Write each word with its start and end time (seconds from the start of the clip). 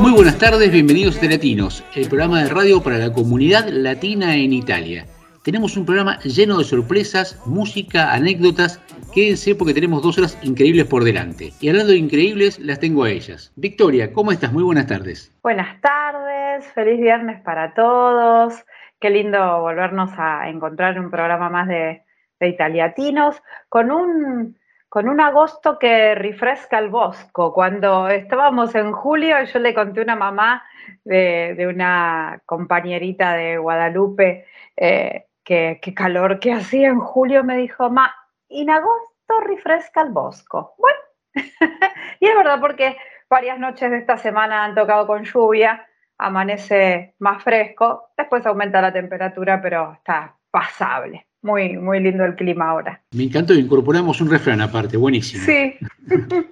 Muy 0.00 0.10
buenas 0.10 0.38
tardes, 0.38 0.72
bienvenidos 0.72 1.16
a 1.16 1.20
Telatinos, 1.20 1.84
el 1.94 2.08
programa 2.08 2.42
de 2.42 2.50
radio 2.50 2.82
para 2.82 2.98
la 2.98 3.12
comunidad 3.12 3.68
latina 3.68 4.34
en 4.34 4.52
Italia. 4.52 5.06
Tenemos 5.44 5.76
un 5.76 5.86
programa 5.86 6.18
lleno 6.20 6.58
de 6.58 6.64
sorpresas, 6.64 7.40
música, 7.46 8.12
anécdotas. 8.12 8.80
Quédense 9.14 9.54
porque 9.54 9.72
tenemos 9.72 10.02
dos 10.02 10.18
horas 10.18 10.36
increíbles 10.42 10.86
por 10.86 11.04
delante. 11.04 11.52
Y 11.60 11.68
hablando 11.68 11.92
de 11.92 11.98
increíbles, 11.98 12.58
las 12.58 12.80
tengo 12.80 13.04
a 13.04 13.10
ellas. 13.10 13.52
Victoria, 13.54 14.12
¿cómo 14.12 14.32
estás? 14.32 14.52
Muy 14.52 14.64
buenas 14.64 14.88
tardes. 14.88 15.32
Buenas 15.44 15.80
tardes, 15.80 16.66
feliz 16.72 17.00
viernes 17.00 17.40
para 17.42 17.72
todos. 17.74 18.64
Qué 19.00 19.10
lindo 19.10 19.60
volvernos 19.60 20.10
a 20.18 20.48
encontrar 20.48 20.96
en 20.96 21.04
un 21.04 21.10
programa 21.12 21.50
más 21.50 21.68
de, 21.68 22.02
de 22.40 22.48
Italiatinos 22.48 23.40
con 23.68 23.92
un, 23.92 24.56
con 24.94 25.08
un 25.08 25.20
agosto 25.20 25.76
que 25.76 26.14
refresca 26.14 26.78
el 26.78 26.88
bosco. 26.88 27.52
Cuando 27.52 28.06
estábamos 28.06 28.76
en 28.76 28.92
julio, 28.92 29.42
yo 29.42 29.58
le 29.58 29.74
conté 29.74 29.98
a 29.98 30.02
una 30.04 30.14
mamá 30.14 30.62
de, 31.02 31.66
una 31.68 32.40
compañerita 32.46 33.32
de 33.32 33.58
Guadalupe 33.58 34.46
eh, 34.76 35.26
qué, 35.42 35.80
calor 35.96 36.38
que 36.38 36.52
hacía 36.52 36.90
en 36.90 37.00
julio, 37.00 37.42
me 37.42 37.56
dijo, 37.56 37.90
ma, 37.90 38.14
en 38.48 38.70
agosto 38.70 39.40
refresca 39.44 40.02
el 40.02 40.10
bosco. 40.10 40.76
Bueno, 40.78 41.00
y 42.20 42.28
es 42.28 42.36
verdad 42.36 42.60
porque 42.60 42.96
varias 43.28 43.58
noches 43.58 43.90
de 43.90 43.98
esta 43.98 44.16
semana 44.16 44.64
han 44.64 44.76
tocado 44.76 45.08
con 45.08 45.24
lluvia, 45.24 45.88
amanece 46.18 47.16
más 47.18 47.42
fresco, 47.42 48.10
después 48.16 48.46
aumenta 48.46 48.80
la 48.80 48.92
temperatura, 48.92 49.60
pero 49.60 49.94
está 49.94 50.36
pasable. 50.52 51.26
Muy, 51.44 51.76
muy 51.76 52.00
lindo 52.00 52.24
el 52.24 52.36
clima 52.36 52.70
ahora. 52.70 53.02
Me 53.12 53.24
encantó, 53.24 53.52
incorporamos 53.52 54.18
un 54.22 54.30
refrán 54.30 54.62
aparte, 54.62 54.96
buenísimo. 54.96 55.44
Sí. 55.44 55.74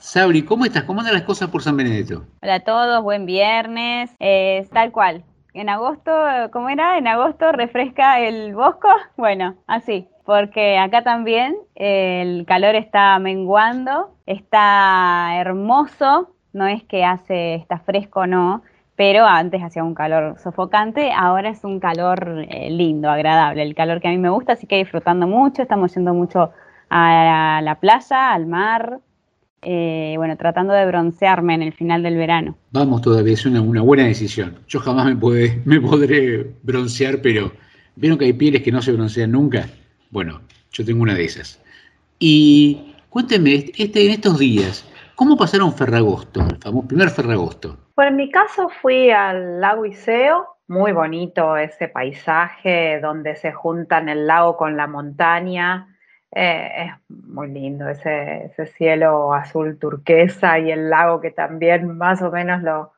Sabri, 0.00 0.42
¿cómo 0.42 0.64
estás? 0.64 0.82
¿Cómo 0.82 0.98
andan 0.98 1.14
las 1.14 1.22
cosas 1.22 1.50
por 1.50 1.62
San 1.62 1.76
Benedetto? 1.76 2.24
Hola 2.42 2.56
a 2.56 2.60
todos, 2.60 3.04
buen 3.04 3.26
viernes. 3.26 4.10
Eh, 4.18 4.66
tal 4.72 4.90
cual, 4.90 5.22
en 5.52 5.68
agosto, 5.68 6.10
¿cómo 6.52 6.68
era? 6.68 6.98
En 6.98 7.06
agosto 7.06 7.52
refresca 7.52 8.18
el 8.18 8.56
bosco. 8.56 8.88
Bueno, 9.16 9.54
así, 9.68 10.08
porque 10.24 10.78
acá 10.78 11.04
también 11.04 11.56
el 11.76 12.44
calor 12.44 12.74
está 12.74 13.16
menguando, 13.20 14.16
está 14.26 15.30
hermoso, 15.36 16.34
no 16.52 16.66
es 16.66 16.82
que 16.82 17.04
hace, 17.04 17.54
está 17.54 17.78
fresco, 17.78 18.26
no, 18.26 18.64
pero 18.96 19.26
antes 19.26 19.62
hacía 19.62 19.82
un 19.82 19.94
calor 19.94 20.38
sofocante, 20.38 21.12
ahora 21.12 21.50
es 21.50 21.64
un 21.64 21.80
calor 21.80 22.44
eh, 22.48 22.70
lindo, 22.70 23.10
agradable, 23.10 23.62
el 23.62 23.74
calor 23.74 24.00
que 24.00 24.08
a 24.08 24.10
mí 24.10 24.18
me 24.18 24.30
gusta, 24.30 24.52
así 24.52 24.66
que 24.66 24.76
disfrutando 24.76 25.26
mucho, 25.26 25.62
estamos 25.62 25.94
yendo 25.94 26.14
mucho 26.14 26.52
a 26.90 27.60
la 27.62 27.80
playa, 27.80 28.32
al 28.32 28.46
mar, 28.46 29.00
eh, 29.62 30.14
bueno, 30.18 30.36
tratando 30.36 30.74
de 30.74 30.86
broncearme 30.86 31.54
en 31.54 31.62
el 31.62 31.72
final 31.72 32.02
del 32.02 32.16
verano. 32.16 32.56
Vamos 32.70 33.00
todavía, 33.00 33.32
es 33.32 33.46
una, 33.46 33.60
buena 33.60 34.04
decisión. 34.04 34.58
Yo 34.68 34.78
jamás 34.78 35.06
me, 35.06 35.16
puede, 35.16 35.60
me 35.64 35.80
podré 35.80 36.52
broncear, 36.62 37.20
pero 37.22 37.52
¿vieron 37.96 38.18
que 38.18 38.26
hay 38.26 38.32
pieles 38.34 38.62
que 38.62 38.70
no 38.70 38.82
se 38.82 38.92
broncean 38.92 39.32
nunca? 39.32 39.66
Bueno, 40.10 40.42
yo 40.70 40.84
tengo 40.84 41.02
una 41.02 41.14
de 41.14 41.24
esas. 41.24 41.60
Y 42.18 42.94
cuéntenme, 43.08 43.72
este, 43.76 44.04
en 44.04 44.12
estos 44.12 44.38
días, 44.38 44.84
¿cómo 45.14 45.36
pasaron 45.36 45.72
Ferragosto, 45.72 46.46
el 46.46 46.58
famoso 46.58 46.86
primer 46.86 47.10
Ferragosto? 47.10 47.78
Pues 47.94 48.08
en 48.08 48.16
mi 48.16 48.30
caso 48.30 48.68
fui 48.68 49.10
al 49.10 49.60
lago 49.60 49.86
Iseo, 49.86 50.56
muy 50.66 50.92
bonito 50.92 51.56
ese 51.56 51.88
paisaje 51.88 53.00
donde 53.00 53.36
se 53.36 53.52
juntan 53.52 54.08
el 54.08 54.26
lago 54.26 54.56
con 54.56 54.76
la 54.76 54.86
montaña 54.86 55.94
eh, 56.36 56.86
es 56.86 56.92
muy 57.08 57.48
lindo 57.48 57.88
ese, 57.88 58.50
cielo 58.76 59.32
azul 59.32 59.78
turquesa 59.78 60.58
y 60.58 60.72
el 60.72 60.90
lago 60.90 61.20
que 61.20 61.30
también 61.30 61.96
más 61.96 62.22
o 62.22 62.30
menos 62.32 62.60
lo, 62.62 62.92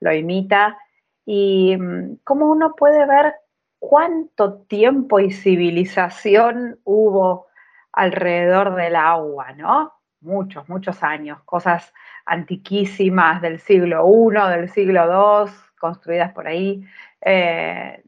lo 0.00 0.12
imita. 0.12 0.76
Y 1.24 1.76
mm, 1.78 2.18
cómo 2.24 2.50
uno 2.50 2.74
puede 2.76 3.06
ver 3.06 3.34
cuánto 3.78 4.62
tiempo 4.64 5.18
y 5.20 5.30
civilización 5.30 6.78
hubo 6.84 7.46
alrededor 7.92 8.74
del 8.74 8.96
agua, 8.96 9.52
¿no? 9.52 9.94
Muchos, 10.20 10.68
muchos 10.68 11.02
años, 11.02 11.42
cosas 11.44 11.94
antiquísimas 12.26 13.42
del 13.42 13.58
siglo 13.58 14.04
I, 14.06 14.50
del 14.56 14.68
siglo 14.70 15.04
II, 15.46 15.52
construidas 15.78 16.32
por 16.32 16.46
ahí. 16.46 16.84
Eh, 17.20 18.02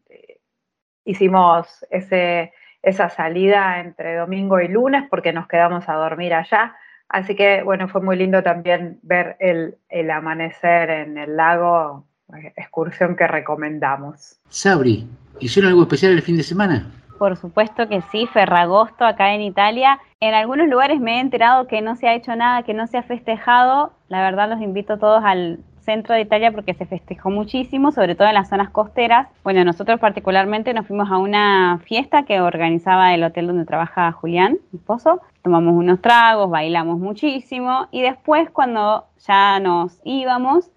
hicimos 1.04 1.86
ese, 1.90 2.52
esa 2.82 3.08
salida 3.08 3.80
entre 3.80 4.16
domingo 4.16 4.60
y 4.60 4.68
lunes 4.68 5.04
porque 5.10 5.32
nos 5.32 5.46
quedamos 5.48 5.88
a 5.88 5.94
dormir 5.94 6.34
allá. 6.34 6.76
Así 7.08 7.34
que 7.36 7.62
bueno, 7.62 7.88
fue 7.88 8.00
muy 8.00 8.16
lindo 8.16 8.42
también 8.42 8.98
ver 9.02 9.36
el, 9.38 10.10
amanecer 10.10 10.90
en 10.90 11.18
el 11.18 11.36
lago, 11.36 12.06
eh, 12.36 12.52
excursión 12.56 13.14
que 13.16 13.26
recomendamos. 13.26 14.40
Sabri, 14.48 15.08
¿hicieron 15.38 15.70
algo 15.70 15.82
especial 15.82 16.12
el 16.12 16.22
fin 16.22 16.36
de 16.36 16.42
semana? 16.42 16.90
Por 17.18 17.36
supuesto 17.36 17.88
que 17.88 18.02
sí, 18.02 18.26
Ferragosto 18.26 19.04
acá 19.04 19.34
en 19.34 19.40
Italia. 19.42 20.00
En 20.20 20.34
algunos 20.34 20.68
lugares 20.68 21.00
me 21.00 21.16
he 21.16 21.20
enterado 21.20 21.66
que 21.66 21.80
no 21.82 21.96
se 21.96 22.08
ha 22.08 22.14
hecho 22.14 22.36
nada, 22.36 22.62
que 22.62 22.74
no 22.74 22.86
se 22.86 22.98
ha 22.98 23.02
festejado. 23.02 23.92
La 24.08 24.22
verdad 24.22 24.48
los 24.48 24.60
invito 24.60 24.98
todos 24.98 25.22
al 25.24 25.60
centro 25.86 26.14
de 26.14 26.22
Italia 26.22 26.52
porque 26.52 26.74
se 26.74 26.84
festejó 26.84 27.30
muchísimo, 27.30 27.92
sobre 27.92 28.16
todo 28.16 28.28
en 28.28 28.34
las 28.34 28.48
zonas 28.48 28.70
costeras. 28.70 29.28
Bueno, 29.44 29.64
nosotros 29.64 30.00
particularmente 30.00 30.74
nos 30.74 30.86
fuimos 30.86 31.10
a 31.10 31.16
una 31.16 31.78
fiesta 31.84 32.24
que 32.24 32.40
organizaba 32.40 33.14
el 33.14 33.22
hotel 33.24 33.46
donde 33.46 33.64
trabaja 33.64 34.12
Julián, 34.12 34.58
mi 34.72 34.78
esposo. 34.78 35.22
Tomamos 35.42 35.74
unos 35.74 36.02
tragos, 36.02 36.50
bailamos 36.50 36.98
muchísimo 36.98 37.86
y 37.92 38.02
después 38.02 38.50
cuando 38.50 39.06
ya 39.26 39.60
nos 39.60 40.00
íbamos, 40.04 40.70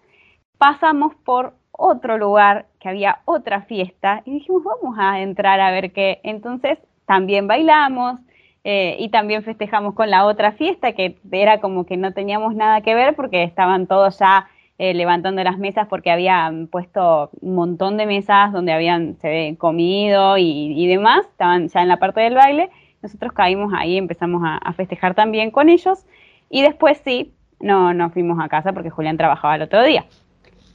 pasamos 0.60 1.16
por 1.16 1.56
otro 1.72 2.18
lugar 2.18 2.68
que 2.80 2.90
había 2.90 3.20
otra 3.26 3.62
fiesta 3.64 4.22
y 4.26 4.32
dijimos, 4.32 4.64
vamos 4.64 4.98
a 5.00 5.20
entrar 5.20 5.60
a 5.60 5.72
ver 5.72 5.92
qué. 5.92 6.20
Entonces 6.24 6.78
también 7.06 7.48
bailamos, 7.48 8.20
eh, 8.64 8.98
y 9.00 9.10
también 9.10 9.44
festejamos 9.44 9.94
con 9.94 10.10
la 10.10 10.26
otra 10.26 10.52
fiesta 10.52 10.92
que 10.92 11.18
era 11.32 11.62
como 11.62 11.86
que 11.86 11.96
no 11.96 12.12
teníamos 12.12 12.56
nada 12.56 12.82
que 12.82 12.94
ver 12.94 13.16
porque 13.16 13.44
estaban 13.44 13.88
todos 13.88 14.20
ya 14.20 14.48
eh, 14.78 14.94
levantando 14.94 15.44
las 15.44 15.58
mesas 15.58 15.88
porque 15.88 16.12
habían 16.12 16.68
puesto 16.68 17.32
un 17.42 17.56
montón 17.56 17.98
de 17.98 18.06
mesas 18.06 18.52
donde 18.52 18.74
habían 18.74 19.18
comido 19.58 20.38
y, 20.38 20.88
demás, 20.88 21.26
estaban 21.32 21.68
ya 21.68 21.82
en 21.82 21.88
la 21.88 21.98
parte 21.98 22.22
del 22.22 22.36
baile. 22.36 22.70
Nosotros 23.02 23.34
caímos 23.34 23.74
ahí, 23.76 23.98
empezamos 23.98 24.42
a, 24.46 24.74
festejar 24.74 25.16
también 25.16 25.52
con 25.52 25.68
ellos 25.70 26.06
y 26.50 26.62
después 26.62 27.02
sí, 27.04 27.34
no 27.60 27.94
nos 27.94 28.14
fuimos 28.14 28.40
a 28.42 28.50
casa 28.50 28.72
porque 28.72 28.90
Julián 28.90 29.18
trabajaba 29.18 29.56
el 29.56 29.64
otro 29.64 29.84
día. 29.84 30.06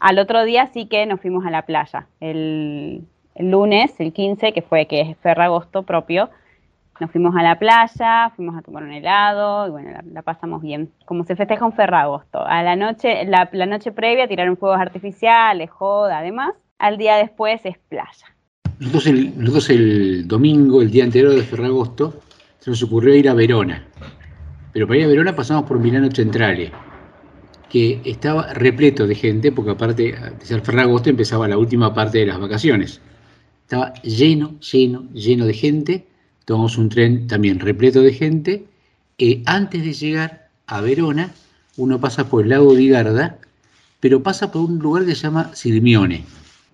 Al 0.04 0.18
otro 0.18 0.44
día 0.44 0.68
sí 0.74 0.84
que 0.84 1.06
nos 1.06 1.22
fuimos 1.22 1.46
a 1.46 1.50
la 1.50 1.62
playa. 1.62 2.08
El, 2.20 3.06
lunes, 3.38 3.98
el 4.00 4.12
15, 4.12 4.52
que 4.52 4.60
fue 4.60 4.84
que 4.84 5.00
es 5.00 5.16
Ferragosto 5.22 5.84
propio, 5.84 6.28
nos 7.00 7.10
fuimos 7.10 7.34
a 7.34 7.42
la 7.42 7.58
playa, 7.58 8.30
fuimos 8.36 8.54
a 8.54 8.60
tomar 8.60 8.82
un 8.82 8.92
helado 8.92 9.66
y 9.66 9.70
bueno, 9.70 9.98
la, 10.12 10.20
pasamos 10.20 10.60
bien. 10.60 10.90
Como 11.06 11.24
se 11.24 11.36
festeja 11.36 11.64
un 11.64 11.72
Ferragosto. 11.72 12.44
A 12.46 12.62
la 12.62 12.76
noche, 12.76 13.24
la, 13.24 13.48
noche 13.64 13.92
previa 13.92 14.28
tiraron 14.28 14.58
fuegos 14.58 14.78
artificiales, 14.78 15.70
joda, 15.70 16.18
además. 16.18 16.52
Al 16.78 16.98
día 16.98 17.16
después 17.16 17.62
es 17.64 17.78
playa. 17.88 18.26
Nosotros 18.78 19.06
el, 19.06 19.32
el 19.70 20.28
domingo, 20.28 20.82
el 20.82 20.90
día 20.90 21.04
anterior 21.04 21.34
de 21.34 21.44
Ferragosto, 21.44 22.20
se 22.58 22.68
nos 22.68 22.82
ocurrió 22.82 23.14
ir 23.14 23.30
a 23.30 23.32
Verona. 23.32 23.86
Pero 24.70 24.86
para 24.86 24.98
ir 24.98 25.06
a 25.06 25.08
Verona 25.08 25.34
pasamos 25.34 25.64
por 25.64 25.78
Milano 25.78 26.10
Centrale, 26.10 26.72
que 27.74 28.00
estaba 28.04 28.52
repleto 28.52 29.04
de 29.08 29.16
gente, 29.16 29.50
porque 29.50 29.72
aparte 29.72 30.02
de 30.48 30.60
Ferragosto 30.60 31.10
empezaba 31.10 31.48
la 31.48 31.58
última 31.58 31.92
parte 31.92 32.18
de 32.18 32.26
las 32.26 32.38
vacaciones. 32.38 33.00
Estaba 33.62 33.92
lleno, 34.02 34.60
lleno, 34.60 35.08
lleno 35.12 35.44
de 35.44 35.54
gente 35.54 36.06
tomamos 36.44 36.78
un 36.78 36.88
tren 36.88 37.26
también 37.26 37.58
repleto 37.60 38.02
de 38.02 38.12
gente. 38.12 38.64
Eh, 39.18 39.42
antes 39.46 39.84
de 39.84 39.92
llegar 39.92 40.48
a 40.66 40.80
Verona, 40.80 41.32
uno 41.76 42.00
pasa 42.00 42.28
por 42.28 42.44
el 42.44 42.50
lago 42.50 42.74
de 42.74 42.86
Garda, 42.88 43.38
pero 44.00 44.22
pasa 44.22 44.52
por 44.52 44.62
un 44.62 44.78
lugar 44.78 45.04
que 45.04 45.14
se 45.14 45.22
llama 45.22 45.50
Sirmione, 45.54 46.24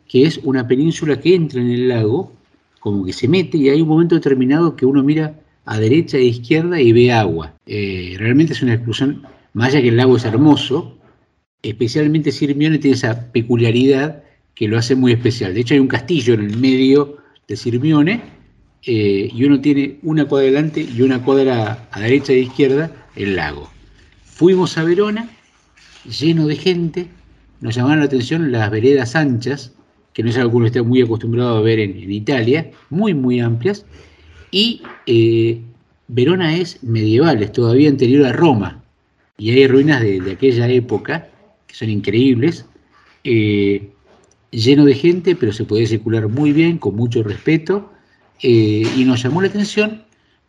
que 0.09 0.25
es 0.27 0.39
una 0.43 0.67
península 0.67 1.21
que 1.21 1.35
entra 1.35 1.61
en 1.61 1.71
el 1.71 1.89
lago, 1.89 2.33
como 2.81 3.05
que 3.05 3.13
se 3.13 3.29
mete, 3.29 3.59
y 3.59 3.69
hay 3.69 3.81
un 3.81 3.89
momento 3.89 4.15
determinado 4.15 4.75
que 4.75 4.87
uno 4.87 5.03
mira 5.03 5.35
a 5.67 5.79
derecha 5.79 6.17
e 6.17 6.25
izquierda 6.25 6.81
y 6.81 6.93
ve 6.93 7.13
agua. 7.13 7.55
Eh, 7.67 8.17
realmente 8.19 8.55
es 8.55 8.63
una 8.63 8.75
excursión, 8.75 9.23
más 9.53 9.69
allá 9.69 9.83
que 9.83 9.89
el 9.89 9.97
lago 9.97 10.17
es 10.17 10.25
hermoso, 10.25 10.99
especialmente 11.63 12.33
Sirmione 12.33 12.79
tiene 12.79 12.97
esa 12.97 13.33
peculiaridad 13.33 14.23
que 14.55 14.69
lo 14.69 14.79
hace 14.79 14.95
muy 14.95 15.13
especial. 15.13 15.55
De 15.55 15.61
hecho, 15.61 15.75
hay 15.75 15.81
un 15.81 15.89
castillo 15.89 16.35
en 16.35 16.41
el 16.41 16.57
medio 16.57 17.19
de 17.49 17.57
Sirmione 17.57 18.21
eh, 18.85 19.31
y 19.33 19.45
uno 19.45 19.61
tiene 19.61 19.99
una 20.03 20.27
cuadra 20.27 20.49
adelante 20.49 20.81
y 20.81 21.03
una 21.03 21.23
cuadra 21.23 21.89
a 21.91 22.01
derecha 22.01 22.33
e 22.33 22.41
izquierda 22.41 22.91
el 23.17 23.37
lago. 23.37 23.71
Fuimos 24.25 24.79
a 24.79 24.85
Verona, 24.85 25.29
lleno 26.07 26.47
de 26.47 26.57
gente, 26.57 27.07
nos 27.61 27.75
llamaron 27.75 28.01
la 28.01 28.07
atención 28.07 28.53
las 28.53 28.71
veredas 28.71 29.17
anchas, 29.17 29.73
que 30.13 30.23
no 30.23 30.31
es 30.31 30.37
algo 30.39 30.51
que 30.51 30.57
uno 30.57 30.67
esté 30.67 30.83
muy 30.83 31.03
acostumbrado 31.03 31.57
a 31.57 31.61
ver 31.61 31.79
en, 31.79 32.11
Italia, 32.11 32.71
muy, 32.89 33.15
muy 33.15 33.41
amplias, 33.41 33.85
y 34.51 34.83
eh, 35.07 35.61
Verona 36.09 36.57
es 36.57 36.83
medieval, 36.83 37.43
es 37.43 37.53
todavía 37.53 37.89
anterior 37.89 38.27
a 38.27 38.33
Roma, 38.33 38.80
y 39.41 39.53
hay 39.53 39.67
ruinas 39.67 40.03
de, 40.03 40.31
aquella 40.31 40.69
época 40.69 41.29
que 41.67 41.75
son 41.75 41.89
increíbles, 41.89 42.67
eh, 43.25 43.91
lleno 44.51 44.85
de 44.85 44.95
gente, 44.95 45.35
pero 45.35 45.51
se 45.53 45.65
puede 45.65 45.87
circular 45.87 46.29
muy 46.29 46.53
bien, 46.53 46.77
con 46.77 46.95
mucho 46.95 47.23
respeto, 47.23 47.91
eh, 48.43 48.85
y 48.97 49.05
nos 49.05 49.23
llamó 49.23 49.41
la 49.41 49.49
atención, 49.49 50.05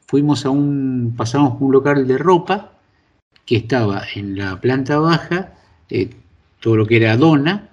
fuimos 0.08 0.46
a 0.46 0.50
un, 0.50 1.14
pasamos 1.16 1.54
por 1.54 1.64
un 1.64 1.72
local 1.72 2.06
de 2.06 2.18
ropa, 2.18 2.74
que 3.46 3.56
estaba 3.56 4.04
en 4.14 4.38
la 4.38 4.60
planta 4.60 5.00
baja, 5.00 5.54
todo 6.60 6.76
lo 6.76 6.86
que 6.86 6.98
era 6.98 7.16
dona, 7.16 7.70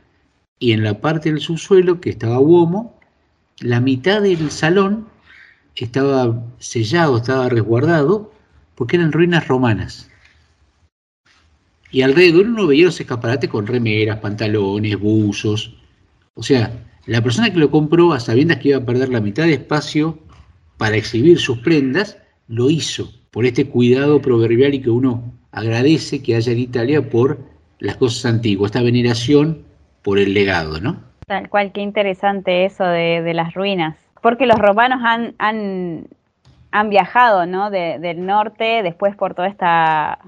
y 0.61 0.71
en 0.73 0.85
la 0.85 1.01
parte 1.01 1.31
del 1.31 1.41
subsuelo, 1.41 2.01
que 2.01 2.11
estaba 2.11 2.39
Uomo, 2.39 2.97
la 3.61 3.81
mitad 3.81 4.23
del 4.23 4.51
salón 4.53 5.09
estaba 5.75 6.45
sellado, 6.59 7.17
estaba 7.17 7.49
resguardado, 7.49 8.33
porque 8.77 8.97
eran 8.97 9.11
ruinas 9.11 9.49
romanas. 9.49 10.08
Y 11.91 12.03
alrededor 12.03 12.47
uno 12.47 12.67
veía 12.67 12.87
los 12.87 13.01
escaparates 13.01 13.49
con 13.49 13.67
remeras, 13.67 14.19
pantalones, 14.19 14.99
buzos. 14.99 15.75
O 16.35 16.43
sea, 16.43 16.71
la 17.07 17.23
persona 17.23 17.51
que 17.51 17.59
lo 17.59 17.71
compró, 17.71 18.13
a 18.13 18.21
sabiendas 18.21 18.59
que 18.59 18.69
iba 18.69 18.79
a 18.79 18.85
perder 18.85 19.09
la 19.09 19.21
mitad 19.21 19.45
de 19.45 19.55
espacio 19.55 20.19
para 20.77 20.97
exhibir 20.97 21.39
sus 21.39 21.59
prendas, 21.59 22.19
lo 22.49 22.71
hizo 22.71 23.11
por 23.31 23.47
este 23.47 23.67
cuidado 23.67 24.21
proverbial 24.21 24.75
y 24.75 24.83
que 24.83 24.91
uno 24.91 25.33
agradece 25.53 26.23
que 26.23 26.37
haya 26.37 26.53
en 26.53 26.59
Italia 26.59 27.09
por 27.09 27.39
las 27.79 27.97
cosas 27.97 28.27
antiguas, 28.27 28.71
esta 28.71 28.83
veneración 28.83 29.65
por 30.03 30.19
el 30.19 30.35
legado, 30.35 30.81
¿no? 30.81 31.01
Tal 31.27 31.49
cual, 31.49 31.73
qué 31.73 31.81
interesante 31.81 32.65
eso 32.65 32.85
de, 32.85 33.33
las 33.35 33.55
ruinas, 33.55 33.97
porque 34.23 34.47
los 34.47 34.59
romanos 34.59 35.01
han, 35.05 35.35
han, 35.39 36.91
viajado, 36.91 37.47
¿no? 37.47 37.71
del 37.71 38.25
norte, 38.25 38.83
después 38.83 39.15
por 39.15 39.35
toda 39.35 39.49
esta 39.49 40.19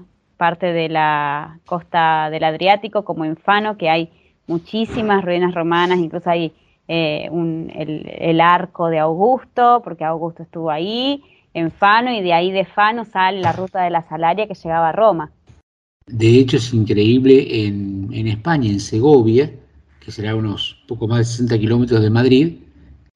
parte 0.41 0.73
de 0.73 0.89
la 0.89 1.59
costa 1.67 2.31
del 2.31 2.43
Adriático, 2.43 3.05
como 3.05 3.25
en 3.25 3.37
Fano, 3.37 3.77
que 3.77 3.91
hay 3.91 4.09
muchísimas 4.47 5.23
ruinas 5.23 5.53
romanas, 5.53 5.99
incluso 5.99 6.31
hay 6.31 6.51
eh, 6.87 7.29
el, 7.29 8.41
arco 8.41 8.87
de 8.87 8.97
Augusto, 8.97 9.81
porque 9.83 10.03
Augusto 10.03 10.41
estuvo 10.41 10.71
ahí, 10.71 11.21
en 11.53 11.69
Fano, 11.69 12.11
y 12.11 12.23
de 12.23 12.33
ahí 12.33 12.51
de 12.51 12.65
Fano 12.65 13.05
sale 13.05 13.39
la 13.39 13.51
ruta 13.51 13.83
de 13.83 13.91
la 13.91 14.01
Salaria 14.01 14.47
que 14.47 14.55
llegaba 14.55 14.89
a 14.89 14.91
Roma. 14.93 15.29
De 16.07 16.39
hecho, 16.39 16.57
es 16.57 16.73
increíble 16.73 17.67
en, 17.67 18.27
España, 18.27 18.67
en 18.67 18.79
Segovia, 18.79 19.51
que 20.03 20.11
será 20.11 20.35
unos 20.35 20.83
poco 20.87 21.07
más 21.07 21.19
de 21.19 21.25
60 21.25 21.59
kilómetros 21.59 22.01
de 22.01 22.09
Madrid, 22.09 22.57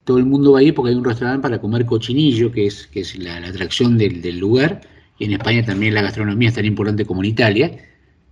todo 0.04 0.18
el 0.18 0.26
mundo 0.26 0.52
va 0.52 0.60
ahí 0.60 0.70
porque 0.70 0.90
hay 0.90 0.96
un 0.96 1.04
restaurante 1.04 1.42
para 1.42 1.60
comer 1.60 1.86
cochinillo, 1.86 2.52
que 2.52 2.66
es, 2.66 2.86
que 2.86 3.00
es 3.00 3.18
la, 3.18 3.38
atracción 3.38 3.98
del, 3.98 4.38
lugar, 4.38 4.82
y 5.18 5.24
en 5.24 5.32
España 5.32 5.64
también 5.64 5.94
la 5.94 6.02
gastronomía 6.02 6.48
es 6.48 6.54
tan 6.54 6.64
importante 6.64 7.04
como 7.04 7.22
en 7.22 7.30
Italia, 7.30 7.70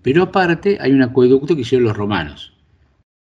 pero 0.03 0.23
aparte 0.23 0.79
hay 0.81 0.93
un 0.93 1.03
acueducto 1.03 1.55
que 1.55 1.63
hicieron 1.63 1.87
los 1.87 1.97
romanos. 1.97 2.53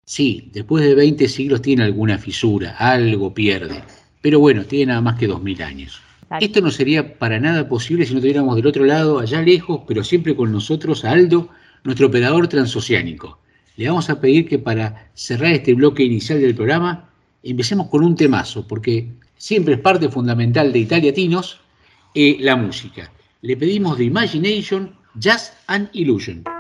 Sí, 0.06 0.50
después 0.54 0.84
de 0.84 0.94
20 0.94 1.28
siglos 1.28 1.62
tiene 1.62 1.84
alguna 1.84 2.18
fisura, 2.18 2.76
algo 2.78 3.34
pierde, 3.34 3.84
pero 4.22 4.40
bueno, 4.40 4.66
tiene 4.66 4.88
nada 4.88 5.02
más 5.02 5.18
que 5.18 5.28
2000 5.28 5.64
años. 5.64 6.02
Esto 6.40 6.60
no 6.62 6.72
sería 6.72 7.18
para 7.18 7.40
nada 7.40 7.70
posible 7.70 8.06
si 8.06 8.14
no 8.14 8.20
tuviéramos 8.20 8.56
del 8.56 8.68
otro 8.68 8.84
lado, 8.84 9.20
allá 9.20 9.42
lejos, 9.42 9.82
pero 9.88 10.04
siempre 10.04 10.36
con 10.36 10.52
nosotros, 10.52 11.06
a 11.06 11.12
Aldo, 11.12 11.50
nuestro 11.84 12.08
operador 12.08 12.48
transoceánico. 12.48 13.40
Le 13.78 13.88
vamos 13.88 14.10
a 14.10 14.20
pedir 14.20 14.48
que 14.48 14.60
para 14.60 15.10
cerrar 15.14 15.54
este 15.54 15.74
bloque 15.74 16.04
inicial 16.04 16.42
del 16.42 16.56
programa, 16.56 17.10
empecemos 17.44 17.88
con 17.88 18.04
un 18.04 18.16
temazo, 18.16 18.68
porque 18.68 19.12
siempre 19.38 19.76
es 19.76 19.80
parte 19.80 20.10
fundamental 20.10 20.74
de 20.74 20.80
Italiatinos 20.80 21.60
eh, 22.14 22.38
la 22.40 22.56
música. 22.56 23.12
Le 23.46 23.56
pedimos 23.56 23.96
de 23.96 24.06
Imagination, 24.06 24.90
Just 25.22 25.54
an 25.68 25.86
Illusion. 25.94 26.55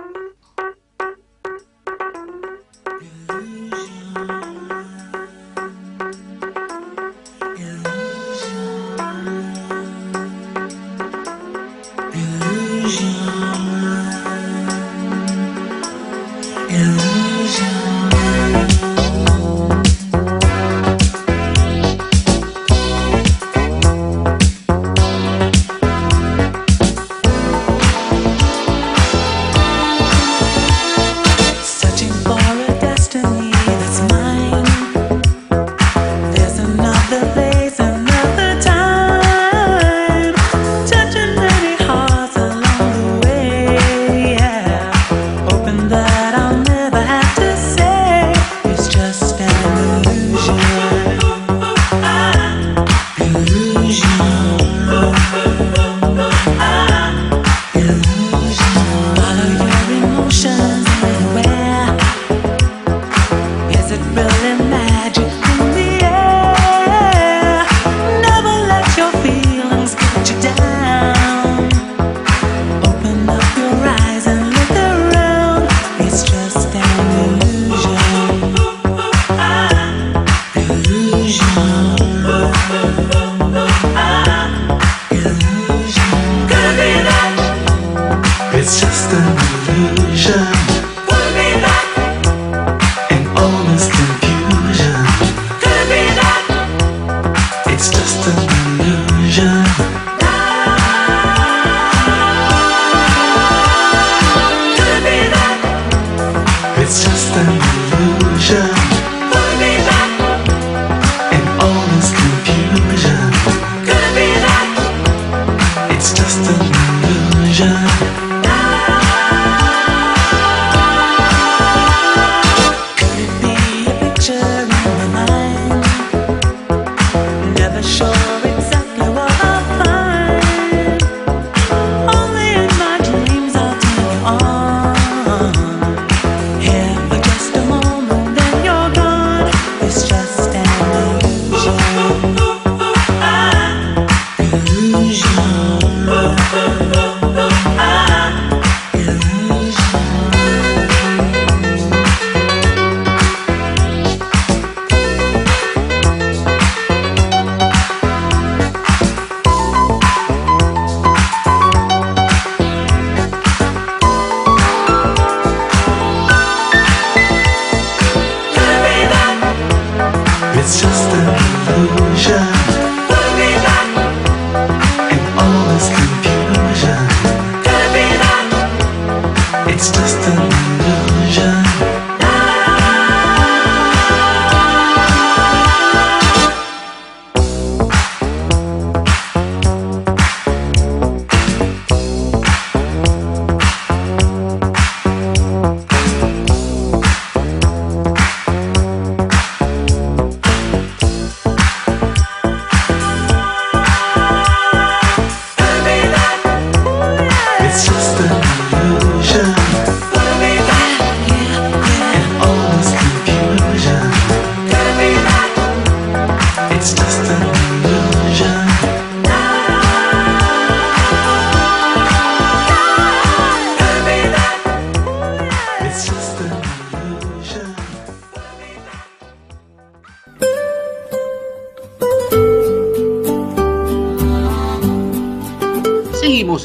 Ah 117.67 118.24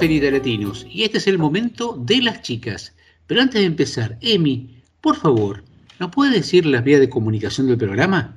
En 0.01 0.13
Italiatinos 0.13 0.87
y 0.89 1.05
este 1.05 1.19
es 1.19 1.27
el 1.27 1.39
momento 1.39 1.95
de 1.99 2.23
las 2.23 2.41
chicas. 2.41 2.95
Pero 3.27 3.43
antes 3.43 3.61
de 3.61 3.67
empezar, 3.67 4.17
Emi, 4.23 4.83
por 5.03 5.15
favor, 5.15 5.63
¿nos 5.99 6.11
puede 6.11 6.37
decir 6.37 6.65
las 6.65 6.83
vías 6.83 7.01
de 7.01 7.11
comunicación 7.11 7.67
del 7.67 7.77
programa? 7.77 8.35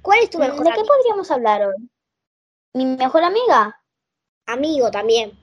¿Cuál 0.00 0.20
es 0.20 0.30
tu 0.30 0.38
¿De 0.38 0.46
mejor 0.46 0.62
qué 0.62 0.70
amigo? 0.70 0.86
podríamos 0.86 1.28
hablar 1.32 1.66
hoy? 1.66 1.90
¿Mi 2.72 2.86
mejor 2.86 3.24
amiga? 3.24 3.82
amigo 4.46 4.92
también? 4.92 5.36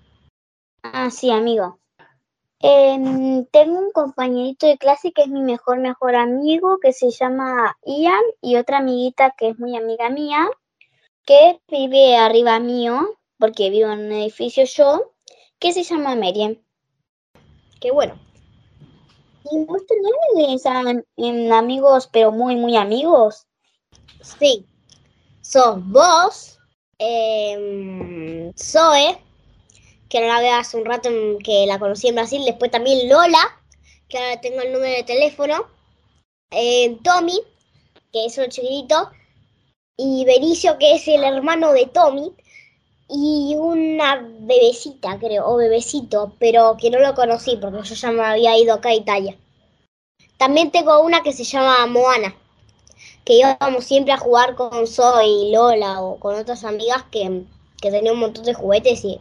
Ah, 0.81 1.11
sí, 1.11 1.29
amigo. 1.29 1.77
Em, 2.61 3.45
tengo 3.47 3.79
un 3.79 3.91
compañerito 3.91 4.65
de 4.65 4.77
clase 4.77 5.11
que 5.11 5.23
es 5.23 5.27
mi 5.27 5.41
mejor, 5.41 5.79
mejor 5.79 6.15
amigo, 6.15 6.79
que 6.81 6.93
se 6.93 7.11
llama 7.11 7.75
Ian, 7.85 8.23
y 8.39 8.55
otra 8.55 8.77
amiguita 8.77 9.35
que 9.37 9.49
es 9.49 9.59
muy 9.59 9.75
amiga 9.75 10.09
mía, 10.09 10.47
que 11.25 11.59
vive 11.67 12.15
arriba 12.15 12.61
mío, 12.61 13.19
porque 13.37 13.71
vivo 13.71 13.91
en 13.91 14.05
un 14.05 14.11
edificio 14.13 14.63
yo, 14.63 15.11
que 15.59 15.73
se 15.73 15.83
llama 15.83 16.15
Meriem. 16.15 16.63
Qué 17.81 17.91
bueno. 17.91 18.24
¿Y 19.51 19.63
vos 19.65 19.81
tenés 19.85 20.65
em, 21.17 21.51
amigos, 21.51 22.09
pero 22.11 22.31
muy, 22.31 22.55
muy 22.55 22.75
amigos? 22.75 23.47
Sí. 24.21 24.65
Sos 25.41 25.77
vos, 25.87 26.59
em, 26.97 28.51
Zoe, 28.57 29.17
que 30.09 30.21
no 30.21 30.27
la 30.27 30.39
veo 30.39 30.55
hace 30.55 30.77
un 30.77 30.85
rato 30.85 31.09
en- 31.09 31.37
que 31.39 31.65
la 31.67 31.77
conocí 31.79 32.07
en 32.07 32.15
Brasil. 32.15 32.43
Después 32.45 32.71
también 32.71 33.07
Lola, 33.09 33.61
que 34.09 34.17
ahora 34.17 34.41
tengo 34.41 34.61
el 34.61 34.73
número 34.73 34.95
de 34.95 35.03
teléfono. 35.03 35.67
em, 36.51 36.97
Tommy, 37.03 37.37
que 38.13 38.25
es 38.25 38.37
un 38.37 38.47
chiquitito. 38.47 39.11
Y 39.97 40.25
Benicio, 40.25 40.77
que 40.77 40.95
es 40.95 41.07
el 41.07 41.23
hermano 41.23 41.73
de 41.73 41.85
Tommy. 41.87 42.33
Y 43.07 43.55
una 43.57 44.25
bebecita, 44.39 45.19
creo, 45.19 45.47
o 45.47 45.57
bebecito, 45.57 46.33
pero 46.39 46.75
que 46.79 46.89
no 46.89 46.99
lo 46.99 47.13
conocí 47.13 47.57
porque 47.57 47.83
yo 47.83 47.95
ya 47.95 48.11
me 48.11 48.23
había 48.23 48.57
ido 48.57 48.73
acá 48.73 48.89
a 48.89 48.95
Italia. 48.95 49.37
También 50.37 50.71
tengo 50.71 50.99
una 51.01 51.21
que 51.21 51.33
se 51.33 51.43
llama 51.43 51.85
Moana 51.85 52.35
que 53.25 53.33
íbamos 53.33 53.83
siempre 53.83 54.13
a 54.13 54.17
jugar 54.17 54.55
con 54.55 54.87
Zoe 54.87 55.27
y 55.27 55.51
Lola 55.51 56.01
o 56.01 56.19
con 56.19 56.35
otras 56.35 56.63
amigas 56.63 57.03
que, 57.11 57.43
que 57.81 57.91
tenían 57.91 58.13
un 58.13 58.21
montón 58.21 58.45
de 58.45 58.53
juguetes 58.53 59.03
y 59.03 59.19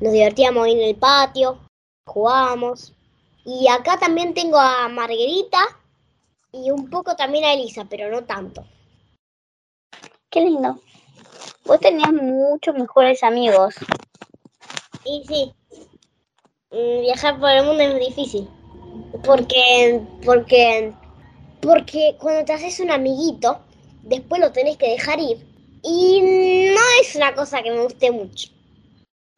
nos 0.00 0.12
divertíamos 0.12 0.64
ahí 0.64 0.72
en 0.72 0.88
el 0.88 0.96
patio, 0.96 1.58
jugábamos. 2.06 2.94
Y 3.44 3.68
acá 3.68 3.98
también 3.98 4.32
tengo 4.32 4.58
a 4.58 4.88
Margarita 4.88 5.58
y 6.50 6.70
un 6.70 6.88
poco 6.88 7.14
también 7.14 7.44
a 7.44 7.52
Elisa, 7.52 7.86
pero 7.88 8.10
no 8.10 8.24
tanto. 8.24 8.64
Qué 10.30 10.40
lindo. 10.40 10.80
Vos 11.64 11.80
tenías 11.80 12.12
muchos 12.12 12.74
mejores 12.74 13.22
amigos. 13.22 13.74
Y 15.04 15.24
sí, 15.26 15.52
mm, 16.70 17.00
viajar 17.02 17.38
por 17.38 17.50
el 17.50 17.64
mundo 17.64 17.82
es 17.82 18.00
difícil. 18.00 18.48
Porque, 19.24 20.00
porque, 20.24 20.92
porque 21.60 22.16
cuando 22.18 22.44
te 22.44 22.52
haces 22.52 22.80
un 22.80 22.90
amiguito, 22.90 23.60
después 24.02 24.40
lo 24.40 24.52
tenés 24.52 24.76
que 24.76 24.90
dejar 24.90 25.18
ir. 25.18 25.46
Y 25.82 26.20
no 26.74 26.80
es 27.00 27.14
una 27.16 27.34
cosa 27.34 27.62
que 27.62 27.70
me 27.70 27.82
guste 27.82 28.10
mucho. 28.10 28.48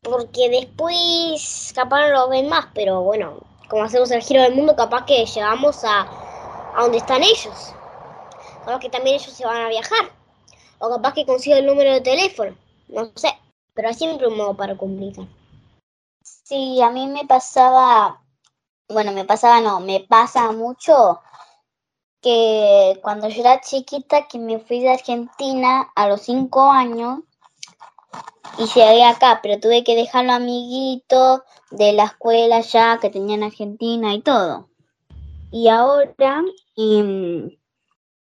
Porque 0.02 0.48
después 0.48 1.72
capaz 1.74 2.08
no 2.08 2.12
lo 2.12 2.28
ven 2.28 2.48
más, 2.48 2.66
pero 2.74 3.02
bueno, 3.02 3.38
como 3.68 3.84
hacemos 3.84 4.10
el 4.10 4.22
giro 4.22 4.42
del 4.42 4.54
mundo, 4.54 4.74
capaz 4.74 5.04
que 5.06 5.24
llegamos 5.24 5.84
a, 5.84 6.00
a 6.76 6.82
donde 6.82 6.98
están 6.98 7.22
ellos. 7.22 7.74
Capaz 8.64 8.80
que 8.80 8.90
también 8.90 9.16
ellos 9.16 9.32
se 9.32 9.44
van 9.44 9.62
a 9.62 9.68
viajar. 9.68 10.21
O 10.84 10.90
capaz 10.90 11.14
que 11.14 11.24
consigo 11.24 11.56
el 11.56 11.66
número 11.66 11.92
de 11.92 12.00
teléfono. 12.00 12.56
No 12.88 13.12
sé. 13.14 13.28
Pero 13.72 13.86
hay 13.86 13.94
siempre 13.94 14.26
un 14.26 14.36
modo 14.36 14.56
para 14.56 14.76
comunicar. 14.76 15.26
Sí, 16.22 16.82
a 16.82 16.90
mí 16.90 17.06
me 17.06 17.24
pasaba, 17.24 18.20
bueno, 18.88 19.12
me 19.12 19.24
pasaba 19.24 19.60
no, 19.60 19.78
me 19.78 20.00
pasa 20.00 20.50
mucho 20.50 21.20
que 22.20 22.98
cuando 23.00 23.28
yo 23.28 23.42
era 23.42 23.60
chiquita, 23.60 24.26
que 24.26 24.40
me 24.40 24.58
fui 24.58 24.80
de 24.80 24.90
Argentina 24.90 25.90
a 25.94 26.08
los 26.08 26.22
cinco 26.22 26.68
años 26.68 27.20
y 28.58 28.66
llegué 28.66 29.04
acá, 29.04 29.38
pero 29.40 29.60
tuve 29.60 29.84
que 29.84 29.94
dejarlo 29.94 30.32
amiguito 30.32 31.44
de 31.70 31.92
la 31.92 32.04
escuela 32.06 32.60
ya 32.60 32.98
que 32.98 33.08
tenía 33.08 33.36
en 33.36 33.44
Argentina 33.44 34.14
y 34.14 34.20
todo. 34.20 34.68
Y 35.52 35.68
ahora 35.68 36.42
em, 36.76 37.50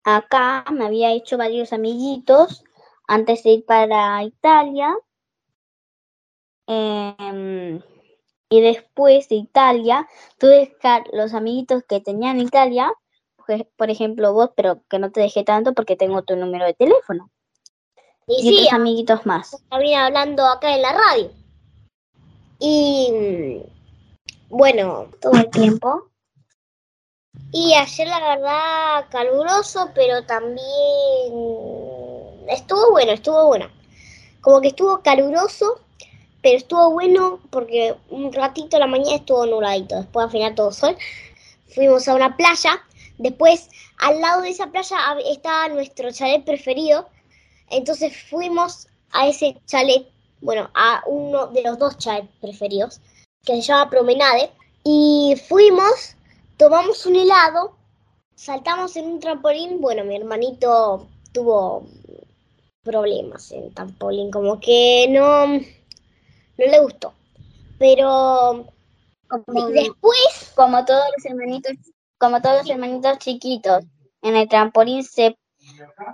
acá 0.03 0.65
me 0.72 0.86
había 0.86 1.12
hecho 1.12 1.38
varios 1.38 1.74
amiguitos 1.74 2.63
antes 3.07 3.43
de 3.43 3.51
ir 3.51 3.65
para 3.65 4.24
Italia. 4.24 4.95
Em, 6.67 7.81
y 8.50 8.62
después 8.62 9.27
de 9.29 9.36
Italia, 9.36 10.07
tuve 10.38 10.67
que 10.67 10.74
dejar 10.75 11.03
los 11.12 11.33
amiguitos 11.33 11.83
que 11.88 12.00
tenía 12.00 12.31
en 12.31 12.39
Italia, 12.39 12.93
por- 13.36 13.65
por 13.75 13.89
ejemplo 13.89 14.33
vos, 14.33 14.51
pero 14.55 14.81
que 14.89 15.00
no 15.00 15.12
te 15.12 15.22
dejé 15.22 15.43
tanto 15.43 15.74
porque 15.74 15.95
tengo 15.95 16.22
tu 16.22 16.36
número 16.36 16.65
de 16.65 16.74
teléfono. 16.74 17.29
Y 18.27 18.39
Y 18.39 18.41
sí, 18.43 18.53
otros 18.55 18.74
amiguitos 18.74 19.25
más. 19.25 19.63
también 19.69 20.00
hablando 20.00 20.45
acá 20.45 20.74
en 20.75 20.81
la 20.81 20.93
radio. 20.93 21.31
Y 22.60 23.12
mm, 23.12 24.48
bueno, 24.50 25.07
Todo 25.19 25.33
el 25.33 25.50
tiempo. 25.50 26.10
Y 27.53 27.73
ayer 27.75 28.07
la 28.07 28.19
verdad 28.19 29.05
caluroso, 29.09 29.91
pero 29.93 30.23
también 30.25 30.57
estuvo 32.49 32.91
bueno, 32.91 33.11
estuvo 33.11 33.45
bueno. 33.45 33.69
Como 34.41 34.59
que 34.59 34.69
estuvo 34.69 35.01
caluroso, 35.01 35.79
pero 36.41 36.57
estuvo 36.57 36.89
bueno 36.91 37.39
porque 37.51 37.95
un 38.09 38.33
ratito 38.33 38.77
a 38.77 38.79
la 38.79 38.87
mañana 38.87 39.17
estuvo 39.17 39.45
nubladito, 39.45 39.95
después 39.97 40.25
al 40.25 40.31
final 40.31 40.55
todo 40.55 40.71
sol. 40.71 40.97
Fuimos 41.73 42.07
a 42.07 42.15
una 42.15 42.35
playa, 42.35 42.83
después 43.19 43.69
al 43.99 44.19
lado 44.19 44.41
de 44.41 44.49
esa 44.49 44.67
playa 44.67 44.97
estaba 45.29 45.69
nuestro 45.69 46.11
chalet 46.11 46.43
preferido, 46.43 47.07
entonces 47.69 48.13
fuimos 48.29 48.87
a 49.11 49.27
ese 49.27 49.57
chalet, 49.67 50.07
bueno, 50.41 50.71
a 50.73 51.03
uno 51.05 51.47
de 51.47 51.61
los 51.61 51.77
dos 51.77 51.97
chalets 51.99 52.29
preferidos, 52.41 52.99
que 53.45 53.53
se 53.55 53.61
llama 53.61 53.89
Promenade, 53.91 54.51
y 54.83 55.35
fuimos, 55.47 56.15
tomamos 56.57 57.05
un 57.05 57.15
helado, 57.15 57.75
saltamos 58.36 58.95
en 58.95 59.05
un 59.05 59.19
trampolín, 59.19 59.81
bueno, 59.81 60.03
mi 60.03 60.15
hermanito 60.15 61.07
tuvo 61.31 61.86
problemas 62.83 63.51
en 63.51 63.65
el 63.65 63.74
trampolín, 63.74 64.31
como 64.31 64.60
que 64.60 65.07
no, 65.10 65.48
no 65.48 65.62
le 66.57 66.79
gustó, 66.81 67.13
pero 67.79 68.65
como, 69.27 69.67
después, 69.69 70.51
como 70.55 70.86
todos 70.86 71.05
los 71.15 71.25
hermanitos, 71.25 71.74
como 72.17 72.41
todos 72.41 72.60
los 72.60 72.69
hermanitos 72.69 73.17
chiquitos, 73.19 73.83
en 74.22 74.36
el 74.36 74.48
trampolín 74.48 75.03
se 75.03 75.38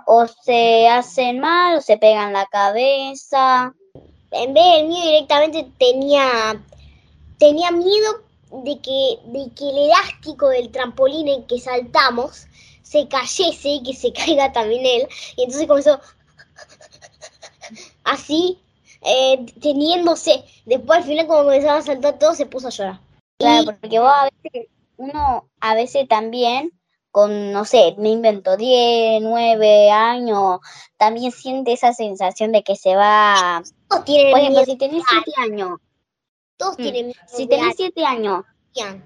o 0.06 0.26
se 0.26 0.88
hacen 0.88 1.40
mal 1.40 1.76
o 1.76 1.80
se 1.80 1.96
pegan 1.96 2.32
la 2.32 2.46
cabeza. 2.46 3.74
en 4.30 4.54
vez 4.54 4.76
del 4.76 4.88
mío 4.88 5.04
directamente 5.04 5.70
tenía, 5.78 6.62
tenía 7.38 7.70
miedo 7.70 8.22
de 8.50 8.80
que, 8.80 9.18
de 9.24 9.50
que 9.54 9.70
el 9.70 9.78
elástico 9.78 10.48
del 10.48 10.70
trampolín 10.70 11.28
en 11.28 11.46
que 11.46 11.58
saltamos 11.58 12.46
se 12.82 13.06
cayese 13.08 13.68
y 13.68 13.82
que 13.82 13.94
se 13.94 14.12
caiga 14.12 14.52
también 14.52 14.84
él. 14.84 15.08
Y 15.36 15.44
entonces 15.44 15.68
comenzó 15.68 16.00
así, 18.04 18.58
eh, 19.02 19.46
teniéndose. 19.60 20.44
Después 20.66 20.98
al 20.98 21.04
final 21.04 21.26
cuando 21.26 21.44
comenzaban 21.44 21.78
a 21.78 21.82
saltar 21.82 22.18
todos 22.18 22.36
se 22.36 22.46
puso 22.46 22.68
a 22.68 22.70
llorar. 22.70 23.00
Claro, 23.38 23.76
porque 23.80 23.98
vos 23.98 24.12
a 24.12 24.28
veces, 24.42 24.68
uno 24.96 25.48
a 25.60 25.74
veces 25.74 26.08
también 26.08 26.72
con, 27.10 27.52
no 27.52 27.64
sé, 27.64 27.94
me 27.98 28.10
invento 28.10 28.56
10, 28.56 29.22
9 29.22 29.90
años, 29.90 30.60
también 30.96 31.32
siente 31.32 31.72
esa 31.72 31.92
sensación 31.92 32.52
de 32.52 32.62
que 32.62 32.76
se 32.76 32.94
va. 32.94 33.62
Por 33.88 34.08
ejemplo, 34.08 34.50
miedo, 34.50 34.64
si 34.64 34.76
tenés 34.76 35.02
7 35.08 35.32
años, 35.38 35.78
todos 36.60 36.78
mm, 36.78 36.82
tienen 36.82 37.06
miedo 37.06 37.20
si 37.26 37.46
tenés 37.46 37.74
7 37.76 38.04
años, 38.04 38.44
alguien. 38.76 39.04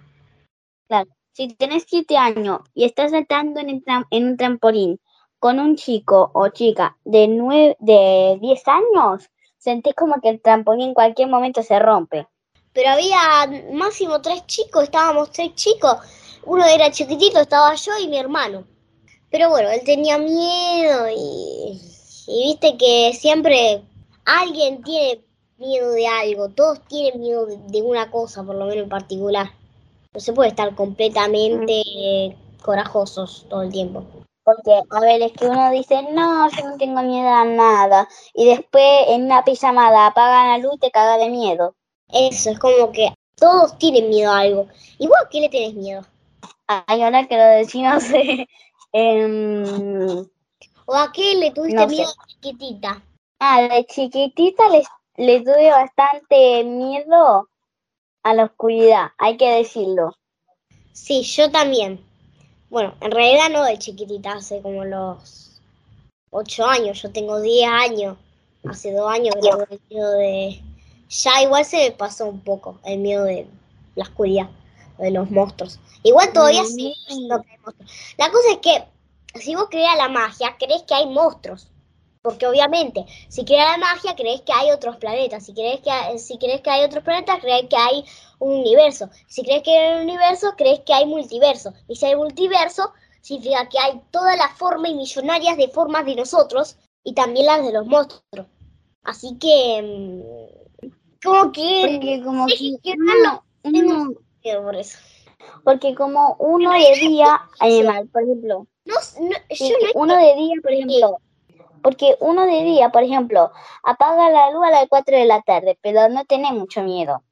si 1.33 1.49
tenés 1.55 1.85
7 1.89 2.17
años 2.17 2.61
y 2.75 2.85
estás 2.85 3.13
saltando 3.13 3.61
en, 3.61 3.83
un 4.11 4.37
trampolín 4.37 5.01
con 5.39 5.59
un 5.59 5.77
chico 5.77 6.31
o 6.35 6.49
chica 6.49 6.97
de, 7.05 7.29
9, 7.29 7.77
de 7.79 8.39
10 8.41 8.63
años, 8.69 9.31
sentís 9.57 9.95
como 9.95 10.21
que 10.21 10.31
el 10.31 10.43
trampolín 10.43 10.89
en 10.89 10.95
cualquier 10.95 11.29
momento 11.29 11.63
se 11.63 11.79
rompe. 11.79 12.27
Pero 12.73 12.91
había 12.91 13.49
máximo 13.73 14.21
tres 14.21 14.45
chicos, 14.47 14.85
estábamos 14.85 15.31
tres 15.31 15.55
chicos. 15.55 15.97
Uno 16.45 16.65
era 16.67 16.91
chiquitito, 16.91 17.41
estaba 17.41 17.75
yo 17.77 17.93
y 18.03 18.09
mi 18.09 18.19
hermano. 18.19 18.65
Pero 19.31 19.49
bueno, 19.49 19.71
él 19.71 19.81
tenía 19.85 20.19
miedo 20.19 21.09
y, 21.09 21.81
y 22.27 22.45
viste 22.47 22.77
que 22.77 23.13
siempre 23.15 23.83
alguien 24.25 24.83
tiene 24.83 25.25
miedo 25.59 25.91
de 25.93 26.07
algo. 26.07 26.49
Todos 26.49 26.81
tienen 26.89 27.21
miedo 27.21 27.47
de, 27.47 27.83
una 27.83 28.11
cosa, 28.11 28.43
por 28.43 28.57
lo 28.57 28.67
menos 28.67 28.85
en 28.85 28.89
particular. 28.89 29.51
No 30.13 30.21
se 30.21 30.33
puede 30.33 30.51
estar 30.51 30.75
completamente 30.75 31.83
eh, 31.87 32.37
corajosos 32.63 33.47
todo 33.49 33.63
el 33.63 33.73
tiempo. 33.73 34.05
Porque, 34.45 34.81
a 34.91 35.01
ver, 35.01 35.23
es 35.23 35.33
que 35.33 35.47
uno 35.47 35.71
dice, 35.71 36.03
no, 36.13 36.51
yo 36.51 36.69
no 36.69 36.77
tengo 36.77 37.03
miedo 37.03 37.29
a 37.29 37.45
nada. 37.45 38.09
Y 38.35 38.47
después 38.47 38.85
en 39.09 39.25
una 39.25 39.45
pijamada 39.45 40.07
apagan 40.07 40.49
la 40.49 40.59
luz 40.59 40.75
y 40.75 40.79
te 40.79 40.91
caga 40.91 41.17
de 41.17 41.31
miedo. 41.31 41.75
Eso, 42.09 42.51
es 42.51 42.59
como 42.59 42.93
que 42.93 43.15
todos 43.37 43.79
tienen 43.79 44.11
miedo 44.11 44.31
a 44.31 44.41
algo. 44.41 44.69
¿Y 44.99 45.07
vos 45.07 45.17
a 45.23 45.29
qué 45.29 45.41
le 45.41 45.49
tenés 45.49 45.75
miedo? 45.75 46.03
Ay, 46.67 47.03
ahora 47.03 47.27
que 47.27 47.37
lo 47.37 47.91
no 47.91 48.01
sé. 48.01 48.49
Em, 48.97 49.65
¿O 50.87 50.95
a 50.95 51.11
qué 51.11 51.35
le 51.35 51.51
tuviste 51.51 51.75
No 51.75 51.89
sé. 51.89 51.97
miedo 51.97 52.09
de 52.09 52.33
chiquitita? 52.33 53.03
ah, 53.41 53.63
de 53.63 53.85
chiquitita 53.87 54.69
les, 54.69 54.87
les 55.17 55.45
tuve 55.45 55.71
bastante 55.71 56.65
miedo 56.65 57.49
a 58.23 58.35
la 58.35 58.45
oscuridad, 58.45 59.09
hay 59.19 59.37
que 59.37 59.51
decirlo. 59.51 60.17
Sí, 60.93 61.23
yo 61.23 61.51
también. 61.51 62.05
Bueno, 62.71 62.95
en 63.01 63.11
realidad 63.11 63.51
no 63.51 63.63
de 63.65 63.79
chiquitita, 63.79 64.33
hace 64.33 64.61
como 64.63 64.85
los 64.85 65.61
ocho 66.31 66.67
años, 66.67 67.01
yo 67.03 67.13
tengo 67.13 67.41
10 67.41 67.69
años. 67.69 68.17
Hace 68.69 68.93
dos 68.93 69.11
años 69.13 69.35
que 69.35 69.41
tengo 69.43 69.67
el 69.69 69.81
miedo 69.91 70.11
de... 70.13 70.61
Ya 71.09 71.43
igual 71.43 71.65
se 71.65 71.77
me 71.77 71.91
pasó 71.91 72.27
un 72.27 72.41
poco 72.41 72.79
el 72.85 72.99
miedo 72.99 73.25
de 73.25 73.47
la 73.95 74.05
oscuridad, 74.05 74.49
de 74.99 75.11
los 75.11 75.31
monstruos. 75.31 75.79
Igual 76.03 76.33
todavía 76.33 76.63
Mm. 76.63 76.67
sí, 76.67 76.95
no 77.29 77.37
hay 77.37 77.59
monstruos. 77.63 77.93
La 78.17 78.31
cosa 78.31 78.53
es 78.53 78.59
que 78.59 78.85
si 79.41 79.55
vos 79.55 79.69
creas 79.71 79.97
la 79.97 80.09
magia, 80.09 80.57
crees 80.59 80.83
que 80.85 80.95
hay 80.95 81.07
monstruos. 81.07 81.69
Porque 82.25 82.47
obviamente, 82.47 83.05
si 83.29 83.45
creas 83.45 83.73
la 83.73 83.79
magia, 83.79 84.17
crees 84.17 84.41
que 84.43 84.53
hay 84.53 84.71
otros 84.73 84.97
planetas. 84.97 85.45
Si 85.47 85.53
crees 85.55 85.81
que 85.83 85.91
hay, 85.91 86.19
si 86.19 86.39
crees 86.39 86.63
que 86.63 86.71
hay 86.71 86.83
otros 86.85 87.05
planetas, 87.05 87.39
crees 87.41 87.69
que 87.69 87.77
hay 87.77 88.05
un 88.39 88.53
universo. 88.61 89.11
Si 89.29 89.43
crees 89.45 89.63
que 89.63 89.77
hay 89.79 89.97
un 89.99 90.03
universo, 90.11 90.55
crees 90.57 90.81
que 90.81 90.95
hay 90.95 91.07
multiverso. 91.07 91.75
Y 91.87 91.97
si 91.97 92.07
hay 92.07 92.17
multiverso, 92.17 92.93
significa 93.21 93.69
que 93.69 93.79
hay 93.79 94.01
todas 94.11 94.37
las 94.39 94.53
formas 94.59 94.91
y 94.91 94.95
millonarias 94.95 95.57
de 95.59 95.69
formas 95.69 96.07
de 96.07 96.17
nosotros 96.17 96.79
y 97.05 97.13
también 97.15 97.47
las 97.47 97.63
de 97.65 97.73
los 97.73 97.87
monstruos. 97.87 98.47
Así 99.03 99.37
que, 99.39 99.83
mm, 99.83 100.89
como 101.25 101.53
que, 101.53 101.83
Porque 101.83 102.23
como 102.25 102.49
Sí, 102.49 102.79
que 102.83 102.93
que 102.93 102.99
uno, 102.99 103.45
uno- 103.65 104.15
por 104.63 104.77
eso. 104.77 104.99
porque 105.63 105.95
como 105.95 106.37
uno 106.39 106.73
de 106.73 106.95
día, 107.01 107.41
animal, 107.61 108.09
por 108.09 108.23
ejemplo, 108.23 108.67
No, 108.87 108.95
no, 109.21 109.31
yo 109.31 109.37
Sí, 109.57 109.75
no 109.81 109.89
uno 109.95 110.17
de 110.17 110.35
día, 110.37 110.55
por 110.63 110.73
ejemplo, 110.73 111.19
porque 111.85 112.17
uno 112.21 112.47
de 112.47 112.65
día, 112.65 112.89
por 112.89 113.03
ejemplo, 113.03 113.53
apaga 113.83 114.31
la 114.31 114.51
luz 114.51 114.65
a 114.65 114.71
las 114.71 114.87
4 114.89 115.19
de 115.19 115.27
la 115.27 115.43
tarde, 115.43 115.79
pero 115.83 116.09
no 116.09 116.25
tenés 116.25 116.53
mucho 116.53 116.83
miedo. 116.83 117.23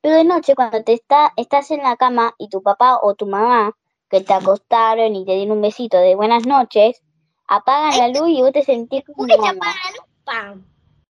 Pero 0.00 0.16
de 0.16 0.24
noche, 0.24 0.56
cuando 0.56 0.82
te 0.82 0.94
está, 0.94 1.32
estás 1.36 1.70
en 1.70 1.84
la 1.84 1.96
cama 1.96 2.34
y 2.36 2.48
tu 2.48 2.60
papá 2.60 2.98
o 3.00 3.14
tu 3.14 3.26
mamá, 3.26 3.76
que 4.10 4.20
te 4.20 4.34
acostaron 4.34 5.14
y 5.14 5.24
te 5.24 5.36
dieron 5.36 5.58
un 5.58 5.62
besito 5.62 5.96
de 5.96 6.16
buenas 6.16 6.44
noches, 6.44 7.00
apagan 7.46 7.96
la 7.98 8.08
luz 8.08 8.30
y 8.30 8.42
vos 8.42 8.50
te 8.50 8.64
sentís 8.64 9.04
como... 9.04 9.22
Una 9.22 9.36
te 9.36 9.48
apaga 9.48 9.74
la 9.84 9.90
luz, 9.92 10.06
¡pam! 10.24 10.66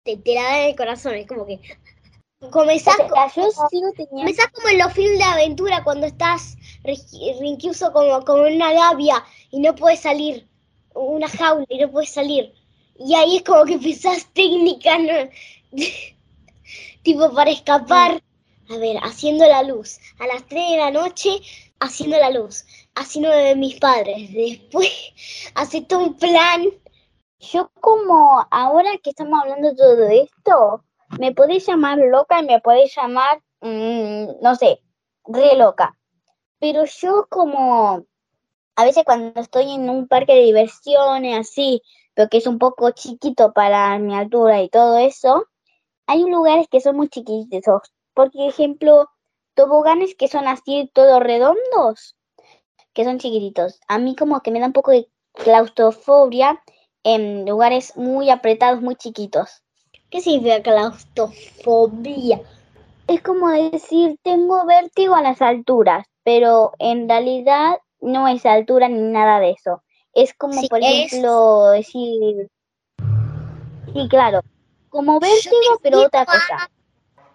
Te, 0.04 0.18
te 0.18 0.36
la 0.36 0.44
da 0.44 0.60
en 0.60 0.70
el 0.70 0.76
corazón, 0.76 1.16
es 1.16 1.28
como 1.28 1.48
que... 1.48 1.60
Comenzás, 2.52 2.98
yo 3.36 3.50
sigo 3.72 3.88
comenzás 4.12 4.48
como 4.50 4.68
en 4.68 4.78
los 4.78 4.94
films 4.94 5.18
de 5.18 5.24
aventura 5.24 5.84
cuando 5.84 6.06
estás 6.06 6.58
recluso 6.84 7.92
como, 7.92 8.24
como 8.24 8.46
en 8.46 8.58
una 8.58 8.72
gavia 8.72 9.24
y 9.50 9.62
no 9.62 9.74
puedes 9.74 10.02
salir, 10.02 10.48
una 10.94 11.28
jaula 11.28 11.66
y 11.70 11.80
no 11.80 11.90
puedes 11.90 12.12
salir. 12.12 12.54
Y 13.06 13.16
ahí 13.16 13.38
es 13.38 13.44
como 13.44 13.66
que 13.66 13.74
empezás 13.74 14.28
técnicas, 14.34 15.00
tipo 17.04 17.34
para 17.34 17.52
escapar. 17.52 18.24
A 18.70 18.78
ver, 18.78 18.98
haciendo 19.04 19.46
la 19.46 19.62
luz. 19.62 20.00
A 20.20 20.28
las 20.28 20.48
3 20.48 20.72
de 20.72 20.78
la 20.78 20.92
noche, 20.92 21.42
haciendo 21.82 22.18
la 22.18 22.30
luz. 22.30 22.64
Haciendo 22.96 23.30
de 23.30 23.56
mis 23.56 23.78
padres. 23.80 24.32
Después, 24.34 24.90
hace 25.56 25.86
un 25.92 26.16
plan. 26.16 26.66
Yo 27.40 27.70
como 27.82 28.48
ahora 28.50 28.98
que 29.04 29.10
estamos 29.10 29.42
hablando 29.42 29.70
de 29.70 29.76
todo 29.76 30.08
esto, 30.08 30.84
me 31.20 31.34
podés 31.34 31.68
llamar 31.68 31.98
loca 31.98 32.40
y 32.40 32.46
me 32.46 32.62
podés 32.62 32.96
llamar, 32.96 33.42
mm, 33.60 34.42
no 34.42 34.56
sé, 34.56 34.80
re 35.26 35.58
loca. 35.58 35.98
Pero 36.60 36.86
yo 36.86 37.28
como 37.30 38.06
a 38.76 38.86
veces 38.86 39.04
cuando 39.04 39.40
estoy 39.42 39.74
en 39.74 39.90
un 39.90 40.08
parque 40.08 40.34
de 40.34 40.44
diversiones 40.44 41.38
así, 41.38 41.82
pero 42.14 42.30
que 42.30 42.38
es 42.38 42.48
un 42.48 42.60
poco 42.60 42.92
chiquito 42.92 43.54
para 43.54 43.98
mi 44.00 44.16
altura 44.16 44.62
y 44.62 44.70
todo 44.70 44.98
eso, 44.98 45.48
hay 46.08 46.24
lugares 46.24 46.68
que 46.70 46.82
son 46.82 46.96
muy 46.96 47.10
chiquitos. 47.10 47.82
Por 48.14 48.32
ejemplo, 48.34 49.10
toboganes 49.56 50.16
que 50.16 50.28
son 50.28 50.48
así 50.48 50.90
todos 50.94 51.22
redondos, 51.22 52.16
que 52.94 53.04
son 53.04 53.20
chiquititos. 53.20 53.80
A 53.88 53.98
mí 53.98 54.16
como 54.16 54.42
que 54.42 54.52
me 54.52 54.60
da 54.60 54.68
un 54.68 54.74
poco 54.74 54.92
de 54.92 55.10
claustrofobia 55.34 56.62
en 57.04 57.46
lugares 57.46 57.98
muy 57.98 58.30
apretados, 58.30 58.82
muy 58.82 58.96
chiquitos. 58.96 59.64
¿Qué 60.10 60.22
significa 60.22 60.62
claustrofobia? 60.62 62.42
Es 63.08 63.22
como 63.22 63.50
decir, 63.50 64.18
tengo 64.24 64.66
vértigo 64.66 65.16
a 65.16 65.22
las 65.22 65.42
alturas, 65.42 66.06
pero 66.24 66.72
en 66.80 67.10
realidad 67.10 67.78
no 68.00 68.28
es 68.28 68.46
altura 68.46 68.88
ni 68.88 69.02
nada 69.02 69.40
de 69.40 69.52
eso. 69.52 69.83
Es 70.14 70.34
como, 70.34 70.62
Sí, 70.62 70.68
por 70.68 70.80
ejemplo, 70.82 71.72
decir... 71.72 72.50
Sí, 73.94 74.08
claro, 74.10 74.42
como 74.94 75.20
vértigo, 75.20 75.80
pero 75.82 76.04
otra 76.04 76.24
cosa. 76.26 76.70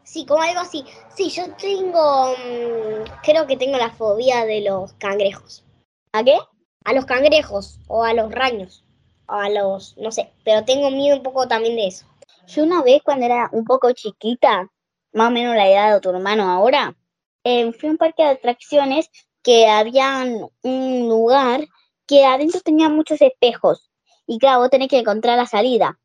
Sí, 0.04 0.24
como 0.24 0.42
algo 0.42 0.60
así. 0.60 0.84
Sí, 1.14 1.28
yo 1.28 1.42
tengo, 1.56 2.30
mm, 2.30 3.20
creo 3.22 3.46
que 3.46 3.56
tengo 3.56 3.76
la 3.76 3.90
fobia 3.90 4.46
de 4.46 4.62
los 4.62 4.92
cangrejos. 4.94 5.64
¿A 6.12 6.22
qué? 6.22 6.38
A 6.84 6.92
los 6.92 7.04
cangrejos 7.04 7.80
o 7.88 8.04
a 8.04 8.14
los 8.14 8.32
raños. 8.32 8.84
O 9.28 9.32
a 9.32 9.50
los, 9.50 9.98
no 9.98 10.10
sé, 10.12 10.32
pero 10.44 10.64
tengo 10.64 10.90
miedo 10.90 11.16
un 11.16 11.22
poco 11.22 11.46
también 11.48 11.76
de 11.76 11.88
eso. 11.88 12.06
Yo 12.46 12.62
una 12.62 12.82
vez 12.82 13.02
cuando 13.02 13.26
era 13.26 13.50
un 13.52 13.64
poco 13.64 13.92
chiquita, 13.92 14.70
más 15.12 15.28
o 15.28 15.30
menos 15.30 15.54
la 15.56 15.68
edad 15.68 15.94
de 15.94 16.00
tu 16.00 16.10
hermano 16.10 16.48
ahora, 16.48 16.96
eh, 17.44 17.72
fui 17.72 17.88
a 17.88 17.92
un 17.92 17.98
parque 17.98 18.22
de 18.22 18.30
atracciones 18.30 19.10
que 19.42 19.66
había 19.66 20.24
un 20.62 21.08
lugar 21.08 21.66
que 22.08 22.24
adentro 22.24 22.60
tenía 22.62 22.88
muchos 22.88 23.20
espejos. 23.22 23.88
Y 24.26 24.38
claro, 24.38 24.60
vos 24.60 24.70
tenés 24.70 24.88
que 24.88 24.98
encontrar 24.98 25.36
la 25.36 25.46
salida. 25.46 26.00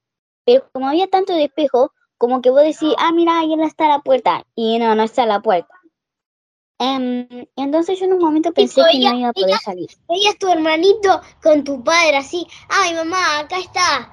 Pero 0.45 0.69
como 0.71 0.87
había 0.89 1.07
tanto 1.07 1.33
de 1.33 1.45
espejo, 1.45 1.91
como 2.17 2.41
que 2.41 2.51
vos 2.51 2.61
decís, 2.61 2.93
ah, 2.99 3.11
mira, 3.11 3.39
ahí 3.39 3.53
está 3.63 3.87
la 3.87 3.99
puerta. 3.99 4.45
Y 4.55 4.77
no, 4.77 4.93
no 4.93 5.03
está 5.03 5.25
la 5.25 5.39
puerta. 5.41 5.73
Em, 6.79 7.27
entonces 7.55 7.97
yo 7.99 8.05
en 8.05 8.13
un 8.13 8.19
momento 8.19 8.51
pensé 8.51 8.81
que 8.91 8.99
no 8.99 9.07
ella- 9.09 9.15
iba 9.15 9.29
a 9.29 9.33
poder 9.33 9.49
ella- 9.49 9.59
salir. 9.59 9.89
Veías 10.09 10.37
tu 10.37 10.49
hermanito 10.49 11.21
con 11.41 11.63
tu 11.63 11.81
padre 11.83 12.17
así. 12.17 12.45
Ay, 12.69 12.93
mamá, 12.93 13.39
acá 13.39 13.57
está. 13.59 14.09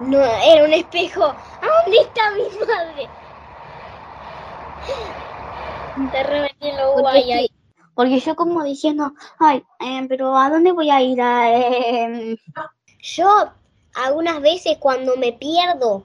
No, 0.00 0.18
era 0.18 0.64
un 0.64 0.72
espejo. 0.72 1.24
¿A 1.24 1.66
dónde 1.84 1.98
está 2.00 2.30
mi 2.32 2.66
madre? 2.66 3.08
Te 6.12 6.22
remetí 6.22 6.68
en 6.68 6.76
lo 6.76 6.92
Porque, 6.94 7.02
guay 7.02 7.32
ahí. 7.32 7.50
Porque 8.00 8.18
yo 8.18 8.34
como 8.34 8.64
diciendo, 8.64 9.12
ay, 9.38 9.62
eh, 9.78 10.06
pero 10.08 10.34
¿a 10.34 10.48
dónde 10.48 10.72
voy 10.72 10.88
a 10.88 11.02
ir? 11.02 11.20
A, 11.20 11.54
em, 11.54 12.34
Yo 13.02 13.28
algunas 13.92 14.40
veces 14.40 14.78
cuando 14.78 15.18
me 15.18 15.34
pierdo, 15.34 16.04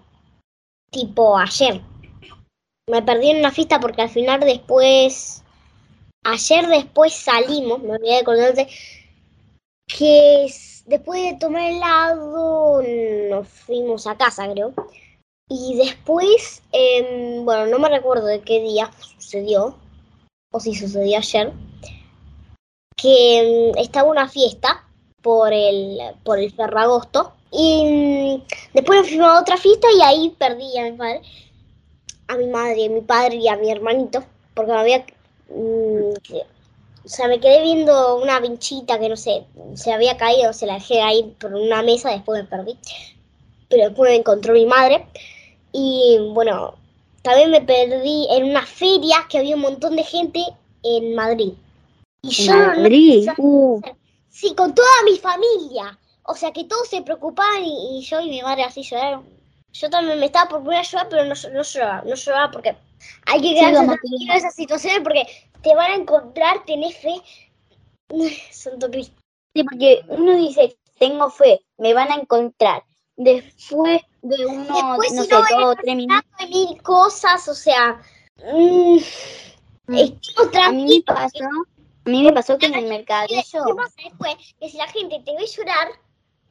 tipo 0.91 1.37
ayer, 1.37 1.79
me 2.89 3.01
perdí 3.01 3.29
en 3.29 3.37
una 3.39 3.51
fiesta 3.51 3.79
porque 3.79 4.01
al 4.01 4.09
final 4.09 4.41
después, 4.41 5.41
ayer 6.25 6.67
después 6.67 7.13
salimos, 7.13 7.81
me 7.81 7.93
olvidé 7.93 8.17
de 8.17 8.23
contarte, 8.25 8.67
que 9.87 10.43
es- 10.43 10.83
después 10.85 11.23
de 11.23 11.39
tomar 11.39 11.61
helado 11.61 12.81
nos 13.29 13.47
fuimos 13.47 14.05
a 14.05 14.17
casa, 14.17 14.51
creo. 14.51 14.73
Y 15.47 15.77
después, 15.77 16.61
em, 16.73 17.45
bueno, 17.45 17.67
no 17.67 17.79
me 17.79 17.87
recuerdo 17.87 18.25
de 18.25 18.41
qué 18.41 18.59
día 18.59 18.91
sucedió, 18.99 19.77
o 20.51 20.59
si 20.61 20.73
sucedió 20.73 21.17
ayer, 21.17 21.51
que 22.95 23.39
em, 23.39 23.77
estaba 23.77 24.09
una 24.09 24.27
fiesta 24.27 24.83
por 25.21 25.53
el, 25.53 25.99
por 26.23 26.39
el 26.39 26.51
Ferragosto. 26.53 27.33
Y 27.51 27.83
mm, 27.85 28.43
después 28.73 28.99
nos 28.99 29.07
fuimos 29.09 29.27
a 29.27 29.39
otra 29.41 29.57
fiesta 29.57 29.87
y 29.97 30.01
ahí 30.01 30.35
perdí 30.37 30.77
a 30.77 30.83
mi 30.83 30.97
padre, 30.97 31.21
a 32.27 32.37
mi 32.37 32.47
madre, 32.47 32.85
a 32.85 32.89
mi 32.89 33.01
padre 33.01 33.35
y 33.37 33.47
a 33.47 33.57
mi 33.57 33.71
hermanito, 33.71 34.23
porque 34.53 34.71
me 34.71 34.79
había... 34.79 35.05
mm, 35.49 36.13
o 37.05 37.07
sea, 37.07 37.27
me 37.27 37.39
quedé 37.39 37.61
viendo 37.61 38.17
una 38.17 38.39
vinchita 38.39 38.99
que 38.99 39.09
no 39.09 39.15
sé, 39.15 39.45
se 39.75 39.93
había 39.93 40.17
caído, 40.17 40.53
se 40.53 40.65
la 40.65 40.75
dejé 40.75 41.01
ahí 41.03 41.35
por 41.39 41.53
una 41.53 41.83
mesa, 41.83 42.09
después 42.09 42.41
me 42.41 42.49
perdí. 42.49 42.77
Pero 43.69 43.89
después 43.89 44.09
me 44.09 44.17
encontró 44.17 44.53
mi 44.53 44.65
madre. 44.65 45.05
Y 45.71 46.17
bueno, 46.33 46.73
también 47.21 47.51
me 47.51 47.61
perdí 47.61 48.27
en 48.31 48.45
una 48.45 48.65
feria 48.65 49.17
que 49.29 49.37
había 49.37 49.55
un 49.55 49.61
montón 49.61 49.95
de 49.95 50.03
gente 50.03 50.43
en 50.83 51.13
Madrid. 51.13 51.53
Y 52.25 52.31
yo 52.31 52.53
no-. 52.55 53.33
Uh, 53.37 53.81
Sí, 54.29 54.53
con 54.53 54.75
toda 54.75 54.89
mi 55.05 55.17
familia. 55.17 55.97
O 56.23 56.33
sea 56.35 56.51
que 56.51 56.65
todos 56.65 56.89
se 56.89 57.01
preocupaban 57.03 57.63
y, 57.63 57.99
y 57.99 58.01
yo 58.01 58.19
y 58.19 58.29
mi 58.29 58.41
madre 58.41 58.63
así 58.63 58.81
lloraron. 58.83 59.25
Yo 59.71 59.89
también 59.89 60.19
me 60.19 60.25
estaba 60.25 60.49
por 60.49 60.63
poner 60.63 60.79
a 60.79 60.83
llorar, 60.83 61.07
pero 61.09 61.23
no, 61.25 61.33
no 61.53 61.61
lloraba, 61.63 62.01
no 62.05 62.15
lloraba 62.15 62.51
porque 62.51 62.75
hay 63.27 63.41
que 63.41 63.53
quedarse 63.53 63.83
en 63.83 64.31
esas 64.31 64.55
situaciones 64.55 65.01
porque 65.03 65.25
te 65.61 65.75
van 65.75 65.91
a 65.91 65.95
encontrar, 65.95 66.65
tenés 66.65 66.97
fe. 66.97 67.21
Santo 68.51 68.89
Cristo. 68.89 69.15
sí, 69.53 69.63
porque 69.63 70.01
uno 70.07 70.35
dice, 70.35 70.77
tengo 70.99 71.29
fe, 71.29 71.61
me 71.77 71.93
van 71.93 72.11
a 72.11 72.15
encontrar. 72.15 72.83
Después 73.17 74.01
de 74.21 74.37
Después, 74.37 75.13
no 75.13 75.23
si 75.23 75.29
sé, 75.29 75.35
no, 75.35 75.39
dos 75.39 75.63
o 75.63 75.75
tres 75.75 75.95
minutos, 75.95 76.25
mil 76.49 76.81
cosas, 76.81 77.47
o 77.47 77.55
sea. 77.55 78.01
mm, 78.43 78.97
Mm. 79.87 79.99
estamos 79.99 80.55
a 80.55 80.71
mí 80.71 81.03
me 81.07 81.74
a 82.05 82.09
mí 82.09 82.23
me 82.23 82.33
pasó 82.33 82.57
que 82.57 82.67
en 82.67 82.75
el 82.75 82.83
¿Qué 82.83 82.89
mercadillo, 82.89 83.41
qué 83.65 83.73
pasa 83.75 83.95
después? 84.03 84.35
Que 84.59 84.69
si 84.69 84.77
la 84.77 84.87
gente 84.87 85.21
te 85.25 85.35
ve 85.35 85.45
llorar, 85.45 85.87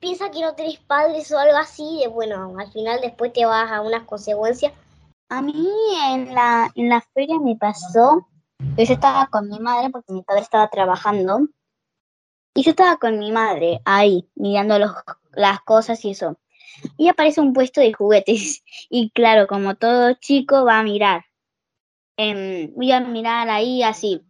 piensa 0.01 0.31
que 0.31 0.40
no 0.40 0.55
tenés 0.55 0.79
padres 0.81 1.31
o 1.33 1.38
algo 1.38 1.57
así, 1.57 2.01
de 2.01 2.09
bueno, 2.09 2.57
al 2.59 2.71
final 2.73 3.01
después 3.01 3.33
te 3.33 3.47
vas 3.47 3.71
a 3.71 3.81
unas 3.81 4.03
consecuencias. 4.05 4.73
a 5.29 5.43
mí 5.43 5.69
en 6.09 6.35
la, 6.35 6.71
en 6.75 6.88
la 6.88 7.01
feria 7.14 7.38
me 7.38 7.57
pasó 7.57 8.27
que 8.77 8.85
yo 8.85 8.95
estaba 8.95 9.29
con 9.29 9.49
mi 9.49 9.61
madre 9.61 9.90
porque 9.90 10.12
mi 10.12 10.23
padre 10.23 10.43
estaba 10.43 10.69
trabajando 10.69 11.49
y 12.55 12.62
yo 12.62 12.71
estaba 12.71 12.97
con 12.99 13.19
mi 13.19 13.33
madre 13.33 13.81
ahí 13.85 14.29
mirando 14.35 14.79
los, 14.79 14.93
las 15.33 15.61
cosas 15.62 16.05
y 16.05 16.11
eso. 16.11 16.38
Y 16.97 17.09
aparece 17.09 17.40
un 17.40 17.53
puesto 17.53 17.81
de 17.81 17.93
juguetes 17.93 18.62
y 18.90 19.11
claro, 19.11 19.47
como 19.47 19.77
todo 19.77 20.14
chico 20.14 20.64
va 20.64 20.81
a 20.81 20.83
mirar. 20.83 21.25
Em, 22.17 22.73
voy 22.75 22.93
a 22.93 23.01
mirar 23.01 23.49
ahí 23.49 23.83
así. 23.83 24.23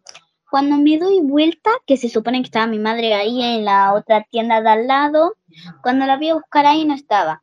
Cuando 0.54 0.76
me 0.76 0.98
doy 0.98 1.20
vuelta, 1.20 1.72
que 1.84 1.96
se 1.96 2.08
supone 2.08 2.38
que 2.38 2.44
estaba 2.44 2.68
mi 2.68 2.78
madre 2.78 3.12
ahí 3.12 3.42
en 3.42 3.64
la 3.64 3.92
otra 3.92 4.24
tienda 4.30 4.62
de 4.62 4.70
al 4.70 4.86
lado, 4.86 5.34
cuando 5.82 6.06
la 6.06 6.16
vi 6.16 6.28
a 6.28 6.34
buscar 6.34 6.64
ahí 6.64 6.84
no 6.84 6.94
estaba. 6.94 7.42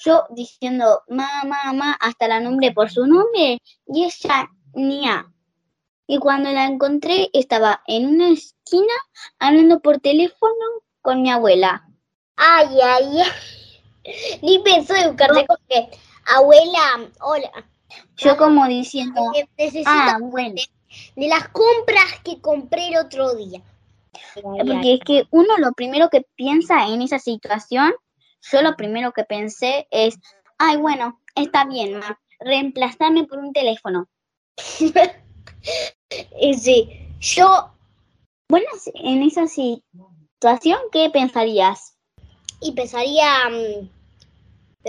Yo 0.00 0.24
diciendo, 0.30 1.02
mamá, 1.06 1.62
mamá, 1.66 1.96
hasta 2.00 2.26
la 2.26 2.40
nombré 2.40 2.72
por 2.72 2.90
su 2.90 3.06
nombre 3.06 3.62
y 3.86 4.02
ella 4.02 4.50
ni 4.74 5.08
a. 5.08 5.32
Y 6.08 6.18
cuando 6.18 6.50
la 6.50 6.64
encontré, 6.64 7.30
estaba 7.32 7.84
en 7.86 8.08
una 8.08 8.30
esquina 8.30 8.94
hablando 9.38 9.78
por 9.78 10.00
teléfono 10.00 10.82
con 11.00 11.22
mi 11.22 11.30
abuela. 11.30 11.88
Ay, 12.34 12.80
ay, 12.82 13.20
ay. 13.20 14.40
Ni 14.42 14.58
pensó 14.58 14.96
en 14.96 15.10
buscarte 15.10 15.44
porque, 15.46 15.88
abuela, 16.26 17.12
hola. 17.20 17.64
Yo 18.16 18.36
como 18.36 18.66
diciendo, 18.66 19.22
ah, 19.86 20.18
bueno. 20.20 20.56
De 21.16 21.28
las 21.28 21.48
compras 21.48 22.20
que 22.24 22.40
compré 22.40 22.88
el 22.88 22.96
otro 22.96 23.34
día. 23.34 23.62
Porque 24.42 24.94
es 24.94 25.00
que 25.00 25.24
uno 25.30 25.56
lo 25.58 25.72
primero 25.72 26.08
que 26.10 26.22
piensa 26.34 26.88
en 26.88 27.02
esa 27.02 27.18
situación, 27.18 27.92
yo 28.50 28.62
lo 28.62 28.76
primero 28.76 29.12
que 29.12 29.24
pensé 29.24 29.86
es, 29.90 30.18
ay, 30.58 30.76
bueno, 30.76 31.20
está 31.34 31.64
bien, 31.64 31.98
ma, 31.98 32.18
reemplazarme 32.40 33.24
por 33.24 33.38
un 33.38 33.52
teléfono. 33.52 34.08
Y 36.40 36.54
sí, 36.54 36.88
yo 37.20 37.70
Bueno, 38.48 38.66
en 38.94 39.22
esa 39.22 39.46
situación, 39.46 40.78
¿qué 40.92 41.10
pensarías? 41.10 41.98
y 42.60 42.72
pensaría, 42.72 43.48
mm, 43.50 43.88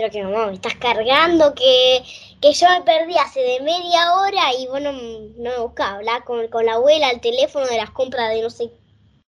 pero 0.00 0.10
que 0.10 0.22
mamá, 0.22 0.46
me 0.46 0.54
estás 0.54 0.76
cargando, 0.76 1.54
que, 1.54 2.02
que 2.40 2.54
yo 2.54 2.66
me 2.70 2.80
perdí 2.82 3.18
hace 3.18 3.40
de 3.40 3.60
media 3.60 4.14
hora 4.14 4.54
y 4.58 4.66
bueno, 4.66 4.92
no 4.92 5.50
me 5.50 5.58
buscaba 5.58 5.96
hablar 5.96 6.24
con, 6.24 6.48
con 6.48 6.64
la 6.64 6.74
abuela 6.74 7.08
al 7.08 7.20
teléfono 7.20 7.66
de 7.66 7.76
las 7.76 7.90
compras 7.90 8.30
de 8.30 8.40
no 8.40 8.48
sé 8.48 8.70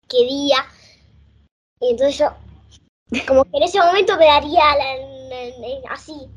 qué 0.08 0.26
día. 0.26 0.58
Y 1.82 1.90
entonces 1.90 2.20
yo, 2.20 2.28
como 3.26 3.46
que 3.46 3.58
en 3.58 3.64
ese 3.64 3.80
momento 3.80 4.16
me 4.18 4.26
daría 4.28 4.62
la- 4.76 5.94
así, 5.94 6.30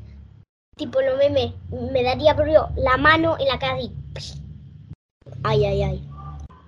tipo 0.77 0.99
lo 0.99 1.15
meme, 1.17 1.53
me 1.69 2.01
daría 2.01 2.35
propio 2.35 2.69
la 2.75 2.97
mano 2.97 3.37
en 3.39 3.47
la 3.49 3.59
cara 3.59 3.79
y... 3.79 3.91
Ay, 5.43 5.63
ay, 5.65 5.83
ay. 5.83 6.03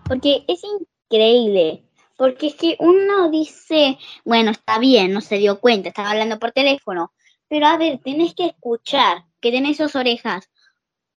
Porque 0.08 0.46
es 0.48 0.62
increíble. 0.64 1.82
Porque 2.16 2.48
es 2.48 2.56
que 2.56 2.78
uno 2.80 3.30
dice, 3.30 3.98
bueno, 4.24 4.52
está 4.52 4.78
bien, 4.78 5.12
no 5.12 5.20
se 5.20 5.38
dio 5.38 5.60
cuenta, 5.60 5.90
estaba 5.90 6.12
hablando 6.12 6.38
por 6.38 6.52
teléfono. 6.52 7.12
Pero 7.56 7.68
a 7.68 7.78
ver, 7.78 8.02
tenés 8.04 8.34
que 8.34 8.48
escuchar, 8.48 9.24
que 9.40 9.50
tenés 9.50 9.78
dos 9.78 9.96
orejas. 9.96 10.50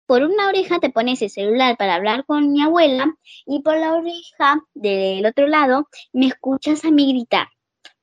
Por 0.04 0.22
una 0.22 0.48
oreja 0.48 0.78
te 0.80 0.90
pones 0.90 1.22
el 1.22 1.30
celular 1.30 1.78
para 1.78 1.94
hablar 1.94 2.26
con 2.26 2.52
mi 2.52 2.60
abuela 2.60 3.16
y 3.46 3.62
por 3.62 3.78
la 3.78 3.94
oreja 3.94 4.60
del 4.74 5.24
otro 5.24 5.46
lado 5.46 5.88
me 6.12 6.26
escuchas 6.26 6.84
a 6.84 6.90
mí 6.90 7.10
gritar. 7.10 7.48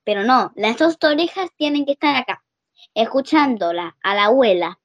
Pero 0.03 0.23
no, 0.23 0.51
las 0.55 0.79
dos 0.79 0.97
orejas 1.03 1.51
tienen 1.57 1.85
que 1.85 1.91
estar 1.91 2.15
acá, 2.15 2.43
escuchándola 2.95 3.95
a 4.01 4.15
la 4.15 4.25
abuela. 4.25 4.79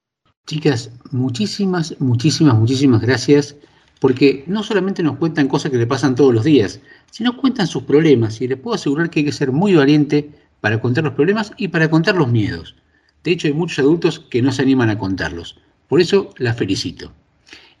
Chicas, 0.45 0.91
muchísimas, 1.09 1.99
muchísimas, 1.99 2.53
muchísimas 2.53 3.01
gracias, 3.01 3.55
porque 3.99 4.43
no 4.45 4.61
solamente 4.61 5.01
nos 5.01 5.17
cuentan 5.17 5.47
cosas 5.47 5.71
que 5.71 5.77
le 5.77 5.87
pasan 5.87 6.13
todos 6.13 6.35
los 6.35 6.43
días, 6.43 6.81
sino 7.09 7.35
cuentan 7.35 7.65
sus 7.65 7.81
problemas, 7.81 8.41
y 8.41 8.47
les 8.47 8.59
puedo 8.59 8.75
asegurar 8.75 9.09
que 9.09 9.21
hay 9.21 9.25
que 9.25 9.31
ser 9.31 9.51
muy 9.51 9.73
valiente 9.73 10.29
para 10.61 10.79
contar 10.79 11.03
los 11.03 11.13
problemas 11.13 11.51
y 11.57 11.69
para 11.69 11.89
contar 11.89 12.13
los 12.13 12.27
miedos. 12.27 12.75
De 13.23 13.31
hecho, 13.31 13.47
hay 13.47 13.53
muchos 13.53 13.79
adultos 13.79 14.19
que 14.19 14.41
no 14.41 14.51
se 14.51 14.61
animan 14.61 14.89
a 14.89 14.97
contarlos. 14.97 15.59
Por 15.87 16.01
eso 16.01 16.33
las 16.37 16.57
felicito. 16.57 17.11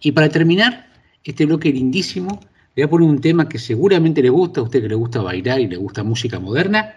Y 0.01 0.11
para 0.11 0.29
terminar 0.29 0.87
este 1.23 1.45
bloque 1.45 1.71
lindísimo, 1.71 2.39
voy 2.75 2.83
a 2.83 2.89
poner 2.89 3.09
un 3.09 3.21
tema 3.21 3.47
que 3.47 3.59
seguramente 3.59 4.21
le 4.21 4.29
gusta, 4.29 4.61
a 4.61 4.63
usted 4.63 4.81
que 4.81 4.89
le 4.89 4.95
gusta 4.95 5.21
bailar 5.21 5.59
y 5.59 5.67
le 5.67 5.77
gusta 5.77 6.03
música 6.03 6.39
moderna, 6.39 6.93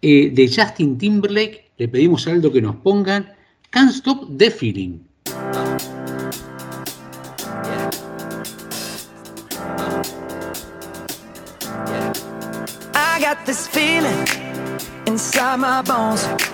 eh, 0.00 0.30
de 0.30 0.48
Justin 0.48 0.98
Timberlake. 0.98 1.70
Le 1.76 1.88
pedimos 1.88 2.26
a 2.26 2.32
Aldo 2.32 2.52
que 2.52 2.62
nos 2.62 2.76
pongan 2.76 3.32
Can't 3.70 3.90
Stop 3.90 4.28
the 4.38 4.50
Feeling. 4.50 5.00
I 12.94 13.20
got 13.20 13.44
this 13.44 13.66
feeling 13.66 14.26
inside 15.06 15.58
my 15.58 15.82
bones. 15.82 16.53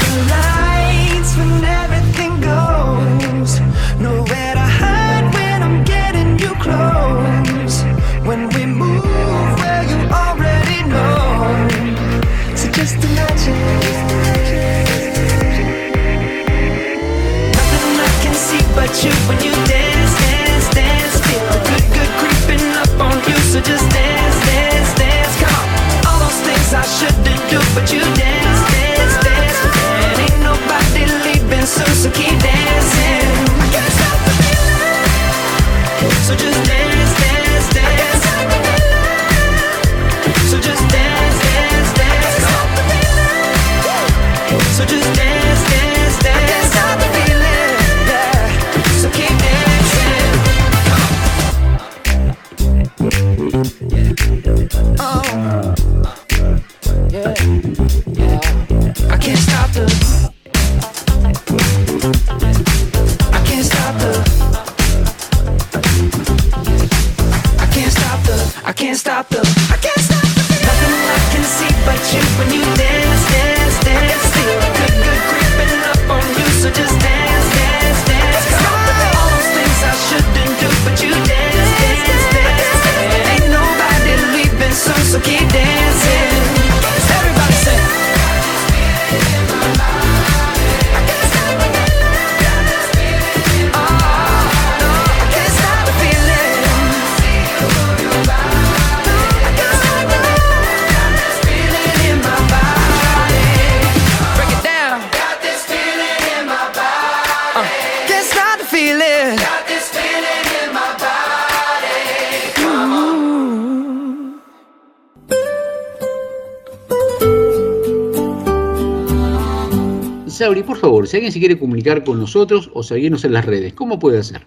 Sabri, 120.51 120.63
por 120.63 120.75
favor, 120.75 121.07
si 121.07 121.15
alguien 121.15 121.31
se 121.31 121.39
quiere 121.39 121.57
comunicar 121.57 122.03
con 122.03 122.19
nosotros 122.19 122.69
o 122.73 122.83
seguirnos 122.83 123.23
en 123.23 123.31
las 123.31 123.45
redes, 123.45 123.71
¿cómo 123.71 123.99
puede 123.99 124.19
hacer? 124.19 124.45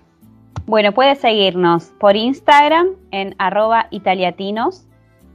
Bueno, 0.66 0.92
puedes 0.92 1.18
seguirnos 1.18 1.94
por 1.98 2.14
Instagram 2.14 2.88
en 3.10 3.34
arroba 3.38 3.86
italiatinos 3.90 4.84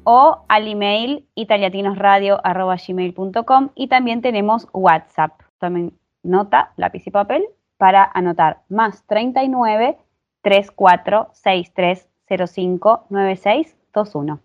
o 0.03 0.43
al 0.47 0.67
email 0.67 1.25
italiatinosradio.gmail.com 1.33 3.69
y 3.73 3.87
también 3.87 4.21
tenemos 4.21 4.67
WhatsApp. 4.71 5.41
Tomen 5.57 5.97
nota, 6.21 6.71
lápiz 6.77 7.07
y 7.07 7.09
papel 7.09 7.45
para 7.77 8.07
anotar 8.13 8.61
más 8.69 9.07
39 9.07 9.97
34 10.43 11.29
63 11.33 12.07
05 12.47 13.07
96 13.09 13.75
21. 13.95 14.39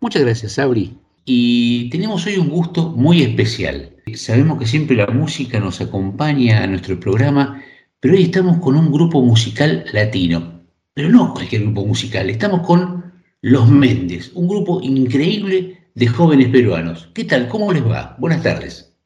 Muchas 0.00 0.24
gracias, 0.24 0.54
Sabri. 0.54 0.98
Y 1.30 1.90
tenemos 1.90 2.24
hoy 2.24 2.38
un 2.38 2.48
gusto 2.48 2.88
muy 2.88 3.20
especial. 3.20 3.94
Sabemos 4.14 4.58
que 4.58 4.64
siempre 4.64 4.96
la 4.96 5.08
música 5.08 5.60
nos 5.60 5.78
acompaña 5.78 6.62
a 6.62 6.66
nuestro 6.66 6.98
programa, 6.98 7.62
pero 8.00 8.14
hoy 8.14 8.22
estamos 8.22 8.56
con 8.62 8.76
un 8.76 8.90
grupo 8.90 9.20
musical 9.20 9.84
latino. 9.92 10.62
Pero 10.94 11.10
no 11.10 11.34
cualquier 11.34 11.64
grupo 11.64 11.84
musical, 11.84 12.30
estamos 12.30 12.66
con 12.66 13.12
Los 13.42 13.68
Méndez, 13.68 14.32
un 14.36 14.48
grupo 14.48 14.80
increíble 14.80 15.90
de 15.94 16.06
jóvenes 16.06 16.48
peruanos. 16.48 17.10
¿Qué 17.12 17.24
tal? 17.24 17.46
¿Cómo 17.48 17.74
les 17.74 17.86
va? 17.86 18.16
Buenas 18.18 18.42
tardes. 18.42 18.98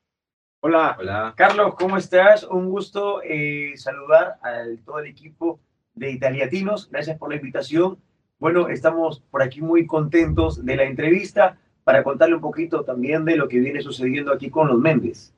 Hola, 0.60 0.96
hola. 1.00 1.34
Carlos, 1.36 1.74
¿cómo 1.76 1.96
estás? 1.96 2.44
Un 2.44 2.70
gusto 2.70 3.20
eh, 3.24 3.72
saludar 3.74 4.36
a 4.44 4.62
todo 4.84 5.00
el 5.00 5.06
equipo 5.06 5.58
de 5.94 6.12
Italiatinos. 6.12 6.88
Gracias 6.88 7.18
por 7.18 7.30
la 7.30 7.36
invitación. 7.36 7.98
Bueno, 8.38 8.68
estamos 8.68 9.24
por 9.28 9.42
aquí 9.42 9.60
muy 9.60 9.86
contentos 9.86 10.64
de 10.64 10.76
la 10.76 10.84
entrevista 10.84 11.58
para 11.84 12.02
contarle 12.02 12.34
un 12.34 12.40
poquito 12.40 12.84
también 12.84 13.24
de 13.24 13.36
lo 13.36 13.48
que 13.48 13.58
viene 13.58 13.82
sucediendo 13.82 14.32
aquí 14.32 14.50
con 14.50 14.68
los 14.68 14.78
Méndez. 14.78 15.32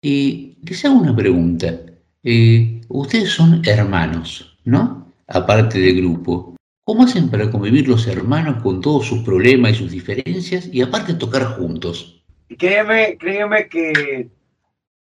Y 0.00 0.56
les 0.62 0.84
hago 0.84 1.00
una 1.00 1.14
pregunta. 1.14 1.80
Eh, 2.22 2.80
ustedes 2.88 3.30
son 3.30 3.62
hermanos, 3.64 4.58
¿no? 4.64 5.12
Aparte 5.26 5.78
del 5.78 5.96
grupo. 5.96 6.56
¿Cómo 6.84 7.04
hacen 7.04 7.28
para 7.28 7.50
convivir 7.50 7.88
los 7.88 8.06
hermanos 8.06 8.62
con 8.62 8.80
todos 8.80 9.06
sus 9.06 9.20
problemas 9.20 9.72
y 9.72 9.74
sus 9.74 9.90
diferencias 9.90 10.70
y 10.72 10.80
aparte 10.80 11.14
tocar 11.14 11.44
juntos? 11.44 12.24
Créeme, 12.56 13.18
créeme 13.18 13.68
que 13.68 14.30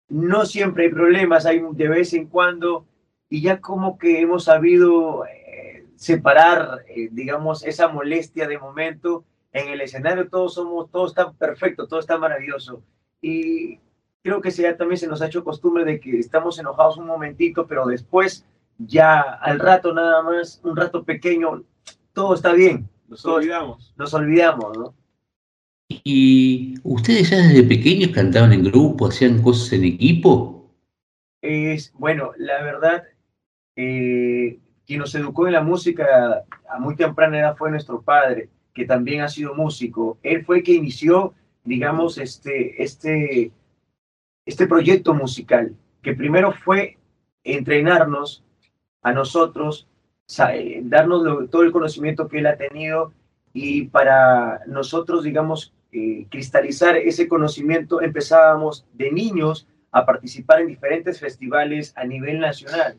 no 0.10 0.46
siempre 0.46 0.86
hay 0.86 0.90
problemas, 0.92 1.46
hay 1.46 1.62
de 1.72 1.88
vez 1.88 2.14
en 2.14 2.28
cuando, 2.28 2.86
y 3.30 3.42
ya 3.42 3.62
como 3.62 3.98
que 3.98 4.20
hemos 4.20 4.44
sabido 4.44 5.26
eh, 5.26 5.86
separar, 5.96 6.84
eh, 6.88 7.10
digamos, 7.12 7.66
esa 7.66 7.88
molestia 7.88 8.48
de 8.48 8.60
momento. 8.60 9.24
En 9.54 9.68
el 9.70 9.82
escenario 9.82 10.30
todos 10.30 10.54
somos, 10.54 10.90
todo 10.92 11.08
está 11.08 11.32
perfecto, 11.32 11.88
todo 11.88 12.00
está 12.00 12.18
maravilloso. 12.18 12.82
Y 13.22 13.80
creo 14.24 14.42
que 14.42 14.52
ya 14.52 14.78
también 14.78 14.98
se 14.98 15.08
nos 15.08 15.22
ha 15.22 15.28
hecho 15.28 15.44
costumbre 15.44 15.84
de 15.86 16.00
que 16.00 16.20
estamos 16.20 16.58
enojados 16.60 16.98
un 16.98 17.08
momentito, 17.08 17.68
pero 17.68 17.86
después, 17.86 18.46
ya 18.78 19.20
al 19.22 19.60
rato 19.60 19.94
nada 19.94 20.22
más, 20.24 20.62
un 20.64 20.76
rato 20.76 21.04
pequeño, 21.04 21.64
todo 22.14 22.34
está 22.34 22.54
bien. 22.54 22.88
Nos 23.08 23.24
Todo- 23.24 23.36
olvidamos. 23.36 23.94
Nos 23.98 24.14
olvidamos, 24.14 24.78
¿no? 24.78 24.94
¿Y 25.90 26.76
ustedes 26.84 27.30
ya 27.32 27.38
desde 27.38 27.64
pequeños 27.64 28.12
cantaban 28.12 28.54
en 28.54 28.64
grupo, 28.64 29.08
hacían 29.08 29.42
cosas 29.42 29.74
en 29.74 29.84
equipo? 29.84 30.70
Es, 31.42 31.92
bueno, 31.94 32.32
la 32.38 32.64
verdad, 32.64 33.04
eh, 33.76 34.60
quien 34.86 35.00
nos 35.00 35.14
educó 35.16 35.48
en 35.48 35.54
la 35.54 35.62
música 35.62 36.46
a 36.70 36.80
muy 36.80 36.96
temprana 36.96 37.40
edad 37.40 37.58
fue 37.58 37.70
nuestro 37.72 38.02
padre, 38.02 38.50
que 38.74 38.86
también 38.86 39.22
ha 39.22 39.28
sido 39.28 39.54
músico. 39.54 40.18
Él 40.24 40.46
fue 40.46 40.58
el 40.58 40.64
que 40.64 40.74
inició, 40.74 41.34
digamos, 41.64 42.18
este, 42.18 42.82
este, 42.82 43.52
este 44.46 44.68
proyecto 44.68 45.14
musical, 45.14 45.76
que 46.02 46.14
primero 46.14 46.52
fue 46.52 46.98
entrenarnos 47.44 48.44
a 49.02 49.14
nosotros, 49.14 49.88
eh, 50.54 50.82
darnos 50.84 51.50
todo 51.50 51.64
el 51.64 51.72
conocimiento 51.72 52.28
que 52.28 52.40
él 52.40 52.48
ha 52.48 52.58
tenido 52.58 53.14
y 53.54 53.88
para 53.88 54.62
nosotros, 54.68 55.24
digamos, 55.24 55.74
eh, 55.92 56.26
cristalizar 56.30 56.96
ese 56.96 57.28
conocimiento, 57.28 58.02
empezábamos 58.02 58.86
de 58.94 59.12
niños 59.12 59.68
a 59.92 60.06
participar 60.06 60.62
en 60.62 60.68
diferentes 60.68 61.20
festivales 61.20 61.94
a 61.98 62.06
nivel 62.06 62.40
nacional. 62.40 62.98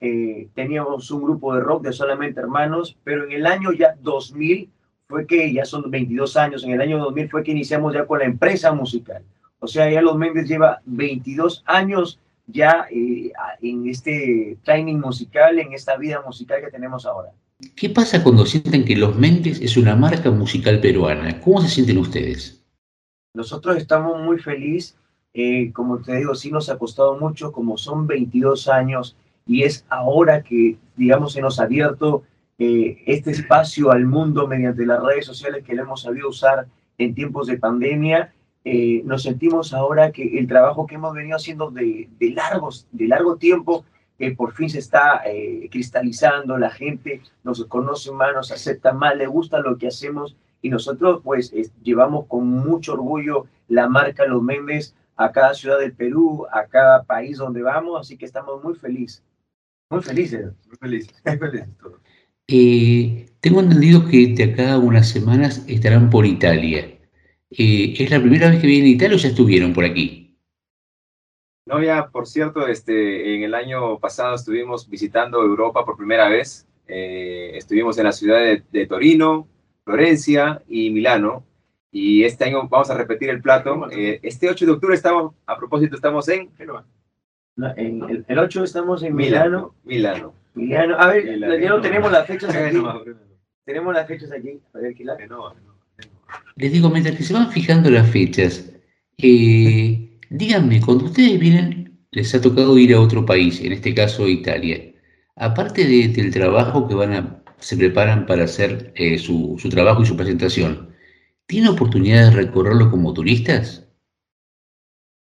Eh, 0.00 0.48
teníamos 0.54 1.10
un 1.10 1.22
grupo 1.22 1.54
de 1.54 1.60
rock 1.60 1.84
de 1.84 1.92
solamente 1.92 2.40
hermanos, 2.40 2.98
pero 3.04 3.24
en 3.24 3.32
el 3.32 3.46
año 3.46 3.72
ya 3.72 3.94
2000 4.00 4.70
fue 5.12 5.26
que, 5.26 5.52
ya 5.52 5.66
son 5.66 5.90
22 5.90 6.36
años, 6.38 6.64
en 6.64 6.72
el 6.72 6.80
año 6.80 6.98
2000 6.98 7.28
fue 7.28 7.44
que 7.44 7.52
iniciamos 7.52 7.92
ya 7.92 8.06
con 8.06 8.18
la 8.18 8.24
empresa 8.24 8.72
musical. 8.72 9.22
O 9.60 9.66
sea, 9.66 9.90
ya 9.90 10.00
Los 10.00 10.16
Méndez 10.16 10.48
lleva 10.48 10.80
22 10.86 11.62
años 11.66 12.18
ya 12.46 12.86
eh, 12.90 13.30
en 13.60 13.86
este 13.88 14.56
training 14.64 14.96
musical, 14.96 15.58
en 15.58 15.74
esta 15.74 15.96
vida 15.98 16.22
musical 16.26 16.62
que 16.62 16.70
tenemos 16.70 17.04
ahora. 17.04 17.28
¿Qué 17.76 17.90
pasa 17.90 18.22
cuando 18.22 18.46
sienten 18.46 18.86
que 18.86 18.96
Los 18.96 19.16
Méndez 19.16 19.60
es 19.60 19.76
una 19.76 19.94
marca 19.94 20.30
musical 20.30 20.80
peruana? 20.80 21.40
¿Cómo 21.42 21.60
se 21.60 21.68
sienten 21.68 21.98
ustedes? 21.98 22.64
Nosotros 23.34 23.76
estamos 23.76 24.18
muy 24.20 24.38
felices, 24.38 24.96
eh, 25.34 25.70
como 25.72 25.98
te 25.98 26.16
digo, 26.16 26.34
sí 26.34 26.50
nos 26.50 26.70
ha 26.70 26.78
costado 26.78 27.18
mucho, 27.18 27.52
como 27.52 27.76
son 27.76 28.06
22 28.06 28.66
años 28.68 29.14
y 29.46 29.62
es 29.62 29.84
ahora 29.90 30.42
que, 30.42 30.76
digamos, 30.96 31.34
se 31.34 31.42
nos 31.42 31.60
ha 31.60 31.64
abierto 31.64 32.22
eh, 32.62 33.02
este 33.06 33.30
espacio 33.38 33.90
al 33.90 34.04
mundo 34.06 34.46
mediante 34.46 34.86
las 34.86 35.02
redes 35.02 35.26
sociales 35.26 35.64
que 35.64 35.74
lo 35.74 35.82
hemos 35.82 36.02
sabido 36.02 36.28
usar 36.28 36.58
en 36.98 37.14
tiempos 37.14 37.46
de 37.48 37.58
pandemia. 37.58 38.20
eh, 38.64 39.02
nos 39.04 39.22
sentimos 39.24 39.72
ahora 39.74 40.12
que 40.12 40.38
el 40.38 40.46
trabajo 40.46 40.86
que 40.86 40.94
hemos 40.94 41.12
venido 41.14 41.36
haciendo 41.36 41.70
de, 41.78 42.08
de 42.20 42.30
largos, 42.30 42.86
de 42.92 43.06
largo 43.08 43.36
tiempo, 43.36 43.84
eh, 44.20 44.36
por 44.36 44.52
fin 44.52 44.68
se 44.70 44.78
está 44.78 45.22
eh, 45.26 45.68
cristalizando, 45.72 46.56
la 46.56 46.70
gente 46.70 47.20
nos 47.42 47.64
conoce 47.66 48.12
más, 48.12 48.32
nos 48.34 48.52
acepta 48.52 48.92
más, 48.92 49.16
le 49.16 49.26
gusta 49.26 49.58
lo 49.58 49.76
que 49.78 49.88
hacemos 49.88 50.36
y 50.64 50.68
nosotros 50.70 51.20
pues 51.24 51.52
es- 51.52 51.72
llevamos 51.82 52.26
con 52.28 52.46
mucho 52.46 52.92
orgullo 52.92 53.46
la 53.68 53.88
marca 53.88 54.24
Los 54.26 54.42
Méndez 54.42 54.94
a 55.16 55.32
cada 55.32 55.54
ciudad 55.54 55.78
del 55.80 55.92
Perú, 55.92 56.46
a 56.52 56.66
cada 56.66 57.02
país 57.02 57.38
donde 57.38 57.62
vamos, 57.62 58.00
así 58.00 58.16
que 58.16 58.26
estamos 58.26 58.62
muy 58.62 58.74
felices, 58.76 59.22
muy 59.90 60.02
felices. 60.02 60.52
Muy 60.68 60.76
felices, 60.84 61.14
muy 61.26 61.38
felices 61.38 61.68
todos. 61.82 61.98
Eh, 62.48 63.26
tengo 63.40 63.60
entendido 63.60 64.06
que 64.06 64.28
de 64.28 64.44
acá 64.44 64.74
a 64.74 64.78
unas 64.78 65.08
semanas 65.08 65.64
estarán 65.68 66.10
por 66.10 66.26
Italia. 66.26 66.98
Eh, 67.50 67.94
¿Es 67.98 68.10
la 68.10 68.20
primera 68.20 68.50
vez 68.50 68.60
que 68.60 68.66
vienen 68.66 68.86
a 68.86 68.94
Italia 68.94 69.16
o 69.16 69.18
ya 69.18 69.28
estuvieron 69.28 69.72
por 69.72 69.84
aquí? 69.84 70.38
No, 71.66 71.82
ya, 71.82 72.08
por 72.08 72.26
cierto, 72.26 72.66
este, 72.66 73.36
en 73.36 73.44
el 73.44 73.54
año 73.54 73.98
pasado 73.98 74.34
estuvimos 74.34 74.88
visitando 74.88 75.42
Europa 75.42 75.84
por 75.84 75.96
primera 75.96 76.28
vez. 76.28 76.66
Eh, 76.88 77.52
estuvimos 77.54 77.96
en 77.98 78.04
la 78.04 78.12
ciudad 78.12 78.40
de, 78.40 78.62
de 78.70 78.86
Torino, 78.86 79.46
Florencia 79.84 80.62
y 80.68 80.90
Milano. 80.90 81.44
Y 81.90 82.24
este 82.24 82.44
año 82.44 82.68
vamos 82.68 82.90
a 82.90 82.96
repetir 82.96 83.28
el 83.28 83.42
plato. 83.42 83.90
Eh, 83.90 84.18
este 84.22 84.48
8 84.48 84.64
de 84.64 84.72
octubre 84.72 84.94
estamos, 84.94 85.34
a 85.46 85.56
propósito, 85.56 85.94
estamos 85.94 86.28
en 86.28 86.48
No, 87.56 87.72
en 87.76 88.02
el, 88.08 88.24
el 88.28 88.38
8 88.38 88.64
estamos 88.64 89.02
en 89.02 89.14
Milano. 89.14 89.74
Milano. 89.84 90.34
Milano. 90.54 90.96
A 90.98 91.08
ver, 91.08 91.24
Milano. 91.24 91.58
ya 91.58 91.68
no 91.70 91.80
tenemos 91.80 92.10
las 92.12 92.26
fechas 92.26 92.54
aquí. 92.54 92.76
No, 92.82 93.02
Tenemos 93.64 93.94
las 93.94 94.06
fechas 94.08 94.32
aquí. 94.32 94.58
A 94.74 94.78
ver, 94.78 94.94
¿qué 94.94 95.04
la- 95.04 95.16
Les 96.56 96.72
digo, 96.72 96.90
mientras 96.90 97.16
que 97.16 97.22
se 97.22 97.34
van 97.34 97.50
fijando 97.52 97.90
las 97.90 98.08
fechas, 98.10 98.72
eh, 99.18 100.18
díganme, 100.30 100.80
cuando 100.80 101.04
ustedes 101.04 101.38
vienen, 101.38 101.98
les 102.10 102.34
ha 102.34 102.40
tocado 102.40 102.76
ir 102.78 102.94
a 102.94 103.00
otro 103.00 103.24
país, 103.24 103.60
en 103.60 103.72
este 103.72 103.94
caso 103.94 104.28
Italia, 104.28 104.78
aparte 105.36 105.84
de- 105.86 106.08
del 106.08 106.32
trabajo 106.32 106.88
que 106.88 106.94
van 106.94 107.12
a, 107.12 107.42
se 107.58 107.76
preparan 107.76 108.26
para 108.26 108.44
hacer 108.44 108.92
eh, 108.96 109.18
su, 109.18 109.56
su 109.58 109.68
trabajo 109.68 110.02
y 110.02 110.06
su 110.06 110.16
presentación, 110.16 110.88
¿tienen 111.46 111.70
oportunidad 111.70 112.30
de 112.30 112.36
recorrerlo 112.36 112.90
como 112.90 113.12
turistas? 113.14 113.86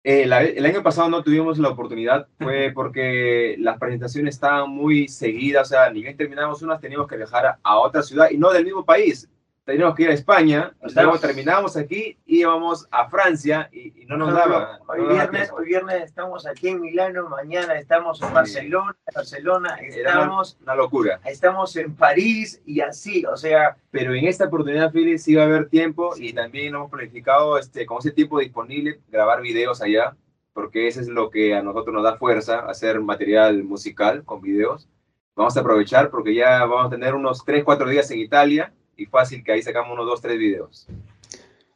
Eh, 0.05 0.27
la- 0.27 0.43
el 0.43 0.65
año 0.65 0.83
pasado 0.83 1.09
no 1.11 1.23
tuvimos 1.23 1.59
la 1.59 1.69
oportunidad, 1.69 2.29
fue 2.39 2.71
porque 2.75 3.57
las 3.59 3.79
presentaciones 3.79 4.37
estaban 4.37 4.71
muy 4.71 5.09
seguidas, 5.09 5.69
o 5.69 5.71
sea, 5.71 5.91
ni 5.91 6.03
bien 6.03 6.17
terminamos 6.17 6.63
unas, 6.63 6.81
teníamos 6.81 7.09
que 7.09 7.17
viajar 7.17 7.47
a, 7.47 7.59
a 7.63 7.79
otra 7.79 8.03
ciudad 8.03 8.31
y 8.31 8.39
no 8.39 8.51
del 8.53 8.65
mismo 8.65 8.85
país. 8.85 9.29
Teníamos 9.69 9.97
que 9.97 10.05
ir 10.05 10.09
a 10.09 10.15
España, 10.15 10.73
luego 10.95 11.19
terminamos 11.19 11.77
aquí 11.77 12.17
y 12.25 12.39
íbamos 12.39 12.89
a 12.91 13.07
Francia 13.11 13.69
y, 13.71 14.01
y 14.01 14.07
no 14.07 14.17
nos 14.17 14.33
daba. 14.33 14.81
Hoy 14.89 15.03
no 15.03 15.09
viernes, 15.09 15.53
hoy 15.53 15.67
viernes 15.67 16.05
estamos 16.05 16.47
aquí 16.47 16.69
en 16.69 16.81
Milano, 16.81 17.29
mañana 17.29 17.75
estamos 17.75 18.23
en 18.23 18.33
Barcelona, 18.33 18.97
Barcelona, 19.15 19.77
Era 19.79 20.13
una, 20.13 20.21
estamos, 20.23 20.59
una 20.63 20.75
locura. 20.75 21.21
estamos 21.27 21.77
en 21.77 21.95
París 21.95 22.63
y 22.65 22.81
así, 22.81 23.27
o 23.27 23.37
sea, 23.37 23.77
Pero 23.91 24.15
en 24.15 24.25
esta 24.25 24.47
oportunidad, 24.47 24.91
Philly, 24.91 25.19
sí 25.19 25.35
va 25.35 25.43
a 25.43 25.45
haber 25.45 25.69
tiempo 25.69 26.15
y 26.17 26.33
también 26.33 26.75
hemos 26.75 26.91
planificado, 26.91 27.59
este, 27.59 27.85
con 27.85 27.99
ese 27.99 28.13
tiempo 28.13 28.39
disponible, 28.39 29.01
grabar 29.09 29.43
videos 29.43 29.83
allá, 29.83 30.17
porque 30.55 30.89
eso 30.89 31.03
es 31.03 31.09
lo 31.09 31.29
que 31.29 31.55
a 31.55 31.63
nosotros 31.63 31.93
nos 31.93 32.05
da 32.05 32.17
fuerza, 32.17 32.61
hacer 32.61 32.99
material 33.03 33.63
musical 33.65 34.25
con 34.25 34.41
videos. 34.41 34.89
Vamos 35.37 35.59
a 35.59 35.61
aprovechar 35.61 36.09
porque 36.09 36.35
ya 36.35 36.65
vamos 36.65 36.87
a 36.87 36.91
tener 36.91 37.15
unos 37.15 37.45
3, 37.45 37.65
4 37.65 37.87
días 37.91 38.11
en 38.11 38.21
Italia 38.21 38.73
y 38.99 39.07
fácil 39.07 39.43
que 39.45 39.53
ahí 39.53 39.63
sacamos 39.63 39.93
unos 39.93 40.07
2, 40.07 40.21
3 40.21 40.39
videos. 40.39 40.87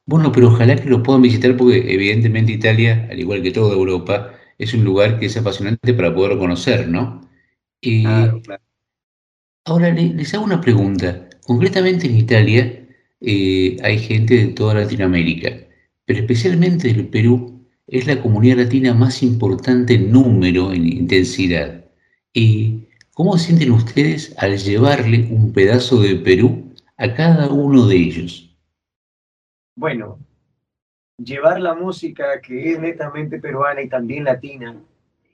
Bueno, 0.05 0.33
pero 0.33 0.49
ojalá 0.49 0.77
que 0.77 0.91
lo 0.91 1.03
puedan 1.03 1.23
visitar 1.23 1.57
porque 1.57 1.79
evidentemente 1.95 2.53
Italia, 2.53 3.09
al 3.11 3.19
igual 3.21 3.43
que 3.43 3.53
toda 3.53 3.75
Europa, 3.75 4.35
es 4.59 4.75
un 4.75 4.85
lugar 4.85 5.19
que 5.19 5.27
es 5.27 5.37
apasionante 5.37 5.95
para 5.95 6.15
poderlo 6.15 6.39
conocer, 6.39 6.89
¿no? 6.89 7.29
Eh, 7.81 8.03
Claro, 8.03 8.43
claro. 8.43 8.63
Ahora 9.65 9.91
le- 9.93 10.15
les 10.15 10.35
hago 10.35 10.45
una 10.45 10.61
pregunta. 10.61 11.29
Concretamente 11.47 12.07
en 12.07 12.17
Italia 12.17 12.87
eh, 13.21 13.77
hay 13.83 13.99
gente 13.99 14.37
de 14.37 14.47
toda 14.49 14.75
Latinoamérica, 14.75 15.51
pero 16.05 16.19
especialmente 16.21 16.89
del 16.93 17.07
Perú 17.09 17.65
es 17.87 18.07
la 18.07 18.21
comunidad 18.21 18.57
latina 18.59 18.95
más 18.95 19.23
importante 19.23 19.95
en 19.95 20.11
número, 20.13 20.73
en 20.73 20.87
intensidad. 20.89 21.85
¿Y 22.35 22.89
cómo 23.15 23.39
sienten 23.39 23.71
ustedes 23.73 24.35
al 24.39 24.59
llevarle 24.59 25.29
un 25.31 25.53
pedazo 25.53 26.01
de 26.01 26.17
Perú 26.17 26.72
a 26.97 27.15
cada 27.15 27.49
uno 27.49 27.87
de 27.87 27.97
ellos? 27.97 28.49
bueno, 29.75 30.19
llevar 31.19 31.61
la 31.61 31.75
música 31.75 32.41
que 32.43 32.73
es 32.73 32.79
netamente 32.81 33.39
peruana 33.39 33.81
y 33.83 33.89
también 33.89 34.25
latina. 34.25 34.77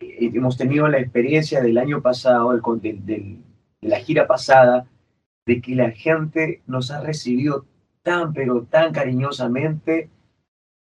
eh, 0.00 0.30
hemos 0.32 0.56
tenido 0.56 0.86
la 0.86 1.00
experiencia 1.00 1.60
del 1.60 1.76
año 1.76 2.00
pasado, 2.00 2.52
el 2.52 2.60
con- 2.62 2.80
del- 2.80 3.04
del- 3.04 3.38
de 3.80 3.88
la 3.88 3.98
gira 3.98 4.28
pasada, 4.28 4.86
de 5.44 5.60
que 5.60 5.74
la 5.74 5.90
gente 5.90 6.62
nos 6.68 6.92
ha 6.92 7.00
recibido 7.00 7.64
tan, 8.04 8.32
pero 8.32 8.62
tan 8.62 8.92
cariñosamente 8.92 10.08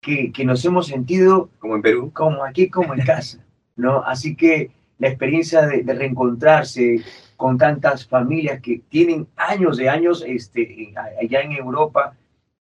que, 0.02 0.30
que 0.30 0.44
nos 0.44 0.62
hemos 0.66 0.88
sentido 0.88 1.48
Como 1.58 1.76
en 1.76 1.82
Perú. 1.82 2.10
como 2.12 2.44
aquí, 2.44 2.68
como 2.68 2.92
en 2.92 3.00
casa, 3.00 3.42
¿no? 3.76 4.02
Así 4.02 4.36
que 4.36 4.72
la 4.98 5.08
experiencia 5.08 5.62
de, 5.66 5.82
de 5.82 5.94
reencontrarse 5.94 7.00
con 7.38 7.56
tantas 7.56 8.04
familias 8.06 8.60
que 8.60 8.80
tienen 8.90 9.28
años 9.36 9.76
de 9.76 9.88
años 9.88 10.24
este, 10.26 10.92
allá 11.22 11.40
en 11.42 11.52
Europa, 11.52 12.16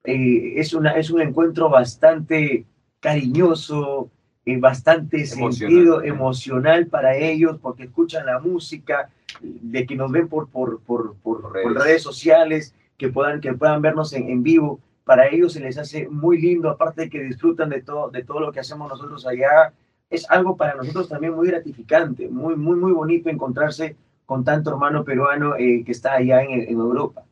eh, 0.03 0.55
es, 0.57 0.75
una, 0.75 0.91
es 0.99 1.09
un 1.11 1.21
encuentro 1.23 1.69
bastante 1.71 2.65
cariñoso, 3.01 4.11
eh, 4.45 4.59
bastante 4.59 5.19
Emocional. 5.19 5.53
sentido, 5.55 6.03
emocional 6.03 6.87
para 6.89 7.17
ellos, 7.17 7.59
porque 7.63 7.85
escuchan 7.85 8.27
la 8.27 8.41
música, 8.41 9.09
de 9.41 9.87
que 9.87 9.95
nos 9.95 10.11
ven 10.11 10.29
por, 10.29 10.49
por, 10.49 10.81
por, 10.81 11.15
por- 11.23 11.43
Por 11.43 11.43
por 11.43 11.53
redes. 11.53 11.85
redes 11.85 12.03
sociales, 12.03 12.75
que 12.99 13.09
puedan, 13.09 13.41
que 13.41 13.53
puedan 13.55 13.81
vernos 13.83 14.13
en, 14.15 14.29
en 14.29 14.43
vivo. 14.43 14.81
Para 15.05 15.29
ellos 15.29 15.53
se 15.53 15.61
les 15.61 15.79
hace 15.79 16.09
muy 16.09 16.41
lindo, 16.41 16.71
aparte 16.71 17.03
de 17.03 17.11
que 17.11 17.23
disfrutan 17.23 17.69
de 17.71 17.83
todo, 17.83 18.11
de 18.11 18.25
todo 18.25 18.41
lo 18.41 18.51
que 18.51 18.59
hacemos 18.61 18.89
nosotros 18.89 19.27
allá. 19.27 19.73
Es 20.11 20.29
algo 20.31 20.57
para 20.57 20.75
nosotros 20.75 21.09
también 21.09 21.35
muy 21.35 21.47
gratificante, 21.49 22.29
muy, 22.29 22.57
muy, 22.57 22.77
muy 22.77 22.93
bonito 22.93 23.29
encontrarse 23.29 23.95
con 24.27 24.45
tanto 24.45 24.71
hermano 24.71 25.05
peruano 25.05 25.57
eh, 25.57 25.83
que 25.85 25.93
está 25.93 26.15
allá 26.15 26.43
en, 26.43 26.63
en 26.63 26.79
Europa. 26.79 27.25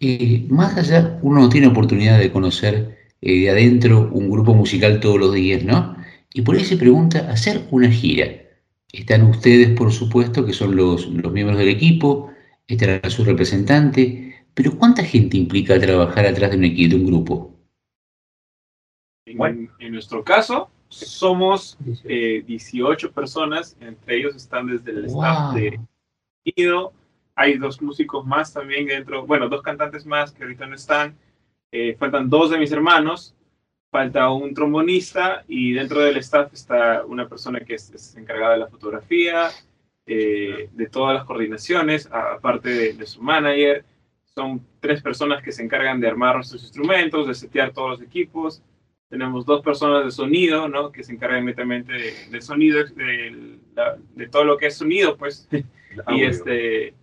Eh, 0.00 0.46
más 0.48 0.76
allá, 0.78 1.18
uno 1.22 1.40
no 1.40 1.48
tiene 1.48 1.66
oportunidad 1.66 2.18
de 2.18 2.32
conocer 2.32 2.96
eh, 3.20 3.40
de 3.40 3.50
adentro 3.50 4.08
un 4.12 4.30
grupo 4.30 4.54
musical 4.54 5.00
todos 5.00 5.18
los 5.18 5.34
días, 5.34 5.64
¿no? 5.64 5.96
Y 6.32 6.42
por 6.42 6.56
ahí 6.56 6.64
se 6.64 6.76
pregunta, 6.76 7.30
hacer 7.30 7.66
una 7.70 7.90
gira. 7.90 8.26
Están 8.92 9.22
ustedes, 9.24 9.76
por 9.76 9.92
supuesto, 9.92 10.46
que 10.46 10.52
son 10.52 10.74
los, 10.76 11.06
los 11.08 11.32
miembros 11.32 11.58
del 11.58 11.68
equipo, 11.68 12.30
estará 12.66 13.10
su 13.10 13.24
representante, 13.24 14.46
pero 14.54 14.78
¿cuánta 14.78 15.04
gente 15.04 15.36
implica 15.36 15.78
trabajar 15.78 16.26
atrás 16.26 16.52
de 16.52 16.56
un 16.56 16.64
equipo, 16.64 16.96
de 16.96 17.00
un 17.02 17.06
grupo? 17.06 17.54
En, 19.26 19.70
en 19.78 19.92
nuestro 19.92 20.24
caso, 20.24 20.70
somos 20.90 21.78
eh, 22.04 22.42
18 22.46 23.12
personas, 23.12 23.76
entre 23.80 24.18
ellos 24.18 24.34
están 24.34 24.66
desde 24.66 24.90
el 24.90 25.06
staff 25.06 25.54
de 25.54 25.80
sonido. 26.44 26.92
Hay 27.36 27.56
dos 27.56 27.80
músicos 27.80 28.26
más 28.26 28.52
también 28.52 28.86
dentro, 28.86 29.24
bueno, 29.24 29.48
dos 29.48 29.62
cantantes 29.62 30.04
más 30.04 30.32
que 30.32 30.42
ahorita 30.42 30.66
no 30.66 30.74
están. 30.74 31.16
Eh, 31.72 31.96
faltan 31.98 32.28
dos 32.28 32.50
de 32.50 32.58
mis 32.58 32.72
hermanos, 32.72 33.34
falta 33.90 34.30
un 34.30 34.52
trombonista 34.52 35.44
y 35.46 35.72
dentro 35.72 36.00
del 36.00 36.16
staff 36.18 36.52
está 36.52 37.04
una 37.06 37.28
persona 37.28 37.60
que 37.60 37.74
es, 37.74 37.90
es 37.90 38.16
encargada 38.16 38.54
de 38.54 38.58
la 38.58 38.66
fotografía, 38.66 39.48
eh, 40.06 40.68
de 40.72 40.86
todas 40.88 41.14
las 41.14 41.24
coordinaciones, 41.24 42.08
aparte 42.10 42.68
de, 42.68 42.92
de 42.94 43.06
su 43.06 43.22
manager. 43.22 43.84
Son 44.34 44.60
tres 44.80 45.00
personas 45.00 45.42
que 45.42 45.52
se 45.52 45.62
encargan 45.62 46.00
de 46.00 46.08
armar 46.08 46.34
nuestros 46.34 46.62
instrumentos, 46.64 47.28
de 47.28 47.34
setear 47.34 47.72
todos 47.72 47.90
los 47.90 48.02
equipos. 48.02 48.60
Tenemos 49.10 49.44
dos 49.44 49.62
personas 49.62 50.04
de 50.04 50.10
sonido, 50.10 50.68
¿no? 50.68 50.90
Que 50.90 51.04
se 51.04 51.12
encargan 51.12 51.44
netamente 51.44 51.92
de, 51.92 52.14
de 52.30 52.40
sonido, 52.40 52.82
de, 52.84 53.58
de 54.14 54.28
todo 54.28 54.44
lo 54.44 54.56
que 54.56 54.68
es 54.68 54.76
sonido, 54.76 55.16
pues. 55.18 55.46
y 56.08 56.22
este 56.22 56.94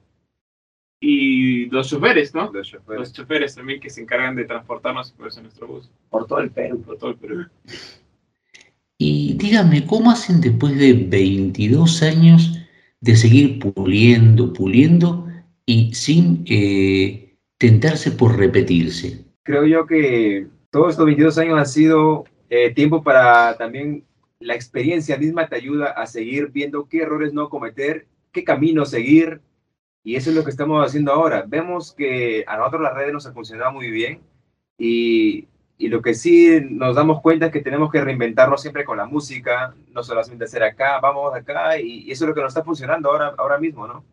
y 0.99 1.67
los 1.67 1.89
choferes, 1.89 2.33
¿no? 2.33 2.51
Los 2.51 2.67
choferes. 2.67 2.99
Los 2.99 3.13
choferes 3.13 3.55
también 3.55 3.79
que 3.79 3.89
se 3.89 4.01
encargan 4.01 4.35
de 4.35 4.45
transportarnos 4.45 5.13
pues, 5.17 5.37
en 5.37 5.43
nuestro 5.43 5.67
bus 5.67 5.89
Por 6.09 6.25
todo 6.25 6.39
el 6.39 6.49
Perú. 6.49 6.81
por 6.81 6.97
todo 6.97 7.11
el 7.11 7.17
Perú. 7.17 7.45
Y 8.97 9.33
díganme, 9.35 9.85
¿cómo 9.85 10.09
hacen 10.09 10.41
después 10.41 10.75
de 10.77 10.93
22 10.93 12.01
años 12.01 12.57
de 12.99 13.15
seguir 13.15 13.59
puliendo, 13.59 14.53
puliendo 14.53 15.27
y 15.67 15.93
sin 15.93 16.43
eh, 16.47 17.35
tentarse 17.59 18.11
por 18.11 18.35
repetirse? 18.35 19.23
Creo 19.43 19.65
yo 19.67 19.85
que 19.85 20.47
todos 20.77 20.91
estos 20.91 21.07
22 21.07 21.35
años 21.39 21.57
han 21.57 21.65
sido 21.65 22.25
eh, 22.51 22.71
tiempo 22.71 23.01
para 23.01 23.57
también 23.57 24.05
la 24.39 24.53
experiencia 24.53 25.17
misma 25.17 25.47
te 25.47 25.55
ayuda 25.55 25.87
a 25.87 26.05
seguir 26.05 26.49
viendo 26.49 26.87
qué 26.87 27.01
errores 27.01 27.33
no 27.33 27.49
cometer, 27.49 28.05
qué 28.31 28.43
camino 28.43 28.85
seguir. 28.85 29.41
Y 30.03 30.17
eso 30.17 30.29
es 30.29 30.35
lo 30.35 30.43
que 30.43 30.51
estamos 30.51 30.85
haciendo 30.85 31.11
ahora. 31.11 31.45
Vemos 31.47 31.93
que 31.93 32.45
a 32.45 32.57
nosotros 32.57 32.83
las 32.83 32.93
redes 32.93 33.11
nos 33.11 33.25
han 33.25 33.33
funcionado 33.33 33.71
muy 33.71 33.89
bien 33.89 34.21
y, 34.77 35.47
y 35.79 35.87
lo 35.87 36.03
que 36.03 36.13
sí 36.13 36.59
nos 36.69 36.95
damos 36.95 37.23
cuenta 37.23 37.47
es 37.47 37.51
que 37.51 37.61
tenemos 37.61 37.91
que 37.91 38.01
reinventarnos 38.01 38.61
siempre 38.61 38.85
con 38.85 38.97
la 38.97 39.07
música, 39.07 39.73
no 39.93 40.03
solamente 40.03 40.45
hacer 40.45 40.61
acá, 40.61 40.99
vamos 40.99 41.33
acá, 41.33 41.79
y, 41.79 42.11
eso 42.11 42.23
es 42.23 42.29
lo 42.29 42.35
que 42.35 42.41
nos 42.41 42.51
está 42.51 42.63
funcionando 42.63 43.09
ahora, 43.09 43.33
ahora 43.35 43.57
mismo, 43.57 43.87
¿no? 43.87 44.05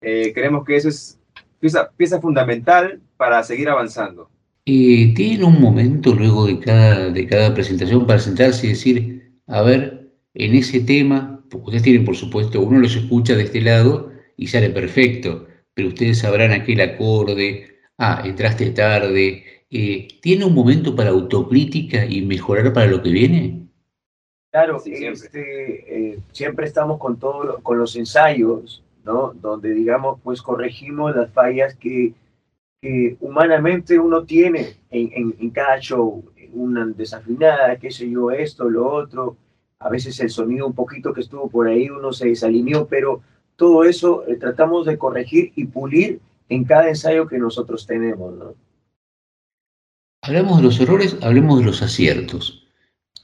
Eh, 0.00 0.32
creemos 0.34 0.64
que 0.64 0.74
eso 0.74 0.88
es 0.88 1.20
pieza, 1.60 1.88
pieza 1.96 2.20
fundamental 2.20 3.00
para 3.16 3.40
seguir 3.44 3.68
avanzando. 3.70 4.33
Eh, 4.66 5.12
¿Tienen 5.14 5.44
un 5.44 5.60
momento 5.60 6.14
luego 6.14 6.46
de 6.46 6.58
cada, 6.58 7.10
de 7.10 7.26
cada 7.26 7.52
presentación 7.54 8.06
para 8.06 8.18
sentarse 8.18 8.66
y 8.66 8.70
decir, 8.70 9.40
a 9.46 9.62
ver, 9.62 10.10
en 10.34 10.54
ese 10.54 10.80
tema, 10.80 11.44
porque 11.50 11.66
ustedes 11.66 11.82
tienen, 11.82 12.04
por 12.04 12.16
supuesto, 12.16 12.60
uno 12.62 12.78
los 12.78 12.96
escucha 12.96 13.34
de 13.36 13.42
este 13.44 13.60
lado 13.60 14.10
y 14.36 14.46
sale 14.46 14.70
perfecto, 14.70 15.46
pero 15.74 15.88
ustedes 15.88 16.18
sabrán 16.20 16.52
aquel 16.52 16.80
acorde, 16.80 17.76
ah, 17.98 18.22
entraste 18.24 18.70
tarde, 18.70 19.44
eh, 19.70 20.08
¿tiene 20.22 20.44
un 20.46 20.54
momento 20.54 20.96
para 20.96 21.10
autocrítica 21.10 22.06
y 22.06 22.22
mejorar 22.22 22.72
para 22.72 22.86
lo 22.86 23.02
que 23.02 23.10
viene? 23.10 23.68
Claro, 24.50 24.78
Sí, 24.78 24.94
siempre. 24.96 25.26
este, 25.26 26.12
eh, 26.14 26.18
siempre 26.32 26.66
estamos 26.66 26.98
con 26.98 27.18
todo, 27.18 27.60
con 27.62 27.76
los 27.78 27.96
ensayos, 27.96 28.84
¿no? 29.04 29.32
Donde 29.34 29.74
digamos, 29.74 30.20
pues 30.22 30.40
corregimos 30.42 31.14
las 31.16 31.32
fallas 31.32 31.74
que, 31.76 32.14
que 32.84 33.16
humanamente 33.20 33.98
uno 33.98 34.24
tiene 34.24 34.74
en, 34.90 35.50
cada 35.52 35.80
show, 35.80 36.22
una 36.52 36.84
desafinada, 36.84 37.78
qué 37.78 37.90
sé 37.90 38.10
yo, 38.10 38.30
esto, 38.30 38.68
lo 38.68 38.92
otro, 38.92 39.38
a 39.78 39.88
veces 39.88 40.20
el 40.20 40.28
sonido 40.28 40.66
un 40.66 40.74
poquito 40.74 41.14
que 41.14 41.22
estuvo 41.22 41.48
por 41.48 41.66
ahí, 41.66 41.88
uno 41.88 42.12
se 42.12 42.28
desalineó, 42.28 42.86
pero 42.86 43.22
todo 43.56 43.84
eso 43.84 44.28
eh, 44.28 44.36
tratamos 44.36 44.84
de 44.84 44.98
corregir 44.98 45.50
y 45.56 45.64
pulir 45.64 46.20
en 46.50 46.64
cada 46.64 46.90
ensayo 46.90 47.26
que 47.26 47.38
nosotros 47.38 47.86
tenemos, 47.86 48.34
¿no? 48.34 48.54
Hablamos 50.20 50.58
de 50.58 50.64
los 50.64 50.78
errores, 50.78 51.16
hablemos 51.22 51.60
de 51.60 51.64
los 51.64 51.80
aciertos. 51.80 52.68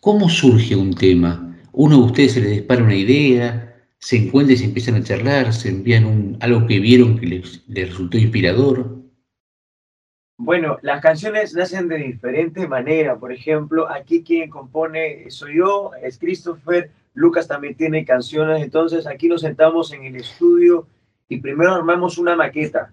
¿Cómo 0.01 0.31
surge 0.31 0.75
un 0.75 0.95
tema? 0.95 1.55
Uno 1.73 1.99
de 1.99 2.05
ustedes 2.05 2.33
se 2.33 2.41
les 2.41 2.53
dispara 2.53 2.83
una 2.83 2.97
idea, 2.97 3.77
se 3.99 4.17
encuentran 4.17 4.55
y 4.55 4.59
se 4.59 4.65
empiezan 4.65 4.95
a 4.95 5.05
charlar, 5.05 5.53
se 5.53 5.69
envían 5.69 6.39
algo 6.41 6.67
que 6.67 6.81
vieron 6.81 7.19
que 7.19 7.27
les 7.27 7.63
resultó 7.69 8.17
inspirador. 8.17 9.00
Bueno, 10.43 10.79
las 10.81 11.03
canciones 11.03 11.55
nacen 11.55 11.87
de 11.87 11.99
diferente 11.99 12.67
manera. 12.67 13.19
Por 13.19 13.31
ejemplo, 13.31 13.91
aquí 13.91 14.25
quien 14.25 14.49
compone 14.49 15.31
soy 15.31 15.59
yo, 15.59 15.91
es 16.03 16.19
Christopher. 16.19 16.91
Lucas 17.13 17.47
también 17.47 17.75
tiene 17.75 18.07
canciones. 18.07 18.63
Entonces 18.63 19.07
aquí 19.07 19.29
nos 19.29 19.43
sentamos 19.43 19.93
en 19.93 20.05
el 20.05 20.17
estudio 20.17 20.87
y 21.29 21.41
primero 21.41 21.75
armamos 21.75 22.17
una 22.17 22.37
maqueta. 22.37 22.91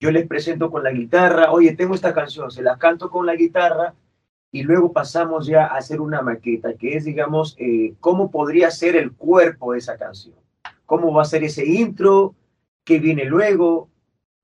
Yo 0.00 0.10
les 0.10 0.26
presento 0.26 0.68
con 0.68 0.82
la 0.82 0.90
guitarra, 0.90 1.52
oye, 1.52 1.76
tengo 1.76 1.94
esta 1.94 2.12
canción, 2.12 2.50
se 2.50 2.60
la 2.60 2.76
canto 2.76 3.08
con 3.08 3.24
la 3.24 3.36
guitarra 3.36 3.94
y 4.50 4.64
luego 4.64 4.92
pasamos 4.92 5.46
ya 5.46 5.66
a 5.66 5.76
hacer 5.76 6.00
una 6.00 6.22
maqueta, 6.22 6.74
que 6.74 6.96
es, 6.96 7.04
digamos, 7.04 7.54
eh, 7.56 7.94
cómo 8.00 8.32
podría 8.32 8.72
ser 8.72 8.96
el 8.96 9.12
cuerpo 9.12 9.74
de 9.74 9.78
esa 9.78 9.96
canción. 9.96 10.34
Cómo 10.86 11.14
va 11.14 11.22
a 11.22 11.26
ser 11.26 11.44
ese 11.44 11.64
intro, 11.64 12.34
qué 12.82 12.98
viene 12.98 13.26
luego, 13.26 13.88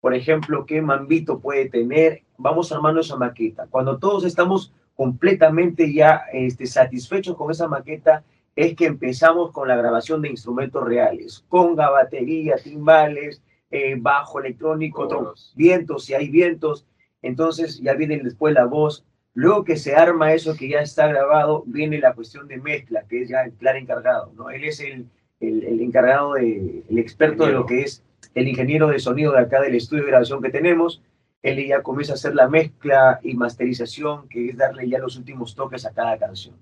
por 0.00 0.14
ejemplo, 0.14 0.64
qué 0.66 0.80
mambito 0.80 1.40
puede 1.40 1.68
tener. 1.68 2.22
Vamos 2.38 2.72
armando 2.72 3.00
esa 3.00 3.16
maqueta. 3.16 3.66
Cuando 3.70 3.98
todos 3.98 4.24
estamos 4.24 4.72
completamente 4.96 5.92
ya 5.92 6.22
este, 6.32 6.66
satisfechos 6.66 7.36
con 7.36 7.50
esa 7.50 7.68
maqueta, 7.68 8.24
es 8.56 8.74
que 8.74 8.86
empezamos 8.86 9.52
con 9.52 9.68
la 9.68 9.76
grabación 9.76 10.22
de 10.22 10.30
instrumentos 10.30 10.84
reales, 10.84 11.44
conga, 11.48 11.88
batería, 11.90 12.56
timbales, 12.62 13.42
eh, 13.70 13.96
bajo 13.98 14.40
electrónico, 14.40 15.06
Coros. 15.06 15.52
vientos, 15.54 16.04
si 16.04 16.14
hay 16.14 16.28
vientos. 16.28 16.86
Entonces 17.22 17.80
ya 17.80 17.94
viene 17.94 18.18
después 18.18 18.54
la 18.54 18.64
voz. 18.64 19.04
Luego 19.34 19.64
que 19.64 19.76
se 19.76 19.94
arma 19.94 20.32
eso 20.32 20.56
que 20.56 20.68
ya 20.68 20.80
está 20.80 21.06
grabado, 21.06 21.62
viene 21.66 21.98
la 21.98 22.14
cuestión 22.14 22.48
de 22.48 22.58
mezcla, 22.58 23.04
que 23.08 23.22
es 23.22 23.28
ya 23.28 23.42
el 23.42 23.52
claro 23.52 23.78
encargado. 23.78 24.32
¿no? 24.34 24.50
Él 24.50 24.64
es 24.64 24.80
el, 24.80 25.06
el, 25.38 25.62
el 25.62 25.80
encargado, 25.80 26.34
de, 26.34 26.82
el 26.88 26.98
experto 26.98 27.46
de 27.46 27.52
lo 27.52 27.64
que 27.64 27.82
es 27.82 28.02
el 28.34 28.48
ingeniero 28.48 28.88
de 28.88 28.98
sonido 28.98 29.32
de 29.32 29.40
acá 29.40 29.60
del 29.60 29.74
estudio 29.74 30.04
de 30.04 30.10
grabación 30.10 30.42
que 30.42 30.50
tenemos. 30.50 31.02
Él 31.42 31.66
ya 31.66 31.82
comienza 31.82 32.12
a 32.12 32.16
hacer 32.16 32.34
la 32.34 32.48
mezcla 32.48 33.18
y 33.22 33.34
masterización, 33.34 34.28
que 34.28 34.50
es 34.50 34.56
darle 34.56 34.88
ya 34.88 34.98
los 34.98 35.16
últimos 35.16 35.54
toques 35.54 35.86
a 35.86 35.92
cada 35.92 36.18
canción. 36.18 36.54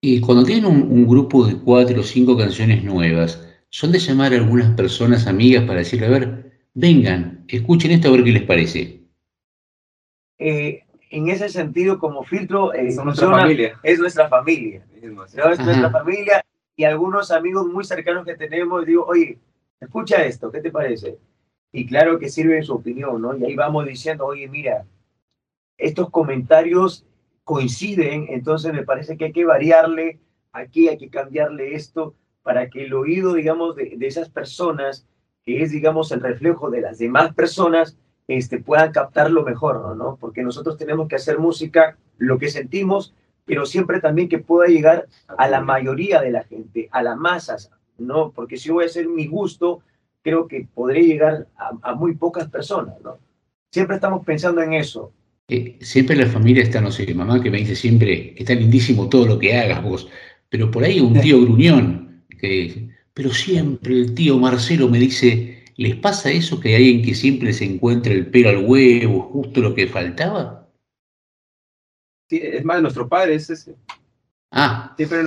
Y 0.00 0.20
cuando 0.20 0.44
tienen 0.44 0.66
un, 0.66 0.82
un 0.82 1.06
grupo 1.06 1.46
de 1.46 1.56
cuatro 1.56 2.00
o 2.00 2.04
cinco 2.04 2.36
canciones 2.36 2.84
nuevas, 2.84 3.42
¿son 3.70 3.90
de 3.90 3.98
llamar 3.98 4.32
a 4.32 4.36
algunas 4.36 4.74
personas 4.76 5.26
amigas 5.26 5.64
para 5.64 5.78
decirle, 5.78 6.06
a 6.06 6.10
ver, 6.10 6.52
vengan, 6.74 7.44
escuchen 7.48 7.90
esto 7.90 8.08
a 8.08 8.12
ver 8.12 8.22
qué 8.22 8.32
les 8.32 8.42
parece? 8.42 9.00
Eh, 10.38 10.82
en 11.10 11.28
ese 11.28 11.48
sentido, 11.48 11.98
como 11.98 12.22
filtro, 12.24 12.72
eh, 12.74 12.92
Son 12.92 13.06
nuestra 13.06 13.30
familia. 13.30 13.80
es 13.82 13.98
nuestra 13.98 14.28
familia. 14.28 14.84
Es 15.00 15.10
nuestra 15.10 15.90
familia 15.90 16.44
y 16.76 16.84
algunos 16.84 17.30
amigos 17.30 17.66
muy 17.66 17.84
cercanos 17.84 18.26
que 18.26 18.34
tenemos, 18.36 18.84
digo, 18.84 19.04
oye, 19.06 19.38
escucha 19.80 20.24
esto, 20.24 20.50
¿qué 20.50 20.60
te 20.60 20.70
parece? 20.70 21.18
Y 21.72 21.86
claro 21.86 22.18
que 22.18 22.28
sirve 22.28 22.62
su 22.62 22.74
opinión, 22.74 23.20
¿no? 23.20 23.36
Y 23.36 23.44
ahí 23.44 23.54
vamos 23.54 23.86
diciendo, 23.86 24.26
oye, 24.26 24.48
mira, 24.48 24.86
estos 25.78 26.10
comentarios 26.10 27.04
coinciden, 27.44 28.26
entonces 28.30 28.72
me 28.72 28.84
parece 28.84 29.16
que 29.16 29.26
hay 29.26 29.32
que 29.32 29.44
variarle 29.44 30.18
aquí, 30.52 30.88
hay 30.88 30.96
que 30.96 31.10
cambiarle 31.10 31.74
esto 31.74 32.14
para 32.42 32.70
que 32.70 32.84
el 32.84 32.94
oído, 32.94 33.34
digamos, 33.34 33.76
de, 33.76 33.94
de 33.96 34.06
esas 34.06 34.30
personas, 34.30 35.06
que 35.44 35.62
es, 35.62 35.70
digamos, 35.70 36.12
el 36.12 36.20
reflejo 36.20 36.70
de 36.70 36.80
las 36.80 36.98
demás 36.98 37.34
personas, 37.34 37.98
este, 38.28 38.58
puedan 38.58 38.92
captarlo 38.92 39.42
mejor, 39.42 39.96
¿no? 39.96 40.16
Porque 40.16 40.42
nosotros 40.42 40.76
tenemos 40.76 41.08
que 41.08 41.16
hacer 41.16 41.38
música, 41.38 41.96
lo 42.18 42.38
que 42.38 42.48
sentimos, 42.48 43.14
pero 43.44 43.66
siempre 43.66 44.00
también 44.00 44.28
que 44.28 44.38
pueda 44.38 44.68
llegar 44.68 45.06
a 45.38 45.48
la 45.48 45.60
mayoría 45.60 46.20
de 46.20 46.32
la 46.32 46.42
gente, 46.42 46.88
a 46.90 47.02
las 47.02 47.16
masas, 47.16 47.70
¿no? 47.98 48.32
Porque 48.32 48.56
si 48.56 48.70
voy 48.70 48.84
a 48.84 48.86
hacer 48.86 49.08
mi 49.08 49.26
gusto, 49.26 49.82
creo 50.22 50.46
que 50.48 50.66
podré 50.74 51.02
llegar 51.02 51.46
a, 51.56 51.70
a 51.82 51.94
muy 51.94 52.14
pocas 52.14 52.48
personas, 52.48 52.94
¿no? 53.02 53.18
Siempre 53.70 53.96
estamos 53.96 54.24
pensando 54.24 54.62
en 54.62 54.72
eso. 54.74 55.12
Eh, 55.48 55.78
siempre 55.80 56.16
en 56.16 56.22
la 56.22 56.26
familia 56.32 56.64
está, 56.64 56.80
no 56.80 56.90
sé, 56.90 57.12
mamá 57.14 57.40
que 57.40 57.50
me 57.52 57.58
dice 57.58 57.76
siempre 57.76 58.34
que 58.34 58.42
está 58.42 58.54
lindísimo 58.54 59.08
todo 59.08 59.26
lo 59.26 59.38
que 59.38 59.56
hagas 59.56 59.80
vos, 59.82 60.08
pero 60.48 60.72
por 60.72 60.82
ahí 60.82 60.98
un 60.98 61.20
tío 61.20 61.40
gruñón 61.40 62.24
que 62.40 62.48
dice, 62.48 62.88
pero 63.14 63.30
siempre 63.30 63.94
el 63.94 64.14
tío 64.14 64.38
Marcelo 64.38 64.88
me 64.88 64.98
dice, 64.98 65.64
¿les 65.76 65.94
pasa 65.94 66.32
eso 66.32 66.58
que 66.58 66.70
hay 66.70 66.74
alguien 66.74 67.02
que 67.04 67.14
siempre 67.14 67.52
se 67.52 67.64
encuentra 67.64 68.12
el 68.12 68.26
pelo 68.26 68.48
al 68.48 68.64
huevo, 68.64 69.20
justo 69.32 69.60
lo 69.60 69.72
que 69.72 69.86
faltaba? 69.86 70.68
Sí, 72.28 72.40
es 72.42 72.64
más, 72.64 72.82
nuestro 72.82 73.08
padre 73.08 73.36
es 73.36 73.48
ese. 73.48 73.76
Ah, 74.50 74.94
Siempre 74.96 75.26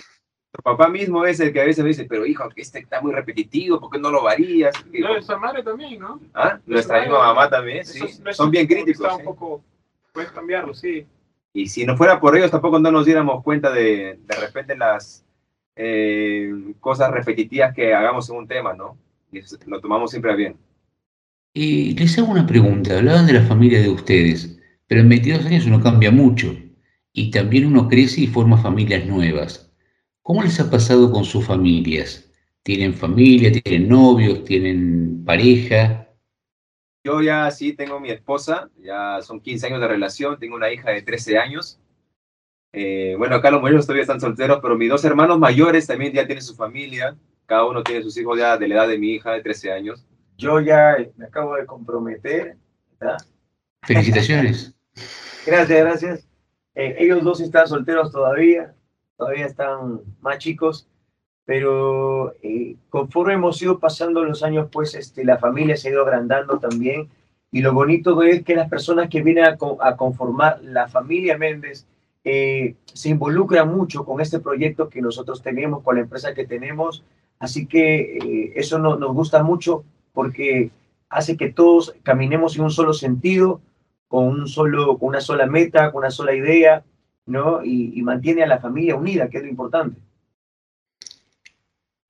nuestro 0.52 0.64
papá 0.64 0.89
mismo 0.89 1.26
es 1.26 1.39
el 1.39 1.54
que 1.54 1.62
a 1.62 1.66
veces 1.66 1.84
me 1.84 1.89
dice, 1.89 2.06
pero 2.06 2.26
hijo, 2.26 2.50
que 2.50 2.62
este 2.62 2.80
está 2.80 3.00
muy 3.02 3.14
repetitivo, 3.14 3.80
¿por 3.80 3.91
qué 3.91 4.00
no 4.00 4.10
lo 4.10 4.24
varías? 4.24 4.74
Digo, 4.91 5.08
No, 5.08 5.14
nuestra 5.14 5.38
madre 5.38 5.62
también, 5.62 6.00
¿no? 6.00 6.20
¿ah? 6.34 6.60
Nuestra 6.66 7.02
misma 7.02 7.20
mamá 7.20 7.50
también, 7.50 7.86
sí. 7.86 8.00
Son 8.32 8.50
bien 8.50 8.66
críticos. 8.66 9.06
Está 9.06 9.16
un 9.16 9.22
¿eh? 9.22 9.26
poco, 9.26 9.64
puedes 10.12 10.32
cambiarlo, 10.32 10.74
sí. 10.74 11.06
Y 11.54 11.68
si 11.68 11.86
no 11.86 11.95
fuera 11.95 12.20
por 12.20 12.36
ellos, 12.36 12.50
tampoco 12.50 12.80
no 12.80 12.91
nos 12.91 13.06
diéramos 13.06 13.43
cuenta 13.43 13.72
de, 13.72 14.20
de 14.26 14.36
repente 14.38 14.76
las 14.76 15.24
eh, 15.76 16.52
cosas 16.80 17.12
repetitivas 17.12 17.74
que 17.76 17.93
hagamos 17.93 18.28
en 18.32 18.38
un 18.38 18.47
tema, 18.47 18.74
¿no? 18.74 18.97
Y 19.32 19.39
eso 19.39 19.56
lo 19.68 19.80
tomamos 19.80 20.10
siempre 20.10 20.32
a 20.32 20.36
bien. 20.36 20.58
y 21.54 21.93
les 21.93 22.18
hago 22.18 22.32
una 22.32 22.47
pregunta, 22.47 22.97
hablaban 22.97 23.28
de 23.28 23.34
la 23.34 23.43
familia 23.43 23.82
de 23.82 23.89
ustedes, 23.89 24.60
pero 24.88 25.02
en 25.02 25.10
22 25.10 25.45
años 25.45 25.66
uno 25.68 25.82
cambia 25.82 26.10
mucho 26.10 26.56
y 27.14 27.30
también 27.30 27.68
uno 27.68 27.88
crece 27.88 28.22
y 28.22 28.28
forma 28.28 28.58
familias 28.58 29.06
nuevas. 29.06 29.69
¿Cómo 30.30 30.44
les 30.44 30.60
ha 30.60 30.70
pasado 30.70 31.12
con 31.12 31.26
sus 31.26 31.44
familias? 31.44 32.32
¿Tienen 32.62 32.94
familia, 32.94 33.52
tienen 33.52 33.90
novios, 33.90 34.44
tienen 34.44 35.26
pareja? 35.26 36.08
Yo 37.04 37.24
ya 37.24 37.50
sí 37.50 37.74
tengo 37.74 38.00
mi 38.00 38.12
esposa, 38.12 38.70
ya 38.78 39.24
son 39.24 39.40
15 39.40 39.66
años 39.66 39.82
de 39.82 39.88
relación, 39.88 40.38
tengo 40.38 40.56
una 40.56 40.72
hija 40.72 40.92
de 40.92 41.02
13 41.02 41.40
años. 41.40 41.80
Eh, 42.74 43.16
bueno, 43.18 43.38
acá 43.38 43.50
los 43.50 43.64
mayores 43.64 43.88
todavía 43.88 44.04
están 44.04 44.20
solteros, 44.20 44.60
pero 44.62 44.78
mis 44.78 44.92
dos 44.92 45.04
hermanos 45.04 45.40
mayores 45.40 45.88
también 45.88 46.14
ya 46.14 46.28
tienen 46.28 46.44
su 46.44 46.54
familia. 46.54 47.18
Cada 47.48 47.66
uno 47.66 47.82
tiene 47.82 48.04
sus 48.04 48.16
hijos 48.16 48.38
ya 48.38 48.56
de 48.56 48.68
la 48.68 48.76
edad 48.76 48.88
de 48.88 49.00
mi 49.00 49.14
hija 49.14 49.32
de 49.32 49.42
13 49.42 49.72
años. 49.72 50.06
Yo 50.38 50.62
ya 50.62 50.96
me 51.18 51.26
acabo 51.26 51.56
de 51.56 51.66
comprometer, 51.66 52.56
¿verdad? 53.00 53.18
Felicitaciones. 53.82 54.76
Gracias, 55.48 55.80
gracias. 55.80 56.28
Eh, 56.76 56.98
ellos 57.00 57.24
dos 57.24 57.42
están 57.42 57.68
solteros 57.68 58.12
todavía. 58.12 58.76
Todavía 59.20 59.46
están 59.48 60.00
más 60.22 60.40
chicos, 60.40 60.88
pero 61.46 62.34
eh, 62.42 62.76
conforme 62.90 63.34
hemos 63.34 63.62
ido 63.62 63.80
pasando 63.80 64.24
los 64.24 64.44
años, 64.44 64.70
pues 64.72 64.96
este, 64.96 65.26
la 65.26 65.38
familia 65.38 65.76
se 65.78 65.90
ha 65.90 65.92
ido 65.92 66.04
agrandando 66.04 66.58
también. 66.60 67.10
Y 67.52 67.62
lo 67.62 67.74
bonito 67.74 68.22
es 68.24 68.44
que 68.44 68.56
las 68.56 68.70
personas 68.70 69.10
que 69.10 69.22
vienen 69.24 69.44
a, 69.46 69.58
co- 69.58 69.78
a 69.84 69.98
conformar 69.98 70.62
la 70.64 70.88
familia 70.88 71.38
Méndez 71.38 71.86
eh, 72.24 72.76
se 72.94 73.10
involucran 73.10 73.68
mucho 73.76 74.06
con 74.06 74.22
este 74.22 74.40
proyecto 74.40 74.88
que 74.90 75.02
nosotros 75.02 75.42
tenemos, 75.42 75.84
con 75.84 75.96
la 75.96 76.02
empresa 76.02 76.34
que 76.34 76.46
tenemos. 76.46 77.04
Así 77.40 77.66
que 77.66 78.18
eh, 78.18 78.54
eso 78.56 78.80
no- 78.80 78.96
nos 78.98 79.14
gusta 79.14 79.44
mucho 79.44 79.84
porque 80.14 80.70
hace 81.10 81.36
que 81.36 81.52
todos 81.52 81.96
caminemos 82.04 82.56
en 82.56 82.64
un 82.64 82.72
solo 82.72 82.94
sentido, 82.94 83.60
con, 84.08 84.28
un 84.28 84.48
solo, 84.48 84.98
con 84.98 85.10
una 85.10 85.22
sola 85.22 85.46
meta, 85.48 85.92
con 85.92 86.00
una 86.00 86.12
sola 86.12 86.34
idea, 86.36 86.84
¿no? 87.30 87.64
Y, 87.64 87.92
y 87.98 88.02
mantiene 88.02 88.44
a 88.44 88.48
la 88.48 88.60
familia 88.60 88.96
unida, 88.96 89.30
que 89.30 89.38
es 89.38 89.44
lo 89.44 89.50
importante. 89.50 90.00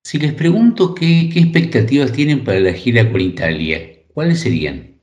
Si 0.04 0.18
les 0.18 0.34
pregunto 0.34 0.96
qué, 0.96 1.30
qué 1.32 1.40
expectativas 1.40 2.12
tienen 2.12 2.44
para 2.44 2.60
la 2.60 2.74
gira 2.74 3.10
por 3.12 3.22
Italia, 3.22 3.80
¿cuáles 4.14 4.40
serían? 4.42 4.96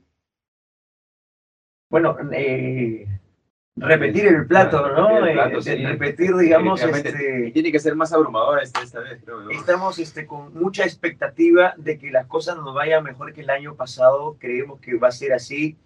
Bueno, 1.89 2.17
eh, 2.33 3.07
repetir 3.77 4.25
el 4.25 4.45
plato, 4.47 4.85
¿no? 4.89 5.21
repetir 5.21 5.29
el 5.29 5.33
plato, 5.35 5.57
Eh, 5.59 5.61
sí. 5.61 5.75
repetir, 5.85 6.35
digamos, 6.35 6.83
este, 6.83 7.51
tiene 7.53 7.71
que 7.71 7.79
ser 7.79 7.95
más 7.95 8.11
abrumadora 8.11 8.61
esta, 8.63 8.81
esta 8.83 8.99
vez, 8.99 9.21
creo 9.23 9.43
yo. 9.43 9.51
estamos 9.51 9.97
este, 9.99 10.25
con 10.25 10.53
mucha 10.53 10.83
expectativa 10.83 11.73
de 11.77 11.97
que 11.97 12.11
las 12.11 12.25
cosas 12.25 12.57
nos 12.57 12.73
vayan 12.73 13.03
mejor 13.05 13.31
que 13.33 13.41
el 13.41 13.49
año 13.49 13.75
pasado. 13.75 14.35
Creemos 14.39 14.81
que 14.81 14.97
va 14.97 15.07
a 15.07 15.11
ser 15.11 15.31
así. 15.31 15.77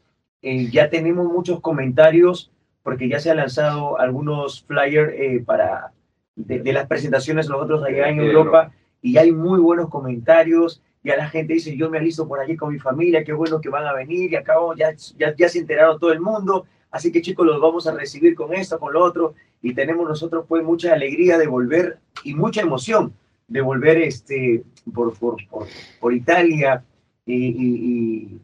Eh, 0.42 0.70
ya 0.72 0.90
tenemos 0.90 1.28
muchos 1.32 1.60
comentarios 1.60 2.52
porque 2.84 3.08
ya 3.10 3.20
se 3.20 3.32
han 3.32 3.38
lanzado 3.38 4.00
algunos 4.00 4.64
flyers 4.64 5.14
eh, 5.16 5.44
para 5.46 5.92
de, 6.36 6.60
de 6.60 6.74
las 6.74 6.88
presentaciones 6.88 7.48
nosotros 7.50 7.84
allá 7.84 8.10
en 8.10 8.20
Europa 8.38 8.72
y 9.02 9.18
hay 9.18 9.32
muy 9.32 9.60
buenos 9.60 9.90
comentarios. 9.90 10.82
Ya 11.04 11.18
la 11.18 11.28
gente 11.30 11.54
dice, 11.54 11.76
yo 11.76 11.90
me 11.90 11.98
alisto 11.98 12.28
por 12.28 12.40
aquí 12.40 12.56
con 12.56 12.72
mi 12.72 12.80
familia, 12.80 13.24
qué 13.24 13.34
bueno 13.34 13.60
que 13.60 13.70
van 13.70 13.86
a 13.86 13.94
venir 13.94 14.32
y 14.32 14.36
acabo, 14.36 14.76
ya, 14.76 14.94
ya, 15.18 15.36
ya 15.36 15.50
se 15.50 15.60
enteraron 15.60 16.00
todo 16.00 16.12
el 16.12 16.20
mundo. 16.22 16.66
Así 16.92 17.12
que 17.12 17.22
chicos, 17.22 17.46
los 17.46 17.60
vamos 17.60 17.88
a 17.88 17.94
recibir 17.94 18.36
con 18.36 18.54
esto, 18.54 18.80
con 18.80 18.94
lo 18.94 19.04
otro. 19.04 19.34
Y 19.62 19.74
tenemos 19.74 20.08
nosotros 20.08 20.46
pues 20.48 20.64
mucha 20.64 20.94
alegría 20.94 21.38
de 21.38 21.48
volver 21.48 21.98
y 22.24 22.34
mucha 22.36 22.62
emoción 22.62 23.14
de 23.48 23.62
volver 23.62 23.98
este, 23.98 24.64
por, 24.94 25.18
por, 25.18 25.38
por, 25.50 25.68
por 26.00 26.14
Italia 26.14 26.84
y, 27.26 27.36
y, 27.36 27.76
y- 27.76 28.42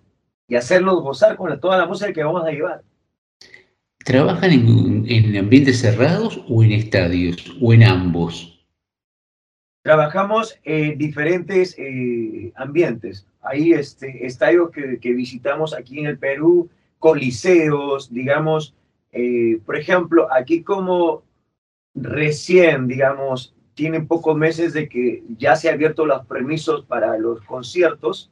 y 0.50 0.56
hacerlos 0.56 1.02
gozar 1.02 1.36
con 1.38 1.50
la- 1.50 1.60
toda 1.60 1.78
la 1.78 1.86
música 1.86 2.12
que 2.14 2.24
vamos 2.24 2.44
a 2.46 2.52
llevar. 2.52 2.82
¿Trabajan 4.08 4.52
en, 4.54 5.06
en 5.10 5.36
ambientes 5.36 5.82
cerrados 5.82 6.42
o 6.48 6.64
en 6.64 6.72
estadios 6.72 7.58
o 7.62 7.74
en 7.74 7.84
ambos? 7.84 8.66
Trabajamos 9.84 10.58
en 10.64 10.98
diferentes 10.98 11.76
eh, 11.78 12.54
ambientes. 12.56 13.28
Hay 13.42 13.74
este, 13.74 14.26
estadios 14.26 14.72
que, 14.72 14.98
que 15.02 15.12
visitamos 15.12 15.76
aquí 15.76 16.00
en 16.00 16.06
el 16.06 16.18
Perú, 16.18 16.70
coliseos, 17.00 18.10
digamos, 18.10 18.74
eh, 19.12 19.60
por 19.66 19.76
ejemplo, 19.76 20.30
aquí 20.32 20.64
como 20.64 21.24
recién, 21.94 22.88
digamos, 22.88 23.54
tienen 23.74 24.08
pocos 24.08 24.38
meses 24.38 24.72
de 24.72 24.88
que 24.88 25.22
ya 25.38 25.58
se 25.58 25.68
han 25.68 25.76
abierto 25.76 26.06
los 26.06 26.26
permisos 26.28 26.86
para 26.86 27.18
los 27.18 27.42
conciertos, 27.42 28.32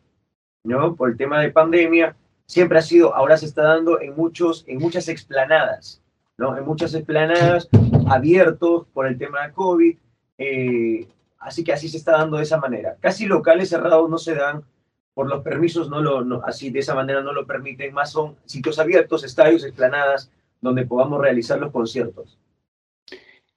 ¿no? 0.64 0.96
Por 0.96 1.10
el 1.10 1.18
tema 1.18 1.42
de 1.42 1.52
pandemia, 1.52 2.16
siempre 2.48 2.78
ha 2.78 2.82
sido, 2.82 3.16
ahora 3.16 3.38
se 3.38 3.46
está 3.46 3.64
dando 3.64 4.00
en, 4.02 4.16
muchos, 4.16 4.64
en 4.68 4.78
muchas 4.80 5.08
explanadas, 5.08 6.02
¿no? 6.38 6.58
En 6.58 6.66
muchas 6.66 6.94
explanadas 6.94 7.70
abiertos 8.08 8.88
por 8.94 9.08
el 9.08 9.18
tema 9.18 9.48
de 9.48 9.54
COVID, 9.54 9.98
eh, 10.38 11.08
así 11.40 11.64
que 11.64 11.74
así 11.74 11.88
se 11.90 11.98
está 11.98 12.14
dando 12.14 12.38
de 12.38 12.44
esa 12.44 12.58
manera. 12.60 12.98
Casi 13.00 13.26
locales 13.26 13.70
cerrados 13.70 14.10
no 14.10 14.18
se 14.18 14.36
dan 14.36 14.64
por 15.14 15.28
los 15.30 15.42
permisos, 15.44 15.90
no 15.90 16.02
lo, 16.02 16.24
no- 16.26 16.42
así 16.46 16.70
de 16.70 16.80
esa 16.80 16.94
manera 16.94 17.22
no 17.22 17.32
lo 17.34 17.46
permiten, 17.48 17.94
más 17.94 18.12
son 18.12 18.36
sitios 18.46 18.80
abiertos, 18.80 19.24
estadios, 19.24 19.64
explanadas, 19.64 20.30
donde 20.62 20.86
podamos 20.86 21.22
realizar 21.22 21.60
los 21.60 21.72
conciertos. 21.72 22.38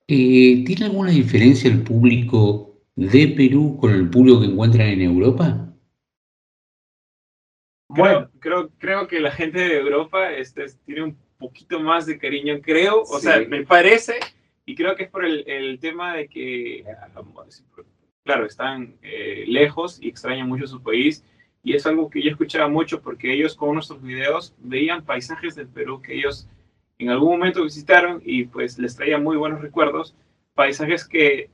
Eh, 0.07 0.63
¿Tiene 0.65 0.87
alguna 0.87 1.11
diferencia 1.11 1.69
el 1.71 1.83
público 1.83 2.77
de 2.95 3.29
Perú 3.29 3.77
con 3.81 3.93
el 3.93 4.09
público 4.09 4.41
que 4.41 4.47
encuentran 4.47 4.89
en 4.89 5.03
Europa? 5.03 5.65
Creo, 7.93 8.28
creo, 8.41 8.71
creo 8.79 9.07
que 9.09 9.21
la 9.21 9.31
gente 9.31 9.59
de 9.61 9.79
Europa 9.79 10.33
este, 10.33 10.67
tiene 10.85 11.03
un 11.03 11.17
poquito 11.39 11.81
más 11.81 12.07
de 12.07 12.19
cariño, 12.19 12.61
creo, 12.63 13.03
o 13.03 13.19
Sí. 13.19 13.27
sea, 13.27 13.41
me 13.49 13.65
parece, 13.65 14.19
y 14.67 14.75
creo 14.75 14.97
que 14.97 15.05
es 15.05 15.11
por 15.11 15.25
el, 15.25 15.45
el 15.49 15.79
tema 15.79 16.17
de 16.17 16.29
que, 16.29 16.85
claro, 18.25 18.45
están 18.47 18.97
eh, 19.03 19.45
lejos 19.47 19.99
y 20.03 20.09
extrañan 20.09 20.49
mucho 20.49 20.67
su 20.67 20.83
país, 20.83 21.25
y 21.63 21.75
es 21.75 21.87
algo 21.87 22.09
que 22.09 22.23
yo 22.23 22.31
escuchaba 22.31 22.69
mucho 22.69 23.01
porque 23.01 23.33
ellos 23.33 23.55
con 23.55 23.75
nuestros 23.75 24.03
videos 24.03 24.55
veían 24.59 25.05
paisajes 25.05 25.55
del 25.57 25.69
Perú 25.69 26.01
que 26.01 26.15
ellos 26.15 26.49
en 26.99 27.11
algún 27.11 27.31
momento 27.39 27.63
visitaron 27.63 28.21
y 28.25 28.45
pues 28.45 28.79
les 28.79 28.97
traía 28.97 29.19
muy 29.19 29.37
buenos 29.37 29.61
recuerdos, 29.61 30.15
paisajes 30.55 31.07
que, 31.07 31.51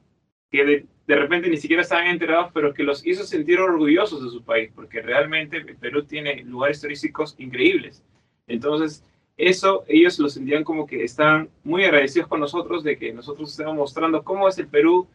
que 0.55 0.65
de, 0.65 0.87
de 1.07 1.17
repente 1.17 1.49
ni 1.49 1.57
siquiera 1.57 1.83
estaban 1.83 2.07
enterados, 2.07 2.51
pero 2.55 2.73
que 2.73 2.83
los 2.83 3.05
hizo 3.07 3.25
sentir 3.25 3.59
orgullosos 3.59 4.23
de 4.23 4.31
su 4.31 4.43
país, 4.45 4.71
porque 4.75 5.03
realmente 5.03 5.61
Perú 5.81 6.05
tiene 6.05 6.43
lugares 6.45 6.81
turísticos 6.81 7.35
increíbles. 7.39 8.03
Entonces, 8.47 9.03
eso 9.37 9.85
ellos 9.89 10.19
lo 10.21 10.29
sentían 10.29 10.63
como 10.63 10.87
que 10.87 11.03
están 11.03 11.49
muy 11.65 11.85
agradecidos 11.85 12.29
con 12.29 12.39
nosotros 12.41 12.85
de 12.85 12.97
que 12.97 13.13
nosotros 13.13 13.51
estemos 13.51 13.75
mostrando 13.75 14.23
cómo 14.23 14.49
es 14.49 14.57
el 14.59 14.69
Perú 14.69 15.09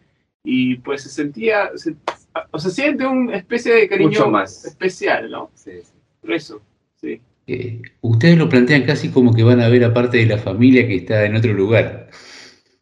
y 0.44 0.76
pues 0.78 1.04
se 1.04 1.10
sentía, 1.10 1.72
se- 1.76 1.96
o 2.52 2.60
se 2.60 2.72
siente 2.72 3.06
una 3.06 3.38
especie 3.38 3.74
de 3.74 3.88
cariño 3.88 4.10
Mucho 4.10 4.30
más. 4.30 4.66
especial, 4.66 5.30
¿no? 5.32 5.50
Sí, 5.54 5.72
sí. 5.82 5.94
Eso, 6.28 6.62
sí. 7.00 7.22
Eh, 7.48 7.82
ustedes 8.02 8.38
lo 8.38 8.48
plantean 8.50 8.84
casi 8.84 9.10
como 9.10 9.34
que 9.34 9.44
van 9.44 9.62
a 9.62 9.70
ver 9.70 9.84
a 9.86 9.94
parte 9.94 10.18
de 10.18 10.26
la 10.28 10.38
familia 10.38 10.86
que 10.88 10.96
está 10.98 11.26
en 11.26 11.36
otro 11.36 11.54
lugar. 11.54 12.10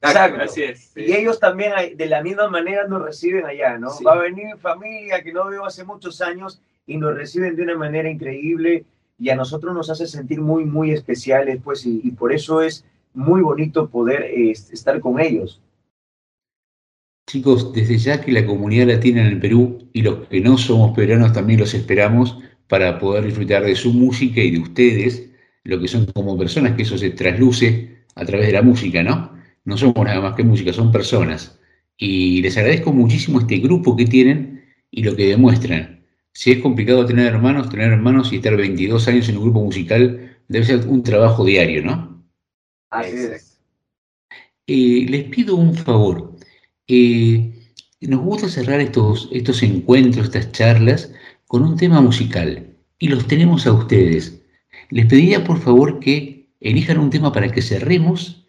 Exacto. 0.02 0.42
Así 0.42 0.64
es. 0.64 0.92
Y 0.96 1.14
ellos 1.14 1.40
también 1.40 1.74
de 1.96 2.06
la 2.06 2.22
misma 2.22 2.50
manera 2.50 2.88
nos 2.88 3.02
reciben 3.02 3.46
allá, 3.46 3.78
¿no? 3.78 3.90
Sí. 3.90 4.04
Va 4.04 4.14
a 4.14 4.22
venir 4.22 4.58
familia 4.58 5.24
que 5.24 5.34
no 5.34 5.48
veo 5.48 5.66
hace 5.66 5.84
muchos 5.84 6.22
años 6.22 6.62
y 6.86 6.98
nos 6.98 7.16
reciben 7.16 7.56
de 7.56 7.64
una 7.64 7.76
manera 7.76 8.10
increíble 8.10 8.86
y 9.20 9.30
a 9.30 9.36
nosotros 9.36 9.74
nos 9.74 9.90
hace 9.90 10.06
sentir 10.06 10.40
muy, 10.42 10.66
muy 10.66 10.92
especiales, 10.92 11.60
pues, 11.64 11.86
y, 11.86 12.02
y 12.04 12.12
por 12.12 12.32
eso 12.32 12.62
es 12.62 12.86
muy 13.14 13.42
bonito 13.42 13.90
poder 13.90 14.24
eh, 14.24 14.52
estar 14.52 15.00
con 15.00 15.20
ellos. 15.20 15.60
Chicos, 17.30 17.74
desde 17.74 17.98
ya 17.98 18.22
que 18.22 18.32
la 18.32 18.46
comunidad 18.46 18.88
latina 18.88 19.22
en 19.22 19.28
el 19.28 19.40
Perú 19.40 19.90
y 19.92 20.02
los 20.02 20.28
que 20.28 20.40
no 20.40 20.58
somos 20.58 20.96
peruanos 20.96 21.34
también 21.34 21.60
los 21.60 21.74
esperamos 21.74 22.38
para 22.68 23.00
poder 23.00 23.26
disfrutar 23.26 23.64
de 23.66 23.76
su 23.76 23.92
música 23.92 24.40
y 24.40 24.52
de 24.52 24.60
ustedes, 24.60 25.30
lo 25.64 25.80
que 25.80 25.88
son 25.88 26.06
como 26.06 26.38
personas, 26.38 26.74
que 26.74 26.84
eso 26.84 26.98
se 26.98 27.10
trasluce 27.10 28.06
a 28.16 28.24
través 28.24 28.48
de 28.48 28.54
la 28.54 28.62
música, 28.62 29.04
¿no? 29.04 29.37
No 29.68 29.76
somos 29.78 30.06
nada 30.06 30.22
más 30.22 30.34
que 30.34 30.46
música, 30.46 30.72
son 30.72 30.94
personas. 30.94 31.60
Y 31.98 32.42
les 32.42 32.56
agradezco 32.56 32.94
muchísimo 32.94 33.42
este 33.42 33.58
grupo 33.58 33.98
que 33.98 34.06
tienen 34.06 34.64
y 34.90 35.04
lo 35.04 35.14
que 35.14 35.28
demuestran. 35.28 36.06
Si 36.32 36.54
es 36.54 36.60
complicado 36.60 37.06
tener 37.06 37.26
hermanos, 37.26 37.70
tener 37.70 37.92
hermanos 37.92 38.32
y 38.32 38.38
estar 38.38 38.56
22 38.56 39.06
años 39.10 39.28
en 39.28 39.36
un 39.36 39.44
grupo 39.44 39.62
musical 39.66 40.38
debe 40.48 40.66
ser 40.66 40.88
un 40.88 41.04
trabajo 41.04 41.44
diario, 41.44 41.84
¿no? 41.84 42.24
Así 42.92 43.18
es. 43.18 43.60
Eh, 44.68 45.06
les 45.10 45.26
pido 45.26 45.58
un 45.58 45.76
favor. 45.76 46.38
Eh, 46.88 47.52
nos 48.00 48.22
gusta 48.22 48.48
cerrar 48.48 48.80
estos, 48.80 49.28
estos 49.34 49.62
encuentros, 49.64 50.28
estas 50.28 50.50
charlas, 50.54 51.12
con 51.46 51.62
un 51.64 51.76
tema 51.76 52.00
musical. 52.00 52.74
Y 53.00 53.10
los 53.10 53.28
tenemos 53.28 53.68
a 53.68 53.74
ustedes. 53.74 54.42
Les 54.92 55.08
pediría 55.08 55.44
por 55.44 55.60
favor 55.60 56.00
que 56.00 56.48
elijan 56.62 57.00
un 57.00 57.10
tema 57.10 57.34
para 57.34 57.52
que 57.52 57.62
cerremos 57.62 58.47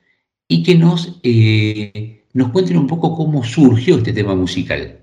y 0.49 0.62
que 0.62 0.74
nos, 0.74 1.20
eh, 1.22 2.24
nos 2.32 2.51
cuenten 2.51 2.78
un 2.78 2.86
poco 2.86 3.14
cómo 3.14 3.44
surgió 3.44 3.96
este 3.99 4.14
tema 4.14 4.34
musical. 4.34 4.99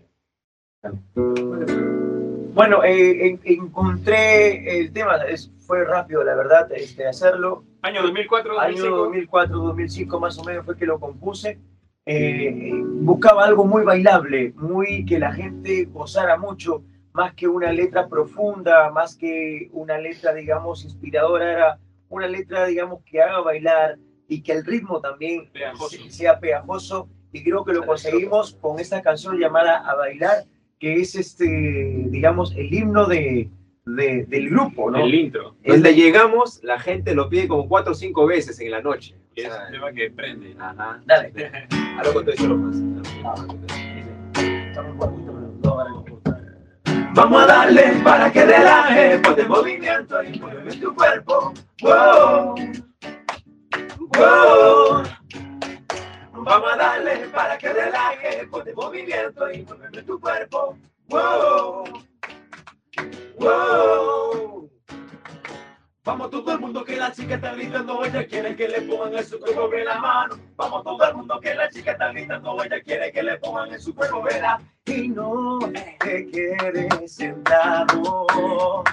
Bueno, 2.54 2.84
eh, 2.84 3.28
en- 3.28 3.40
encontré 3.44 4.80
el 4.80 4.92
tema, 4.92 5.18
es- 5.30 5.52
fue 5.68 5.84
rápido, 5.86 6.24
la 6.24 6.36
verdad, 6.36 6.72
este, 6.72 7.08
hacerlo. 7.08 7.64
Año 7.84 8.02
2004, 8.02 8.60
Año 8.60 8.70
2005. 8.78 8.98
2004, 8.98 9.58
2005 9.58 10.20
más 10.20 10.38
o 10.40 10.44
menos 10.44 10.66
fue 10.66 10.78
que 10.78 10.86
lo 10.86 11.00
compuse. 11.00 11.60
Eh, 12.08 12.72
buscaba 13.02 13.46
algo 13.46 13.66
muy 13.66 13.84
bailable, 13.84 14.54
muy 14.56 15.06
que 15.06 15.20
la 15.20 15.32
gente 15.34 15.86
gozara 15.86 16.38
mucho, 16.38 16.84
más 17.14 17.34
que 17.34 17.48
una 17.48 17.72
letra 17.72 18.08
profunda, 18.08 18.90
más 18.92 19.16
que 19.16 19.70
una 19.74 19.98
letra, 19.98 20.34
digamos, 20.34 20.86
inspiradora, 20.86 21.52
era 21.52 21.80
una 22.10 22.28
letra, 22.28 22.66
digamos, 22.68 23.02
que 23.04 23.22
haga 23.22 23.42
bailar 23.42 23.98
y 24.28 24.42
que 24.42 24.52
el 24.54 24.66
ritmo 24.66 25.00
también 25.02 25.50
Pegajoso. 25.52 25.98
se- 25.98 26.10
sea 26.12 26.40
pegajoso. 26.40 27.08
Y 27.32 27.44
creo 27.44 27.66
que 27.66 27.74
lo 27.74 27.86
conseguimos 27.86 28.56
con 28.62 28.80
esta 28.80 29.02
canción 29.02 29.38
llamada 29.38 29.78
A 29.90 29.96
Bailar, 29.96 30.46
que 30.80 31.02
es 31.02 31.16
este, 31.16 31.46
digamos, 32.08 32.54
el 32.56 32.74
himno 32.74 33.06
de, 33.08 33.50
de- 33.86 34.26
del 34.26 34.50
grupo, 34.50 34.90
¿no? 34.90 35.00
El 35.00 35.14
intro. 35.14 35.56
Donde 35.66 35.94
llegamos, 35.94 36.64
la 36.64 36.80
gente 36.80 37.14
lo 37.14 37.28
pide 37.30 37.48
como 37.48 37.68
cuatro 37.68 37.92
o 37.92 37.96
cinco 37.96 38.26
veces 38.26 38.60
en 38.62 38.72
la 38.72 38.82
noche. 38.82 39.16
Es 39.36 39.48
un 39.50 39.72
tema 39.72 39.92
que 39.92 40.10
prende. 40.12 40.56
Ajá. 40.58 41.02
Dale. 41.06 41.34
A 41.98 42.04
lo 42.06 42.14
contexto 42.14 42.48
lo 42.48 42.58
más. 42.58 42.76
Vamos 47.14 47.44
a 47.44 47.46
darle 47.48 47.84
para 48.04 48.32
que 48.32 48.46
relaje, 48.46 49.20
ponte 49.20 49.46
movimiento 49.46 50.22
y 50.24 50.38
mueve 50.40 50.76
tu 50.78 50.94
cuerpo. 50.94 51.54
Wow. 51.82 52.56
Wow. 54.00 55.04
Vamos 56.34 56.74
a 56.74 56.78
darle 56.78 57.28
para 57.34 57.58
que 57.58 57.74
relaje, 57.74 58.48
ponte 58.48 58.74
movimiento 58.74 59.52
y 59.52 59.64
mueve 59.64 60.04
tu 60.04 60.20
cuerpo. 60.20 60.78
Wow. 61.08 61.84
Wow. 63.40 64.70
Vamos 66.06 66.30
todo 66.30 66.52
el 66.52 66.60
mundo 66.60 66.86
que 66.86 66.98
la 66.98 67.12
chica 67.12 67.34
está 67.34 67.56
gritando, 67.56 68.06
ella 68.06 68.28
quiere 68.28 68.56
que 68.56 68.68
le 68.68 68.82
pongan 68.84 69.16
en 69.16 69.26
su 69.26 69.40
cuerpo 69.40 69.74
en 69.74 69.86
la 69.86 69.98
mano. 69.98 70.36
Vamos 70.56 70.84
todo 70.84 71.04
el 71.04 71.16
mundo 71.16 71.40
que 71.40 71.56
la 71.56 71.68
chica 71.70 71.94
está 71.94 72.12
gritando, 72.12 72.64
ella 72.64 72.80
quiere 72.84 73.12
que 73.12 73.24
le 73.24 73.38
pongan 73.40 73.74
en 73.74 73.82
su 73.82 73.96
cuerpo 73.96 74.22
vela. 74.22 74.62
Y 74.86 75.10
no 75.10 75.58
te 76.00 76.28
quedes 76.30 77.12
sentado. 77.12 78.84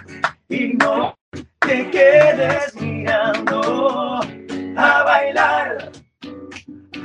Y 0.49 0.69
no 0.69 1.15
te 1.61 1.91
quedes 1.91 2.75
mirando. 2.81 4.12
A 4.77 5.05
bailar, 5.05 5.93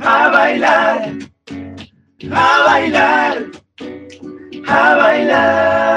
a 0.01 0.29
bailar, 0.29 1.17
a 2.31 2.63
bailar, 2.65 3.45
a 4.67 4.95
bailar. 4.95 5.87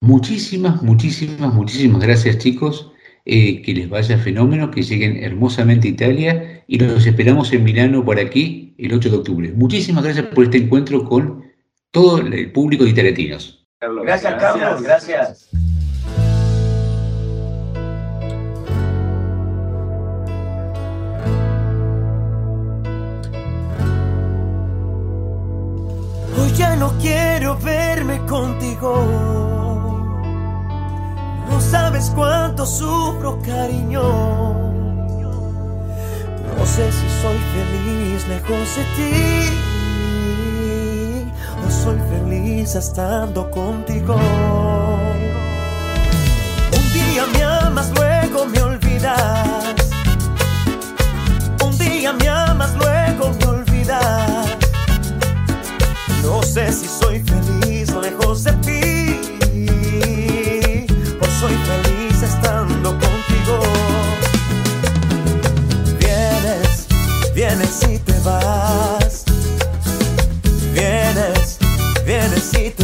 Muchísimas, 0.00 0.82
muchísimas, 0.82 1.54
muchísimas 1.54 2.02
gracias 2.02 2.38
chicos. 2.38 2.90
Eh, 3.26 3.62
que 3.62 3.72
les 3.72 3.88
vaya 3.88 4.18
fenómeno, 4.18 4.70
que 4.70 4.82
lleguen 4.82 5.16
hermosamente 5.24 5.88
a 5.88 5.92
Italia 5.92 6.62
y 6.66 6.78
los 6.78 7.06
esperamos 7.06 7.50
en 7.54 7.64
Milano 7.64 8.04
por 8.04 8.18
aquí 8.18 8.74
el 8.76 8.92
8 8.92 9.08
de 9.08 9.16
octubre. 9.16 9.50
Muchísimas 9.56 10.04
gracias 10.04 10.26
por 10.26 10.44
este 10.44 10.58
encuentro 10.58 11.04
con 11.04 11.42
todo 11.90 12.18
el 12.18 12.52
público 12.52 12.84
de 12.84 12.90
Italiatinos. 12.90 13.64
Gracias, 13.80 14.34
Carlos, 14.34 14.82
gracias. 14.82 15.48
Ya 26.56 26.76
no 26.76 26.92
quiero 26.98 27.56
verme 27.58 28.20
contigo. 28.26 29.06
No 31.50 31.60
sabes 31.60 32.10
cuánto 32.14 32.64
sufro, 32.66 33.38
cariño. 33.42 34.02
No 36.56 36.66
sé 36.66 36.90
si 36.92 37.08
soy 37.22 37.38
feliz 37.54 38.26
lejos 38.28 38.76
de 38.76 38.84
ti. 38.96 39.58
O 41.66 41.70
soy 41.70 41.98
feliz 42.10 42.74
estando 42.74 43.50
contigo. 43.50 44.16
Un 46.76 46.92
día 46.92 47.24
me 47.32 47.42
amas, 47.42 47.90
luego 47.96 48.46
me 48.46 48.62
olvidas. 48.62 49.74
Un 51.64 51.78
día 51.78 52.12
me 52.12 52.28
amas, 52.28 52.74
luego 52.76 53.30
me 53.38 53.46
olvidas. 53.46 54.33
No 56.24 56.42
sé 56.42 56.72
si 56.72 56.86
soy 56.88 57.20
feliz 57.20 57.94
lejos 57.94 58.44
de 58.44 58.52
ti 58.64 59.20
o 61.20 61.24
soy 61.40 61.54
feliz 61.68 62.22
estando 62.22 62.90
contigo. 62.90 63.60
Vienes, 65.98 66.86
vienes 67.34 67.82
y 67.88 67.98
te 67.98 68.18
vas. 68.20 69.24
Vienes, 70.72 71.58
vienes 72.06 72.54
y 72.54 72.70
te 72.70 72.83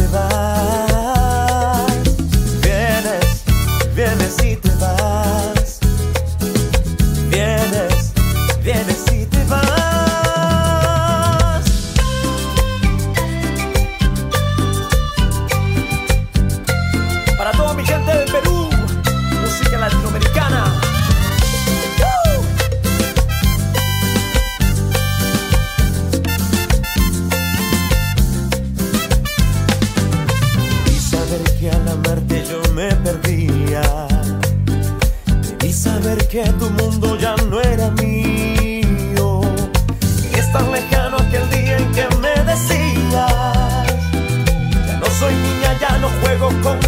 Que 36.31 36.43
tu 36.53 36.69
mundo 36.69 37.17
ya 37.17 37.35
no 37.49 37.59
era 37.59 37.91
mío. 37.91 39.41
Que 40.31 40.39
es 40.39 40.51
tan 40.53 40.71
lejano 40.71 41.17
aquel 41.17 41.49
día 41.49 41.77
en 41.77 41.91
que 41.91 42.07
me 42.21 42.33
decías. 42.49 43.85
Ya 44.87 44.97
no 44.97 45.05
soy 45.19 45.35
niña, 45.35 45.77
ya 45.81 45.97
no 45.97 46.07
juego 46.21 46.49
con 46.63 46.80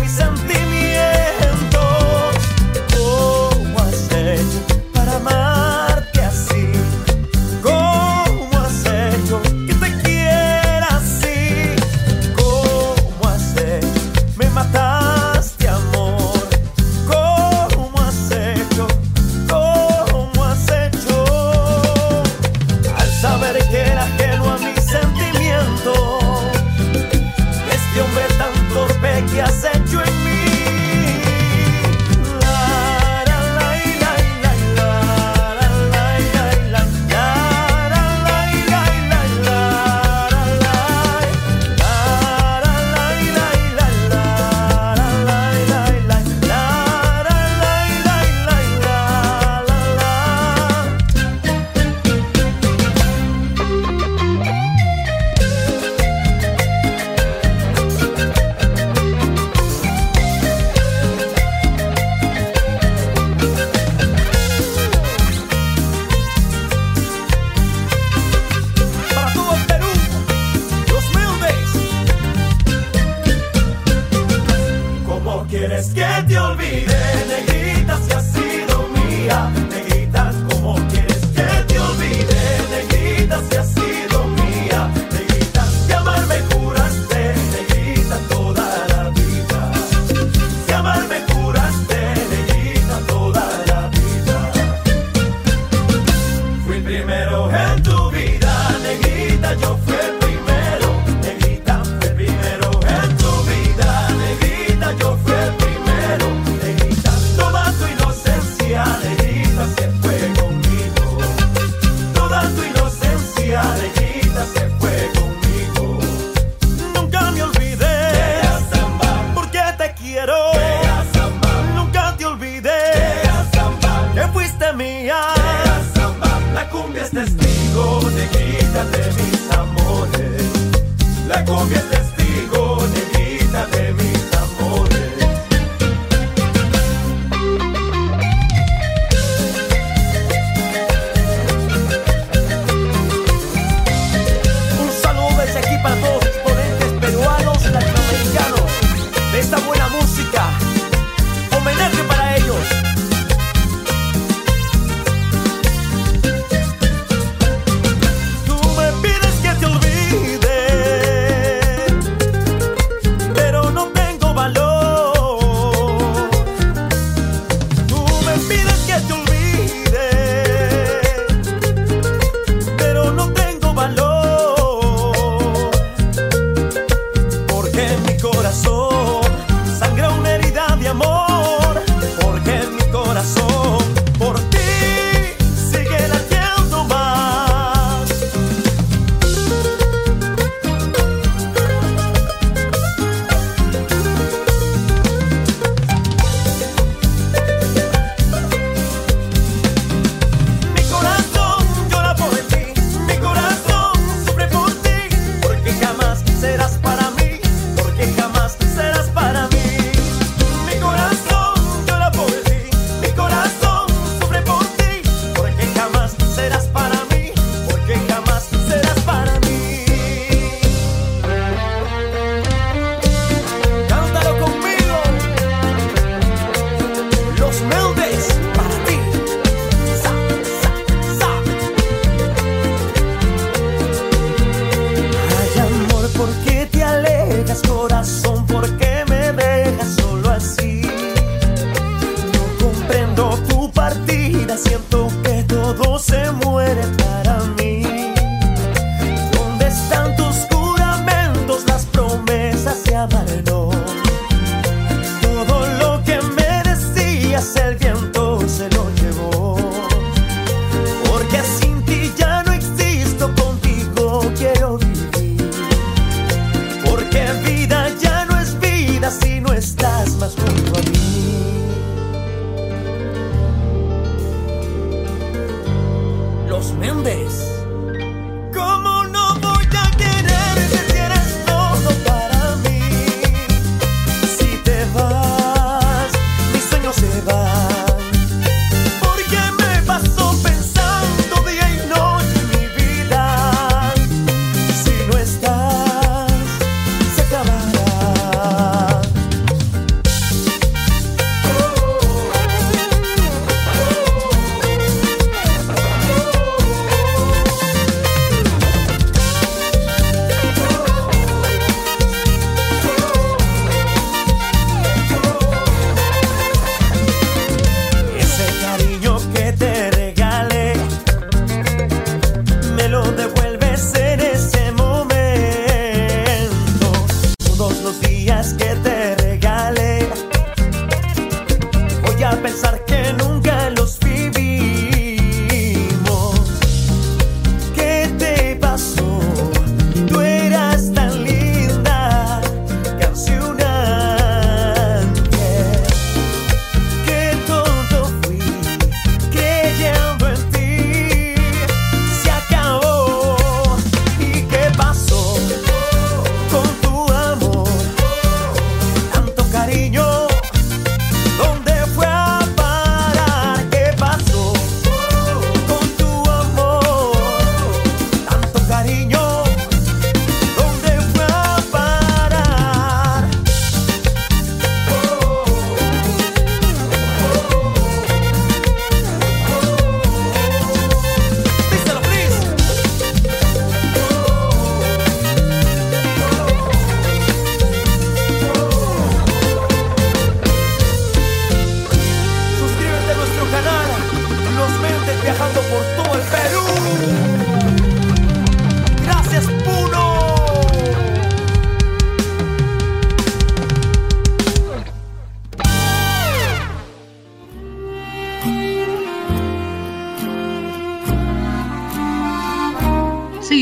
This. 127.14 127.43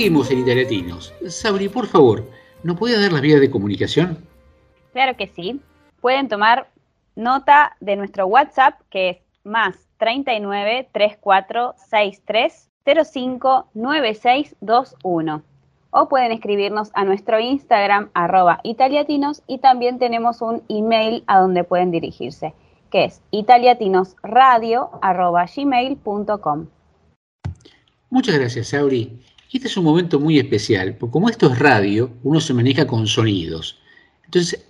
Seguimos 0.02 0.32
en 0.32 0.40
Italiatinos. 0.40 1.14
Sabri, 1.28 1.70
por 1.70 1.86
favor, 1.86 2.28
¿nos 2.64 2.76
podías 2.76 3.00
dar 3.00 3.14
las 3.14 3.22
vías 3.22 3.40
de 3.40 3.52
comunicación? 3.52 4.18
Claro 4.94 5.16
que 5.16 5.28
sí. 5.28 5.62
Pueden 6.02 6.28
tomar 6.28 6.72
nota 7.16 7.78
de 7.82 7.98
nuestro 7.98 8.26
WhatsApp, 8.26 8.82
que 8.90 9.10
es 9.12 9.18
más 9.44 9.76
39 10.00 10.90
34 10.92 11.76
63 11.88 12.70
05 13.14 13.68
9621. 13.76 15.44
O 15.92 16.10
pueden 16.10 16.32
escribirnos 16.32 16.90
a 16.96 17.06
nuestro 17.06 17.40
Instagram, 17.40 18.10
arroba 18.16 18.60
italiatinos, 18.64 19.44
y 19.46 19.60
también 19.60 20.00
tenemos 20.00 20.42
un 20.42 20.64
email 20.68 21.24
a 21.28 21.42
donde 21.42 21.64
pueden 21.64 21.92
dirigirse, 21.92 22.56
que 22.90 23.04
es 23.04 23.22
italiatinosradio 23.30 24.90
Muchas 28.10 28.40
gracias, 28.40 28.70
Sauri. 28.70 29.22
Y 29.52 29.58
este 29.58 29.68
es 29.68 29.76
un 29.76 29.84
momento 29.84 30.18
muy 30.18 30.40
especial, 30.40 30.96
porque 30.96 31.12
como 31.12 31.28
esto 31.28 31.52
es 31.52 31.60
radio, 31.60 32.10
uno 32.24 32.40
se 32.40 32.54
maneja 32.54 32.88
con 32.88 33.06
sonidos. 33.06 33.78
Entonces, 34.24 34.66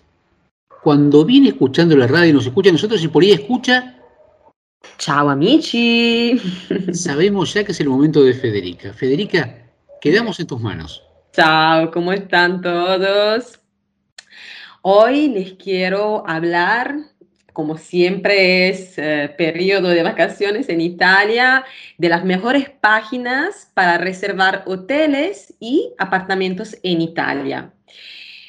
cuando 0.81 1.23
viene 1.23 1.49
escuchando 1.49 1.95
la 1.95 2.07
radio 2.07 2.31
y 2.31 2.33
nos 2.33 2.47
escucha 2.47 2.69
a 2.69 2.73
nosotros 2.73 3.03
y 3.03 3.07
por 3.07 3.21
ahí 3.21 3.31
escucha... 3.31 3.95
Chao 4.97 5.29
amici. 5.29 6.41
Sabemos 6.93 7.53
ya 7.53 7.63
que 7.63 7.73
es 7.73 7.79
el 7.79 7.89
momento 7.89 8.23
de 8.23 8.33
Federica. 8.33 8.91
Federica, 8.91 9.69
quedamos 10.01 10.39
en 10.39 10.47
tus 10.47 10.59
manos. 10.59 11.03
Chao, 11.31 11.91
¿cómo 11.91 12.11
están 12.11 12.61
todos? 12.61 13.59
Hoy 14.81 15.27
les 15.27 15.53
quiero 15.53 16.27
hablar 16.27 17.10
como 17.53 17.77
siempre 17.77 18.69
es 18.69 18.97
eh, 18.97 19.33
periodo 19.37 19.89
de 19.89 20.03
vacaciones 20.03 20.69
en 20.69 20.81
Italia, 20.81 21.65
de 21.97 22.09
las 22.09 22.23
mejores 22.23 22.69
páginas 22.69 23.69
para 23.73 23.97
reservar 23.97 24.63
hoteles 24.65 25.53
y 25.59 25.93
apartamentos 25.97 26.77
en 26.83 27.01
Italia. 27.01 27.71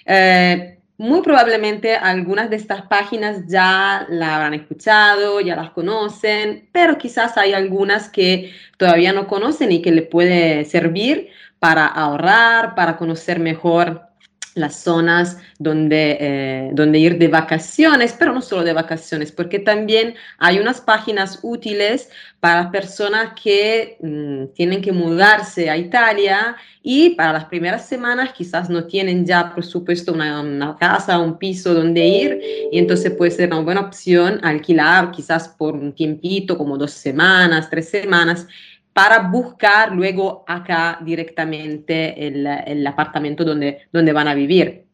Eh, 0.07 0.79
muy 0.99 1.23
probablemente 1.23 1.97
algunas 1.97 2.49
de 2.49 2.57
estas 2.57 2.83
páginas 2.83 3.47
ya 3.49 4.07
la 4.09 4.37
habrán 4.37 4.55
escuchado, 4.55 5.41
ya 5.41 5.57
las 5.57 5.71
conocen, 5.71 6.69
pero 6.71 6.97
quizás 6.97 7.37
hay 7.37 7.55
algunas 7.55 8.09
que 8.09 8.53
todavía 8.77 9.13
no 9.13 9.27
conocen 9.27 9.73
y 9.73 9.83
que 9.83 9.91
le 9.91 10.03
puede 10.03 10.65
servir 10.65 11.31
para 11.59 11.87
ahorrar, 11.87 12.77
para 12.77 12.97
conocer 12.97 13.41
mejor 13.41 14.12
las 14.55 14.77
zonas 14.77 15.39
donde, 15.59 16.17
eh, 16.21 16.71
donde 16.73 16.99
ir 16.99 17.19
de 17.19 17.29
vacaciones, 17.29 18.15
pero 18.19 18.33
no 18.33 18.43
solo 18.43 18.65
de 18.65 18.73
vacaciones, 18.73 19.33
porque 19.33 19.59
también 19.59 20.15
hay 20.39 20.59
unas 20.59 20.81
páginas 20.81 21.39
útiles 21.43 22.11
para 22.41 22.71
personas 22.71 23.33
que 23.41 23.97
mm, 24.01 24.55
tienen 24.55 24.83
que 24.83 24.93
mudarse 24.93 25.71
a 25.71 25.77
Italia 25.77 26.57
y 26.83 27.11
para 27.11 27.33
las 27.33 27.45
primeras 27.47 27.89
semanas 27.89 28.33
quizás 28.33 28.69
no 28.69 28.85
tienen 28.85 29.25
ya, 29.25 29.55
por 29.55 29.65
supuesto, 29.65 30.13
una, 30.13 30.41
una 30.41 30.77
casa, 30.77 31.19
un 31.19 31.39
piso 31.39 31.73
donde 31.73 32.05
ir 32.05 32.41
y 32.73 32.79
entonces 32.79 33.13
puede 33.13 33.31
ser 33.31 33.49
una 33.49 33.61
buena 33.61 33.81
opción 33.83 34.41
alquilar 34.43 35.13
quizás 35.13 35.49
por 35.49 35.75
un 35.75 35.93
tiempito, 35.93 36.59
como 36.59 36.77
dos 36.77 36.91
semanas, 36.91 37.71
tres 37.71 37.89
semanas 37.89 38.47
para 38.93 39.21
buscar 39.21 39.93
luego 39.93 40.45
acá 40.47 40.99
directamente 41.03 42.27
el, 42.27 42.47
el 42.47 42.87
apartamento 42.87 43.45
donde, 43.45 43.83
donde 43.93 44.13
van 44.13 44.29
a 44.29 44.35
vivir. 44.35 44.85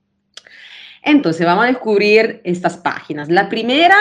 Entonces 1.02 1.46
vamos 1.46 1.64
a 1.64 1.68
descubrir 1.68 2.40
estas 2.44 2.76
páginas. 2.76 3.28
La 3.28 3.48
primera, 3.48 3.96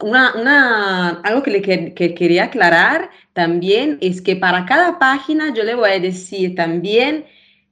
una, 0.00 1.20
algo 1.22 1.42
que, 1.42 1.50
le, 1.50 1.94
que 1.94 2.14
quería 2.14 2.44
aclarar 2.44 3.10
también 3.32 3.98
es 4.00 4.20
que 4.20 4.36
para 4.36 4.66
cada 4.66 4.98
página 4.98 5.52
yo 5.54 5.64
le 5.64 5.74
voy 5.74 5.90
a 5.90 6.00
decir 6.00 6.54
también 6.54 7.24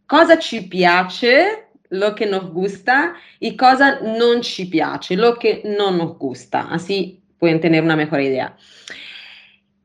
cosa 0.07 0.39
ci 0.41 0.63
piace, 0.63 1.65
lo 1.89 2.15
que 2.15 2.27
nos 2.27 2.53
gusta, 2.53 3.15
y 3.41 3.57
cosa 3.57 4.01
non 4.01 4.43
ci 4.43 4.67
piace, 4.67 5.17
lo 5.17 5.39
que 5.39 5.63
no 5.65 5.91
nos 5.91 6.19
gusta. 6.19 6.69
Así 6.71 7.23
pueden 7.39 7.61
tener 7.61 7.83
una 7.83 7.97
mejor 7.97 8.21
idea. 8.21 8.57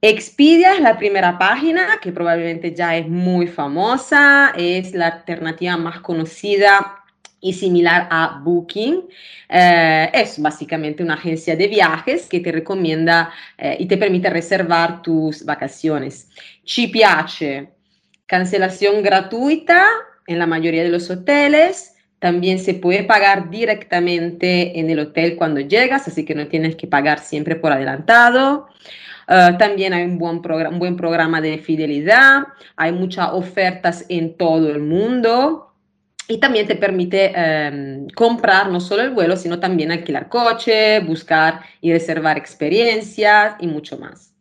Expedia 0.03 0.73
es 0.73 0.81
la 0.81 0.97
primera 0.97 1.37
página 1.37 1.99
que 2.01 2.11
probablemente 2.11 2.73
ya 2.73 2.95
es 2.95 3.07
muy 3.07 3.45
famosa, 3.45 4.51
es 4.57 4.95
la 4.95 5.07
alternativa 5.07 5.77
más 5.77 5.99
conocida 5.99 7.03
y 7.39 7.53
similar 7.53 8.07
a 8.09 8.41
Booking. 8.43 9.03
Eh, 9.47 10.09
es 10.11 10.41
básicamente 10.41 11.03
una 11.03 11.13
agencia 11.13 11.55
de 11.55 11.67
viajes 11.67 12.25
que 12.27 12.39
te 12.39 12.51
recomienda 12.51 13.31
eh, 13.59 13.77
y 13.79 13.85
te 13.85 13.97
permite 13.97 14.31
reservar 14.31 15.03
tus 15.03 15.45
vacaciones. 15.45 16.29
Ci 16.65 16.87
piace, 16.87 17.69
cancelación 18.25 19.03
gratuita 19.03 19.85
en 20.25 20.39
la 20.39 20.47
mayoría 20.47 20.81
de 20.81 20.89
los 20.89 21.11
hoteles. 21.11 21.95
También 22.17 22.57
se 22.57 22.73
puede 22.73 23.03
pagar 23.03 23.51
directamente 23.51 24.79
en 24.79 24.89
el 24.89 24.97
hotel 24.97 25.35
cuando 25.35 25.59
llegas, 25.59 26.07
así 26.07 26.25
que 26.25 26.33
no 26.33 26.47
tienes 26.47 26.75
que 26.75 26.87
pagar 26.87 27.19
siempre 27.19 27.55
por 27.55 27.71
adelantado. 27.71 28.67
Uh, 29.31 29.57
también 29.57 29.93
hay 29.93 30.03
un 30.03 30.17
buen, 30.17 30.41
programa 30.97 31.39
de 31.39 31.57
fidelidad, 31.57 32.43
hay 32.75 32.91
muchas 32.91 33.29
ofertas 33.31 34.05
en 34.09 34.35
todo 34.35 34.69
el 34.69 34.81
mundo 34.81 35.71
y 36.27 36.37
también 36.37 36.67
te 36.67 36.75
permite 36.75 37.31
um, 37.31 38.07
comprar 38.09 38.69
no 38.69 38.81
solo 38.81 39.03
el 39.03 39.11
vuelo, 39.11 39.37
sino 39.37 39.57
también 39.57 39.89
alquilar 39.89 40.27
coche, 40.27 40.99
buscar 40.99 41.61
y 41.79 41.93
reservar 41.93 42.37
experiencias 42.37 43.55
y 43.61 43.67
mucho 43.67 43.97
más. 43.97 44.33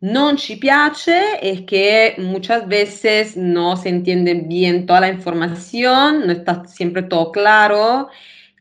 Non 0.00 0.38
ci 0.38 0.56
piace 0.56 1.36
es 1.42 1.62
que 1.66 2.14
muchas 2.16 2.66
veces 2.66 3.36
no 3.36 3.76
se 3.76 3.90
entiende 3.90 4.32
bien 4.32 4.86
toda 4.86 5.00
la 5.00 5.08
información, 5.08 6.26
no 6.26 6.32
está 6.32 6.64
siempre 6.64 7.02
todo 7.02 7.32
claro 7.32 8.08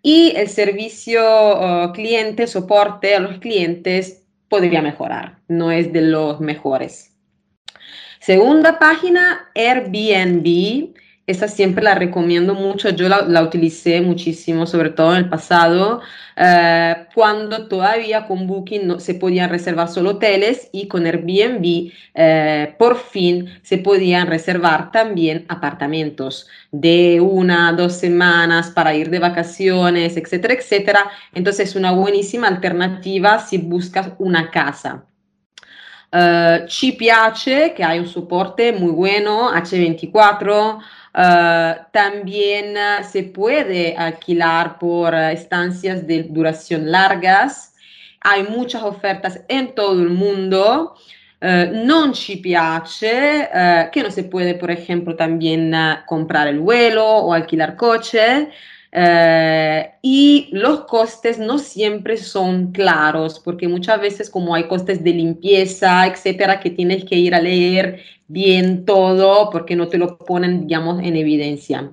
y 0.02 0.34
el 0.36 0.50
servicio 0.50 1.22
uh, 1.24 1.94
cliente, 1.94 2.46
soporte 2.46 3.16
a 3.16 3.22
los 3.22 3.40
clientes 3.40 4.25
podría 4.50 4.82
mejorar, 4.82 5.40
no 5.48 5.72
es 5.72 5.92
de 5.94 6.02
los 6.02 6.40
mejores. 6.40 7.16
Segunda 8.20 8.80
página, 8.80 9.50
Airbnb. 9.54 10.96
Esa 11.28 11.48
siempre 11.48 11.84
la 11.84 11.96
recomiendo 11.96 12.54
mucho, 12.54 12.90
yo 12.92 13.10
la, 13.10 13.42
utilicé 13.42 14.00
muchísimo, 14.00 14.68
sobre 14.68 14.92
todo 14.92 15.14
en 15.14 15.18
el 15.18 15.30
pasado, 15.30 16.02
eh, 16.36 16.96
cuando 17.16 17.68
todavía 17.68 18.28
con 18.28 18.46
Booking 18.46 18.86
no, 18.86 19.00
se 19.00 19.16
podían 19.16 19.50
reservar 19.50 19.90
solo 19.90 20.12
hoteles 20.12 20.70
y 20.72 20.88
con 20.88 21.08
Airbnb 21.08 21.92
eh, 22.14 22.76
por 22.78 22.98
fin 22.98 23.50
se 23.64 23.80
podían 23.80 24.28
reservar 24.28 24.92
también 24.92 25.46
apartamentos 25.48 26.48
de 26.72 27.20
una, 27.20 27.74
dos 27.74 27.94
semanas 27.94 28.70
para 28.70 28.94
ir 28.94 29.10
de 29.10 29.18
vacaciones, 29.18 30.18
etcétera, 30.18 30.54
etcétera. 30.54 31.10
Entonces 31.34 31.70
es 31.70 31.76
una 31.76 31.92
buenísima 31.92 32.48
alternativa 32.48 33.40
si 33.40 33.58
buscas 33.58 34.12
una 34.20 34.52
casa. 34.52 35.06
Uh, 36.14 36.66
ci 36.68 36.94
piace 36.94 37.74
que 37.76 37.84
hay 37.84 38.00
un 38.00 38.08
soporte 38.08 38.72
muy 38.72 38.92
bueno, 38.92 39.52
H24. 39.52 40.80
Uh, 41.18 41.86
también 41.94 42.76
uh, 42.76 43.02
se 43.02 43.24
puede 43.24 43.96
alquilar 43.96 44.78
por 44.78 45.16
estancias 45.16 46.06
de 46.06 46.24
duración 46.24 46.92
largas. 46.92 47.74
Hay 48.20 48.44
muchas 48.44 48.84
ofertas 48.84 49.40
en 49.48 49.74
todo 49.74 50.02
el 50.02 50.10
mundo. 50.10 50.96
non 51.72 52.16
ci 52.16 52.38
piace 52.38 53.48
que 53.92 54.02
no 54.02 54.10
se 54.10 54.24
puede, 54.24 54.56
por 54.56 54.72
ejemplo, 54.72 55.16
también 55.16 55.72
comprar 56.08 56.48
el 56.48 56.60
vuelo 56.60 57.06
o 57.06 57.34
alquilar 57.34 57.76
coche. 57.76 58.50
Uh, 58.98 59.84
y 60.02 60.48
los 60.54 60.86
costes 60.86 61.38
no 61.38 61.58
siempre 61.58 62.16
son 62.16 62.72
claros, 62.72 63.42
porque 63.44 63.68
muchas 63.68 64.00
veces 64.00 64.30
como 64.30 64.56
hay 64.56 64.70
costes 64.70 65.04
de 65.04 65.12
limpieza, 65.12 66.08
etcétera, 66.08 66.62
que 66.62 66.70
tienes 66.70 67.04
que 67.04 67.18
ir 67.18 67.36
a 67.36 67.42
leer 67.42 68.00
bien 68.30 68.86
todo 68.86 69.50
porque 69.50 69.76
no 69.76 69.90
te 69.90 69.98
lo 69.98 70.18
ponen, 70.18 70.68
digamos, 70.68 71.04
en 71.04 71.18
evidencia. 71.18 71.92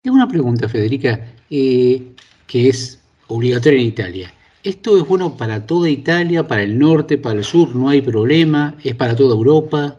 Tengo 0.00 0.16
una 0.16 0.28
pregunta, 0.28 0.66
Federica, 0.66 1.26
eh, 1.50 2.02
que 2.46 2.70
es 2.70 3.02
obligatoria 3.26 3.78
en 3.78 3.86
Italia. 3.86 4.34
¿Esto 4.62 4.96
es 4.96 5.06
bueno 5.06 5.36
para 5.36 5.66
toda 5.66 5.90
Italia, 5.90 6.48
para 6.48 6.62
el 6.62 6.78
norte, 6.78 7.18
para 7.18 7.38
el 7.38 7.44
sur? 7.44 7.76
¿No 7.76 7.90
hay 7.90 8.00
problema? 8.00 8.74
¿Es 8.82 8.94
para 8.94 9.14
toda 9.14 9.34
Europa? 9.34 9.98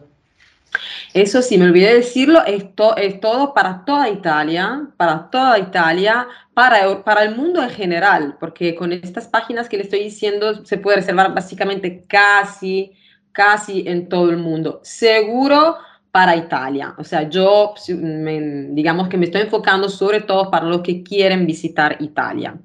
Eso 1.12 1.42
sí, 1.42 1.58
me 1.58 1.64
olvidé 1.64 1.94
decirlo, 1.94 2.44
esto 2.46 2.96
es 2.96 3.20
todo 3.20 3.52
para 3.52 3.84
toda 3.84 4.08
Italia, 4.08 4.88
para 4.96 5.28
toda 5.28 5.58
Italia, 5.58 6.28
para, 6.54 7.02
para 7.02 7.24
el 7.24 7.34
mundo 7.34 7.60
en 7.62 7.70
general, 7.70 8.36
porque 8.38 8.76
con 8.76 8.92
estas 8.92 9.26
páginas 9.26 9.68
que 9.68 9.76
le 9.76 9.82
estoy 9.82 10.04
diciendo 10.04 10.64
se 10.64 10.78
puede 10.78 10.98
reservar 10.98 11.34
básicamente 11.34 12.04
casi, 12.06 12.92
casi 13.32 13.82
en 13.88 14.08
todo 14.08 14.30
el 14.30 14.36
mundo. 14.36 14.80
Seguro 14.84 15.78
para 16.12 16.36
Italia. 16.36 16.94
O 16.96 17.02
sea, 17.02 17.28
yo 17.28 17.74
me, 17.88 18.68
digamos 18.70 19.08
que 19.08 19.16
me 19.16 19.26
estoy 19.26 19.42
enfocando 19.42 19.88
sobre 19.88 20.20
todo 20.20 20.48
para 20.48 20.66
los 20.66 20.82
que 20.82 21.02
quieren 21.02 21.44
visitar 21.44 21.96
Italia. 22.00 22.56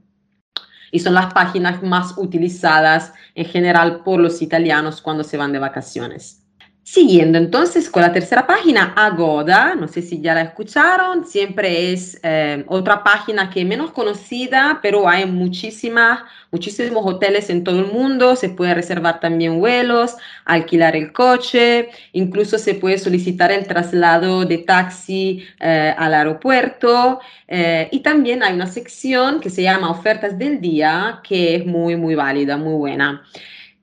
Y 0.91 0.99
son 0.99 1.15
las 1.15 1.33
páginas 1.33 1.81
más 1.81 2.13
utilizadas 2.17 3.11
en 3.33 3.45
general 3.45 4.03
por 4.03 4.19
los 4.19 4.41
italianos 4.43 5.01
cuando 5.01 5.23
se 5.23 5.35
van 5.35 5.51
de 5.51 5.59
vacaciones. 5.59 6.44
Siguiendo 6.87 7.39
entonces 7.39 7.89
con 7.89 8.03
la 8.03 8.13
tercera 8.13 8.45
página, 8.45 8.93
Agoda, 8.95 9.73
no 9.73 9.87
sé 9.87 10.03
si 10.03 10.21
ya 10.21 10.35
la 10.35 10.43
escucharon, 10.43 11.25
siempre 11.25 11.91
es 11.91 12.19
eh, 12.21 12.63
otra 12.67 13.03
página 13.03 13.49
que 13.49 13.61
es 13.61 13.65
menos 13.65 13.89
conocida, 13.89 14.81
pero 14.83 15.09
hay 15.09 15.25
muchísimas, 15.25 16.19
muchísimos 16.51 17.03
hoteles 17.03 17.49
en 17.49 17.63
todo 17.63 17.79
el 17.79 17.91
mundo, 17.91 18.35
se 18.35 18.49
puede 18.49 18.75
reservar 18.75 19.19
también 19.19 19.59
vuelos, 19.59 20.15
alquilar 20.45 20.95
el 20.95 21.11
coche, 21.11 21.89
incluso 22.13 22.59
se 22.59 22.75
puede 22.75 22.99
solicitar 22.99 23.51
el 23.51 23.65
traslado 23.65 24.45
de 24.45 24.59
taxi 24.59 25.43
eh, 25.59 25.95
al 25.97 26.13
aeropuerto 26.13 27.19
eh, 27.47 27.89
y 27.91 28.01
también 28.01 28.43
hay 28.43 28.53
una 28.53 28.67
sección 28.67 29.39
que 29.39 29.49
se 29.49 29.63
llama 29.63 29.89
ofertas 29.89 30.37
del 30.37 30.61
día 30.61 31.19
que 31.27 31.55
es 31.55 31.65
muy, 31.65 31.95
muy 31.95 32.13
válida, 32.13 32.57
muy 32.57 32.75
buena. 32.75 33.23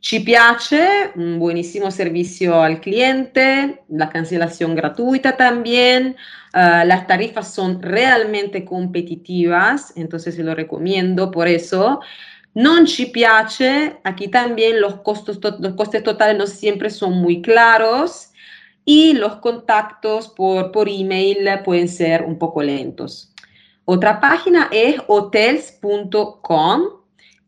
Ci 0.05 0.19
piace, 0.19 1.13
un 1.15 1.39
buenísimo 1.39 1.93
servicio 1.93 2.61
al 2.61 2.81
cliente, 2.81 3.85
la 3.89 4.09
cancelación 4.09 4.75
gratuita 4.75 5.37
también, 5.37 6.17
uh, 6.55 6.85
las 6.85 7.07
tarifas 7.07 7.55
son 7.55 7.81
realmente 7.81 8.65
competitivas, 8.65 9.93
entonces 9.95 10.35
se 10.35 10.43
lo 10.43 10.57
recomiendo 10.57 11.31
por 11.31 11.47
eso. 11.47 12.01
Non 12.55 12.89
ci 12.89 13.07
piace, 13.07 14.01
aquí 14.03 14.27
también 14.27 14.81
los, 14.81 14.97
costos, 15.03 15.39
los 15.61 15.75
costes 15.75 16.03
totales 16.03 16.37
no 16.37 16.49
siempre 16.49 16.91
son 16.91 17.13
muy 17.19 17.41
claros 17.41 18.33
y 18.85 19.13
los 19.13 19.37
contactos 19.37 20.29
por, 20.31 20.73
por 20.73 20.89
email 20.89 21.49
pueden 21.65 21.89
ser 21.89 22.25
un 22.25 22.39
poco 22.41 22.61
lentos. 22.61 23.33
Otra 23.85 24.21
página 24.21 24.69
es 24.73 25.01
hotels.com 25.07 27.02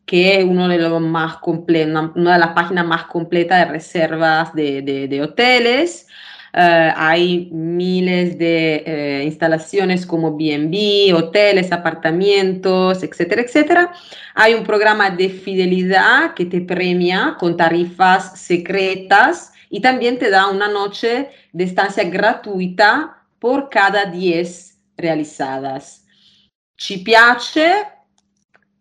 que 0.06 0.38
es 0.38 0.44
uno 0.44 0.68
de 0.68 0.78
los 0.78 1.00
más 1.00 1.38
una, 1.42 2.12
una, 2.14 2.32
de 2.34 2.38
las 2.38 2.50
páginas 2.50 2.86
más 2.86 3.04
completas 3.04 3.58
de 3.60 3.72
reservas 3.72 4.54
de, 4.54 4.82
de, 4.82 5.22
hoteles. 5.22 6.06
Eh, 6.52 6.92
hay 6.96 7.48
miles 7.50 8.38
de 8.38 8.84
eh, 8.86 9.22
instalaciones 9.24 10.06
como 10.06 10.36
B&B, 10.36 11.12
hoteles, 11.14 11.72
apartamentos, 11.72 13.02
etcétera, 13.02 13.42
etcétera. 13.42 13.92
Hay 14.34 14.54
un 14.54 14.64
programa 14.64 15.10
de 15.10 15.30
fidelidad 15.30 16.34
que 16.34 16.44
te 16.44 16.60
premia 16.60 17.36
con 17.40 17.56
tarifas 17.56 18.38
secretas 18.38 19.52
y 19.70 19.80
también 19.80 20.18
te 20.18 20.30
da 20.30 20.48
una 20.48 20.68
noche 20.68 21.30
de 21.52 21.64
estancia 21.64 22.04
gratuita 22.04 23.24
por 23.40 23.68
cada 23.68 24.04
10 24.04 24.78
realizadas. 24.96 26.06
Ci 26.76 26.98
piace, 26.98 27.93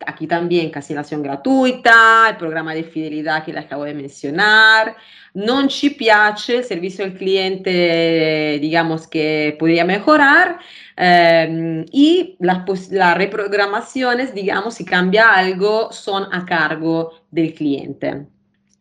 aquí 0.05 0.27
también 0.27 0.69
cancelación 0.69 1.21
gratuita, 1.21 2.27
el 2.29 2.37
programa 2.37 2.73
de 2.73 2.83
fidelidad 2.83 3.43
que 3.43 3.53
les 3.53 3.65
acabo 3.65 3.83
de 3.85 3.93
mencionar. 3.93 4.95
Non 5.33 5.67
ci 5.69 5.89
piace, 5.89 6.57
el 6.57 6.63
servicio 6.63 7.03
al 7.03 7.13
cliente, 7.13 8.59
digamos 8.61 9.07
que 9.07 9.55
podría 9.57 9.83
mejorar. 9.85 10.59
eh, 10.95 11.85
y 11.91 12.37
las 12.39 13.17
reprogramaciones, 13.17 14.33
digamos, 14.33 14.75
si 14.75 14.85
cambia 14.85 15.33
algo, 15.33 15.91
son 15.91 16.27
a 16.31 16.45
cargo 16.45 17.13
del 17.31 17.53
cliente. 17.53 18.27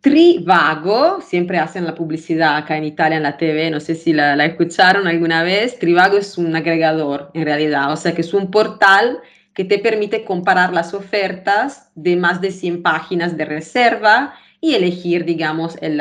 Trivago, 0.01 1.21
siempre 1.21 1.59
hacen 1.59 1.85
la 1.85 1.95
publicidad 1.95 2.57
acá 2.57 2.77
en 2.77 2.85
Italia 2.85 3.17
en 3.19 3.23
la 3.23 3.37
TV, 3.37 3.71
no 3.71 3.79
sé 3.79 3.95
si 3.95 4.13
la, 4.13 4.35
la 4.35 4.47
escucharon 4.47 5.07
alguna 5.07 5.43
vez. 5.45 5.79
Trivago 5.79 6.19
es 6.19 6.37
un 6.39 6.55
agregador 6.57 7.31
en 7.35 7.45
realidad, 7.45 7.93
o 7.93 7.97
sea 7.97 8.13
que 8.15 8.23
es 8.23 8.35
un 8.35 8.51
portal 8.51 9.21
que 9.55 9.65
te 9.65 9.79
permite 9.79 10.25
comparar 10.25 10.73
las 10.73 10.95
ofertas 10.95 11.91
de 11.95 12.17
más 12.17 12.41
de 12.41 12.51
100 12.51 12.83
páginas 12.83 13.37
de 13.37 13.45
reserva 13.45 14.35
y 14.61 14.75
elegir, 14.75 15.25
digamos, 15.25 15.77
el, 15.81 16.01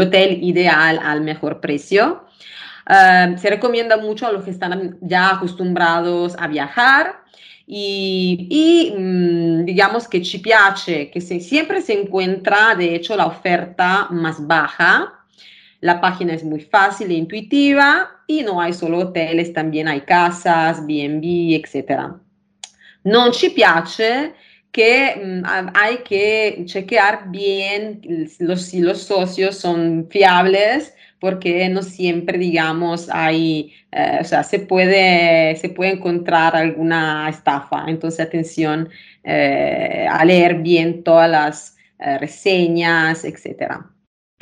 hotel 0.00 0.42
ideal 0.42 1.00
al 1.02 1.22
mejor 1.22 1.60
precio. 1.60 2.24
Eh, 2.88 3.36
se 3.38 3.50
recomienda 3.50 3.96
mucho 3.96 4.26
a 4.26 4.32
los 4.32 4.44
que 4.44 4.50
están 4.50 4.98
ya 5.00 5.30
acostumbrados 5.30 6.36
a 6.38 6.48
viajar 6.48 7.22
y, 7.66 8.92
mm, 8.98 9.64
digamos 9.64 10.06
que 10.08 10.22
ci 10.22 10.38
piace, 10.38 11.10
que 11.10 11.20
siempre 11.20 11.80
se 11.80 11.94
encuentra 11.94 12.74
de 12.74 12.94
hecho 12.94 13.16
la 13.16 13.26
oferta 13.26 14.08
más 14.10 14.46
baja. 14.46 15.20
La 15.80 16.00
página 16.00 16.34
es 16.34 16.44
muy 16.44 16.60
fácil 16.60 17.10
e 17.10 17.14
intuitiva 17.14 18.10
y 18.26 18.42
no 18.42 18.60
hay 18.60 18.72
solo 18.72 18.98
hoteles, 18.98 19.52
también 19.52 19.88
hay 19.88 20.02
casas, 20.02 20.86
B&B, 20.86 21.56
etcétera. 21.56 22.20
Non 23.04 23.32
ci 23.32 23.50
piace 23.50 24.34
que 24.70 25.42
ha- 25.44 25.70
hay 25.74 25.98
que 25.98 26.64
chequear 26.66 27.30
bien 27.30 28.00
los, 28.40 28.62
si 28.62 28.80
los 28.80 29.02
socios 29.02 29.56
son 29.58 30.08
fiables 30.10 30.94
porque 31.20 31.68
no 31.70 31.82
siempre, 31.82 32.36
digamos, 32.38 33.08
hay, 33.10 33.72
eh, 33.92 34.18
o 34.20 34.24
sea, 34.24 34.42
se 34.42 34.58
puede, 34.60 35.56
se 35.56 35.70
puede 35.70 35.92
encontrar 35.92 36.54
alguna 36.56 37.28
estafa. 37.30 37.84
Entonces, 37.88 38.20
atención 38.20 38.90
eh, 39.22 40.06
a 40.10 40.22
leer 40.24 40.56
bien 40.56 41.02
todas 41.02 41.30
las 41.30 41.76
eh, 41.98 42.18
reseñas, 42.18 43.24
etcétera. 43.24 43.93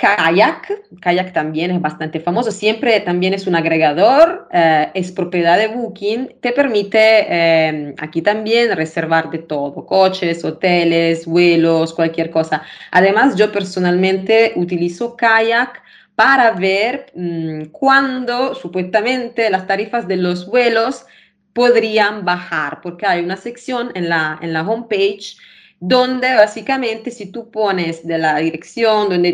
Kayak, 0.02 0.82
Kayak 1.00 1.32
también 1.32 1.70
es 1.70 1.80
bastante 1.80 2.18
famoso, 2.18 2.50
siempre 2.50 2.98
también 2.98 3.34
es 3.34 3.46
un 3.46 3.54
agregador, 3.54 4.48
eh, 4.50 4.90
es 4.94 5.12
propiedad 5.12 5.56
de 5.56 5.68
Booking, 5.68 6.40
te 6.40 6.50
permite 6.50 6.98
eh, 6.98 7.94
aquí 7.98 8.20
también 8.20 8.74
reservar 8.74 9.30
de 9.30 9.38
todo, 9.38 9.86
coches, 9.86 10.44
hoteles, 10.44 11.24
vuelos, 11.24 11.94
cualquier 11.94 12.30
cosa. 12.32 12.64
Además, 12.90 13.36
yo 13.36 13.52
personalmente 13.52 14.54
utilizo 14.56 15.16
Kayak 15.16 15.80
para 16.16 16.50
ver 16.50 17.06
mm, 17.14 17.66
cuándo 17.66 18.56
supuestamente 18.56 19.50
las 19.50 19.68
tarifas 19.68 20.08
de 20.08 20.16
los 20.16 20.46
vuelos 20.46 21.06
podrían 21.52 22.24
bajar, 22.24 22.80
porque 22.80 23.06
hay 23.06 23.22
una 23.22 23.36
sección 23.36 23.92
en 23.94 24.08
la, 24.08 24.36
en 24.42 24.52
la 24.52 24.62
homepage 24.62 25.36
donde 25.84 26.32
básicamente 26.36 27.10
si 27.10 27.32
tú 27.32 27.50
pones 27.50 28.06
de 28.06 28.16
la 28.16 28.36
dirección, 28.38 29.08
donde 29.08 29.30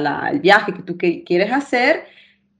la- 0.00 0.30
el 0.32 0.40
viaje 0.40 0.74
que 0.74 0.82
tú 0.82 0.98
quieres 0.98 1.52
hacer, 1.52 2.06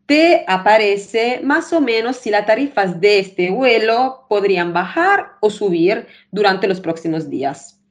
te 0.06 0.44
aparece 0.46 1.40
más 1.42 1.72
o 1.72 1.80
menos 1.80 2.18
si 2.18 2.30
las 2.30 2.46
tarifas 2.46 3.00
de 3.00 3.18
este 3.18 3.50
vuelo 3.50 4.26
podrían 4.28 4.72
bajar 4.72 5.32
o 5.40 5.50
subir 5.50 6.06
durante 6.30 6.68
los 6.68 6.80
próximos 6.80 7.28
días. 7.28 7.81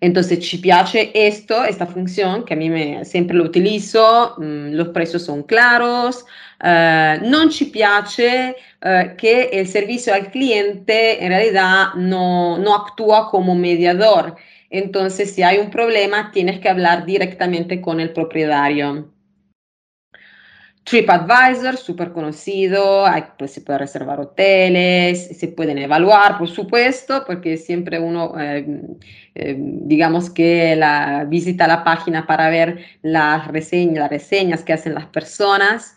Entonces, 0.00 0.38
ci 0.48 0.58
piace 0.58 1.10
esto, 1.14 1.64
esta 1.64 1.86
función 1.86 2.44
que 2.44 2.54
a 2.54 2.56
mí 2.56 2.70
me, 2.70 3.04
siempre 3.04 3.36
lo 3.36 3.44
utilizo, 3.44 4.34
mm, 4.38 4.72
los 4.74 4.88
precios 4.88 5.24
son 5.24 5.42
claros, 5.42 6.24
eh, 6.62 7.18
non 7.22 7.50
ci 7.50 7.66
piace 7.66 8.54
eh, 8.80 9.14
que 9.16 9.50
el 9.52 9.66
servicio 9.66 10.14
al 10.14 10.30
cliente 10.30 11.22
en 11.24 11.30
realidad 11.30 11.94
no, 11.96 12.58
no 12.58 12.74
actúa 12.74 13.28
como 13.30 13.54
mediador. 13.54 14.36
Entonces, 14.70 15.34
si 15.34 15.42
hay 15.42 15.58
un 15.58 15.70
problema, 15.70 16.30
tienes 16.32 16.60
que 16.60 16.68
hablar 16.68 17.04
directamente 17.04 17.80
con 17.80 18.00
el 18.00 18.12
propietario. 18.12 19.08
TripAdvisor, 20.88 21.76
súper 21.76 22.12
conocido, 22.12 23.06
hay- 23.06 23.24
pues 23.38 23.52
se 23.52 23.60
puede 23.60 23.78
reservar 23.80 24.20
hoteles, 24.20 25.28
se 25.38 25.48
pueden 25.48 25.78
evaluar, 25.78 26.38
por 26.38 26.48
supuesto, 26.48 27.24
porque 27.26 27.56
siempre 27.56 27.98
uno, 27.98 28.34
eh, 28.40 28.64
eh, 29.34 29.56
digamos 29.58 30.30
que 30.30 30.76
la, 30.76 31.24
visita 31.28 31.66
la 31.66 31.84
página 31.84 32.26
para 32.26 32.48
ver 32.50 32.78
las 33.02 33.46
reseñas, 33.48 33.98
las 33.98 34.10
reseñas 34.10 34.62
que 34.62 34.72
hacen 34.72 34.94
las 34.94 35.06
personas. 35.06 35.94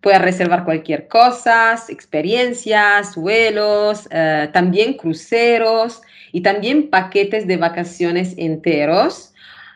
Puedes 0.00 0.20
reservar 0.20 0.64
cualquier 0.64 1.06
cosa, 1.06 1.76
experiencias, 1.88 3.14
vuelos, 3.14 4.08
eh, 4.10 4.48
también 4.52 4.94
cruceros 4.94 6.02
y 6.32 6.40
también 6.42 6.90
paquetes 6.90 7.46
de 7.46 7.56
vacaciones 7.56 8.34
enteros. 8.36 9.31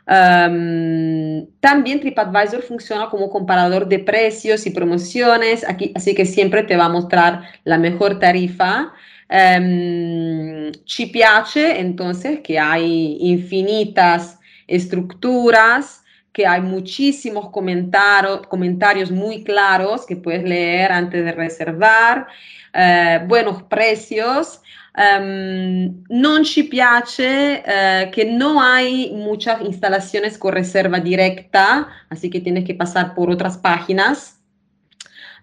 También 0.07 2.01
TripAdvisor 2.01 2.63
funciona 2.63 3.11
como 3.11 3.29
comparador 3.29 3.89
de 3.89 3.99
precios 3.99 4.67
y 4.67 4.71
promociones, 4.71 5.69
aquí, 5.69 5.93
así 5.97 6.15
que 6.15 6.25
siempre 6.27 6.63
te 6.63 6.77
va 6.77 6.85
a 6.85 6.89
mostrar 6.89 7.43
la 7.65 7.79
mejor 7.79 8.19
tarifa. 8.19 8.93
Um, 9.29 10.71
piace 11.13 11.81
entonces 11.81 12.39
que 12.45 12.61
hay 12.61 13.17
infinitas 13.21 14.39
estructuras, 14.69 16.05
que 16.33 16.47
hay 16.47 16.61
muchísimos 16.61 17.51
comentarios, 17.51 18.47
comentarios 18.47 19.11
muy 19.11 19.43
claros 19.43 20.07
que 20.07 20.17
puedes 20.17 20.45
leer 20.45 20.93
antes 20.93 21.25
de 21.25 21.33
reservar, 21.33 22.29
eh, 22.73 23.25
buenos 23.27 23.63
precios. 23.65 24.61
Ehm, 24.97 26.05
non 26.09 26.43
ci 26.45 26.65
piace 26.65 27.63
eh, 27.67 28.11
que 28.11 28.25
no 28.25 28.61
hay 28.63 29.11
muchas 29.13 29.61
instalaciones 29.63 30.39
con 30.39 30.53
reserva 30.55 31.01
directa, 31.01 31.89
así 32.09 32.31
que 32.31 32.41
tienes 32.41 32.65
que 32.65 32.75
pasar 32.75 33.15
por 33.15 33.31
otras 33.31 33.59
páginas. 33.59 34.41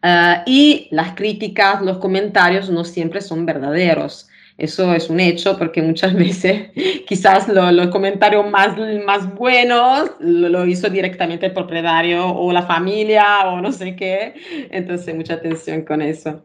Eh, 0.02 0.36
y 0.46 0.88
las 0.92 1.14
críticas, 1.16 1.82
los 1.82 1.98
comentarios 1.98 2.70
no 2.70 2.84
siempre 2.84 3.22
son 3.22 3.46
verdaderos. 3.46 4.28
Eso 4.58 4.94
es 4.94 5.10
un 5.10 5.20
hecho 5.20 5.58
porque 5.58 5.82
muchas 5.82 6.14
veces 6.26 6.70
quizás 7.08 7.48
lo- 7.48 7.72
los 7.72 7.88
comentarios 7.88 8.50
más, 8.50 8.76
más 9.06 9.34
buenos 9.34 10.12
lo, 10.20 10.50
lo 10.50 10.66
hizo 10.66 10.90
directamente 10.90 11.48
el 11.48 11.54
propietario 11.54 12.28
o 12.30 12.52
la 12.52 12.64
familia 12.64 13.48
o 13.50 13.62
no 13.62 13.72
sé 13.72 13.96
qué. 13.96 14.34
Entonces, 14.72 15.16
mucha 15.16 15.36
atención 15.36 15.84
con 15.84 16.02
eso. 16.02 16.44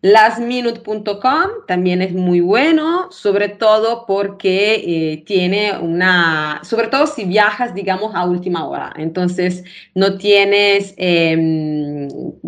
Lastminute.com 0.00 1.66
también 1.66 2.02
es 2.02 2.12
muy 2.12 2.38
bueno, 2.40 3.10
sobre 3.10 3.48
todo 3.48 4.04
porque 4.06 4.74
eh, 4.76 5.24
tiene 5.26 5.76
una, 5.76 6.60
sobre 6.62 6.86
todo 6.86 7.08
si 7.08 7.24
viajas, 7.24 7.74
digamos, 7.74 8.14
a 8.14 8.24
última 8.24 8.64
hora. 8.68 8.92
Entonces, 8.96 9.64
no 9.96 10.16
tienes, 10.16 10.94
eh, 10.98 12.06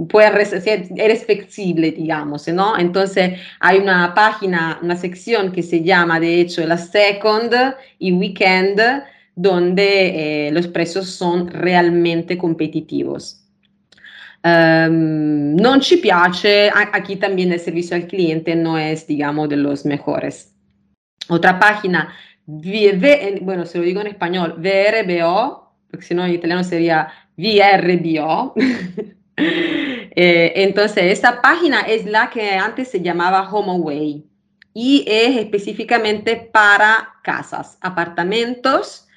puedes, 0.09 0.65
eres 0.65 1.25
flexible, 1.25 1.91
digamos, 1.91 2.47
¿no? 2.47 2.79
Entonces, 2.79 3.41
hay 3.59 3.79
una 3.79 4.15
página, 4.15 4.79
una 4.81 4.95
sección 4.95 5.51
que 5.51 5.65
se 5.65 5.83
llama, 5.83 6.21
de 6.21 6.41
hecho, 6.41 6.65
la 6.65 6.79
Second 6.79 7.53
y 7.99 8.13
Weekend, 8.13 8.81
donde 9.35 10.47
eh, 10.47 10.53
los 10.53 10.69
precios 10.69 11.09
son 11.11 11.49
realmente 11.49 12.39
competitivos. 12.39 13.40
Ehm, 14.43 15.55
non 15.55 15.81
ci 15.81 15.99
piace, 15.99 16.71
aquí 16.73 17.17
también 17.17 17.53
el 17.53 17.61
servicio 17.61 17.95
al 17.95 18.07
cliente 18.07 18.55
no 18.55 18.79
es, 18.79 19.07
digamos, 19.07 19.49
de 19.49 19.57
los 19.57 19.85
mejores. 19.85 20.55
Otra 21.29 21.59
página, 21.59 22.13
bueno, 22.47 23.67
se 23.67 23.79
lo 23.79 23.85
digo 23.85 24.01
en 24.01 24.09
español, 24.09 24.57
VRBO, 24.59 25.75
porque 25.91 26.07
si 26.07 26.15
no 26.15 26.25
en 26.25 26.35
italiano 26.35 26.65
sería 26.65 27.09
VRBO. 27.37 28.55
Eh, 29.43 30.65
entonces, 30.65 31.05
esta 31.05 31.41
página 31.41 31.83
es 31.83 32.05
la 32.05 32.29
que 32.29 32.57
antes 32.57 32.91
se 32.91 33.01
llamaba 33.01 33.49
HomeAway 33.49 34.27
y 34.75 35.05
es 35.07 35.37
específicamente 35.37 36.37
para 36.53 37.15
casas, 37.23 37.79
apartamentos 37.81 39.09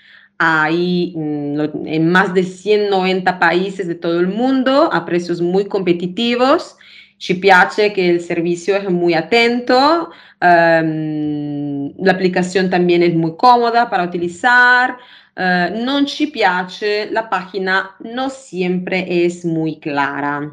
Hay 0.45 1.13
mm, 1.15 1.87
en 1.87 2.09
más 2.09 2.33
de 2.33 2.43
190 2.43 3.39
países 3.39 3.87
de 3.87 3.95
todo 3.95 4.19
el 4.19 4.27
mundo 4.27 4.89
a 4.91 5.05
precios 5.05 5.41
muy 5.41 5.65
competitivos. 5.65 6.77
Ci 7.17 7.35
piace 7.35 7.93
que 7.93 8.09
el 8.09 8.19
servicio 8.19 8.75
es 8.75 8.89
muy 8.89 9.13
atento, 9.13 10.11
ehm, 10.41 11.93
la 11.97 12.11
aplicación 12.11 12.69
también 12.69 13.01
es 13.03 13.15
muy 13.15 13.35
cómoda 13.37 13.89
para 13.89 14.03
utilizar. 14.03 14.97
eh, 15.35 15.69
non 15.83 16.05
ci 16.05 16.27
piace, 16.27 17.09
la 17.11 17.27
página 17.27 17.95
no 18.01 18.29
siempre 18.29 19.25
es 19.25 19.43
muy 19.45 19.79
clara. 19.79 20.51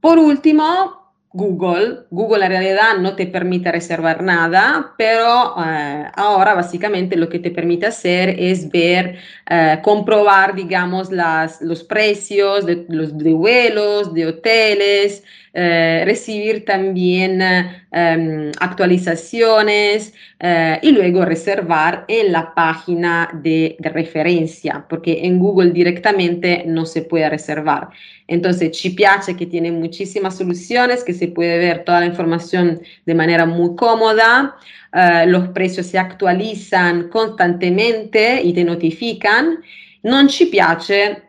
Por 0.00 0.18
último, 0.18 1.07
Google. 1.38 2.00
Google 2.10 2.44
en 2.46 2.50
realidad 2.50 2.98
no 2.98 3.14
te 3.14 3.26
permite 3.26 3.70
reservar 3.70 4.24
nada, 4.24 4.94
pero 4.98 5.54
eh, 5.64 6.04
ahora 6.16 6.52
básicamente 6.54 7.16
lo 7.16 7.28
que 7.28 7.38
te 7.38 7.52
permite 7.52 7.86
hacer 7.86 8.30
es 8.30 8.68
ver, 8.70 9.18
eh, 9.48 9.78
comprobar, 9.82 10.56
digamos, 10.56 11.12
las, 11.12 11.62
los 11.62 11.84
precios 11.84 12.66
de 12.66 12.84
los 12.88 13.16
de 13.16 13.32
vuelos, 13.32 14.12
de 14.14 14.26
hoteles, 14.26 15.22
eh, 15.60 16.04
recibir 16.04 16.64
también 16.64 17.42
em, 17.90 18.52
actualizaciones 18.60 20.14
eh, 20.38 20.78
y 20.82 20.92
luego 20.92 21.24
reservar 21.24 22.04
en 22.06 22.30
la 22.30 22.54
página 22.54 23.28
de, 23.42 23.74
de 23.80 23.88
referencia, 23.88 24.86
porque 24.88 25.26
en 25.26 25.40
Google 25.40 25.72
directamente 25.72 26.62
no 26.64 26.86
se 26.86 27.02
puede 27.02 27.28
reservar. 27.28 27.88
Entonces, 28.28 28.70
ci 28.78 28.90
piace 28.90 29.34
que 29.34 29.46
tiene 29.46 29.72
muchísimas 29.72 30.36
soluciones, 30.36 31.02
que 31.02 31.12
se 31.12 31.26
puede 31.26 31.58
ver 31.58 31.82
toda 31.84 32.00
la 32.00 32.06
información 32.06 32.80
de 33.04 33.14
manera 33.16 33.44
muy 33.44 33.74
cómoda, 33.74 34.54
eh, 34.92 35.26
los 35.26 35.48
precios 35.48 35.86
se 35.86 35.98
actualizan 35.98 37.08
constantemente 37.08 38.40
y 38.44 38.52
te 38.52 38.62
notifican. 38.62 39.58
Non 40.02 40.28
ci 40.28 40.46
piace 40.46 41.27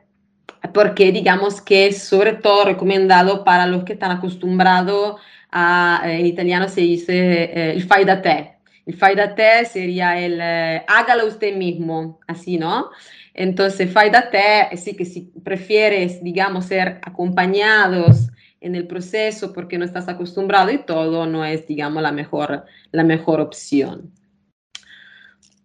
porque 0.74 1.12
digamos 1.12 1.62
que 1.62 1.88
es 1.88 2.03
sobre 2.03 2.34
todo 2.34 2.66
recomendado 2.66 3.43
para 3.43 3.66
los 3.66 3.84
que 3.84 3.93
están 3.93 4.12
acostumbrados 4.12 5.20
a, 5.51 6.01
eh, 6.05 6.20
en 6.20 6.26
italiano 6.26 6.68
se 6.70 6.82
dice 6.82 7.43
eh, 7.43 7.72
el 7.74 7.84
fai 7.84 8.05
da 8.05 8.22
te. 8.22 8.55
El 8.86 8.95
fai 8.95 9.16
da 9.16 9.36
te 9.36 9.66
sería 9.66 10.20
el 10.20 10.39
eh, 10.41 10.84
hágalo 10.88 11.28
usted 11.28 11.55
mismo, 11.55 12.20
así, 12.28 12.57
¿no? 12.57 12.89
Entonces, 13.34 13.91
fai 13.91 14.10
da 14.10 14.30
te, 14.30 14.76
sí 14.78 14.95
que 14.95 15.05
si 15.05 15.32
prefieres, 15.43 16.24
digamos, 16.24 16.66
ser 16.66 16.99
acompañados 17.03 18.28
en 18.62 18.76
el 18.76 18.86
proceso 18.88 19.53
porque 19.53 19.78
no 19.78 19.86
estás 19.86 20.10
acostumbrado 20.10 20.72
y 20.72 20.80
todo, 20.80 21.26
no 21.26 21.45
es, 21.45 21.66
digamos, 21.66 22.03
la 22.03 22.12
mejor, 22.12 22.66
la 22.91 23.03
mejor 23.03 23.39
opción. 23.39 24.12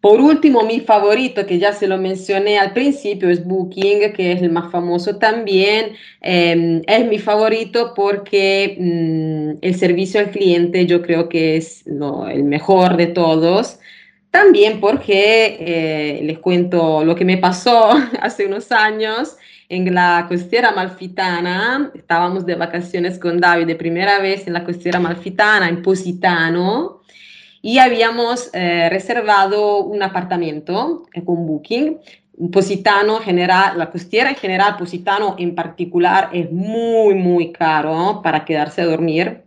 Por 0.05 0.21
último, 0.21 0.63
mi 0.65 0.81
favorito, 0.81 1.47
que 1.47 1.59
ya 1.59 1.73
se 1.73 1.87
lo 1.89 1.97
mencioné 1.97 2.59
al 2.59 2.75
principio, 2.75 3.31
es 3.31 3.43
Booking, 3.43 4.13
que 4.13 4.33
es 4.33 4.43
el 4.43 4.51
más 4.53 4.71
famoso 4.71 5.17
también. 5.17 5.95
Eh, 6.21 6.83
es 6.87 7.07
mi 7.07 7.19
favorito 7.19 7.95
porque 7.97 8.77
mm, 8.79 9.65
el 9.65 9.75
servicio 9.77 10.21
al 10.21 10.31
cliente 10.31 10.85
yo 10.85 11.01
creo 11.01 11.31
que 11.31 11.57
es 11.57 11.85
lo- 11.87 12.29
el 12.29 12.45
mejor 12.45 12.99
de 12.99 13.07
todos. 13.07 13.79
También 14.31 14.79
porque 14.79 15.57
eh, 15.59 16.21
les 16.23 16.39
cuento 16.39 17.03
lo 17.03 17.15
que 17.17 17.25
me 17.25 17.39
pasó 17.39 17.89
hace 18.21 18.45
unos 18.47 18.73
años 18.73 19.39
en 19.71 19.95
la 19.95 20.27
costiera 20.29 20.73
malfitana. 20.73 21.91
Estábamos 21.95 22.45
de 22.45 22.57
vacaciones 22.57 23.19
con 23.19 23.41
David 23.41 23.69
de 23.69 23.77
primera 23.77 24.19
vez 24.19 24.47
en 24.47 24.53
la 24.53 24.65
costiera 24.65 25.01
malfitana, 25.01 25.67
en 25.71 25.81
Positano 25.81 27.01
y 27.65 27.79
habíamos 27.79 28.51
eh, 28.53 28.91
reservado 28.91 29.79
un 29.79 30.03
apartamento 30.03 31.07
eh, 31.15 31.25
con 31.25 31.47
Booking. 31.47 31.99
Positano 32.53 33.21
general, 33.21 33.79
la 33.79 33.91
costiera 33.91 34.29
en 34.29 34.37
general, 34.37 34.77
Positano 34.77 35.35
en 35.39 35.55
particular, 35.55 36.29
es 36.35 36.53
muy, 36.53 37.15
muy 37.15 37.53
caro 37.53 38.21
para 38.23 38.45
quedarse 38.45 38.83
a 38.83 38.85
dormir, 38.85 39.45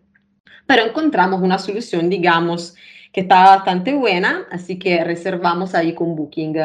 pero 0.65 0.83
encontramos 0.83 1.43
una 1.43 1.59
solución, 1.59 2.09
digamos, 2.09 2.73
que 3.13 3.21
estaba 3.21 3.57
bastante 3.57 3.93
buena, 3.93 4.47
así 4.49 4.79
que 4.79 5.03
reservamos 5.03 5.75
ahí 5.75 5.93
con 5.93 6.15
Booking. 6.15 6.55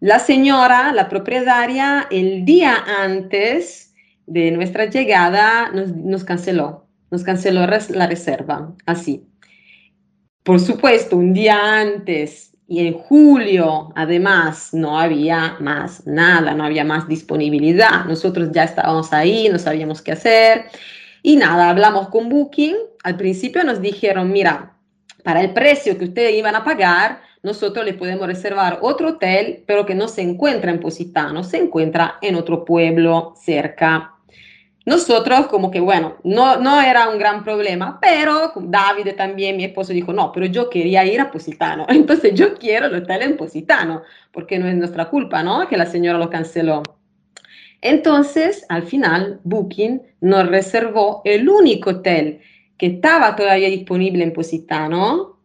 La 0.00 0.18
señora, 0.18 0.92
la 0.92 1.08
propietaria, 1.08 2.08
el 2.10 2.44
día 2.44 2.76
antes 3.02 3.94
de 4.26 4.50
nuestra 4.50 4.84
llegada 4.84 5.70
nos, 5.72 6.24
canceló, 6.24 6.84
nos 7.10 7.24
canceló 7.24 7.66
la 7.66 8.06
reserva, 8.06 8.74
así. 8.84 9.26
Por 10.44 10.60
supuesto, 10.60 11.16
un 11.16 11.32
día 11.32 11.80
antes 11.80 12.52
y 12.68 12.86
en 12.86 12.92
julio, 12.92 13.92
además, 13.96 14.74
no 14.74 15.00
había 15.00 15.56
más 15.58 16.06
nada, 16.06 16.52
no 16.52 16.64
había 16.64 16.84
más 16.84 17.08
disponibilidad. 17.08 18.04
Nosotros 18.04 18.50
ya 18.52 18.64
estábamos 18.64 19.14
ahí, 19.14 19.48
no 19.48 19.58
sabíamos 19.58 20.02
qué 20.02 20.12
hacer. 20.12 20.66
Y 21.22 21.36
nada, 21.36 21.70
hablamos 21.70 22.10
con 22.10 22.28
Booking. 22.28 22.76
Al 23.02 23.16
principio 23.16 23.64
nos 23.64 23.80
dijeron, 23.80 24.32
mira, 24.32 24.76
para 25.22 25.40
el 25.40 25.54
precio 25.54 25.96
que 25.96 26.04
ustedes 26.04 26.34
iban 26.34 26.54
a 26.54 26.62
pagar, 26.62 27.22
nosotros 27.42 27.82
le 27.84 27.94
podemos 27.94 28.26
reservar 28.26 28.80
otro 28.82 29.10
hotel, 29.10 29.64
pero 29.66 29.86
que 29.86 29.94
no 29.94 30.08
se 30.08 30.20
encuentra 30.20 30.70
en 30.70 30.80
Positano, 30.80 31.42
se 31.42 31.56
encuentra 31.56 32.18
en 32.20 32.34
otro 32.34 32.66
pueblo 32.66 33.32
cerca. 33.42 34.13
Nosotros 34.86 35.46
como 35.46 35.70
que, 35.70 35.80
bueno, 35.80 36.18
no, 36.24 36.56
no 36.56 36.80
era 36.80 37.08
un 37.08 37.18
gran 37.18 37.42
problema, 37.42 37.98
pero 38.00 38.52
David 38.54 39.14
también, 39.16 39.56
mi 39.56 39.64
esposo, 39.64 39.94
dijo, 39.94 40.12
no, 40.12 40.30
pero 40.30 40.44
yo 40.46 40.68
quería 40.68 41.06
ir 41.06 41.20
a 41.20 41.30
Positano, 41.30 41.86
entonces 41.88 42.34
yo 42.34 42.54
quiero 42.54 42.86
el 42.86 42.94
hotel 42.96 43.22
en 43.22 43.36
Positano, 43.36 44.02
porque 44.30 44.58
no 44.58 44.68
es 44.68 44.74
nuestra 44.74 45.08
culpa, 45.08 45.42
¿no? 45.42 45.66
Que 45.68 45.78
la 45.78 45.86
señora 45.86 46.18
lo 46.18 46.28
canceló. 46.28 46.82
Entonces, 47.80 48.64
al 48.68 48.82
final, 48.84 49.40
Booking 49.44 50.02
nos 50.20 50.48
reservó 50.48 51.22
el 51.24 51.48
único 51.48 51.90
hotel 51.90 52.40
que 52.78 52.86
estaba 52.86 53.36
todavía 53.36 53.68
disponible 53.68 54.24
en 54.24 54.32
Positano, 54.32 55.38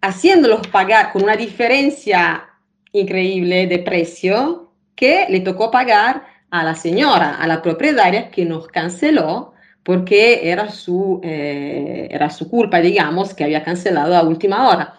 haciéndolos 0.00 0.66
pagar 0.68 1.12
con 1.12 1.22
una 1.22 1.36
diferencia 1.36 2.48
increíble 2.92 3.66
de 3.66 3.78
precio 3.78 4.72
que 4.94 5.26
le 5.28 5.40
tocó 5.40 5.70
pagar 5.70 6.35
a 6.60 6.64
la 6.64 6.74
señora, 6.74 7.36
a 7.36 7.46
la 7.46 7.62
propietaria 7.62 8.30
que 8.30 8.44
nos 8.44 8.68
canceló 8.68 9.52
porque 9.82 10.50
era 10.50 10.68
su, 10.70 11.20
eh, 11.22 12.08
era 12.10 12.28
su 12.30 12.48
culpa, 12.50 12.80
digamos, 12.80 13.34
que 13.34 13.44
había 13.44 13.62
cancelado 13.62 14.16
a 14.16 14.22
última 14.24 14.68
hora. 14.68 14.94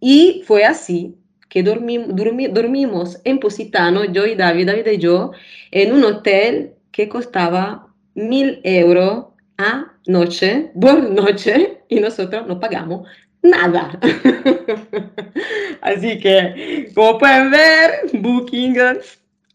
Y 0.00 0.42
fue 0.46 0.64
así 0.64 1.16
que 1.48 1.64
dormi- 1.64 2.06
dormi- 2.08 2.52
dormimos 2.52 3.20
en 3.24 3.38
Positano, 3.40 4.04
yo 4.04 4.26
y 4.26 4.34
David, 4.34 4.66
David 4.66 4.86
y 4.86 4.98
yo, 4.98 5.32
en 5.70 5.92
un 5.94 6.04
hotel 6.04 6.74
que 6.92 7.08
costaba 7.08 7.86
mil 8.14 8.60
euros 8.64 9.26
a 9.56 9.92
noche, 10.06 10.70
por 10.78 11.10
noche, 11.10 11.78
y 11.88 12.00
nosotros 12.00 12.46
no 12.46 12.60
pagamos 12.60 13.08
nada. 13.42 13.98
Así 15.80 16.18
que, 16.18 16.90
como 16.94 17.18
pueden 17.18 17.50
ver, 17.50 17.90
Booking 18.12 18.76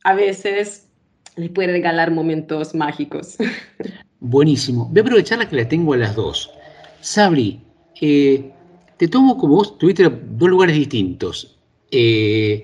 a 0.03 0.13
veces 0.13 0.89
les 1.35 1.49
puede 1.49 1.71
regalar 1.71 2.11
momentos 2.11 2.75
mágicos. 2.75 3.37
Buenísimo. 4.19 4.87
Voy 4.89 4.99
a 4.99 5.01
aprovechar 5.01 5.47
que 5.47 5.55
la 5.55 5.67
tengo 5.67 5.93
a 5.93 5.97
las 5.97 6.15
dos. 6.15 6.51
Sabri, 7.01 7.59
eh, 7.99 8.51
te 8.97 9.07
tomo 9.07 9.37
como 9.37 9.55
vos 9.55 9.77
tuviste 9.77 10.09
dos 10.09 10.49
lugares 10.49 10.75
distintos. 10.75 11.57
Eh, 11.91 12.61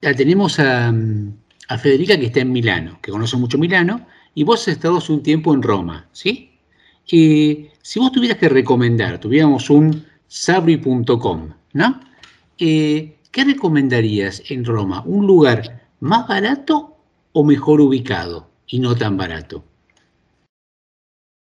la 0.00 0.14
tenemos 0.14 0.58
a, 0.58 0.92
a 1.68 1.78
Federica 1.78 2.18
que 2.18 2.26
está 2.26 2.40
en 2.40 2.52
Milano, 2.52 2.98
que 3.02 3.10
conoce 3.10 3.36
mucho 3.36 3.58
Milano, 3.58 4.06
y 4.34 4.44
vos 4.44 4.62
has 4.62 4.68
estado 4.68 4.98
hace 4.98 5.12
un 5.12 5.22
tiempo 5.22 5.52
en 5.52 5.62
Roma, 5.62 6.08
¿sí? 6.12 6.52
Eh, 7.10 7.70
si 7.82 7.98
vos 7.98 8.12
tuvieras 8.12 8.38
que 8.38 8.48
recomendar, 8.48 9.18
tuviéramos 9.18 9.70
un 9.70 10.04
sabri.com, 10.26 11.50
¿no? 11.72 12.00
Eh, 12.58 13.16
¿Qué 13.30 13.44
recomendarías 13.44 14.42
en 14.50 14.64
Roma? 14.64 15.02
¿Un 15.04 15.26
lugar 15.26 15.87
más 16.00 16.28
barato 16.28 16.96
o 17.32 17.44
mejor 17.44 17.80
ubicado 17.80 18.46
y 18.66 18.80
no 18.80 18.94
tan 18.94 19.16
barato? 19.16 19.62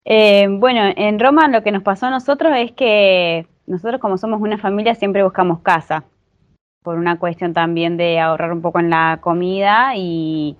Eh, 0.04 0.46
bueno, 0.48 0.92
en 0.96 1.18
Roma 1.18 1.48
lo 1.48 1.62
que 1.62 1.72
nos 1.72 1.82
pasó 1.82 2.06
a 2.06 2.10
nosotros 2.10 2.52
es 2.56 2.72
que 2.72 3.46
nosotros 3.66 4.00
como 4.00 4.16
somos 4.16 4.40
una 4.40 4.56
familia 4.56 4.94
siempre 4.94 5.22
buscamos 5.22 5.60
casa, 5.60 6.04
por 6.82 6.96
una 6.96 7.18
cuestión 7.18 7.52
también 7.52 7.96
de 7.98 8.18
ahorrar 8.18 8.52
un 8.52 8.62
poco 8.62 8.80
en 8.80 8.88
la 8.88 9.18
comida 9.20 9.94
y, 9.96 10.56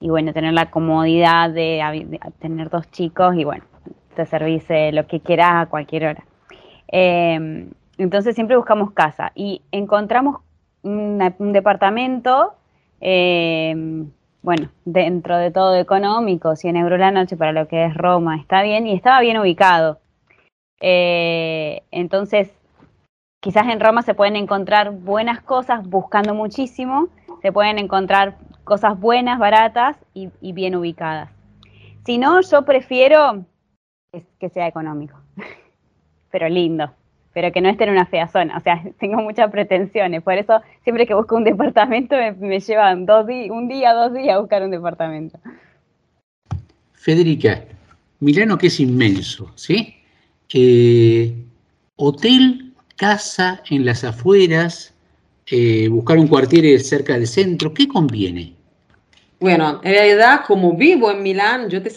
y 0.00 0.08
bueno, 0.10 0.34
tener 0.34 0.52
la 0.52 0.70
comodidad 0.70 1.48
de, 1.50 2.20
tener 2.40 2.68
dos 2.68 2.90
chicos 2.90 3.34
y 3.36 3.44
bueno, 3.44 3.64
te 4.14 4.26
servís 4.26 4.64
eh, 4.68 4.92
lo 4.92 5.06
que 5.06 5.20
quieras 5.20 5.52
a 5.54 5.66
cualquier 5.66 6.04
hora. 6.06 6.24
Eh, 6.92 7.70
entonces 7.96 8.34
siempre 8.34 8.56
buscamos 8.56 8.92
casa 8.92 9.32
y 9.34 9.62
encontramos 9.72 10.40
un 10.82 11.52
departamento, 11.54 12.54
eh, 13.06 14.06
bueno, 14.40 14.70
dentro 14.86 15.36
de 15.36 15.50
todo 15.50 15.76
económico, 15.76 16.56
100 16.56 16.76
euros 16.76 16.98
la 16.98 17.10
noche 17.10 17.36
para 17.36 17.52
lo 17.52 17.68
que 17.68 17.84
es 17.84 17.94
Roma, 17.94 18.36
está 18.36 18.62
bien 18.62 18.86
y 18.86 18.94
estaba 18.94 19.20
bien 19.20 19.38
ubicado. 19.38 20.00
Eh, 20.80 21.82
entonces, 21.90 22.50
quizás 23.40 23.68
en 23.68 23.80
Roma 23.80 24.00
se 24.02 24.14
pueden 24.14 24.36
encontrar 24.36 24.90
buenas 24.90 25.42
cosas 25.42 25.86
buscando 25.86 26.34
muchísimo, 26.34 27.08
se 27.42 27.52
pueden 27.52 27.78
encontrar 27.78 28.38
cosas 28.64 28.98
buenas, 28.98 29.38
baratas 29.38 29.98
y, 30.14 30.30
bien 30.52 30.74
ubicadas. 30.74 31.30
Si 32.06 32.16
no, 32.16 32.40
yo 32.40 32.64
prefiero 32.64 33.44
que 34.40 34.48
sea 34.48 34.66
económico, 34.66 35.18
pero 36.30 36.48
lindo, 36.48 36.90
pero 37.34 37.52
que 37.52 37.60
no 37.60 37.68
esté 37.68 37.84
en 37.84 37.90
una 37.90 38.06
fea 38.06 38.28
zona. 38.28 38.56
O 38.56 38.60
sea, 38.60 38.82
tengo 38.98 39.20
muchas 39.20 39.50
pretensiones, 39.50 40.22
por 40.22 40.34
eso 40.34 40.62
siempre 40.84 41.06
que 41.06 41.14
busco 41.14 41.36
un 41.36 41.44
departamento 41.44 42.16
me, 42.40 42.60
llevan 42.60 43.04
dos 43.04 43.26
un 43.50 43.68
día, 43.68 43.92
dos 43.92 44.14
días 44.14 44.36
a 44.36 44.38
buscar 44.38 44.62
un 44.62 44.70
departamento. 44.70 45.38
Federica, 46.94 47.64
Milano 48.20 48.56
que 48.56 48.68
es 48.68 48.80
inmenso, 48.80 49.52
¿sí? 49.56 49.96
Hotel, 51.96 52.72
casa 52.96 53.62
en 53.68 53.84
las 53.84 54.04
afueras, 54.04 54.94
eh, 55.46 55.88
buscar 55.88 56.16
un 56.16 56.28
cuartier 56.28 56.80
cerca 56.80 57.14
del 57.14 57.26
centro, 57.26 57.74
¿qué 57.74 57.86
conviene? 57.86 58.53
Bueno, 59.44 59.82
en 59.84 59.92
realidad, 59.92 60.40
como 60.46 60.74
vivo 60.74 61.10
en 61.10 61.22
Milán, 61.22 61.68
yo 61.68 61.82
te 61.82 61.90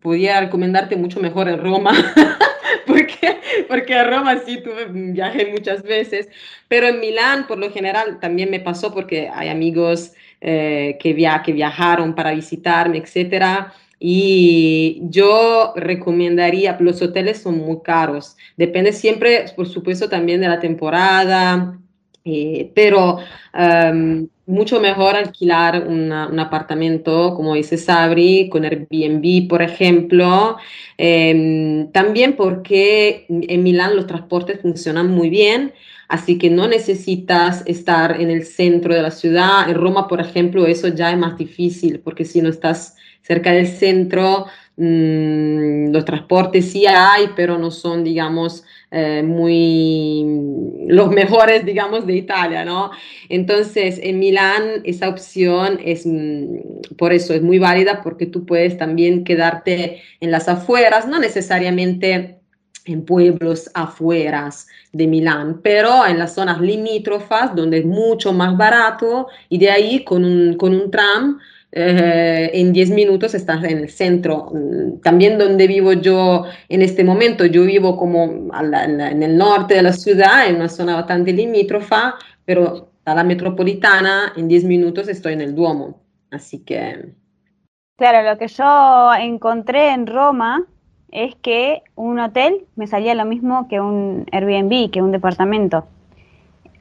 podría 0.00 0.40
recomendarte 0.40 0.96
mucho 0.96 1.20
mejor 1.20 1.46
en 1.46 1.60
Roma, 1.62 1.92
porque, 2.86 3.36
porque 3.68 3.94
a 3.94 4.04
Roma 4.04 4.38
sí 4.46 4.62
tuve 4.62 4.86
viaje 5.12 5.44
muchas 5.52 5.82
veces, 5.82 6.30
pero 6.68 6.86
en 6.88 6.98
Milán, 7.00 7.46
por 7.46 7.58
lo 7.58 7.70
general, 7.70 8.18
también 8.18 8.50
me 8.50 8.60
pasó 8.60 8.94
porque 8.94 9.28
hay 9.30 9.50
amigos 9.50 10.14
eh, 10.40 10.96
que, 10.98 11.12
via- 11.12 11.42
que 11.44 11.52
viajaron 11.52 12.14
para 12.14 12.32
visitarme, 12.32 12.96
etcétera. 12.96 13.74
Y 13.98 15.02
yo 15.10 15.74
recomendaría, 15.76 16.78
los 16.80 17.02
hoteles 17.02 17.42
son 17.42 17.58
muy 17.58 17.82
caros, 17.82 18.38
depende 18.56 18.94
siempre, 18.94 19.44
por 19.54 19.68
supuesto, 19.68 20.08
también 20.08 20.40
de 20.40 20.48
la 20.48 20.60
temporada, 20.60 21.78
eh, 22.24 22.72
pero 22.74 23.18
em, 23.52 24.28
mucho 24.46 24.80
mejor 24.80 25.16
alquilar 25.16 25.86
una- 25.88 26.28
un 26.28 26.38
apartamento, 26.40 27.34
como 27.34 27.54
dice 27.54 27.76
Sabri, 27.76 28.48
con 28.48 28.64
Airbnb, 28.64 29.48
por 29.48 29.62
ejemplo. 29.62 30.56
Em, 30.98 31.90
también 31.92 32.36
porque 32.36 33.26
en 33.28 33.62
Milán 33.62 33.96
los 33.96 34.06
transportes 34.06 34.60
funcionan 34.60 35.10
muy 35.10 35.30
bien, 35.30 35.72
así 36.08 36.38
que 36.38 36.50
no 36.50 36.68
necesitas 36.68 37.62
estar 37.66 38.20
en 38.20 38.30
el 38.30 38.44
centro 38.46 38.94
de 38.94 39.02
la 39.02 39.10
ciudad. 39.10 39.68
En 39.68 39.74
Roma, 39.76 40.06
por 40.08 40.20
ejemplo, 40.20 40.66
eso 40.66 40.88
ya 40.88 41.10
es 41.10 41.18
más 41.18 41.36
difícil, 41.36 42.00
porque 42.00 42.24
si 42.24 42.40
no 42.40 42.48
estás 42.48 42.96
cerca 43.22 43.50
del 43.52 43.66
centro, 43.66 44.46
mm, 44.76 45.90
los 45.92 46.04
transportes 46.04 46.70
sí 46.70 46.86
hay, 46.86 47.30
pero 47.34 47.58
no 47.58 47.70
son, 47.70 48.04
digamos, 48.04 48.64
eh, 48.98 49.22
muy 49.22 50.24
los 50.88 51.10
mejores, 51.10 51.66
digamos, 51.66 52.06
de 52.06 52.16
Italia, 52.16 52.64
¿no? 52.64 52.92
Entonces, 53.28 54.00
en 54.02 54.18
Milán 54.18 54.80
esa 54.84 55.10
opción 55.10 55.78
es, 55.84 56.06
mm, 56.06 56.94
por 56.96 57.12
eso 57.12 57.34
es 57.34 57.42
muy 57.42 57.58
válida, 57.58 58.00
porque 58.02 58.24
tú 58.24 58.46
puedes 58.46 58.78
también 58.78 59.22
quedarte 59.24 60.00
en 60.20 60.30
las 60.30 60.48
afueras, 60.48 61.06
no 61.06 61.18
necesariamente 61.18 62.38
en 62.86 63.04
pueblos 63.04 63.70
afueras 63.74 64.66
de 64.92 65.06
Milán, 65.06 65.60
pero 65.62 66.06
en 66.06 66.18
las 66.18 66.34
zonas 66.34 66.58
limítrofas, 66.62 67.54
donde 67.54 67.80
es 67.80 67.84
mucho 67.84 68.32
más 68.32 68.56
barato, 68.56 69.26
y 69.50 69.58
de 69.58 69.70
ahí 69.70 70.04
con 70.04 70.24
un, 70.24 70.56
con 70.56 70.72
un 70.72 70.90
tram 70.90 71.38
eh, 71.72 72.50
en 72.54 72.72
10 72.72 72.90
minutos 72.90 73.34
estás 73.34 73.64
en 73.64 73.78
el 73.78 73.90
centro. 73.90 74.50
Mm, 74.52 75.00
También 75.00 75.38
donde 75.38 75.66
vivo 75.66 75.92
yo 75.92 76.44
en 76.68 76.82
este 76.82 77.04
momento, 77.04 77.44
yo 77.46 77.64
vivo 77.64 77.96
como 77.96 78.24
en 78.24 79.22
el 79.22 79.36
norte 79.36 79.74
de 79.74 79.82
la 79.82 79.92
ciudad, 79.92 80.48
en 80.48 80.56
una 80.56 80.68
zona 80.68 80.96
bastante 80.96 81.32
limítrofa, 81.32 82.14
pero 82.44 82.90
a 83.04 83.14
la 83.14 83.24
metropolitana 83.24 84.32
en 84.36 84.48
10 84.48 84.64
minutos 84.64 85.08
estoy 85.08 85.34
en 85.34 85.42
el 85.42 85.54
Duomo. 85.54 86.00
Así 86.30 86.64
que 86.64 87.14
Claro, 87.96 88.28
lo 88.28 88.36
que 88.36 88.48
yo 88.48 89.14
encontré 89.18 89.92
en 89.92 90.06
Roma 90.06 90.66
es 91.10 91.34
que 91.36 91.82
un 91.94 92.18
hotel 92.18 92.66
me 92.76 92.86
salía 92.86 93.14
lo 93.14 93.24
mismo 93.24 93.68
que 93.68 93.80
un 93.80 94.26
Airbnb, 94.32 94.90
que 94.90 95.00
un 95.00 95.12
departamento, 95.12 95.86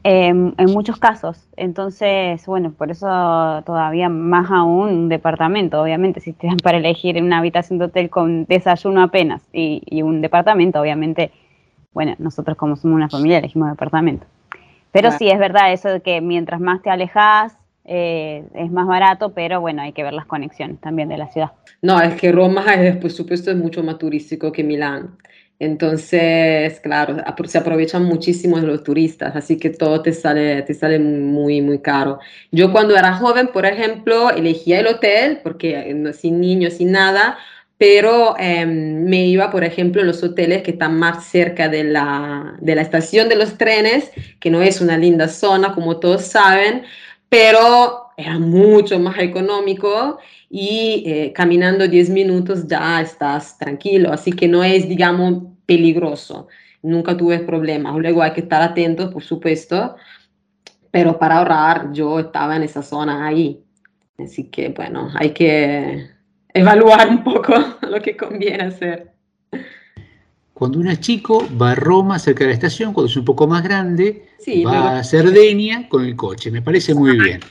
em, 0.08 0.54
en 0.60 0.72
muchos 0.72 1.00
casos. 1.00 1.48
Entonces, 1.58 2.46
bueno, 2.46 2.72
por 2.72 2.92
eso 2.92 3.08
todavía 3.66 4.08
más 4.08 4.52
aún 4.52 4.90
un 4.90 5.10
departamento, 5.10 5.82
obviamente, 5.82 6.20
si 6.20 6.32
te 6.32 6.46
dan 6.46 6.58
para 6.58 6.78
elegir 6.78 7.20
una 7.22 7.40
habitación 7.40 7.80
de 7.80 7.86
hotel 7.86 8.12
con 8.12 8.46
desayuno 8.46 9.02
apenas 9.02 9.42
y, 9.52 9.82
y 9.88 10.04
un 10.04 10.22
departamento, 10.22 10.80
obviamente, 10.80 11.32
bueno, 11.92 12.14
nosotros 12.20 12.56
como 12.56 12.76
somos 12.76 12.96
una 12.98 13.10
familia 13.10 13.40
elegimos 13.40 13.70
departamento. 13.72 14.28
Pero 14.92 15.10
Claro. 15.10 15.18
sí, 15.18 15.30
es 15.30 15.40
verdad 15.40 15.74
eso 15.74 15.90
de 15.90 16.02
que 16.02 16.22
mientras 16.22 16.62
más 16.62 16.84
te 16.84 16.92
alejas, 16.92 17.58
eh, 17.84 18.44
es 18.54 18.72
más 18.72 18.86
barato, 18.86 19.34
pero 19.34 19.60
bueno, 19.60 19.82
hay 19.82 19.92
que 19.92 20.04
ver 20.04 20.14
las 20.14 20.28
conexiones 20.28 20.80
también 20.82 21.10
de 21.10 21.18
la 21.18 21.28
ciudad. 21.32 21.52
No, 21.82 22.00
es 22.00 22.14
que 22.14 22.32
Roma, 22.32 22.64
es, 22.76 22.98
por 22.98 23.10
supuesto, 23.12 23.50
es 23.50 23.58
mucho 23.58 23.84
más 23.84 23.98
turístico 23.98 24.52
que 24.52 24.64
Milán. 24.64 25.18
Entonces, 25.60 26.82
claro, 26.82 27.18
se 27.46 27.58
aprovechan 27.58 28.04
muchísimo 28.04 28.60
los 28.60 28.84
turistas, 28.84 29.36
así 29.36 29.58
que 29.58 29.70
todo 29.70 30.02
te 30.02 30.12
sale, 30.12 30.62
te 30.64 30.74
sale 30.74 31.00
muy, 31.00 31.62
muy 31.62 31.80
caro. 31.80 32.20
Yo 32.52 32.72
cuando 32.74 32.98
era 32.98 33.14
joven, 33.14 33.48
por 33.54 33.66
ejemplo, 33.66 34.32
elegía 34.32 34.82
el 34.82 34.88
hotel, 34.88 35.40
porque 35.44 35.92
eh, 35.92 36.14
sin 36.14 36.42
niños, 36.42 36.74
sin 36.74 36.92
nada, 36.92 37.38
pero 37.78 38.36
em, 38.38 39.06
me 39.06 39.26
iba, 39.28 39.50
por 39.52 39.64
ejemplo, 39.64 40.02
a 40.02 40.06
los 40.06 40.24
hoteles 40.24 40.62
que 40.64 40.72
están 40.72 40.98
más 40.98 41.26
cerca 41.26 41.70
de 41.70 41.84
la, 41.86 42.56
de 42.60 42.76
la 42.76 42.82
estación 42.82 43.30
de 43.30 43.36
los 43.38 43.58
trenes, 43.58 44.12
que 44.40 44.50
no 44.50 44.62
es 44.62 44.82
una 44.82 44.98
linda 44.98 45.28
zona, 45.30 45.74
como 45.74 46.00
todos 46.00 46.24
saben, 46.26 46.84
pero 47.30 48.06
era 48.18 48.40
mucho 48.40 49.00
más 49.00 49.20
económico 49.20 50.20
y 50.58 51.04
eh, 51.06 51.34
caminando 51.36 51.86
10 51.86 52.10
minutos 52.10 52.66
ya 52.66 53.02
estás 53.02 53.58
tranquilo, 53.58 54.14
así 54.14 54.32
que 54.32 54.48
no 54.48 54.64
es, 54.64 54.88
digamos, 54.88 55.44
peligroso. 55.66 56.48
Nunca 56.82 57.18
tuve 57.18 57.40
problemas. 57.40 57.94
Luego 57.98 58.22
hay 58.24 58.32
que 58.32 58.40
estar 58.40 58.62
atentos, 58.62 59.12
por 59.12 59.22
supuesto, 59.22 59.98
pero 60.92 61.20
para 61.20 61.40
ahorrar 61.40 61.92
yo 61.92 62.20
estaba 62.22 62.56
en 62.56 62.64
esa 62.64 62.82
zona 62.84 63.28
ahí. 63.28 63.60
Así 64.18 64.46
que, 64.46 64.70
bueno, 64.70 65.10
hay 65.16 65.32
que 65.32 66.08
evaluar 66.54 67.10
un 67.10 67.22
poco 67.22 67.54
lo 67.82 68.02
que 68.02 68.16
conviene 68.16 68.64
hacer. 68.64 69.12
Cuando 70.54 70.80
uno 70.80 70.90
es 70.90 71.02
chico, 71.02 71.46
va 71.62 71.72
a 71.72 71.76
Roma, 71.76 72.18
cerca 72.18 72.46
de 72.46 72.52
la 72.52 72.54
estación, 72.54 72.94
cuando 72.94 73.10
es 73.12 73.18
un 73.18 73.26
poco 73.26 73.46
más 73.46 73.62
grande, 73.62 74.30
Sí, 74.40 74.64
va 74.64 74.72
luego- 74.72 74.88
a 74.88 75.04
Cerdeña 75.04 75.90
con 75.90 76.06
el 76.06 76.16
coche. 76.16 76.50
Me 76.50 76.62
parece 76.62 76.94
muy 76.96 77.20
bien, 77.20 77.42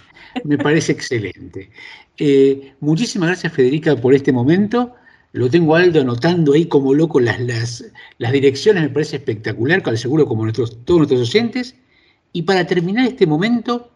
me 0.43 0.59
parece 0.59 0.93
excelente. 0.93 1.71
Eh, 2.19 2.75
muchísimas 2.81 3.29
gracias, 3.29 3.53
Federica, 3.53 3.97
por 3.97 4.15
este 4.15 4.33
momento. 4.33 4.95
Lo 5.33 5.51
tengo 5.51 5.75
Aldo 5.75 6.01
anotando 6.01 6.53
ahí 6.53 6.67
como 6.67 6.95
loco 6.95 7.21
las, 7.21 7.41
las, 7.41 7.85
las 8.19 8.33
direcciones, 8.33 8.85
me 8.85 8.89
parece 8.89 9.17
espectacular, 9.17 9.83
con 9.83 9.97
seguro 9.97 10.27
como 10.27 10.45
nuestros, 10.45 10.85
todos 10.85 10.99
nuestros 10.99 11.29
oyentes. 11.29 11.75
Y 12.33 12.43
para 12.43 12.67
terminar 12.67 13.07
este 13.07 13.27
momento, 13.27 13.91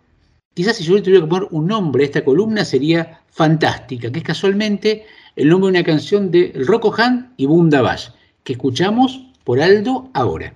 quizás 0.55 0.77
si 0.77 0.85
yo 0.85 1.01
tuviera 1.03 1.25
que 1.25 1.31
poner 1.31 1.49
un 1.51 1.67
nombre 1.67 2.03
a 2.05 2.07
esta 2.07 2.25
columna 2.25 2.65
sería 2.65 3.21
Fantástica, 3.31 4.11
que 4.11 4.19
es 4.19 4.25
casualmente 4.25 5.07
el 5.37 5.49
nombre 5.49 5.71
de 5.71 5.79
una 5.79 5.87
canción 5.87 6.31
de 6.33 6.53
Rocco 6.67 6.93
Han 6.99 7.35
y 7.37 7.47
Bunda 7.47 7.83
Bash, 7.83 8.09
que 8.43 8.55
escuchamos 8.55 9.25
por 9.45 9.61
Aldo 9.61 10.11
ahora. 10.15 10.55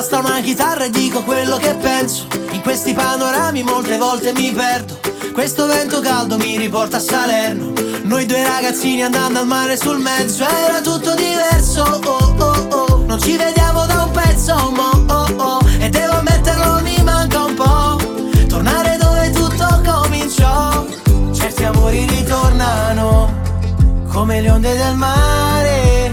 Basta 0.00 0.20
una 0.20 0.40
chitarra 0.40 0.84
e 0.84 0.90
dico 0.90 1.22
quello 1.22 1.58
che 1.58 1.74
penso. 1.74 2.26
In 2.52 2.62
questi 2.62 2.94
panorami 2.94 3.62
molte 3.62 3.98
volte 3.98 4.32
mi 4.32 4.50
perdo. 4.50 4.98
Questo 5.34 5.66
vento 5.66 6.00
caldo 6.00 6.38
mi 6.38 6.56
riporta 6.56 6.96
a 6.96 7.00
Salerno. 7.00 7.74
Noi 8.04 8.24
due 8.24 8.42
ragazzini 8.42 9.02
andando 9.02 9.40
al 9.40 9.46
mare 9.46 9.76
sul 9.76 9.98
mezzo. 9.98 10.42
Era 10.48 10.80
tutto 10.80 11.14
diverso, 11.14 11.82
oh 11.82 12.32
oh 12.34 12.68
oh. 12.70 13.04
Non 13.04 13.20
ci 13.20 13.36
vediamo 13.36 13.84
da 13.84 14.04
un 14.04 14.10
pezzo, 14.12 14.54
mo 14.74 15.04
oh 15.06 15.34
oh. 15.36 15.58
E 15.78 15.90
devo 15.90 16.14
ammetterlo, 16.14 16.80
mi 16.80 16.96
manca 17.04 17.44
un 17.44 17.54
po'. 17.54 17.98
Tornare 18.48 18.96
dove 18.96 19.30
tutto 19.32 19.82
cominciò. 19.84 20.82
Certi 21.30 21.62
amori 21.64 22.06
ritornano 22.06 23.34
come 24.10 24.40
le 24.40 24.50
onde 24.50 24.76
del 24.76 24.94
mare. 24.94 26.09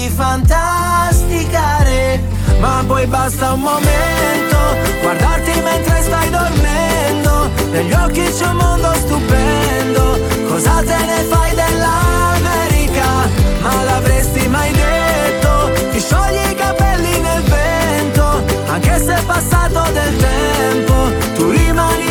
Di 0.00 0.08
fantasticare. 0.08 2.22
Ma 2.58 2.82
poi 2.86 3.06
basta 3.06 3.52
un 3.52 3.60
momento, 3.60 4.56
guardarti 5.02 5.60
mentre 5.60 6.02
stai 6.02 6.30
dormendo. 6.30 7.50
Negli 7.70 7.92
occhi 7.92 8.22
c'è 8.22 8.46
un 8.46 8.56
mondo 8.56 8.90
stupendo. 8.94 10.18
Cosa 10.48 10.80
te 10.80 10.96
ne 11.10 11.22
fai 11.28 11.54
dell'America? 11.54 13.28
Ma 13.60 13.82
l'avresti 13.84 14.48
mai 14.48 14.72
detto? 14.72 15.70
Ti 15.90 16.00
sciogli 16.00 16.50
i 16.50 16.54
capelli 16.54 17.20
nel 17.20 17.42
vento, 17.42 18.42
anche 18.68 18.98
se 19.04 19.14
è 19.14 19.22
passato 19.24 19.82
del 19.92 20.16
tempo. 20.16 21.12
Tu 21.34 21.50
rimani 21.50 22.10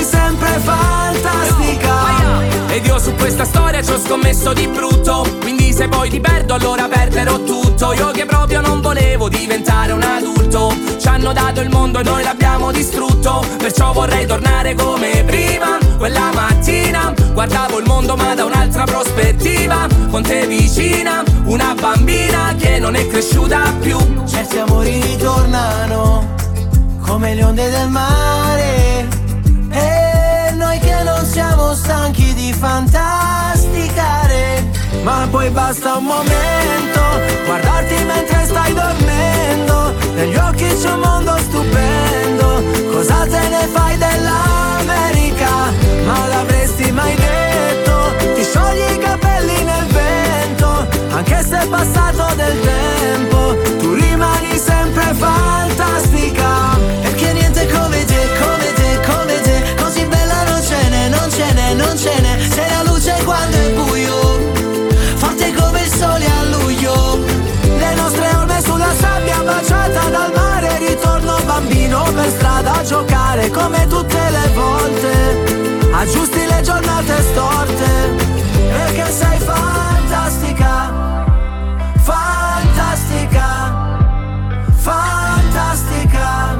scommesso 4.09 4.53
di 4.53 4.67
brutto. 4.67 5.23
Quindi 5.39 5.71
se 5.71 5.87
poi 5.87 6.09
ti 6.09 6.19
perdo 6.19 6.55
allora 6.55 6.87
perderò 6.87 7.43
tutto. 7.43 7.93
Io 7.93 8.09
che 8.09 8.25
proprio 8.25 8.59
non 8.59 8.81
volevo 8.81 9.29
diventare 9.29 9.91
un 9.91 10.01
adulto. 10.01 10.73
Ci 10.97 11.07
hanno 11.07 11.31
dato 11.31 11.61
il 11.61 11.69
mondo 11.69 11.99
e 11.99 12.03
noi 12.03 12.23
l'abbiamo 12.23 12.71
distrutto. 12.71 13.45
Perciò 13.57 13.93
vorrei 13.93 14.25
tornare 14.25 14.73
come 14.73 15.23
prima 15.25 15.77
Quella 15.97 16.31
mattina. 16.33 17.13
Guardavo 17.33 17.77
il 17.77 17.85
mondo 17.85 18.15
ma 18.15 18.33
da 18.33 18.45
un'altra 18.45 18.85
prospettiva. 18.85 19.87
Con 20.09 20.23
te 20.23 20.47
vicina, 20.47 21.23
una 21.43 21.75
bambina 21.79 22.55
che 22.57 22.79
non 22.79 22.95
è 22.95 23.05
cresciuta 23.07 23.71
più. 23.79 23.97
Certi 24.25 24.57
amori 24.57 24.99
ritornano 25.01 26.35
come 27.05 27.35
le 27.35 27.43
onde 27.43 27.69
del 27.69 27.89
mare 27.89 28.88
siamo 31.59 31.73
stanchi 31.73 32.33
di 32.33 32.53
fantasticare 32.53 34.65
Ma 35.03 35.27
poi 35.29 35.49
basta 35.49 35.97
un 35.97 36.05
momento 36.05 37.01
Guardarti 37.45 37.95
mentre 38.05 38.45
stai 38.45 38.73
dormendo 38.73 39.93
Negli 40.15 40.35
occhi 40.35 40.67
c'è 40.81 40.91
un 40.91 41.01
mondo 41.01 41.37
stupendo 41.37 42.63
Cosa 42.91 43.25
te 43.25 43.49
ne 43.49 43.67
fai 43.73 43.97
dell'America? 43.97 45.49
Ma 46.05 46.27
l'avresti 46.27 46.89
mai 46.91 47.13
detto? 47.15 48.13
Ti 48.35 48.43
sciogli 48.43 48.93
i 48.93 48.97
capelli 48.97 49.63
nel 49.63 49.85
vento 49.87 50.87
Anche 51.09 51.43
se 51.43 51.59
è 51.59 51.67
passato 51.67 52.33
del 52.35 52.57
tempo 52.61 53.57
Tu 53.79 53.95
rimani 53.95 54.57
sempre 54.57 55.08
giocare 72.83 73.49
Come 73.49 73.87
tutte 73.87 74.17
le 74.29 74.49
volte. 74.53 75.91
Aggiusti 75.91 76.45
le 76.45 76.61
giornate 76.61 77.21
storte 77.21 78.15
Perché 78.69 79.11
sei 79.11 79.39
fantastica 79.39 80.91
Fantastica 82.01 83.87
Fantastica 84.75 86.57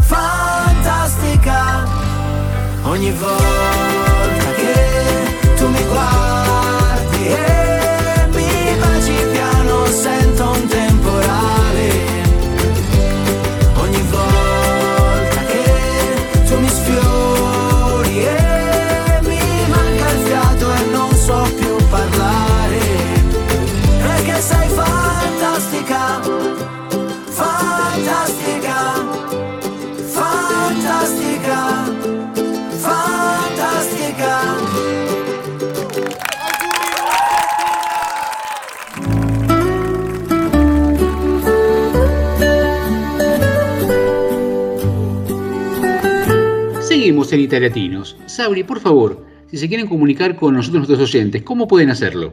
Fantastica. 0.00 1.84
Ogni 2.84 3.10
volta 3.12 4.52
che 4.56 5.54
tu 5.56 5.68
mi 5.68 5.84
guardi 5.86 6.25
Seguimos 47.06 47.32
en 47.32 47.38
Italiatinos. 47.38 48.18
Sabri, 48.26 48.64
por 48.64 48.80
favor, 48.80 49.24
si 49.46 49.58
se 49.58 49.68
quieren 49.68 49.86
comunicar 49.86 50.34
con 50.34 50.54
nosotros 50.54 50.88
nuestros 50.88 51.08
oyentes, 51.08 51.44
¿cómo 51.44 51.68
pueden 51.68 51.90
hacerlo? 51.90 52.32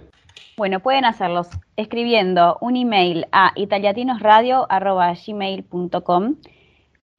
Bueno, 0.57 0.79
pueden 0.79 1.05
hacerlos 1.05 1.47
escribiendo 1.75 2.57
un 2.59 2.75
email 2.75 3.27
a 3.31 3.51
italiatinosradio.gmail.com, 3.55 6.35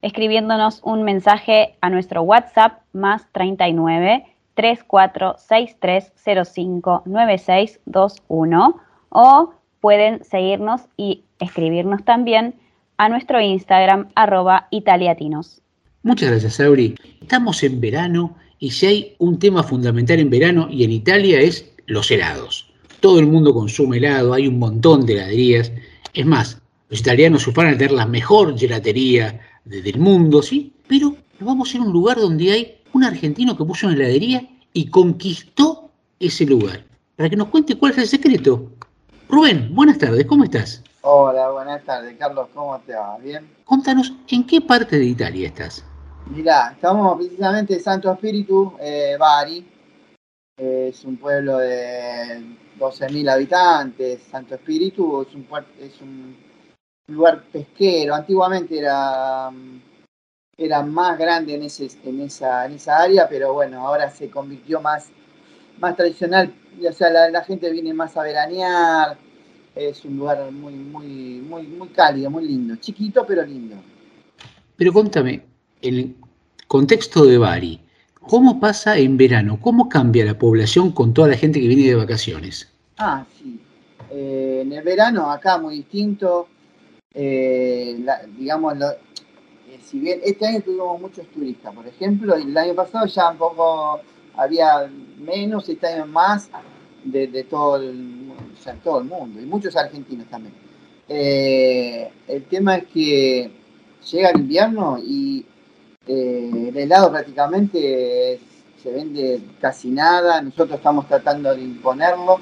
escribiéndonos 0.01 0.81
un 0.83 1.03
mensaje 1.03 1.77
a 1.79 1.89
nuestro 1.89 2.23
WhatsApp 2.23 2.81
más 2.91 3.25
39 3.31 4.25
346305 4.55 7.03
9621 7.05 8.81
o 9.07 9.53
pueden 9.79 10.25
seguirnos 10.25 10.89
y 10.97 11.23
escribirnos 11.39 12.03
también 12.03 12.55
a 12.97 13.07
nuestro 13.07 13.39
Instagram 13.39 14.09
arroba 14.13 14.67
italiatinos. 14.71 15.61
Muchas 16.05 16.29
gracias, 16.29 16.53
Sabri. 16.57 16.93
Estamos 17.19 17.63
en 17.63 17.81
verano 17.81 18.35
y 18.59 18.69
si 18.69 18.85
hay 18.85 19.15
un 19.17 19.39
tema 19.39 19.63
fundamental 19.63 20.19
en 20.19 20.29
verano 20.29 20.67
y 20.69 20.83
en 20.83 20.91
Italia 20.91 21.39
es 21.39 21.73
los 21.87 22.11
helados. 22.11 22.71
Todo 22.99 23.19
el 23.19 23.25
mundo 23.25 23.55
consume 23.55 23.97
helado, 23.97 24.31
hay 24.35 24.47
un 24.47 24.59
montón 24.59 25.03
de 25.07 25.13
heladerías. 25.13 25.71
Es 26.13 26.25
más, 26.27 26.61
los 26.89 26.99
italianos 26.99 27.41
suponen 27.41 27.79
tener 27.79 27.91
la 27.91 28.05
mejor 28.05 28.55
gelatería 28.55 29.41
de- 29.65 29.81
del 29.81 29.97
mundo, 29.97 30.43
¿sí? 30.43 30.73
Pero 30.87 31.15
vamos 31.39 31.73
a 31.73 31.77
ir 31.77 31.81
a 31.81 31.85
un 31.87 31.91
lugar 31.93 32.17
donde 32.17 32.51
hay 32.51 32.75
un 32.93 33.03
argentino 33.03 33.57
que 33.57 33.65
puso 33.65 33.87
una 33.87 33.95
heladería 33.95 34.47
y 34.73 34.85
conquistó 34.91 35.89
ese 36.19 36.45
lugar. 36.45 36.85
Para 37.15 37.31
que 37.31 37.35
nos 37.35 37.47
cuente 37.47 37.73
cuál 37.79 37.93
es 37.93 37.97
el 37.97 38.07
secreto. 38.07 38.71
Rubén, 39.27 39.73
buenas 39.73 39.97
tardes, 39.97 40.23
¿cómo 40.27 40.43
estás? 40.43 40.83
Hola, 41.01 41.49
buenas 41.49 41.83
tardes, 41.83 42.15
Carlos, 42.19 42.47
¿cómo 42.53 42.79
te 42.85 42.93
va? 42.93 43.17
¿Bien? 43.17 43.47
Contanos, 43.63 44.13
¿en 44.27 44.43
qué 44.43 44.61
parte 44.61 44.99
de 44.99 45.05
Italia 45.05 45.47
estás? 45.47 45.83
Mirá, 46.27 46.71
estamos 46.71 47.17
precisamente 47.17 47.75
en 47.75 47.83
Santo 47.83 48.11
Espíritu, 48.11 48.73
eh, 48.79 49.15
Bari. 49.17 49.63
Es 50.57 51.03
un 51.05 51.17
pueblo 51.17 51.59
de 51.59 52.41
12.000 52.79 53.29
habitantes. 53.29 54.23
Santo 54.23 54.55
Espíritu 54.55 55.21
es 55.21 55.35
un, 55.35 55.47
es 55.79 56.01
un 56.01 56.35
lugar 57.07 57.43
pesquero. 57.51 58.15
Antiguamente 58.15 58.79
era, 58.79 59.51
más 60.83 61.17
grande 61.19 61.53
en, 61.53 61.63
esa, 62.21 62.63
área, 63.01 63.29
pero 63.29 63.53
bueno, 63.53 63.87
ahora 63.87 64.09
se 64.09 64.29
convirtió 64.29 64.81
más, 64.81 65.11
tradicional. 65.95 66.51
O 66.89 66.91
sea, 66.91 67.29
la, 67.29 67.43
gente 67.43 67.69
viene 67.69 67.93
más 67.93 68.17
a 68.17 68.23
veranear. 68.23 69.15
Es 69.75 70.03
un 70.03 70.17
lugar 70.17 70.51
muy, 70.51 70.73
muy, 70.73 71.05
muy, 71.47 71.67
muy 71.67 71.89
cálido, 71.89 72.31
muy 72.31 72.47
lindo. 72.47 72.77
Chiquito, 72.77 73.25
pero 73.27 73.43
lindo. 73.43 73.75
Pero 74.75 74.91
contame, 74.91 75.54
el 75.81 76.15
contexto 76.67 77.25
de 77.25 77.37
Bari, 77.37 77.81
¿cómo 78.21 78.59
pasa 78.59 78.97
en 78.97 79.17
verano? 79.17 79.59
¿Cómo 79.61 79.89
cambia 79.89 80.25
la 80.25 80.37
población 80.37 80.91
con 80.91 81.13
toda 81.13 81.29
la 81.29 81.37
gente 81.37 81.59
que 81.59 81.67
viene 81.67 81.83
de 81.83 81.95
vacaciones? 81.95 82.69
Ah, 82.97 83.25
sí. 83.37 83.59
Eh, 84.11 84.61
en 84.61 84.71
el 84.71 84.83
verano 84.83 85.29
acá 85.31 85.57
muy 85.57 85.77
distinto. 85.77 86.47
Eh, 87.13 88.03
digamos, 88.37 88.73
eh, 88.75 89.79
si 89.81 89.99
bien 89.99 90.19
este 90.23 90.45
año 90.47 90.61
tuvimos 90.61 91.01
muchos 91.01 91.27
turistas, 91.27 91.73
por 91.73 91.87
ejemplo, 91.87 92.37
y 92.37 92.43
el 92.43 92.57
año 92.57 92.75
pasado 92.75 93.05
ya 93.05 93.31
un 93.31 93.37
poco 93.37 94.01
había 94.35 94.89
menos, 95.17 95.67
este 95.69 95.87
año 95.87 96.05
más 96.07 96.49
de, 97.03 97.27
todo, 97.49 97.77
el, 97.77 98.31
o 98.31 98.71
todo 98.83 98.99
el 98.99 99.05
mundo, 99.05 99.39
y 99.39 99.45
muchos 99.45 99.75
argentinos 99.75 100.27
también. 100.27 100.53
El 101.07 102.43
tema 102.49 102.77
es 102.77 102.85
que 102.87 103.51
llega 104.11 104.29
el 104.31 104.41
invierno 104.41 104.97
y 104.97 105.45
eh, 106.07 106.69
el 106.69 106.77
helado 106.77 107.11
prácticamente 107.11 108.39
se 108.81 108.91
vende 108.91 109.41
casi 109.59 109.89
nada, 109.89 110.41
nosotros 110.41 110.77
estamos 110.77 111.07
tratando 111.07 111.55
de 111.55 111.61
imponerlo, 111.61 112.39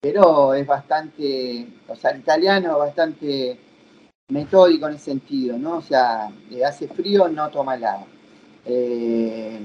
pero 0.00 0.54
es 0.54 0.66
bastante, 0.66 1.66
o 1.88 1.96
sea, 1.96 2.10
el 2.12 2.20
italiano 2.20 2.72
es 2.72 2.78
bastante 2.78 3.58
metódico 4.28 4.88
en 4.88 4.94
ese 4.94 5.04
sentido, 5.06 5.58
¿no? 5.58 5.78
O 5.78 5.82
sea, 5.82 6.30
le 6.50 6.64
hace 6.64 6.88
frío, 6.88 7.28
no 7.28 7.48
toma 7.50 7.74
helado. 7.74 8.06
Eh, 8.64 9.60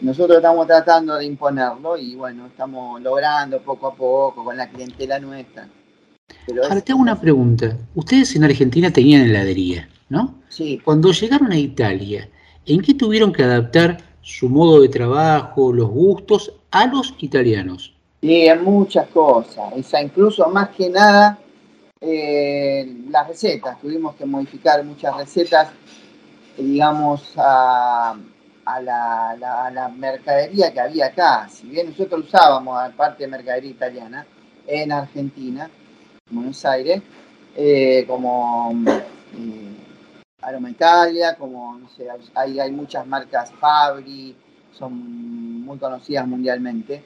nosotros 0.00 0.38
estamos 0.38 0.66
tratando 0.66 1.16
de 1.16 1.26
imponerlo 1.26 1.96
y 1.98 2.14
bueno, 2.16 2.46
estamos 2.46 3.00
logrando 3.02 3.60
poco 3.60 3.88
a 3.88 3.94
poco 3.94 4.44
con 4.44 4.56
la 4.56 4.68
clientela 4.70 5.18
nuestra. 5.18 5.68
Pero 6.46 6.62
Ahora 6.62 6.76
es- 6.78 6.84
te 6.84 6.92
hago 6.92 7.02
una 7.02 7.20
pregunta. 7.20 7.76
Ustedes 7.94 8.34
en 8.36 8.44
Argentina 8.44 8.90
tenían 8.90 9.22
heladería, 9.22 9.88
¿no? 10.08 10.36
Sí. 10.48 10.80
Cuando 10.82 11.12
llegaron 11.12 11.52
a 11.52 11.58
Italia, 11.58 12.28
¿en 12.66 12.80
qué 12.80 12.94
tuvieron 12.94 13.32
que 13.32 13.42
adaptar 13.42 13.98
su 14.22 14.48
modo 14.48 14.80
de 14.80 14.88
trabajo, 14.88 15.72
los 15.72 15.88
gustos 15.88 16.52
a 16.70 16.86
los 16.86 17.14
italianos? 17.18 17.94
Sí, 18.20 18.46
en 18.46 18.62
muchas 18.64 19.08
cosas. 19.08 19.72
O 19.72 19.98
incluso 19.98 20.48
más 20.50 20.68
que 20.70 20.90
nada 20.90 21.38
eh, 22.00 22.96
las 23.10 23.28
recetas. 23.28 23.80
Tuvimos 23.80 24.14
que 24.16 24.24
modificar 24.24 24.84
muchas 24.84 25.16
recetas, 25.16 25.68
digamos, 26.56 27.32
a, 27.36 28.16
a 28.64 28.80
la, 28.80 29.30
a 29.84 29.88
mercadería 29.88 30.72
que 30.72 30.80
había 30.80 31.06
acá. 31.06 31.48
Si 31.48 31.66
bien 31.66 31.90
nosotros 31.90 32.26
usábamos, 32.26 32.78
aparte 32.80 33.24
de 33.24 33.30
mercadería 33.30 33.70
italiana, 33.70 34.26
en 34.66 34.92
Argentina, 34.92 35.70
en 36.30 36.36
Buenos 36.36 36.64
Aires, 36.64 37.02
eh, 37.56 38.04
como 38.06 38.72
eh, 38.86 39.79
Aroma 40.42 40.70
Italia, 40.70 41.36
como, 41.36 41.78
no 41.78 41.88
sé, 41.90 42.08
hay, 42.34 42.58
hay 42.60 42.72
muchas 42.72 43.06
marcas 43.06 43.52
Fabri, 43.52 44.36
son 44.72 45.64
muy 45.64 45.78
conocidas 45.78 46.26
mundialmente. 46.26 47.02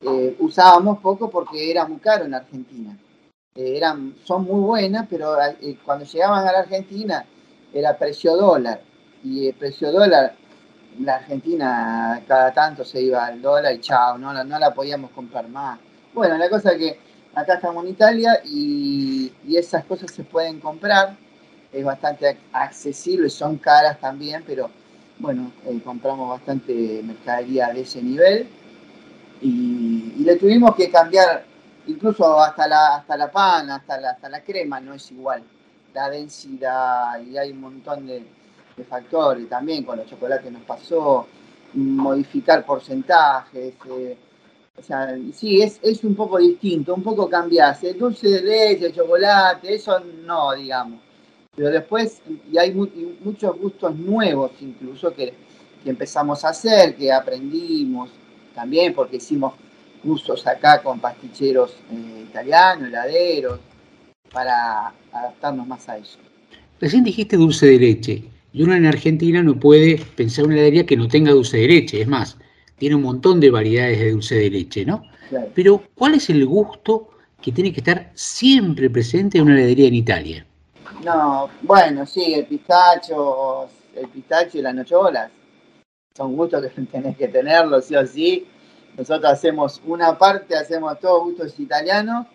Eh, 0.00 0.36
usábamos 0.38 0.98
poco 0.98 1.30
porque 1.30 1.70
era 1.70 1.86
muy 1.86 1.98
caro 1.98 2.24
en 2.24 2.34
Argentina. 2.34 2.96
Eh, 3.54 3.76
eran, 3.76 4.14
son 4.24 4.44
muy 4.44 4.60
buenas, 4.60 5.06
pero 5.08 5.40
eh, 5.42 5.78
cuando 5.84 6.04
llegaban 6.04 6.46
a 6.46 6.52
la 6.52 6.58
Argentina 6.60 7.24
era 7.72 7.96
precio 7.98 8.36
dólar. 8.36 8.80
Y 9.24 9.48
el 9.48 9.54
precio 9.54 9.90
dólar, 9.90 10.34
la 11.00 11.16
Argentina 11.16 12.22
cada 12.28 12.52
tanto 12.52 12.84
se 12.84 13.00
iba 13.00 13.26
al 13.26 13.42
dólar 13.42 13.74
y 13.74 13.80
chao, 13.80 14.16
no, 14.18 14.32
no 14.44 14.58
la 14.58 14.72
podíamos 14.72 15.10
comprar 15.10 15.48
más. 15.48 15.80
Bueno, 16.14 16.36
la 16.36 16.48
cosa 16.48 16.72
es 16.72 16.78
que 16.78 17.00
acá 17.34 17.54
estamos 17.54 17.84
en 17.84 17.90
Italia 17.90 18.40
y, 18.44 19.32
y 19.44 19.56
esas 19.56 19.84
cosas 19.84 20.12
se 20.12 20.24
pueden 20.24 20.60
comprar. 20.60 21.16
Es 21.72 21.84
bastante 21.84 22.26
ac- 22.30 22.38
accesible, 22.52 23.28
son 23.28 23.58
caras 23.58 23.98
también, 24.00 24.42
pero 24.46 24.70
bueno, 25.18 25.52
eh, 25.66 25.80
compramos 25.84 26.30
bastante 26.30 27.02
mercadería 27.04 27.68
de 27.72 27.80
ese 27.82 28.02
nivel 28.02 28.48
y, 29.40 30.14
y 30.18 30.24
le 30.24 30.36
tuvimos 30.36 30.74
que 30.74 30.90
cambiar 30.90 31.44
incluso 31.86 32.38
hasta 32.40 32.66
la, 32.68 32.96
hasta 32.96 33.16
la 33.16 33.30
pan, 33.30 33.70
hasta 33.70 34.00
la, 34.00 34.10
hasta 34.10 34.28
la 34.28 34.42
crema 34.42 34.80
no 34.80 34.94
es 34.94 35.10
igual. 35.12 35.42
La 35.94 36.10
densidad 36.10 37.20
y 37.22 37.36
hay 37.38 37.52
un 37.52 37.60
montón 37.60 38.06
de, 38.06 38.22
factores 38.88 39.48
también 39.48 39.84
con 39.84 39.98
los 39.98 40.06
chocolates 40.06 40.52
nos 40.52 40.62
pasó, 40.62 41.26
modificar 41.74 42.64
porcentajes. 42.64 43.74
eh, 43.90 44.16
o 44.78 44.82
sea, 44.82 45.16
sí, 45.34 45.60
es, 45.62 45.80
es 45.82 46.04
un 46.04 46.14
poco 46.14 46.38
distinto, 46.38 46.94
un 46.94 47.02
poco 47.02 47.28
cambiarse. 47.28 47.94
Dulce 47.94 48.28
de 48.28 48.42
leche, 48.42 48.92
chocolate, 48.92 49.74
eso 49.74 49.98
no, 50.00 50.52
digamos. 50.54 51.00
Pero 51.58 51.70
después, 51.72 52.22
y 52.52 52.56
hay 52.56 52.72
mu- 52.72 52.86
y 52.86 53.18
muchos 53.24 53.58
gustos 53.58 53.92
nuevos 53.96 54.52
incluso 54.60 55.12
que, 55.12 55.34
que 55.82 55.90
empezamos 55.90 56.44
a 56.44 56.50
hacer, 56.50 56.94
que 56.94 57.10
aprendimos 57.12 58.10
también, 58.54 58.94
porque 58.94 59.16
hicimos 59.16 59.54
cursos 60.00 60.46
acá 60.46 60.80
con 60.80 61.00
pasticheros 61.00 61.72
eh, 61.90 62.26
italianos, 62.30 62.86
heladeros, 62.86 63.58
para 64.32 64.92
adaptarnos 65.10 65.66
más 65.66 65.88
a 65.88 65.98
eso. 65.98 66.18
Recién 66.80 67.02
dijiste 67.02 67.36
dulce 67.36 67.66
de 67.66 67.78
leche. 67.80 68.24
Y 68.52 68.62
uno 68.62 68.74
en 68.76 68.86
Argentina 68.86 69.42
no 69.42 69.58
puede 69.58 70.00
pensar 70.14 70.44
una 70.44 70.54
heladería 70.54 70.86
que 70.86 70.96
no 70.96 71.08
tenga 71.08 71.32
dulce 71.32 71.56
de 71.56 71.66
leche. 71.66 72.00
Es 72.00 72.06
más, 72.06 72.38
tiene 72.78 72.94
un 72.94 73.02
montón 73.02 73.40
de 73.40 73.50
variedades 73.50 73.98
de 73.98 74.12
dulce 74.12 74.36
de 74.36 74.50
leche, 74.50 74.84
¿no? 74.84 75.02
Claro. 75.28 75.50
Pero, 75.56 75.82
¿cuál 75.96 76.14
es 76.14 76.30
el 76.30 76.46
gusto 76.46 77.10
que 77.42 77.50
tiene 77.50 77.72
que 77.72 77.80
estar 77.80 78.12
siempre 78.14 78.88
presente 78.88 79.38
en 79.38 79.44
una 79.44 79.56
heladería 79.56 79.88
en 79.88 79.94
Italia? 79.94 80.46
No, 81.04 81.48
bueno, 81.62 82.04
sí, 82.06 82.34
el 82.34 82.46
pistacho, 82.46 83.68
el 83.94 84.08
pistacho 84.08 84.58
y 84.58 84.62
las 84.62 84.74
nocholas. 84.74 85.30
Son 86.16 86.36
gustos 86.36 86.66
que 86.66 86.82
tenés 86.92 87.16
que 87.16 87.28
tenerlos, 87.28 87.84
sí 87.84 87.94
o 87.94 88.06
sí. 88.06 88.46
Nosotros 88.96 89.32
hacemos 89.32 89.80
una 89.86 90.18
parte, 90.18 90.56
hacemos 90.56 90.98
todos 90.98 91.22
gustos 91.22 91.60
italianos, 91.60 92.26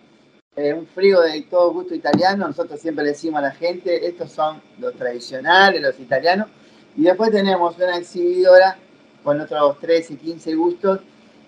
eh, 0.56 0.74
un 0.74 0.88
frío 0.88 1.20
de 1.20 1.42
todo 1.42 1.74
gusto 1.74 1.94
italiano. 1.94 2.48
Nosotros 2.48 2.80
siempre 2.80 3.04
le 3.04 3.12
decimos 3.12 3.40
a 3.40 3.48
la 3.48 3.52
gente, 3.52 4.08
estos 4.08 4.32
son 4.32 4.62
los 4.80 4.94
tradicionales, 4.96 5.82
los 5.82 6.00
italianos. 6.00 6.48
Y 6.96 7.04
después 7.04 7.32
tenemos 7.32 7.76
una 7.76 7.98
exhibidora 7.98 8.78
con 9.24 9.42
otros 9.42 9.78
13, 9.80 10.16
15 10.16 10.56
gustos, 10.56 11.00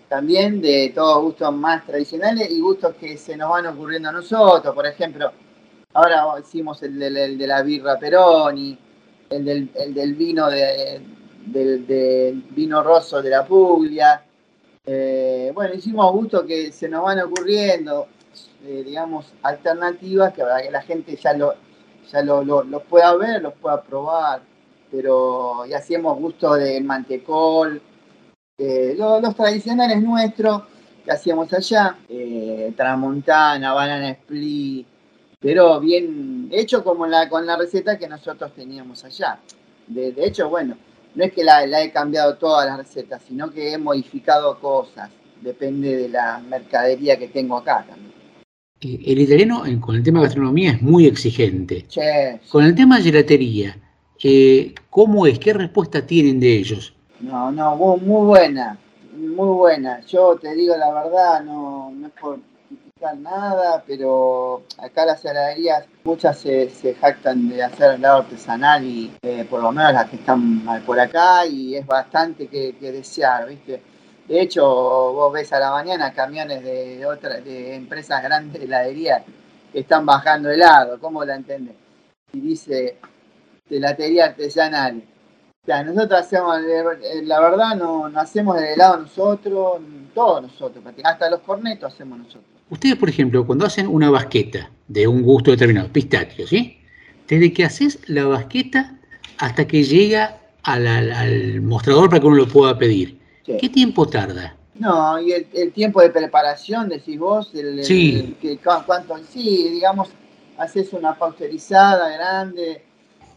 también 0.10 0.60
de 0.60 0.92
todos 0.94 1.24
gustos 1.24 1.54
más 1.54 1.86
tradicionales 1.86 2.52
y 2.52 2.60
gustos 2.60 2.96
que 2.96 3.18
se 3.18 3.38
nos 3.38 3.52
van 3.52 3.68
ocurriendo 3.68 4.10
a 4.10 4.12
nosotros. 4.12 4.76
Por 4.76 4.86
ejemplo, 4.86 5.32
Ahora 5.96 6.26
hicimos 6.42 6.84
el, 6.84 7.00
del- 7.00 7.16
el 7.18 7.38
de 7.38 7.48
la 7.48 7.62
birra 7.64 7.98
Peroni, 7.98 8.78
el 9.30 9.46
del, 9.46 9.70
el 9.76 9.94
del 9.94 10.14
vino 10.14 10.50
de, 10.50 11.02
del, 11.46 12.44
vino 12.52 12.84
rosso 12.84 13.22
de 13.22 13.30
la 13.30 13.46
Puglia. 13.46 14.22
Eh, 14.86 15.52
bueno, 15.56 15.74
hicimos 15.74 16.12
gustos 16.12 16.44
que 16.44 16.72
se 16.74 16.90
nos 16.90 17.02
van 17.04 17.20
ocurriendo, 17.22 18.08
eh, 18.66 18.84
digamos, 18.86 19.26
alternativas 19.42 20.34
que 20.34 20.42
para 20.44 20.62
que 20.62 20.70
la 20.72 20.82
gente 20.82 21.16
ya 21.16 21.34
lo, 21.34 21.54
ya 22.12 22.22
lo, 22.22 22.44
lo- 22.44 22.64
los 22.64 22.84
pueda 22.84 23.16
ver, 23.16 23.42
los 23.42 23.54
pueda 23.54 23.82
probar. 23.82 24.42
Pero 24.92 25.66
y 25.66 25.74
hacíamos 25.74 26.18
gusto 26.20 26.56
del 26.56 26.84
mantecol, 26.84 27.82
eh, 28.58 28.96
lo- 28.98 29.22
los 29.22 29.36
tradicionales 29.36 30.02
nuestros 30.02 30.64
que 31.06 31.12
hacíamos 31.12 31.54
allá, 31.54 31.98
tramontana, 32.76 33.74
banana 33.74 34.10
split, 34.12 34.88
pero 35.46 35.80
bien 35.80 36.50
hecho 36.52 36.84
como 36.84 37.06
la, 37.06 37.30
con 37.30 37.46
la 37.46 37.56
receta 37.56 38.00
que 38.00 38.08
nosotros 38.08 38.52
teníamos 38.56 39.06
allá. 39.06 39.38
De, 39.86 40.12
de 40.12 40.26
hecho, 40.26 40.50
bueno, 40.50 40.76
no 41.14 41.24
es 41.24 41.32
que 41.34 41.44
la, 41.44 41.68
la 41.68 41.84
he 41.84 41.92
cambiado 41.92 42.36
todas 42.38 42.66
las 42.66 42.78
recetas, 42.80 43.22
sino 43.28 43.52
que 43.52 43.72
he 43.72 43.78
modificado 43.78 44.60
cosas, 44.60 45.12
depende 45.42 45.98
de 45.98 46.10
la 46.10 46.40
mercadería 46.40 47.20
que 47.20 47.28
tengo 47.28 47.58
acá 47.58 47.86
también. 47.88 48.12
Eh, 48.82 49.00
El 49.06 49.20
italiano 49.20 49.62
con 49.82 49.96
el 49.96 50.02
tema 50.02 50.24
gastronomía 50.24 50.72
es 50.72 50.82
muy 50.82 51.06
exigente. 51.06 51.86
Che, 51.88 52.40
Con 52.50 52.66
el 52.66 52.74
tema 52.74 53.00
gelatería, 53.00 53.78
eh, 54.24 54.74
¿cómo 54.90 55.28
es? 55.28 55.38
¿Qué 55.38 55.54
respuesta 55.54 56.08
tienen 56.08 56.40
de 56.40 56.58
ellos? 56.58 56.96
no, 57.20 57.52
no, 57.52 57.76
muy, 57.76 58.00
muy 58.00 58.26
buena, 58.26 58.80
muy 59.16 59.56
buena. 59.56 60.02
Yo 60.08 60.38
te 60.42 60.56
digo 60.56 60.76
la 60.76 60.92
verdad, 60.92 61.44
no, 61.44 61.92
no 61.92 62.08
es 62.08 62.14
por 62.20 62.40
nada, 63.14 63.84
pero 63.86 64.64
acá 64.78 65.06
las 65.06 65.24
heladerías, 65.24 65.86
muchas 66.04 66.40
se, 66.40 66.96
jactan 67.00 67.50
de 67.50 67.64
hacer 67.64 67.96
helado 67.96 68.20
artesanal 68.20 68.84
y 68.84 69.14
eh, 69.22 69.46
por 69.50 69.62
lo 69.62 69.72
menos 69.72 69.94
las 69.94 70.10
que 70.10 70.16
están 70.18 70.66
por 70.86 71.00
acá 71.00 71.46
y 71.46 71.76
es 71.76 71.86
bastante 71.86 72.48
que, 72.48 72.74
desear, 72.80 73.48
¿viste? 73.48 73.82
De 74.28 74.42
hecho, 74.42 74.66
vos 74.66 75.32
ves 75.34 75.54
a 75.54 75.60
la 75.60 75.72
mañana 75.72 76.14
camiones 76.14 76.64
de 76.64 77.06
otras 77.06 77.44
de 77.46 77.76
empresas 77.76 78.24
grandes 78.24 78.60
de 78.60 78.66
heladería 78.66 79.24
que 79.72 79.80
están 79.82 80.06
bajando 80.06 80.50
helado, 80.50 81.00
¿cómo 81.00 81.24
la 81.24 81.36
entiendes? 81.36 81.76
Y 82.34 82.40
dice 82.40 82.98
heladería 83.70 84.26
artesanal. 84.26 85.04
O 85.64 85.66
sea, 85.66 85.84
nosotros 85.84 86.20
hacemos, 86.20 86.60
eh, 86.60 87.24
la 87.24 87.40
verdad, 87.40 87.76
no, 87.76 88.08
no 88.08 88.20
hacemos 88.20 88.58
el 88.58 88.66
helado 88.66 88.98
nosotros, 88.98 89.82
todos 90.14 90.44
nosotros, 90.44 90.84
hasta 91.04 91.30
los 91.30 91.40
cornetos 91.42 91.94
hacemos 91.94 92.20
nosotros. 92.20 92.55
Ustedes, 92.70 92.96
por 92.96 93.10
ejemplo, 93.10 93.46
cuando 93.46 93.66
hacen 93.66 93.88
una 93.88 94.10
basqueta 94.10 94.72
de 94.88 95.08
un 95.08 95.22
gusto 95.22 95.52
determinado, 95.52 95.88
pistachio, 95.90 96.48
¿sí? 96.48 96.80
Desde 97.28 97.54
que 97.54 97.64
haces 97.64 98.00
la 98.08 98.26
basqueta 98.26 98.98
hasta 99.38 99.68
que 99.68 99.84
llega 99.84 100.40
al, 100.64 100.88
al- 100.88 101.12
al 101.12 101.62
mostrador 101.62 102.10
para 102.10 102.20
que 102.22 102.28
uno 102.28 102.38
lo 102.38 102.48
pueda 102.48 102.78
pedir. 102.78 103.20
Sí. 103.46 103.58
¿Qué 103.60 103.70
tiempo 103.70 104.08
tarda? 104.08 104.56
No, 104.76 105.20
y 105.22 105.32
el, 105.32 105.48
el 105.54 105.72
tiempo 105.72 106.02
de 106.02 106.10
preparación, 106.10 106.90
decís 106.90 107.18
vos, 107.20 107.54
el, 107.54 107.84
Sí. 107.84 108.36
el 108.42 108.60
cuánto, 108.86 109.18
sí, 109.32 109.70
digamos, 109.72 110.10
haces 110.58 110.92
una 110.94 111.16
pausterizada 111.16 112.10
grande, 112.10 112.84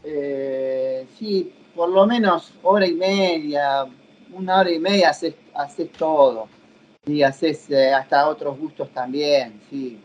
eh, 0.05 1.07
sí, 1.19 1.53
por 1.75 1.91
lo 1.91 2.07
menos 2.07 2.53
hora 2.63 2.87
y 2.87 2.95
media, 2.95 3.87
una 4.33 4.61
hora 4.61 4.71
y 4.71 4.79
media 4.79 5.11
haces, 5.11 5.35
haces 5.55 5.93
todo, 5.93 6.49
y 7.09 7.23
haces 7.23 7.71
eh, 7.71 7.93
hasta 7.93 8.29
otros 8.29 8.59
gustos 8.59 8.91
también, 8.93 9.61
sí. 9.71 9.99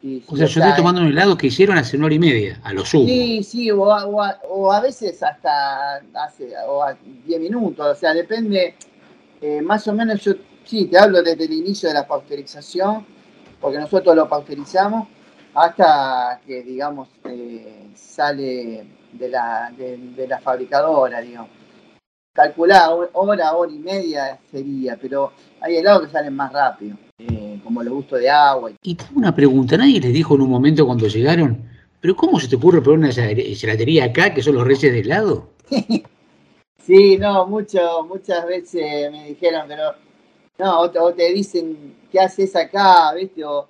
Sí, 0.00 0.20
sí, 0.20 0.24
O 0.32 0.36
sea, 0.36 0.46
yo 0.46 0.60
estoy 0.60 0.76
tomando 0.76 1.00
un 1.00 1.08
helado 1.08 1.36
que 1.36 1.48
hicieron 1.48 1.76
hace 1.76 1.96
una 1.96 2.06
hora 2.06 2.14
y 2.14 2.18
media, 2.20 2.60
a 2.62 2.72
lo 2.72 2.84
sumo. 2.84 3.08
Sí, 3.08 3.42
sí, 3.42 3.70
o 3.72 3.90
a, 3.92 4.06
o 4.06 4.22
a- 4.22 4.38
o 4.48 4.72
a 4.72 4.80
veces 4.80 5.20
hasta 5.24 5.96
hace 6.14 6.52
o 6.68 6.84
a 6.84 6.96
10 7.26 7.40
minutos, 7.40 7.84
o 7.84 7.94
sea, 7.96 8.14
depende, 8.14 8.76
eh, 9.40 9.60
más 9.60 9.88
o 9.88 9.92
menos 9.92 10.20
yo, 10.22 10.34
sí, 10.64 10.84
te 10.86 10.98
hablo 10.98 11.20
desde 11.22 11.44
el 11.46 11.52
inicio 11.52 11.88
de 11.88 11.94
la 11.96 12.06
pasteurización, 12.06 13.04
porque 13.60 13.78
nosotros 13.78 14.14
lo 14.14 14.28
pasteurizamos 14.28 15.08
hasta 15.54 16.40
que, 16.46 16.62
digamos, 16.62 17.08
eh, 17.24 17.88
sale 17.96 18.86
de 19.12 19.28
la, 19.28 19.72
de, 19.76 19.96
de 19.96 20.28
la 20.28 20.38
fabricadora, 20.38 21.20
digamos. 21.20 21.50
Calculá, 22.48 22.94
ho- 22.94 23.10
hora, 23.14 23.52
hora 23.56 23.72
y 23.72 23.80
media 23.80 24.38
sería, 24.48 24.96
pero 24.96 25.32
hay 25.60 25.74
helados 25.74 26.06
que 26.06 26.12
salen 26.12 26.36
más 26.36 26.52
rápido, 26.52 26.96
eh, 27.18 27.58
como 27.64 27.82
los 27.82 27.92
gustos 27.92 28.20
de 28.20 28.30
agua. 28.30 28.70
Y 28.80 28.94
tengo 28.94 29.14
una 29.18 29.34
pregunta, 29.34 29.76
nadie 29.76 29.98
les 30.00 30.12
dijo 30.12 30.36
en 30.36 30.42
un 30.42 30.50
momento 30.50 30.86
cuando 30.86 31.08
llegaron, 31.08 31.60
pero 32.00 32.14
¿cómo 32.14 32.38
se 32.38 32.46
te 32.46 32.54
ocurre 32.54 32.80
poner 32.80 33.00
una 33.00 33.08
gelate- 33.08 33.56
gelatería 33.56 34.04
acá, 34.04 34.32
que 34.32 34.40
son 34.44 34.54
los 34.54 34.64
reyes 34.64 34.92
de 34.92 35.00
helado? 35.00 35.48
Sí, 36.86 37.18
no, 37.18 37.46
mucho, 37.46 38.04
muchas 38.08 38.46
veces 38.46 39.10
me 39.12 39.24
dijeron, 39.30 39.64
pero 39.68 39.92
no, 40.58 40.80
o 40.80 40.90
te, 40.90 40.98
o 41.00 41.12
te 41.12 41.30
dicen, 41.34 41.96
¿qué 42.10 42.18
haces 42.20 42.54
acá? 42.56 43.12
¿Viste? 43.14 43.44
O- 43.44 43.68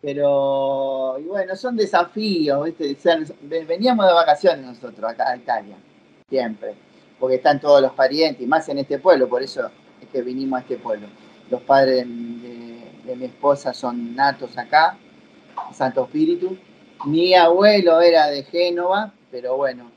pero, 0.00 1.16
y 1.20 1.24
bueno, 1.24 1.54
son 1.54 1.76
desafíos, 1.76 2.64
¿viste? 2.64 2.92
O 2.98 3.00
sea, 3.00 3.18
nos- 3.18 3.32
ve- 3.42 3.64
veníamos 3.66 4.06
de 4.06 4.12
vacaciones 4.14 4.64
nosotros 4.66 5.08
acá 5.12 5.30
a 5.30 5.36
Italia, 5.36 5.76
siempre. 6.28 6.74
Porque 7.18 7.36
están 7.36 7.60
todos 7.60 7.80
los 7.80 7.92
parientes, 7.92 8.42
y 8.42 8.46
más 8.46 8.68
en 8.68 8.78
este 8.78 8.98
pueblo, 8.98 9.28
por 9.28 9.42
eso 9.42 9.70
es 10.00 10.08
que 10.08 10.22
vinimos 10.22 10.58
a 10.58 10.62
este 10.62 10.76
pueblo. 10.76 11.06
Los 11.50 11.62
padres 11.62 12.06
de, 12.06 13.16
mi 13.16 13.24
esposa 13.24 13.72
son 13.72 14.14
natos 14.14 14.56
acá, 14.58 14.98
Santo 15.72 16.04
Espíritu. 16.04 16.56
Mi 17.04 17.34
abuelo 17.34 18.00
era 18.00 18.26
de 18.26 18.42
Génova, 18.42 19.12
pero 19.30 19.56
bueno, 19.56 19.90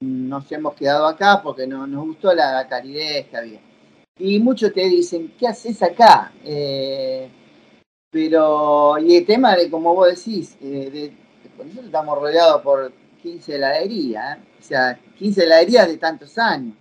nos 0.00 0.50
hemos 0.52 0.74
quedado 0.74 1.06
acá 1.06 1.40
porque 1.42 1.66
no, 1.66 1.86
nos 1.86 2.06
gustó 2.06 2.32
la 2.32 2.66
calidez 2.68 3.26
que 3.28 3.36
había. 3.36 3.60
Y 4.18 4.38
muchos 4.38 4.72
te 4.72 4.88
dicen, 4.88 5.34
¿qué 5.38 5.48
haces 5.48 5.82
acá? 5.82 6.32
Eh, 6.42 7.28
pero, 8.10 8.96
y 8.98 9.16
el 9.16 9.26
tema 9.26 9.54
de, 9.56 9.68
como 9.68 9.94
vos 9.94 10.08
decís, 10.08 10.56
eh, 10.62 10.90
de, 10.90 11.12
nosotros 11.58 11.86
estamos 11.86 12.18
rodeados 12.18 12.62
por 12.62 12.92
15 13.26 13.56
heladerías, 13.56 14.38
o 14.38 14.62
sea, 14.62 14.96
15 15.18 15.42
heladerías 15.42 15.88
de 15.88 15.96
tantos 15.96 16.38
años. 16.38 16.76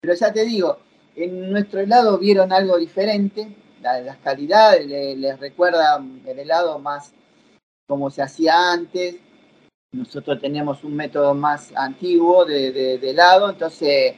Pero 0.00 0.12
ya 0.14 0.32
te 0.32 0.44
digo, 0.44 0.78
en 1.14 1.52
nuestro 1.52 1.78
helado 1.78 2.18
vieron 2.18 2.52
algo 2.52 2.76
diferente, 2.78 3.46
la- 3.80 4.00
las 4.00 4.16
calidades, 4.18 4.84
le- 4.86 5.14
les 5.14 5.38
recuerda 5.38 6.04
el 6.26 6.38
helado 6.40 6.80
más 6.80 7.12
como 7.88 8.10
se 8.10 8.22
hacía 8.22 8.72
antes. 8.72 9.16
Nosotros 9.94 10.40
tenemos 10.40 10.82
un 10.82 10.96
método 10.96 11.32
más 11.34 11.70
antiguo 11.76 12.44
de 12.44 12.94
helado, 12.96 13.50
entonces 13.50 14.14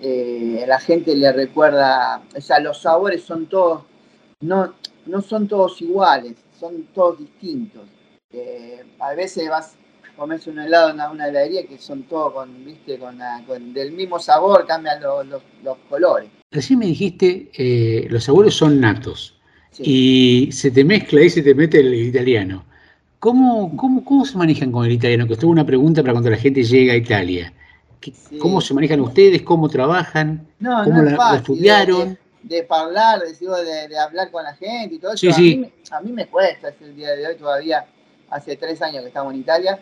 eh, 0.00 0.64
la 0.66 0.78
gente 0.80 1.16
le 1.16 1.32
recuerda, 1.32 2.22
o 2.36 2.40
sea, 2.42 2.60
los 2.60 2.82
sabores 2.82 3.22
son 3.22 3.46
todos, 3.46 3.84
no, 4.40 4.74
no 5.06 5.22
son 5.22 5.48
todos 5.48 5.80
iguales, 5.80 6.34
son 6.60 6.84
todos 6.94 7.18
distintos. 7.18 7.88
Eh, 8.30 8.84
a 8.98 9.14
veces 9.14 9.48
vas 9.48 9.77
a 10.18 10.20
comerse 10.20 10.50
un 10.50 10.58
helado 10.58 10.90
en 10.90 11.00
una, 11.00 11.28
heladería 11.28 11.64
que 11.66 11.78
son 11.78 12.02
todos 12.02 12.32
con, 12.32 12.64
viste, 12.64 12.98
con, 12.98 13.16
la- 13.18 13.42
con- 13.46 13.72
del 13.72 13.92
mismo 13.92 14.18
sabor, 14.18 14.66
cambian 14.66 15.00
los- 15.00 15.24
los- 15.26 15.42
los 15.62 15.78
colores. 15.88 16.28
Recién 16.50 16.80
me 16.80 16.86
dijiste, 16.86 17.50
eh, 17.56 18.06
los 18.10 18.24
sabores 18.24 18.54
son 18.54 18.80
natos 18.80 19.34
y 19.78 20.48
se 20.50 20.72
te 20.72 20.82
mezcla 20.84 21.22
y 21.22 21.30
se 21.30 21.40
te 21.42 21.54
mete 21.54 21.78
el 21.80 21.94
italiano. 21.94 22.64
¿Cómo, 23.20 23.76
cómo, 23.76 24.04
cómo 24.04 24.24
se 24.24 24.36
manejan 24.36 24.72
con 24.72 24.84
el 24.86 24.92
italiano? 24.92 25.26
Que 25.26 25.34
esto 25.34 25.46
es 25.46 25.52
una 25.52 25.64
pregunta 25.66 26.02
para 26.02 26.14
cuando 26.14 26.30
la 26.30 26.36
gente 26.36 26.62
llega 26.64 26.94
a 26.94 26.96
Italia. 26.96 27.52
¿Qué- 28.00 28.12
¿Cómo 28.40 28.60
se 28.60 28.74
manejan 28.74 29.00
ustedes? 29.00 29.42
¿Cómo 29.42 29.68
trabajan? 29.68 30.46
No, 30.58 30.82
¿Cómo 30.84 30.96
no 30.96 31.02
la- 31.04 31.10
es 31.12 31.16
lo 31.16 31.34
estudiaron? 31.36 32.18
De, 32.42 32.56
de 32.62 32.66
hablar, 32.70 33.20
de, 33.20 33.88
de, 33.88 33.98
hablar 33.98 34.30
con 34.32 34.42
la 34.42 34.54
gente 34.54 34.96
y 34.96 34.98
todo 34.98 35.12
eso. 35.14 35.32
Sí, 35.32 35.52
a. 35.54 35.56
Mí, 35.60 35.72
a 35.92 36.00
mí 36.00 36.12
me 36.12 36.26
cuesta, 36.26 36.68
es 36.70 36.74
el 36.80 36.96
día 36.96 37.10
de 37.10 37.26
hoy 37.26 37.36
todavía, 37.36 37.84
hace 38.30 38.56
tres 38.56 38.80
años 38.82 39.02
que 39.02 39.08
estamos 39.08 39.32
en 39.34 39.40
Italia, 39.40 39.78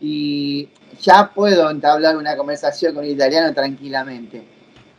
y 0.00 0.68
ya 1.00 1.30
puedo 1.34 1.70
entablar 1.70 2.16
una 2.16 2.36
conversación 2.36 2.94
con 2.94 3.04
un 3.04 3.10
italiano 3.10 3.52
tranquilamente. 3.54 4.42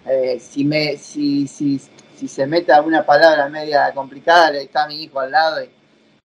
Eh, 0.05 0.39
si, 0.39 0.63
me, 0.65 0.97
si, 0.97 1.47
si, 1.47 1.79
si 2.15 2.27
se 2.27 2.47
mete 2.47 2.71
alguna 2.71 3.05
palabra 3.05 3.49
media 3.49 3.91
complicada, 3.93 4.51
está 4.57 4.87
mi 4.87 5.03
hijo 5.03 5.19
al 5.19 5.31
lado, 5.31 5.63
y- 5.63 5.69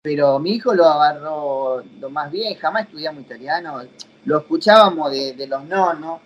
pero 0.02 0.38
mi 0.40 0.52
hijo 0.52 0.73
lo 0.73 0.85
agarró 0.85 1.84
lo 1.99 2.10
más 2.10 2.30
bien, 2.31 2.56
jamás 2.56 2.84
estudiamos 2.85 3.23
italiano, 3.23 3.81
lo 4.26 4.38
escuchábamos 4.40 5.11
de, 5.11 5.34
de 5.34 5.48
los 5.48 5.64
nonos, 5.65 6.19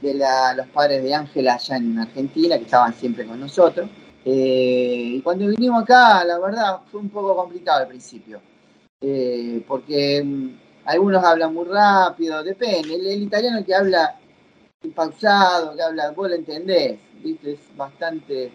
de 0.00 0.14
los 0.56 0.66
padres 0.68 1.02
de 1.02 1.14
Ángela 1.14 1.54
allá 1.54 1.76
en 1.76 1.98
Argentina, 1.98 2.58
que 2.58 2.64
estaban 2.64 2.94
siempre 2.94 3.26
con 3.26 3.40
nosotros. 3.40 3.88
Eh, 4.24 5.14
y 5.16 5.20
cuando 5.22 5.46
vinimos 5.48 5.82
acá, 5.82 6.24
la 6.24 6.38
verdad, 6.38 6.80
fue 6.90 7.00
un 7.00 7.08
poco 7.10 7.34
complicado 7.36 7.80
al 7.80 7.88
principio, 7.88 8.40
Eh, 9.00 9.62
porque 9.66 10.22
mm, 10.24 10.48
algunos 10.84 11.24
hablan 11.24 11.54
muy 11.54 11.64
rápido, 11.66 12.42
depende. 12.42 12.94
El, 12.94 13.22
italiano 13.22 13.64
que 13.64 13.74
habla 13.74 14.18
pausado, 14.94 15.74
que 15.74 15.82
habla, 15.82 16.10
vos 16.10 16.28
lo 16.28 16.34
entendés, 16.34 16.98
¿viste? 17.22 17.52
Es 17.52 17.76
bastante... 17.76 18.52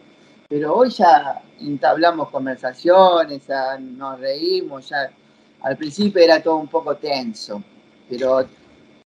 Pero 0.48 0.76
hoy 0.76 0.90
ya 0.90 1.42
entablamos 1.60 2.30
conversaciones, 2.30 3.46
ya 3.48 3.78
nos 3.78 4.20
reímos, 4.20 4.90
ya 4.90 5.10
al 5.62 5.78
principio 5.78 6.22
era 6.22 6.42
todo 6.42 6.58
un 6.58 6.68
poco 6.68 6.96
tenso, 6.98 7.64
pero 8.10 8.48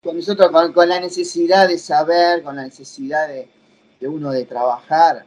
con 0.03 0.17
nosotros 0.17 0.51
con, 0.73 0.89
la 0.89 0.99
necesidad 0.99 1.69
de 1.69 1.79
saber, 1.79 2.43
con 2.43 2.57
la 2.57 2.65
necesidad 2.65 3.29
de, 3.29 3.49
de 4.01 4.09
uno 4.09 4.33
de 4.33 4.47
trabajar, 4.47 5.25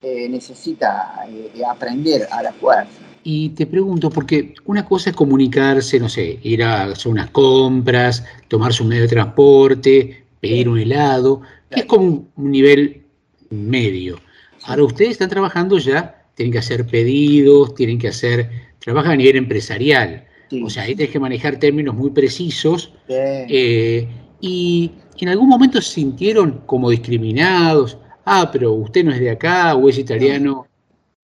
eh, 0.00 0.28
necesita 0.28 1.14
eh, 1.28 1.62
aprender 1.64 2.26
a 2.30 2.42
la 2.42 2.52
fuerza. 2.52 3.11
Y 3.24 3.50
te 3.50 3.66
pregunto, 3.66 4.10
porque 4.10 4.54
una 4.66 4.84
cosa 4.84 5.10
es 5.10 5.16
comunicarse, 5.16 6.00
no 6.00 6.08
sé, 6.08 6.38
ir 6.42 6.62
a 6.64 6.84
hacer 6.84 7.10
unas 7.12 7.30
compras, 7.30 8.24
tomarse 8.48 8.82
un 8.82 8.88
medio 8.88 9.02
de 9.02 9.08
transporte, 9.08 10.24
pedir 10.40 10.68
un 10.68 10.78
helado, 10.78 11.42
que 11.70 11.80
es 11.80 11.86
como 11.86 12.28
un, 12.36 12.50
nivel 12.50 13.02
medio. 13.50 14.18
Ahora 14.64 14.84
ustedes 14.84 15.12
están 15.12 15.28
trabajando 15.28 15.78
ya, 15.78 16.26
tienen 16.34 16.52
que 16.52 16.58
hacer 16.58 16.86
pedidos, 16.86 17.74
tienen 17.74 17.98
que 17.98 18.08
hacer, 18.08 18.50
trabajan 18.80 19.12
a 19.12 19.16
nivel 19.16 19.36
empresarial. 19.36 20.24
O 20.64 20.68
sea, 20.68 20.82
ahí 20.82 20.94
tenés 20.94 21.12
que 21.12 21.20
manejar 21.20 21.58
términos 21.58 21.94
muy 21.94 22.10
precisos. 22.10 22.92
eh, 23.08 24.08
y 24.40 24.90
en 25.20 25.28
algún 25.28 25.48
momento 25.48 25.80
se 25.80 25.92
sintieron 25.94 26.62
como 26.66 26.90
discriminados. 26.90 27.96
Ah, 28.24 28.50
pero 28.52 28.72
usted 28.72 29.04
no 29.04 29.12
es 29.12 29.20
de 29.20 29.30
acá 29.30 29.74
o 29.76 29.88
es 29.88 29.98
italiano. 29.98 30.66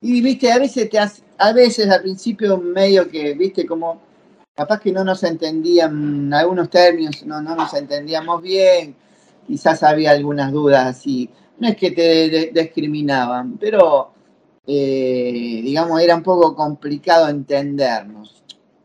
Y 0.00 0.20
viste, 0.20 0.50
a 0.52 0.58
veces 0.58 0.88
te 0.88 0.98
hace- 0.98 1.22
a 1.38 1.52
veces 1.52 1.88
al 1.88 2.02
principio 2.02 2.58
medio 2.58 3.08
que, 3.08 3.34
viste, 3.34 3.64
como 3.66 4.00
capaz 4.54 4.80
que 4.80 4.92
no 4.92 5.04
nos 5.04 5.22
entendían 5.22 6.32
algunos 6.34 6.68
términos, 6.68 7.24
no, 7.24 7.40
no 7.40 7.54
nos 7.54 7.72
entendíamos 7.74 8.42
bien, 8.42 8.96
quizás 9.46 9.82
había 9.82 10.10
algunas 10.10 10.52
dudas 10.52 10.86
así. 10.86 11.30
No 11.58 11.68
es 11.68 11.76
que 11.76 11.90
te 11.92 12.02
de- 12.28 12.50
discriminaban, 12.52 13.56
pero 13.58 14.10
eh, 14.66 15.60
digamos 15.62 16.00
era 16.00 16.16
un 16.16 16.22
poco 16.22 16.54
complicado 16.54 17.28
entendernos. 17.28 18.42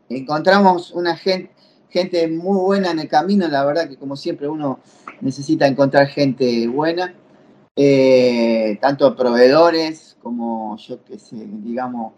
Encontramos 0.08 0.92
una 0.92 1.16
gente, 1.16 1.50
gente 1.90 2.28
muy 2.28 2.58
buena 2.58 2.90
en 2.92 3.00
el 3.00 3.08
camino, 3.08 3.48
la 3.48 3.64
verdad 3.64 3.88
que 3.88 3.96
como 3.96 4.16
siempre 4.16 4.48
uno 4.48 4.80
necesita 5.20 5.66
encontrar 5.66 6.06
gente 6.08 6.66
buena 6.68 7.14
eh, 7.76 8.78
tanto 8.80 9.16
proveedores 9.16 10.16
como 10.22 10.76
yo 10.76 11.02
que 11.04 11.18
sé, 11.18 11.36
digamos, 11.36 12.12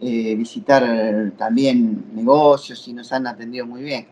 eh, 0.00 0.34
visitar 0.34 1.32
también 1.36 2.04
negocios 2.14 2.86
y 2.88 2.92
nos 2.92 3.12
han 3.12 3.26
atendido 3.26 3.66
muy 3.66 3.82
bien. 3.82 4.06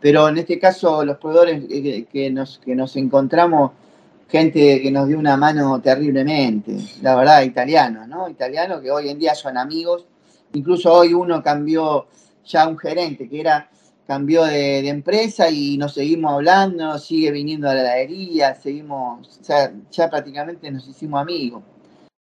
Pero 0.00 0.28
en 0.28 0.38
este 0.38 0.58
caso 0.58 1.04
los 1.04 1.18
proveedores 1.18 1.64
eh, 1.70 2.06
que, 2.10 2.30
nos, 2.30 2.58
que 2.58 2.74
nos 2.74 2.96
encontramos, 2.96 3.72
gente 4.28 4.80
que 4.80 4.90
nos 4.90 5.08
dio 5.08 5.18
una 5.18 5.36
mano 5.36 5.80
terriblemente, 5.80 6.76
la 7.02 7.16
verdad, 7.16 7.42
italianos, 7.42 8.08
¿no? 8.08 8.28
Italianos 8.28 8.80
que 8.80 8.90
hoy 8.90 9.08
en 9.08 9.18
día 9.18 9.34
son 9.34 9.56
amigos, 9.56 10.06
incluso 10.52 10.92
hoy 10.92 11.14
uno 11.14 11.42
cambió 11.42 12.06
ya 12.44 12.66
un 12.68 12.78
gerente 12.78 13.28
que 13.28 13.40
era 13.40 13.68
cambió 14.06 14.44
de, 14.44 14.80
de 14.82 14.88
empresa 14.88 15.50
y 15.50 15.76
nos 15.76 15.92
seguimos 15.92 16.32
hablando, 16.32 16.96
sigue 16.98 17.30
viniendo 17.30 17.68
a 17.68 17.74
la 17.74 17.82
heladería, 17.82 18.54
seguimos, 18.54 19.38
o 19.40 19.44
sea, 19.44 19.70
ya 19.90 20.08
prácticamente 20.08 20.70
nos 20.70 20.88
hicimos 20.88 21.20
amigos. 21.20 21.62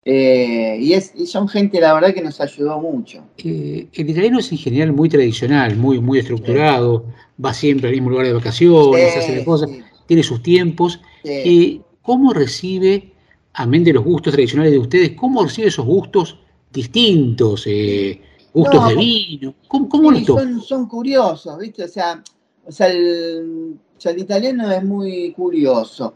Eh, 0.07 0.77
y, 0.79 0.93
es, 0.93 1.13
y 1.15 1.25
son 1.25 1.47
gente, 1.47 1.81
la 1.81 1.95
verdad, 1.95 2.13
que 2.13 2.21
nos 2.21 2.39
ayudó 2.39 2.79
mucho. 2.79 3.23
Eh, 3.39 3.87
el 3.91 4.09
italiano 4.09 4.37
es 4.37 4.51
en 4.51 4.59
general 4.59 4.93
muy 4.93 5.09
tradicional, 5.09 5.75
muy, 5.75 5.99
muy 5.99 6.19
estructurado, 6.19 7.05
va 7.43 7.55
siempre 7.55 7.89
al 7.89 7.95
mismo 7.95 8.11
lugar 8.11 8.27
de 8.27 8.33
vacaciones, 8.33 9.13
Sí, 9.13 9.19
hace 9.19 9.35
las 9.37 9.45
cosas, 9.45 9.69
tiene 10.05 10.21
sus 10.21 10.43
tiempos. 10.43 11.01
Eh, 11.23 11.81
¿Cómo 12.03 12.33
recibe, 12.33 13.13
amén 13.53 13.83
de 13.83 13.93
los 13.93 14.03
gustos 14.03 14.33
tradicionales 14.33 14.73
de 14.73 14.79
ustedes, 14.79 15.11
cómo 15.13 15.43
recibe 15.43 15.69
esos 15.69 15.85
gustos 15.87 16.37
distintos, 16.71 17.63
eh, 17.65 18.21
gustos 18.53 18.81
No, 18.81 18.89
de 18.89 18.95
vino? 18.95 19.55
¿Cómo, 19.67 20.15
son, 20.23 20.61
son 20.61 20.87
curiosos, 20.87 21.57
¿viste? 21.57 21.83
O 21.83 21.87
sea, 21.87 22.23
o 22.63 22.71
sea, 22.71 22.91
el, 22.91 23.75
o 23.97 23.99
sea, 23.99 24.11
el 24.11 24.19
italiano 24.19 24.71
es 24.71 24.83
muy 24.83 25.31
curioso. 25.31 26.13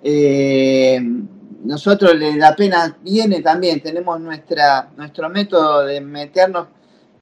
Eh, 0.00 1.00
nosotros 1.64 2.14
le 2.16 2.36
da 2.36 2.56
pena, 2.56 2.96
viene 3.02 3.40
también, 3.40 3.80
tenemos 3.80 4.20
nuestra, 4.20 4.90
nuestro 4.96 5.28
método 5.28 5.84
de 5.84 6.00
meternos 6.00 6.68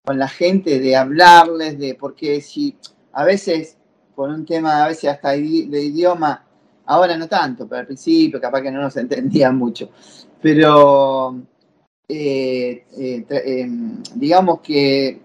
con 0.05 0.19
la 0.19 0.29
gente, 0.29 0.81
de 0.81 0.97
hablarles, 0.97 1.79
de 1.79 1.95
porque 1.95 2.41
si 2.41 2.77
a 3.13 3.25
veces, 3.25 3.77
por 4.15 4.31
un 4.31 4.47
tema 4.47 4.85
a 4.85 4.89
veces 4.89 5.11
hasta 5.11 5.31
de 5.31 5.39
idioma, 5.39 6.45
ahora 6.87 7.17
no 7.17 7.29
tanto, 7.29 7.69
pero 7.69 7.81
al 7.81 7.87
principio 7.87 8.41
capaz 8.41 8.63
que 8.63 8.71
no 8.71 8.81
nos 8.81 8.97
entendían 8.97 9.57
mucho. 9.57 9.91
Pero 10.41 11.37
eh, 12.09 12.87
eh, 12.97 13.25
em, 13.29 14.03
digamos 14.15 14.61
que 14.61 15.21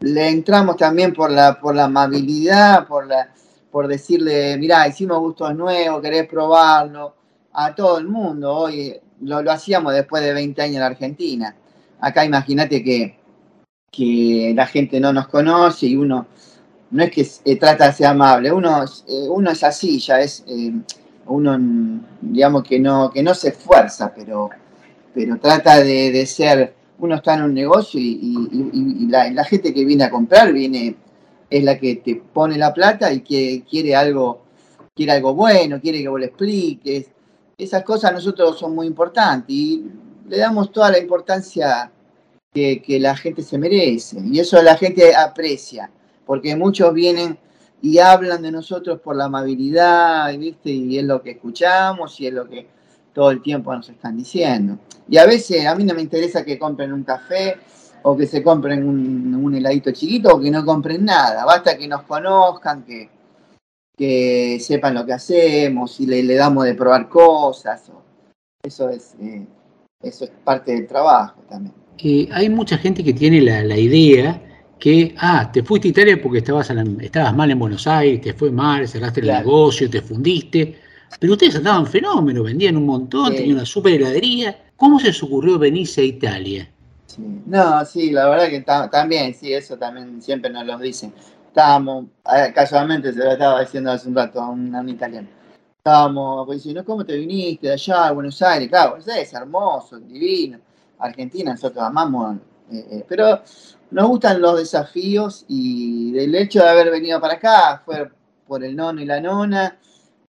le 0.00 0.28
entramos 0.28 0.76
también 0.76 1.12
por 1.12 1.30
la, 1.30 1.58
por 1.58 1.74
la 1.74 1.84
amabilidad, 1.84 2.86
por, 2.86 3.06
la, 3.06 3.32
por 3.70 3.88
decirle, 3.88 4.56
mirá, 4.58 4.86
hicimos 4.86 5.18
gustos 5.18 5.54
nuevos, 5.54 6.00
querés 6.02 6.26
probarlo, 6.28 7.14
a 7.52 7.74
todo 7.74 7.98
el 7.98 8.08
mundo. 8.08 8.54
Hoy 8.54 8.94
lo, 9.20 9.42
lo 9.42 9.52
hacíamos 9.52 9.94
después 9.94 10.22
de 10.22 10.32
20 10.32 10.62
años 10.62 10.76
en 10.76 10.82
Argentina. 10.82 11.56
Acá 12.00 12.24
imagínate 12.24 12.82
que, 12.82 13.18
que 13.90 14.52
la 14.54 14.66
gente 14.66 15.00
no 15.00 15.12
nos 15.12 15.28
conoce 15.28 15.86
y 15.86 15.96
uno 15.96 16.26
no 16.90 17.04
es 17.04 17.10
que 17.10 17.26
eh, 17.44 17.56
trata 17.56 17.86
de 17.86 17.92
ser 17.92 18.06
amable, 18.06 18.52
uno, 18.52 18.84
eh, 18.84 19.28
uno 19.28 19.50
es 19.50 19.62
así, 19.62 20.00
ya 20.00 20.20
es, 20.20 20.44
eh, 20.48 20.72
uno, 21.26 21.58
digamos 22.20 22.64
que 22.64 22.80
no, 22.80 23.10
que 23.10 23.22
no 23.22 23.34
se 23.34 23.50
esfuerza, 23.50 24.12
pero, 24.14 24.50
pero 25.14 25.38
trata 25.38 25.76
de, 25.76 26.10
de 26.10 26.26
ser, 26.26 26.74
uno 26.98 27.14
está 27.16 27.34
en 27.34 27.42
un 27.44 27.54
negocio 27.54 28.00
y 28.00 29.06
la, 29.08 29.30
la 29.30 29.44
gente 29.44 29.72
que 29.72 29.84
viene 29.84 30.04
a 30.04 30.10
comprar 30.10 30.52
viene, 30.52 30.96
es 31.48 31.64
la 31.64 31.78
que 31.78 31.96
te 31.96 32.16
pone 32.16 32.56
la 32.58 32.72
plata 32.72 33.12
y 33.12 33.20
que 33.20 33.64
quiere 33.68 33.94
algo, 33.94 34.42
quiere 34.94 35.12
algo 35.12 35.34
bueno, 35.34 35.80
quiere 35.80 36.00
que 36.00 36.08
vos 36.08 36.20
le 36.20 36.26
expliques. 36.26 37.06
Esas 37.60 37.84
cosas 37.84 38.10
a 38.10 38.14
nosotros 38.14 38.58
son 38.58 38.74
muy 38.74 38.86
importantes 38.86 39.50
y 39.50 39.84
le 40.28 40.38
damos 40.38 40.72
toda 40.72 40.90
la 40.90 40.98
importancia 40.98 41.90
que, 42.52 42.98
la 43.00 43.16
gente 43.16 43.42
se 43.42 43.58
merece. 43.58 44.18
Y 44.24 44.40
eso 44.40 44.62
la 44.62 44.76
gente 44.76 45.14
aprecia, 45.14 45.90
porque 46.24 46.56
muchos 46.56 46.92
vienen 46.94 47.38
y 47.82 47.98
hablan 47.98 48.42
de 48.42 48.50
nosotros 48.50 49.00
por 49.00 49.16
la 49.16 49.26
amabilidad. 49.26 50.32
Y 50.32 50.98
es 50.98 51.04
lo 51.04 51.22
que 51.22 51.32
escuchamos 51.32 52.18
y 52.20 52.28
es 52.28 52.32
lo 52.32 52.48
que 52.48 52.66
todo 53.12 53.30
el 53.30 53.42
tiempo 53.42 53.74
nos 53.74 53.88
están 53.88 54.16
diciendo. 54.16 54.78
Y 55.08 55.18
a 55.18 55.26
veces 55.26 55.66
a 55.66 55.74
mí 55.74 55.84
no 55.84 55.94
me 55.94 56.02
interesa 56.02 56.44
que 56.44 56.58
compren 56.58 56.92
un 56.92 57.04
café 57.04 57.58
o 58.02 58.16
que 58.16 58.26
se 58.26 58.42
compren 58.42 58.88
un, 58.88 59.34
un 59.34 59.54
heladito 59.54 59.90
chiquito 59.90 60.36
o 60.36 60.40
que 60.40 60.50
no 60.50 60.64
compren 60.64 61.04
nada. 61.04 61.44
Basta 61.44 61.76
que 61.76 61.86
nos 61.86 62.02
conozcan, 62.04 62.84
que, 62.84 63.19
que 64.00 64.58
sepan 64.60 64.94
lo 64.94 65.04
que 65.04 65.12
hacemos 65.12 66.00
y 66.00 66.06
le, 66.06 66.22
le 66.22 66.34
damos 66.34 66.64
de 66.64 66.74
probar 66.74 67.06
cosas. 67.06 67.90
o- 67.90 68.00
Eso 68.64 68.88
es, 68.88 69.14
eh, 69.20 69.44
eso 70.02 70.24
es 70.24 70.30
parte 70.42 70.72
del 70.72 70.86
trabajo 70.86 71.38
también. 71.50 71.74
Eh, 71.98 72.26
hay 72.32 72.48
mucha 72.48 72.78
gente 72.78 73.04
que 73.04 73.12
tiene 73.12 73.42
la, 73.42 73.62
la 73.62 73.76
idea 73.76 74.40
que, 74.78 75.14
ah, 75.18 75.50
te 75.52 75.62
fuiste 75.62 75.88
a 75.88 75.90
Italia 75.90 76.18
porque 76.22 76.38
estabas, 76.38 76.70
la- 76.70 76.86
estabas 77.02 77.36
mal 77.36 77.50
en 77.50 77.58
Buenos 77.58 77.86
Aires, 77.86 78.22
te 78.22 78.32
fue 78.32 78.50
mal, 78.50 78.88
cerraste 78.88 79.20
el 79.20 79.26
Claro. 79.26 79.44
negocio, 79.46 79.90
te 79.90 80.00
fundiste. 80.00 80.76
Pero 81.18 81.34
ustedes 81.34 81.56
andaban 81.56 81.86
fenómeno, 81.86 82.42
vendían 82.42 82.78
un 82.78 82.86
montón, 82.86 83.32
Sí. 83.32 83.36
tenían 83.36 83.56
una 83.56 83.66
super 83.66 83.92
heladería. 83.92 84.64
¿Cómo 84.76 84.98
se 84.98 85.10
os 85.10 85.22
ocurrió 85.22 85.58
venirse 85.58 86.00
a 86.00 86.04
Italia? 86.04 86.70
No, 87.44 87.84
sí, 87.84 88.12
la 88.12 88.30
verdad 88.30 88.48
que 88.48 88.60
ta- 88.62 88.88
también, 88.88 89.34
sí, 89.34 89.52
eso 89.52 89.76
también 89.76 90.22
siempre 90.22 90.50
nos 90.50 90.64
lo 90.64 90.78
dicen. 90.78 91.12
Estábamos, 91.50 92.04
eh, 92.32 92.52
casualmente 92.54 93.12
se 93.12 93.18
lo 93.18 93.32
estaba 93.32 93.60
diciendo 93.60 93.90
hace 93.90 94.08
un 94.08 94.14
rato 94.14 94.40
a 94.40 94.48
un, 94.48 94.88
italiano. 94.88 95.28
Estábamos 95.78 96.46
pues, 96.46 96.58
diciendo, 96.58 96.84
¿cómo 96.84 97.04
te 97.04 97.16
viniste 97.16 97.66
de 97.66 97.72
allá 97.72 98.06
a 98.06 98.12
Buenos 98.12 98.40
Aires? 98.40 98.68
Claro, 98.68 98.96
es 98.96 99.34
hermoso, 99.34 99.98
divino. 99.98 100.58
Argentina 101.00 101.50
nosotros 101.50 101.82
amamos, 101.82 102.36
eh, 102.70 102.86
eh, 102.90 103.04
pero 103.08 103.40
nos 103.90 104.08
gustan 104.08 104.40
los 104.40 104.58
desafíos 104.58 105.44
y 105.48 106.12
del 106.12 106.34
hecho 106.36 106.62
de 106.62 106.68
haber 106.68 106.90
venido 106.90 107.20
para 107.20 107.34
acá 107.34 107.82
fue 107.84 108.08
por 108.46 108.62
el 108.62 108.76
nono 108.76 109.00
y 109.00 109.04
la 109.04 109.20
nona, 109.20 109.76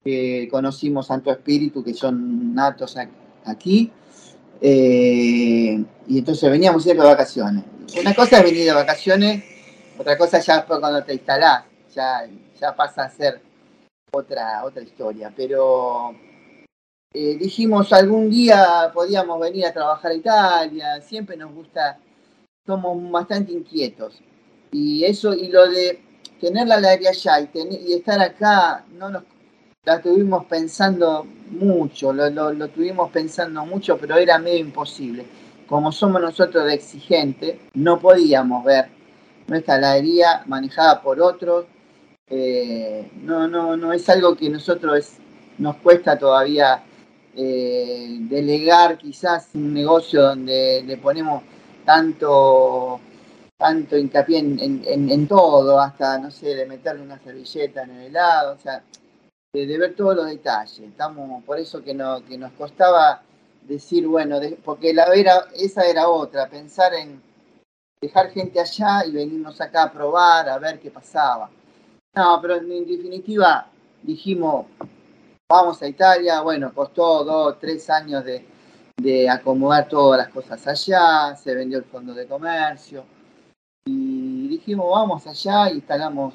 que 0.02 0.48
conocimos 0.50 1.06
Santo 1.06 1.30
Espíritu, 1.30 1.84
que 1.84 1.92
son 1.92 2.54
natos 2.54 2.96
aquí. 3.44 3.92
Eh, 4.62 5.84
y 6.08 6.18
entonces 6.18 6.50
veníamos 6.50 6.82
siempre 6.82 7.04
de 7.04 7.12
vacaciones. 7.12 7.64
Una 7.98 8.14
cosa 8.14 8.38
es 8.38 8.44
venir 8.44 8.64
de 8.64 8.72
vacaciones, 8.72 9.44
otra 10.00 10.16
cosa 10.16 10.38
ya 10.40 10.56
después 10.56 10.80
cuando 10.80 11.04
te 11.04 11.12
instalás, 11.12 11.64
ya, 11.94 12.26
ya 12.58 12.74
pasa 12.74 13.04
a 13.04 13.10
ser 13.10 13.38
otra, 14.12 14.64
otra 14.64 14.82
historia. 14.82 15.30
Pero 15.36 16.14
eh, 17.12 17.36
dijimos 17.38 17.92
algún 17.92 18.30
día 18.30 18.90
podíamos 18.94 19.38
venir 19.38 19.66
a 19.66 19.72
trabajar 19.74 20.12
a 20.12 20.14
Italia, 20.14 21.00
siempre 21.02 21.36
nos 21.36 21.52
gusta, 21.52 21.98
somos 22.66 23.10
bastante 23.10 23.52
inquietos. 23.52 24.18
Y 24.72 25.04
eso, 25.04 25.34
y 25.34 25.48
lo 25.48 25.68
de 25.68 26.00
tener 26.40 26.66
la 26.66 26.76
heladería 26.78 27.10
allá 27.10 27.40
y, 27.40 27.46
tener- 27.48 27.80
y 27.82 27.92
estar 27.92 28.18
acá, 28.22 28.86
no 28.96 29.10
nos 29.10 29.24
la 29.84 30.00
tuvimos 30.00 30.46
pensando 30.46 31.26
mucho, 31.50 32.12
lo, 32.14 32.30
lo- 32.30 32.52
lo 32.54 32.68
tuvimos 32.68 33.10
pensando 33.10 33.66
mucho, 33.66 33.98
pero 33.98 34.16
era 34.16 34.38
medio 34.38 34.60
imposible. 34.60 35.26
Como 35.66 35.92
somos 35.92 36.22
nosotros 36.22 36.64
de 36.64 36.74
exigente, 36.74 37.60
no 37.74 37.98
podíamos 38.00 38.64
ver 38.64 38.99
nuestra 39.50 39.76
heladería 39.76 40.44
manejada 40.46 41.02
por 41.02 41.20
otros. 41.20 41.66
Eh, 42.28 43.10
no, 43.22 43.48
no, 43.48 43.76
no 43.76 43.92
es 43.92 44.08
algo 44.08 44.36
que 44.36 44.48
nosotros 44.48 44.98
es- 44.98 45.18
nos 45.58 45.76
cuesta 45.76 46.16
todavía 46.18 46.82
eh, 47.36 48.16
delegar 48.20 48.96
quizás 48.96 49.48
un 49.54 49.74
negocio 49.74 50.22
donde 50.22 50.82
le 50.86 50.96
ponemos 50.96 51.42
tanto 51.84 53.00
tanto 53.58 53.98
hincapié 53.98 54.38
en, 54.38 55.28
todo, 55.28 55.78
hasta, 55.80 56.18
no 56.18 56.30
sé, 56.30 56.54
de 56.54 56.64
meterle 56.66 57.02
una 57.02 57.18
servilleta 57.18 57.82
en 57.82 57.90
el 57.90 58.06
helado, 58.06 58.54
o 58.54 58.58
sea, 58.58 58.82
de, 59.52 59.78
ver 59.78 59.94
todos 59.94 60.16
los 60.16 60.26
detalles. 60.26 60.78
Estamos, 60.80 61.44
por 61.44 61.58
eso 61.58 61.82
que, 61.84 61.92
no, 61.92 62.24
que 62.24 62.38
nos 62.38 62.52
costaba 62.52 63.22
decir, 63.68 64.06
bueno, 64.06 64.40
porque 64.64 64.94
la 64.94 65.04
era, 65.14 65.44
esa 65.54 65.82
era 65.86 66.08
otra, 66.08 66.48
pensar 66.48 66.94
en 66.94 67.20
dejar 68.00 68.30
gente 68.30 68.58
allá 68.58 69.04
y 69.04 69.12
venirnos 69.12 69.60
acá 69.60 69.82
a 69.82 69.92
probar, 69.92 70.48
a 70.48 70.58
ver 70.58 70.80
qué 70.80 70.90
pasaba. 70.90 71.50
No, 72.14 72.38
pero 72.40 72.56
en, 72.56 72.86
definitiva 72.86 73.66
dijimos, 74.02 74.66
vamos 75.48 75.82
a 75.82 75.86
Italia, 75.86 76.40
bueno, 76.40 76.72
costó 76.74 77.24
dos, 77.24 77.58
tres 77.60 77.90
años 77.90 78.24
de, 78.24 78.46
de 78.96 79.28
acomodar 79.28 79.86
todas 79.86 80.18
las 80.18 80.28
cosas 80.28 80.66
allá, 80.66 81.36
se 81.36 81.54
vendió 81.54 81.76
el 81.76 81.84
fondo 81.84 82.14
de 82.14 82.26
comercio. 82.26 83.04
Y 83.84 84.48
dijimos, 84.48 84.86
vamos 84.90 85.26
allá, 85.26 85.70
instalamos 85.70 86.34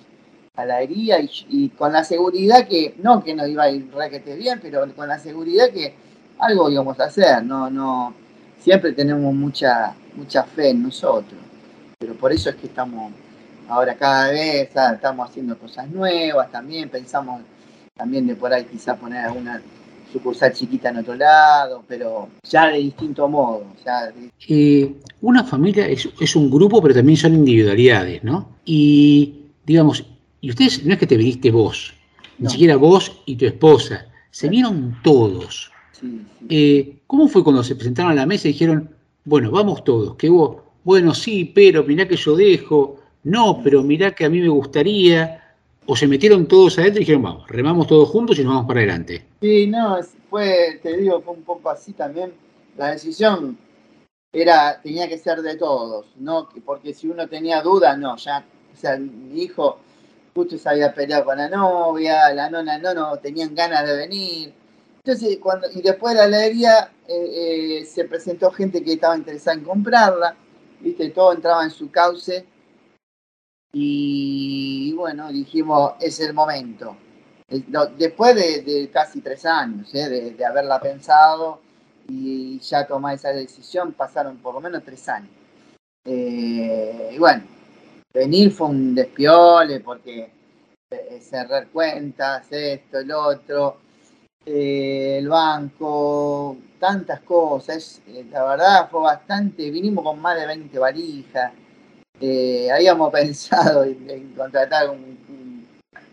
a 0.55 0.65
la 0.65 0.81
herida 0.81 1.19
y, 1.19 1.29
y 1.49 1.69
con 1.69 1.91
la 1.91 2.03
seguridad 2.03 2.67
que, 2.67 2.95
no 2.99 3.23
que 3.23 3.33
nos 3.33 3.47
iba 3.47 3.63
a 3.63 3.71
ir 3.71 3.91
requete 3.91 4.35
bien, 4.35 4.59
pero 4.61 4.85
con 4.95 5.07
la 5.07 5.17
seguridad 5.17 5.71
que 5.71 5.95
algo 6.37 6.69
íbamos 6.69 6.99
a 6.99 7.05
hacer, 7.05 7.43
no, 7.43 7.69
no, 7.71 8.13
siempre 8.59 8.93
tenemos 8.93 9.33
mucha, 9.33 9.95
mucha 10.15 10.43
fe 10.43 10.69
en 10.69 10.83
nosotros, 10.83 11.39
pero 12.05 12.17
por 12.19 12.31
eso 12.31 12.51
es 12.51 12.55
que 12.57 12.67
estamos 12.67 13.11
ahora 13.67 13.95
cada 13.95 14.29
vez, 14.29 14.69
estamos 14.75 15.27
haciendo 15.27 15.57
cosas 15.57 15.89
nuevas 15.89 16.51
también, 16.51 16.87
pensamos 16.87 17.41
también 17.97 18.27
de 18.27 18.35
por 18.35 18.53
ahí 18.53 18.65
quizá 18.65 18.95
poner 18.95 19.25
alguna 19.25 19.59
sucursal 20.13 20.53
chiquita 20.53 20.89
en 20.89 20.97
otro 20.97 21.15
lado, 21.15 21.83
pero 21.87 22.29
ya 22.47 22.67
de 22.67 22.77
distinto 22.77 23.27
modo, 23.27 23.63
ya 23.83 24.11
de- 24.11 24.29
Eh, 24.47 24.93
una 25.21 25.43
familia 25.43 25.87
es, 25.87 26.07
es 26.19 26.35
un 26.35 26.51
grupo, 26.51 26.79
pero 26.79 26.93
también 26.93 27.17
son 27.17 27.33
individualidades, 27.33 28.23
¿no? 28.23 28.49
Y, 28.65 29.45
digamos, 29.65 30.05
y 30.41 30.51
ustedes, 30.51 30.85
no 30.85 30.93
es 30.93 30.99
que 30.99 31.07
te 31.07 31.17
viniste 31.17 31.49
vos, 31.49 31.91
ni 32.37 32.47
siquiera 32.49 32.75
vos 32.75 33.19
y 33.25 33.35
tu 33.35 33.45
esposa, 33.47 34.05
se 34.29 34.47
vieron 34.47 34.99
todos. 35.03 35.71
sí, 35.91 36.21
sí. 36.39 36.45
Eh, 36.49 36.97
¿Cómo 37.07 37.27
fue 37.27 37.43
cuando 37.43 37.63
se 37.63 37.75
presentaron 37.75 38.11
a 38.11 38.15
la 38.15 38.27
mesa 38.27 38.47
y 38.47 38.51
dijeron, 38.51 38.91
bueno, 39.23 39.49
vamos 39.49 39.83
todos, 39.83 40.15
que 40.17 40.29
vos, 40.29 40.57
bueno, 40.85 41.13
sí, 41.13 41.51
pero 41.53 41.83
mirá 41.83 42.07
que 42.07 42.15
yo 42.15 42.35
dejo, 42.35 42.99
no, 43.23 43.59
pero 43.63 43.81
mirá 43.83 44.13
que 44.13 44.23
a 44.23 44.29
mí 44.29 44.39
me 44.39 44.47
gustaría, 44.49 45.55
o 45.87 45.95
se 45.95 46.07
metieron 46.07 46.47
todos 46.47 46.77
adentro 46.77 46.99
y 46.99 47.05
dijeron, 47.05 47.23
vamos, 47.23 47.47
remamos 47.49 47.87
todos 47.87 48.07
juntos 48.07 48.37
y 48.39 48.43
nos 48.43 48.53
vamos 48.53 48.67
para 48.67 48.79
adelante? 48.81 49.25
Sí, 49.41 49.67
no, 49.67 49.99
fue, 50.29 50.79
te 50.81 50.95
digo, 50.95 51.21
fue 51.21 51.33
un 51.33 51.41
poco 51.43 51.69
así 51.71 51.93
también. 51.93 52.31
La 52.77 52.91
decisión 52.91 53.57
era, 54.31 54.79
tenía 54.81 55.07
que 55.09 55.17
ser 55.17 55.41
de 55.41 55.55
todos, 55.55 56.05
no, 56.17 56.47
Que- 56.49 56.61
porque 56.61 56.93
si 56.93 57.07
uno 57.07 57.27
tenía 57.27 57.61
dudas, 57.63 57.97
no, 57.97 58.15
ya, 58.17 58.45
o 58.73 58.77
sea, 58.77 58.97
mi 58.97 59.41
hijo 59.41 59.79
justo 60.35 60.57
se 60.57 60.69
había 60.69 60.93
peleado 60.93 61.25
con 61.25 61.37
la 61.37 61.49
novia, 61.49 62.31
la 62.33 62.49
nona, 62.49 62.77
no, 62.77 62.93
no, 62.93 63.17
tenían 63.17 63.55
ganas 63.55 63.87
de 63.87 63.95
venir. 63.97 64.53
Entonces, 65.03 65.37
cuando, 65.41 65.67
y 65.73 65.81
después 65.81 66.13
de 66.13 66.19
la 66.21 66.25
heladería 66.27 66.91
eh, 67.07 67.79
eh, 67.81 67.85
se 67.85 68.05
presentó 68.05 68.51
gente 68.51 68.83
que 68.83 68.93
estaba 68.93 69.15
interesada 69.17 69.57
en 69.57 69.63
comprarla, 69.63 70.35
viste, 70.79 71.09
todo 71.09 71.33
entraba 71.33 71.63
en 71.63 71.71
su 71.71 71.89
cauce. 71.91 72.45
Y 73.73 74.93
bueno, 74.93 75.31
dijimos, 75.31 75.93
es 75.99 76.19
el 76.21 76.33
momento. 76.33 76.95
Después 77.97 78.35
de, 78.35 78.89
casi 78.91 79.21
tres 79.21 79.45
años 79.45 79.93
eh, 79.93 80.33
de, 80.35 80.45
haberla 80.45 80.79
pensado 80.79 81.61
y 82.07 82.59
ya 82.59 82.87
tomar 82.87 83.15
esa 83.15 83.29
decisión, 83.29 83.93
pasaron 83.93 84.37
por 84.37 84.55
lo 84.55 84.61
menos 84.61 84.83
tres 84.83 85.07
años. 85.09 85.29
Eh, 86.05 87.11
y 87.13 87.17
bueno, 87.17 87.43
venir 88.13 88.51
fue 88.51 88.67
un 88.67 88.95
despiole 88.95 89.79
porque 89.81 90.31
eh, 90.89 91.19
cerrar 91.21 91.67
cuentas, 91.67 92.47
esto, 92.51 92.99
el 92.99 93.11
otro, 93.11 93.77
el 94.45 95.27
banco, 95.27 96.57
tantas 96.85 97.19
cosas. 97.21 98.01
eh, 98.07 98.25
la 98.31 98.45
verdad 98.45 98.89
fue 98.89 99.01
bastante, 99.01 99.71
vinimos 99.71 100.03
con 100.03 100.19
más 100.21 100.39
de 100.39 100.45
20 100.45 100.77
valijas. 100.77 101.51
Eh, 102.21 102.69
habíamos 102.71 103.11
pensado 103.19 103.83
en, 103.83 104.33
contratar 104.37 104.89
un, 104.91 105.17
un, 105.27 105.67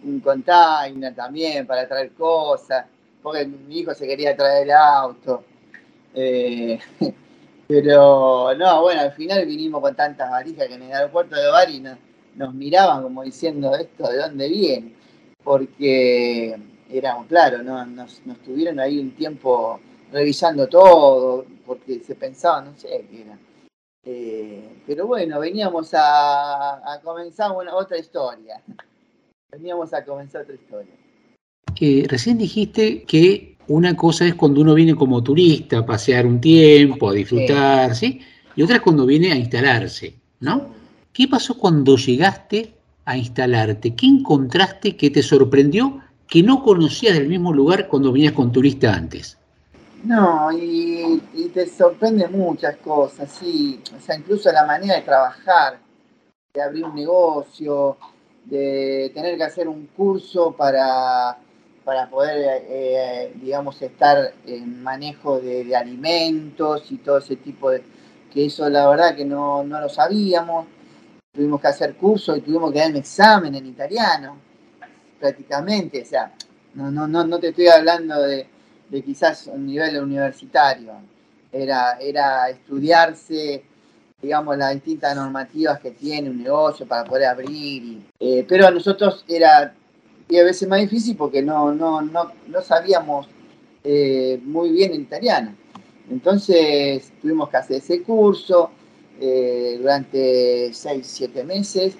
un 0.04 0.20
container 0.20 1.14
también 1.14 1.66
para 1.66 1.86
traer 1.86 2.12
cosas, 2.12 2.86
porque 3.22 3.44
mi 3.46 3.80
hijo 3.80 3.94
se 3.94 4.06
quería 4.06 4.34
traer 4.34 4.64
el 4.64 4.70
auto. 4.72 5.44
Eh, 6.14 6.78
pero 7.68 8.54
no, 8.54 8.82
bueno, 8.82 9.02
al 9.02 9.12
final 9.12 9.44
vinimos 9.44 9.82
con 9.82 9.94
tantas 9.94 10.30
valijas 10.30 10.68
que 10.68 10.74
en 10.74 10.82
el 10.84 10.92
aeropuerto 10.92 11.36
de 11.36 11.48
Bari 11.50 11.80
nos, 11.80 11.98
nos 12.34 12.54
miraban 12.54 13.02
como 13.02 13.22
diciendo 13.22 13.74
esto 13.76 14.10
de 14.10 14.18
dónde 14.18 14.48
viene, 14.48 14.94
porque 15.44 16.56
éramos, 16.90 17.26
claro, 17.26 17.62
no, 17.62 17.84
nos, 17.84 18.22
nos 18.24 18.38
tuvieron 18.38 18.80
ahí 18.80 18.98
un 18.98 19.10
tiempo 19.12 19.80
revisando 20.12 20.68
todo, 20.68 21.44
porque 21.66 22.00
se 22.00 22.14
pensaba, 22.14 22.60
no 22.60 22.76
sé 22.76 23.06
qué 23.10 23.22
era. 23.22 23.38
Eh, 24.04 24.82
pero 24.86 25.06
bueno, 25.06 25.38
veníamos 25.40 25.94
a, 25.94 26.92
a 26.92 27.00
comenzar 27.00 27.52
una, 27.52 27.74
otra 27.74 27.98
historia. 27.98 28.60
Veníamos 29.50 29.92
a 29.94 30.04
comenzar 30.04 30.42
otra 30.42 30.54
historia. 30.54 30.92
Eh, 31.80 32.06
recién 32.08 32.38
dijiste 32.38 33.02
que 33.04 33.56
una 33.68 33.96
cosa 33.96 34.26
es 34.26 34.34
cuando 34.34 34.60
uno 34.60 34.74
viene 34.74 34.94
como 34.94 35.22
turista 35.22 35.78
a 35.78 35.86
pasear 35.86 36.26
un 36.26 36.40
tiempo, 36.40 37.10
a 37.10 37.14
disfrutar, 37.14 37.94
¿sí? 37.94 38.20
Y 38.54 38.62
otra 38.62 38.76
es 38.76 38.82
cuando 38.82 39.06
viene 39.06 39.32
a 39.32 39.36
instalarse, 39.36 40.14
¿no? 40.40 40.74
¿Qué 41.12 41.28
pasó 41.28 41.58
cuando 41.58 41.96
llegaste 41.96 42.74
a 43.04 43.16
instalarte? 43.16 43.94
¿Qué 43.94 44.06
encontraste 44.06 44.96
que 44.96 45.10
te 45.10 45.22
sorprendió 45.22 46.00
que 46.26 46.42
no 46.42 46.62
conocías 46.62 47.14
del 47.14 47.28
mismo 47.28 47.52
lugar 47.52 47.88
cuando 47.88 48.12
venías 48.12 48.32
con 48.32 48.52
turista 48.52 48.94
antes? 48.94 49.38
No, 50.04 50.50
y, 50.52 51.20
te 51.54 51.66
sorprende 51.66 52.26
muchas 52.28 52.76
cosas, 52.78 53.30
sí. 53.30 53.80
O 53.96 54.00
sea, 54.00 54.16
incluso 54.16 54.50
la 54.50 54.66
manera 54.66 54.96
de 54.96 55.02
trabajar, 55.02 55.78
de 56.52 56.62
abrir 56.62 56.84
un 56.84 56.94
negocio, 56.94 57.98
de 58.44 59.12
tener 59.14 59.36
que 59.36 59.44
hacer 59.44 59.68
un 59.68 59.86
curso 59.86 60.52
para, 60.52 61.38
para 61.84 62.10
poder, 62.10 62.64
eh, 62.68 63.32
digamos, 63.36 63.80
estar 63.80 64.32
en 64.44 64.82
manejo 64.82 65.40
de, 65.40 65.64
de 65.64 65.76
alimentos 65.76 66.90
y 66.90 66.98
todo 66.98 67.18
ese 67.18 67.36
tipo 67.36 67.70
de... 67.70 67.84
que 68.32 68.46
eso 68.46 68.68
la 68.68 68.88
verdad 68.88 69.14
que 69.14 69.24
no, 69.24 69.62
no 69.62 69.80
lo 69.80 69.88
sabíamos. 69.88 70.66
Tuvimos 71.32 71.60
que 71.60 71.68
hacer 71.68 71.94
curso 71.96 72.36
y 72.36 72.40
tuvimos 72.40 72.72
que 72.72 72.80
dar 72.80 72.90
un 72.90 72.96
examen 72.96 73.54
en 73.54 73.66
italiano, 73.66 74.36
prácticamente. 75.20 76.02
O 76.02 76.06
sea, 76.06 76.32
no, 76.74 76.90
no, 76.90 77.06
no, 77.06 77.24
no 77.24 77.38
te 77.38 77.48
estoy 77.48 77.68
hablando 77.68 78.20
de, 78.22 78.48
de 78.92 79.02
quizás 79.02 79.46
un 79.46 79.66
nivel 79.66 79.98
universitario. 80.02 80.92
Era, 81.50 81.98
era 81.98 82.50
estudiarse, 82.50 83.62
digamos, 84.20 84.56
las 84.58 84.74
distintas 84.74 85.16
normativas 85.16 85.80
que 85.80 85.92
tiene 85.92 86.28
un 86.28 86.42
negocio 86.42 86.86
para 86.86 87.04
poder 87.04 87.26
abrir. 87.26 87.50
y, 87.82 88.02
eh, 88.20 88.44
pero 88.46 88.66
a 88.66 88.70
nosotros 88.70 89.24
era 89.26 89.74
diez 90.28 90.44
veces 90.44 90.68
más 90.68 90.80
difícil 90.80 91.16
porque 91.16 91.42
no, 91.42 91.74
no, 91.74 92.02
no, 92.02 92.32
no 92.46 92.62
sabíamos 92.62 93.26
eh, 93.82 94.38
muy 94.44 94.70
bien 94.70 94.92
el 94.92 95.00
italiano. 95.00 95.54
Entonces 96.10 97.12
tuvimos 97.22 97.48
que 97.48 97.56
hacer 97.56 97.76
ese 97.78 98.02
curso 98.02 98.70
eh, 99.18 99.76
durante 99.80 100.72
seis, 100.74 101.06
siete 101.06 101.42
meses. 101.44 101.94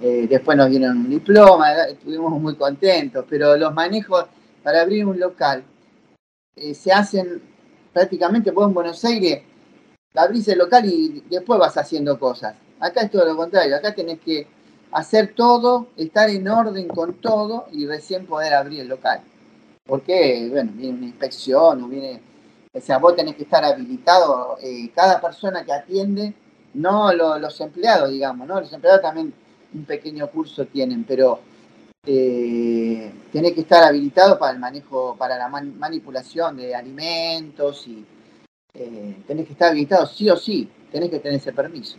Después 0.00 0.56
nos 0.56 0.70
dieron 0.70 0.96
un 0.96 1.10
diploma, 1.10 1.74
estuvimos 1.82 2.40
muy 2.40 2.54
contentos, 2.54 3.26
pero 3.28 3.54
los 3.58 3.74
manejos 3.74 4.24
para 4.62 4.80
abrir 4.80 5.04
un 5.04 5.20
local 5.20 5.62
eh, 6.60 6.74
se 6.74 6.92
hacen 6.92 7.42
prácticamente, 7.92 8.50
vos 8.50 8.68
en 8.68 8.74
Buenos 8.74 9.04
Aires 9.04 9.42
abrís 10.14 10.46
el 10.48 10.58
local 10.58 10.84
y 10.86 11.22
después 11.30 11.58
vas 11.58 11.76
haciendo 11.76 12.18
cosas. 12.18 12.54
Acá 12.78 13.02
es 13.02 13.10
todo 13.10 13.24
lo 13.24 13.36
contrario, 13.36 13.76
acá 13.76 13.94
tenés 13.94 14.20
que 14.20 14.46
hacer 14.92 15.34
todo, 15.34 15.88
estar 15.96 16.28
en 16.30 16.48
orden 16.48 16.88
con 16.88 17.14
todo 17.14 17.66
y 17.72 17.86
recién 17.86 18.26
poder 18.26 18.54
abrir 18.54 18.80
el 18.80 18.88
local. 18.88 19.20
Porque, 19.86 20.48
bueno, 20.50 20.72
viene 20.74 20.98
una 20.98 21.06
inspección 21.06 21.82
o 21.84 21.88
viene, 21.88 22.20
o 22.72 22.80
sea, 22.80 22.98
vos 22.98 23.16
tenés 23.16 23.36
que 23.36 23.42
estar 23.44 23.64
habilitado, 23.64 24.56
eh, 24.62 24.90
cada 24.94 25.20
persona 25.20 25.64
que 25.64 25.72
atiende, 25.72 26.34
no 26.74 27.12
lo- 27.12 27.38
los 27.38 27.60
empleados, 27.60 28.10
digamos, 28.10 28.46
¿no? 28.46 28.60
Los 28.60 28.72
empleados 28.72 29.02
también 29.02 29.32
un 29.74 29.84
pequeño 29.84 30.28
curso 30.30 30.64
tienen, 30.66 31.04
pero 31.04 31.40
eh, 32.06 33.12
tenés 33.32 33.52
que 33.52 33.60
estar 33.60 33.84
habilitado 33.84 34.38
para 34.38 34.52
el 34.52 34.58
manejo, 34.58 35.16
para 35.18 35.36
la 35.38 35.48
man- 35.48 35.78
manipulación 35.78 36.56
de 36.56 36.74
alimentos 36.74 37.86
y 37.86 38.04
eh, 38.74 39.16
tenés 39.26 39.46
que 39.46 39.52
estar 39.52 39.70
habilitado 39.70 40.06
sí 40.06 40.28
o 40.30 40.36
sí, 40.36 40.68
tenés 40.90 41.10
que 41.10 41.18
tener 41.18 41.38
ese 41.38 41.52
permiso. 41.52 41.96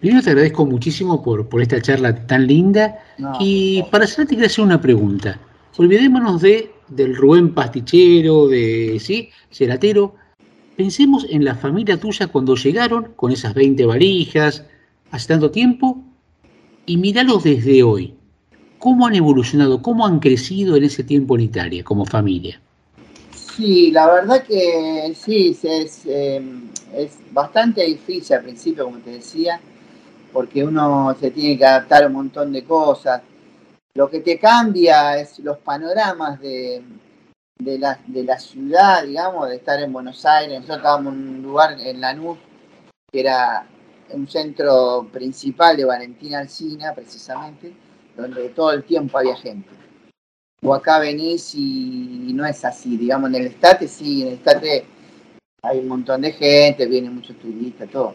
Primero 0.00 0.22
te 0.22 0.30
agradezco 0.30 0.64
muchísimo 0.64 1.22
por, 1.22 1.48
por 1.48 1.60
esta 1.60 1.80
charla 1.82 2.26
tan 2.26 2.46
linda 2.46 2.98
No, 3.18 3.36
y 3.40 3.82
para 3.90 4.04
hacerte 4.04 4.34
quiero 4.34 4.46
hacer 4.46 4.64
una 4.64 4.80
pregunta. 4.80 5.40
Olvidémonos 5.76 6.40
de, 6.42 6.72
del 6.88 7.16
Rubén 7.16 7.54
pastichero, 7.54 8.46
de 8.48 8.98
sí, 9.00 9.30
ceratero. 9.50 10.14
Pensemos 10.76 11.26
en 11.30 11.44
la 11.44 11.54
familia 11.56 11.98
tuya 11.98 12.28
cuando 12.28 12.54
llegaron 12.54 13.12
con 13.16 13.32
esas 13.32 13.54
20 13.54 13.86
valijas, 13.86 14.64
hace 15.10 15.28
tanto 15.28 15.50
tiempo, 15.50 16.04
y 16.86 16.96
míralos 16.96 17.42
desde 17.44 17.82
hoy. 17.82 18.14
¿Cómo 18.78 19.06
han 19.06 19.14
evolucionado? 19.14 19.82
¿Cómo 19.82 20.06
han 20.06 20.20
crecido 20.20 20.76
en 20.76 20.84
ese 20.84 21.02
tiempo 21.02 21.34
en 21.34 21.42
Italia 21.42 21.82
como 21.82 22.04
familia? 22.04 22.60
Sí, 23.34 23.90
la 23.90 24.06
verdad 24.06 24.44
que 24.44 25.12
sí, 25.16 25.58
es, 25.62 26.06
eh, 26.06 26.40
es 26.94 27.18
bastante 27.32 27.84
difícil 27.84 28.36
al 28.36 28.44
principio, 28.44 28.84
como 28.84 28.98
te 28.98 29.10
decía, 29.10 29.60
porque 30.32 30.62
uno 30.62 31.16
se 31.18 31.32
tiene 31.32 31.58
que 31.58 31.66
adaptar 31.66 32.04
a 32.04 32.06
un 32.06 32.12
montón 32.12 32.52
de 32.52 32.62
cosas. 32.62 33.20
Lo 33.94 34.08
que 34.08 34.20
te 34.20 34.38
cambia 34.38 35.18
es 35.18 35.40
los 35.40 35.58
panoramas 35.58 36.40
de, 36.40 36.80
de, 37.58 37.78
la, 37.80 37.98
de 38.06 38.22
la 38.22 38.38
ciudad, 38.38 39.02
digamos, 39.04 39.48
de 39.48 39.56
estar 39.56 39.80
en 39.82 39.92
Buenos 39.92 40.24
Aires. 40.24 40.60
Nosotros 40.60 40.76
estábamos 40.78 41.14
en 41.14 41.18
un 41.18 41.42
lugar 41.42 41.80
en 41.80 42.00
Lanús, 42.00 42.38
que 43.10 43.20
era 43.20 43.66
un 44.10 44.28
centro 44.28 45.08
principal 45.12 45.76
de 45.76 45.84
Valentina 45.84 46.38
Alsina, 46.38 46.92
precisamente, 46.94 47.72
donde 48.18 48.48
todo 48.50 48.72
el 48.72 48.84
tiempo 48.84 49.16
había 49.16 49.36
gente 49.36 49.78
o 50.62 50.74
acá 50.74 50.98
venís 50.98 51.54
y 51.54 52.32
no 52.34 52.44
es 52.44 52.64
así, 52.64 52.96
digamos, 52.96 53.30
en 53.30 53.36
el 53.36 53.46
estate 53.46 53.86
sí, 53.86 54.22
en 54.22 54.28
el 54.28 54.34
estate 54.34 54.84
hay 55.62 55.78
un 55.78 55.88
montón 55.88 56.22
de 56.22 56.32
gente, 56.32 56.86
vienen 56.86 57.14
muchos 57.14 57.38
turistas, 57.38 57.88
todo. 57.90 58.14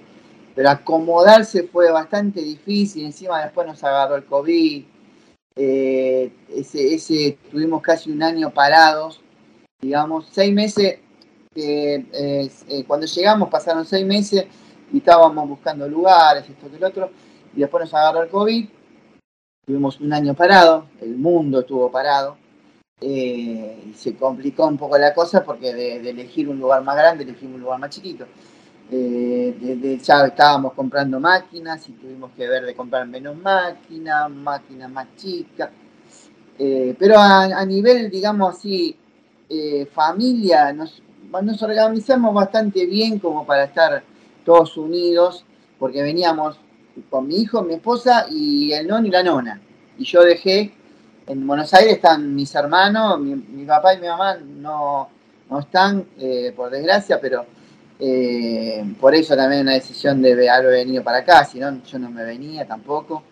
Pero 0.55 0.69
acomodarse 0.69 1.63
fue 1.63 1.91
bastante 1.91 2.41
difícil, 2.41 3.05
encima 3.05 3.43
después 3.43 3.67
nos 3.67 3.83
agarró 3.83 4.15
el 4.15 4.25
COVID, 4.25 4.85
eh, 5.55 6.31
ese, 6.49 6.93
ese, 6.93 7.37
tuvimos 7.49 7.81
casi 7.81 8.11
un 8.11 8.21
año 8.21 8.51
parados, 8.51 9.21
digamos, 9.81 10.27
seis 10.31 10.53
meses, 10.53 10.99
eh, 11.55 12.05
eh, 12.13 12.83
cuando 12.87 13.05
llegamos 13.05 13.49
pasaron 13.49 13.85
seis 13.85 14.05
meses 14.05 14.45
y 14.91 14.97
estábamos 14.97 15.47
buscando 15.47 15.87
lugares, 15.87 16.49
esto 16.49 16.69
que 16.69 16.77
el 16.77 16.83
otro, 16.83 17.09
y 17.55 17.61
después 17.61 17.83
nos 17.85 17.93
agarró 17.93 18.23
el 18.23 18.29
COVID, 18.29 18.67
tuvimos 19.65 19.99
un 19.99 20.13
año 20.13 20.33
parado, 20.33 20.85
el 21.01 21.15
mundo 21.15 21.61
estuvo 21.61 21.91
parado, 21.91 22.37
eh, 23.01 23.83
y 23.89 23.93
se 23.93 24.15
complicó 24.15 24.65
un 24.67 24.77
poco 24.77 24.97
la 24.97 25.13
cosa 25.13 25.43
porque 25.43 25.73
de, 25.73 26.09
elegir 26.09 26.47
un 26.47 26.59
lugar 26.59 26.83
más 26.83 26.95
grande 26.95 27.23
elegimos 27.23 27.55
un 27.55 27.61
lugar 27.61 27.79
más 27.79 27.89
chiquito. 27.89 28.25
Eh, 28.91 29.99
ya 30.01 30.25
estábamos 30.25 30.73
comprando 30.73 31.19
máquinas 31.19 31.87
y 31.89 31.93
tuvimos 31.93 32.31
que 32.31 32.47
ver 32.47 32.65
de 32.65 32.75
comprar 32.75 33.07
menos 33.07 33.35
máquinas, 33.35 34.29
máquinas 34.29 34.89
más 34.89 35.07
chicas. 35.17 35.69
Eh, 36.59 36.95
pero 36.97 37.17
a, 37.17 37.43
a 37.43 37.65
nivel, 37.65 38.09
digamos 38.09 38.57
así, 38.57 38.95
familia, 39.93 40.73
nos, 40.73 41.01
nos 41.43 41.61
organizamos 41.61 42.33
bastante 42.33 42.85
bien 42.85 43.19
como 43.19 43.45
para 43.45 43.65
estar 43.65 44.03
todos 44.43 44.77
unidos, 44.77 45.45
porque 45.77 46.01
veníamos 46.01 46.57
con 47.09 47.27
mi 47.27 47.35
hijo, 47.37 47.63
mi 47.63 47.75
esposa 47.75 48.27
y 48.29 48.71
el 48.71 48.87
nono 48.87 49.07
y 49.07 49.11
la 49.11 49.23
nona. 49.23 49.61
Y 49.97 50.05
yo 50.05 50.23
dejé, 50.23 50.73
en 51.27 51.47
Buenos 51.47 51.73
Aires 51.73 51.95
están 51.95 52.33
mis 52.35 52.53
hermanos, 52.55 53.19
mi, 53.19 53.35
mi 53.35 53.65
papá 53.65 53.93
y 53.93 53.99
mi 53.99 54.07
mamá 54.07 54.35
no, 54.35 55.09
no 55.49 55.59
están, 55.59 56.05
eh, 56.19 56.51
por 56.55 56.69
desgracia, 56.69 57.19
pero 57.21 57.45
eh, 57.99 58.83
por 58.99 59.13
eso 59.15 59.35
también 59.35 59.61
una 59.61 59.73
decisión 59.73 60.21
de 60.21 60.49
haber 60.49 60.71
venido 60.71 61.03
para 61.03 61.19
acá, 61.19 61.45
si 61.45 61.59
no, 61.59 61.81
yo 61.83 61.99
no 61.99 62.09
me 62.09 62.23
venía 62.23 62.65
tampoco. 62.65 63.23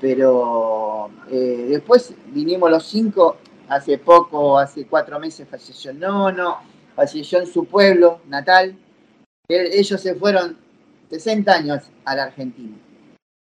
Pero 0.00 1.10
eh, 1.30 1.66
después 1.68 2.14
vinimos 2.26 2.70
los 2.70 2.86
cinco, 2.86 3.36
hace 3.68 3.98
poco, 3.98 4.58
hace 4.58 4.86
cuatro 4.86 5.18
meses 5.18 5.46
falleció 5.48 5.90
el 5.90 5.98
nono, 5.98 6.58
falleció 6.94 7.40
en 7.40 7.46
su 7.46 7.64
pueblo 7.66 8.20
natal. 8.28 8.76
Ellos 9.48 10.00
se 10.00 10.14
fueron 10.14 10.56
60 11.10 11.52
años 11.52 11.82
a 12.04 12.14
la 12.14 12.24
Argentina, 12.24 12.76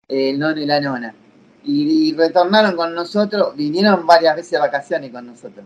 el 0.08 0.40
nono 0.40 0.60
y 0.60 0.66
la 0.66 0.82
nona. 0.82 1.16
Y, 1.64 2.14
retornaron 2.16 2.76
con 2.76 2.96
nosotros, 2.96 3.56
vinieron 3.56 4.06
varias 4.08 4.36
veces 4.36 4.52
de 4.52 4.60
vacaciones 4.60 5.12
con 5.12 5.28
nosotros. 5.28 5.66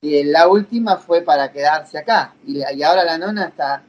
Y 0.00 0.24
la 0.24 0.48
última 0.48 0.96
fue 0.96 1.20
para 1.20 1.52
quedarse 1.52 1.98
acá. 1.98 2.34
Y, 2.46 2.58
y 2.58 2.82
ahora 2.82 3.04
la 3.04 3.18
nona 3.18 3.48
está 3.48 3.82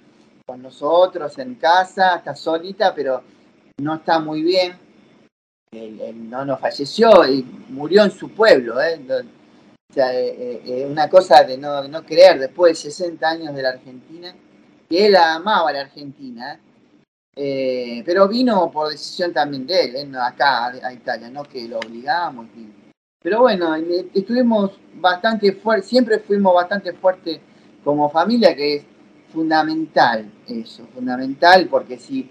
con 0.45 0.61
nosotros 0.61 1.37
en 1.39 1.55
casa, 1.55 2.17
está 2.17 2.35
solita, 2.35 2.93
pero 2.93 3.23
no 3.77 3.95
está 3.95 4.19
muy 4.19 4.41
bien. 4.41 4.77
El, 5.71 6.01
el 6.01 6.29
nono 6.29 6.57
falleció 6.57 7.25
y 7.25 7.43
murió 7.69 8.03
en 8.03 8.11
su 8.11 8.29
pueblo. 8.31 8.81
¿eh? 8.81 8.99
O 9.91 9.93
sea, 9.93 10.13
eh, 10.13 10.35
eh, 10.39 10.61
eh, 10.65 10.85
una 10.89 11.09
cosa 11.09 11.43
de 11.43 11.57
no, 11.57 11.85
no 11.89 12.05
creer, 12.05 12.39
después 12.39 12.81
de 12.81 12.89
60 12.91 13.29
años 13.29 13.53
de 13.53 13.61
la 13.61 13.69
Argentina, 13.71 14.33
que 14.89 15.05
él 15.05 15.17
amaba 15.17 15.73
la 15.73 15.81
Argentina, 15.81 16.57
¿eh? 17.35 18.03
Pero 18.05 18.27
vino 18.27 18.71
por 18.71 18.89
decisión 18.89 19.33
también 19.33 19.65
de 19.65 19.83
él, 19.83 19.95
¿eh? 19.95 20.11
Acá 20.19 20.67
a, 20.67 20.93
Italia, 20.93 21.29
no 21.29 21.43
que 21.43 21.67
lo 21.67 21.79
obligamos. 21.79 22.47
pero 23.21 23.41
bueno, 23.41 23.75
estuvimos 24.13 24.71
bastante 24.95 25.53
fuertes, 25.53 25.89
siempre 25.89 26.19
fuimos 26.19 26.53
bastante 26.53 26.93
fuertes 26.93 27.39
como 27.83 28.09
familia, 28.09 28.55
que 28.55 28.75
es 28.75 28.83
fundamental 29.33 30.29
eso, 30.47 30.85
fundamental, 30.93 31.67
porque 31.69 31.97
si 31.97 32.29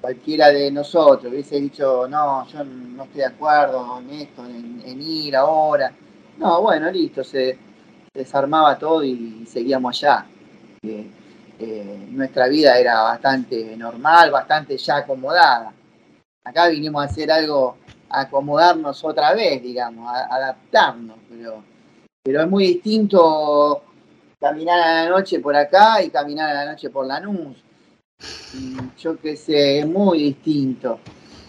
cualquiera 0.00 0.48
de 0.50 0.70
nosotros 0.70 1.32
hubiese 1.32 1.60
dicho, 1.60 2.06
no, 2.08 2.46
yo 2.46 2.64
no 2.64 3.04
estoy 3.04 3.20
de 3.20 3.26
acuerdo 3.26 3.98
en 4.00 4.10
esto, 4.10 4.46
en, 4.46 4.82
en 4.84 5.02
ir 5.02 5.36
ahora, 5.36 5.92
no, 6.38 6.62
bueno, 6.62 6.90
listo, 6.90 7.24
se 7.24 7.58
desarmaba 8.14 8.78
todo 8.78 9.02
y 9.04 9.44
seguíamos 9.46 10.02
allá. 10.02 10.26
Eh, 10.82 11.06
eh, 11.58 12.06
nuestra 12.10 12.46
vida 12.46 12.78
era 12.78 13.02
bastante 13.02 13.76
normal, 13.76 14.30
bastante 14.30 14.76
ya 14.76 14.98
acomodada. 14.98 15.72
Acá 16.44 16.68
vinimos 16.68 17.02
a 17.02 17.06
hacer 17.06 17.30
algo, 17.32 17.78
a 18.08 18.20
acomodarnos 18.22 19.04
otra 19.04 19.34
vez, 19.34 19.62
digamos, 19.62 20.08
a, 20.08 20.34
adaptarnos, 20.34 21.18
pero, 21.28 21.62
pero 22.22 22.42
es 22.42 22.48
muy 22.48 22.66
distinto 22.68 23.82
caminar 24.38 24.80
a 24.80 25.04
la 25.04 25.10
noche 25.10 25.40
por 25.40 25.56
acá 25.56 26.02
y 26.02 26.10
caminar 26.10 26.50
a 26.50 26.64
la 26.64 26.72
noche 26.72 26.90
por 26.90 27.06
Lanús. 27.06 27.56
Yo 28.98 29.18
qué 29.20 29.36
sé, 29.36 29.80
es 29.80 29.86
muy 29.86 30.22
distinto. 30.22 31.00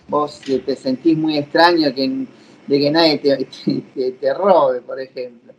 Vos 0.07 0.41
te 0.41 0.76
sentís 0.76 1.18
muy 1.18 1.38
extraño 1.38 1.91
de 1.91 2.27
que 2.68 2.91
nadie 2.91 3.19
te 3.19 4.34
robe, 4.34 4.81
por 4.81 4.99
ejemplo. 4.99 5.53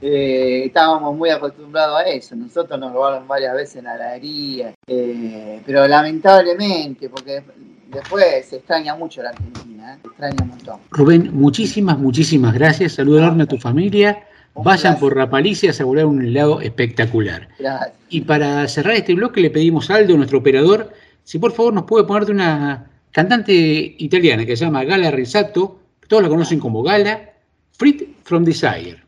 Eh, 0.00 0.64
estábamos 0.66 1.16
muy 1.16 1.30
acostumbrados 1.30 1.98
a 1.98 2.02
eso. 2.04 2.36
Nosotros 2.36 2.78
nos 2.78 2.92
robaron 2.92 3.26
varias 3.26 3.54
veces 3.54 3.76
en 3.76 3.84
la 3.84 3.96
heladería, 3.96 4.74
eh, 4.86 5.60
pero 5.66 5.86
lamentablemente, 5.88 7.08
porque 7.08 7.42
después 7.90 8.46
se 8.46 8.56
extraña 8.56 8.94
mucho 8.94 9.22
la 9.22 9.30
Argentina, 9.30 9.94
¿eh? 9.94 9.98
se 10.02 10.08
extraña 10.08 10.36
un 10.42 10.48
montón. 10.48 10.80
Rubén, 10.90 11.30
muchísimas, 11.32 11.98
muchísimas 11.98 12.54
gracias. 12.54 12.92
Saludos 12.92 13.22
enorme 13.22 13.42
a 13.44 13.46
tu 13.46 13.58
familia. 13.58 14.24
Vayan 14.54 14.98
por 14.98 15.14
Rapalicia 15.14 15.70
a 15.70 15.72
asegurar 15.72 16.06
un 16.06 16.24
helado 16.24 16.60
espectacular. 16.60 17.48
Gracias. 17.58 17.92
Y 18.08 18.22
para 18.22 18.66
cerrar 18.66 18.94
este 18.94 19.14
bloque 19.14 19.40
le 19.40 19.50
pedimos 19.50 19.90
a 19.90 19.96
Aldo, 19.96 20.16
nuestro 20.16 20.38
operador, 20.38 20.92
si 21.22 21.38
por 21.38 21.52
favor 21.52 21.74
nos 21.74 21.84
puede 21.84 22.04
poner 22.04 22.26
de 22.26 22.32
una 22.32 22.90
cantante 23.12 23.52
italiana 23.52 24.44
que 24.46 24.56
se 24.56 24.64
llama 24.64 24.84
Gala 24.84 25.10
Rizzato, 25.10 25.78
todos 26.08 26.22
la 26.22 26.28
conocen 26.28 26.58
como 26.58 26.82
Gala, 26.82 27.32
Freed 27.72 28.02
from 28.24 28.44
Desire. 28.44 29.07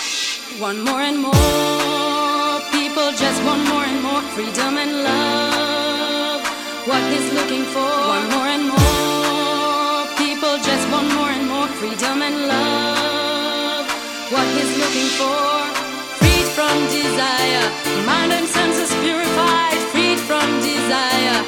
One 0.61 0.83
more 0.83 1.01
and 1.01 1.17
more, 1.17 2.61
people 2.69 3.09
just 3.17 3.43
want 3.43 3.67
more 3.67 3.83
and 3.83 4.03
more 4.03 4.21
freedom 4.37 4.77
and 4.77 4.93
love. 5.01 6.41
What 6.85 7.01
he's 7.11 7.33
looking 7.33 7.63
for, 7.73 7.89
one 8.15 8.29
more 8.29 8.45
and 8.45 8.65
more, 8.69 10.05
people 10.21 10.53
just 10.61 10.85
want 10.91 11.09
more 11.17 11.31
and 11.33 11.47
more 11.49 11.65
freedom 11.81 12.21
and 12.21 12.45
love 12.45 13.89
what 14.29 14.45
he's 14.53 14.73
looking 14.77 15.09
for. 15.17 15.41
Freed 16.21 16.47
from 16.53 16.77
desire, 16.93 17.65
mind 18.05 18.31
and 18.31 18.45
senses 18.45 18.93
purified. 19.01 19.79
Freed 19.89 20.19
from 20.19 20.45
desire, 20.61 21.41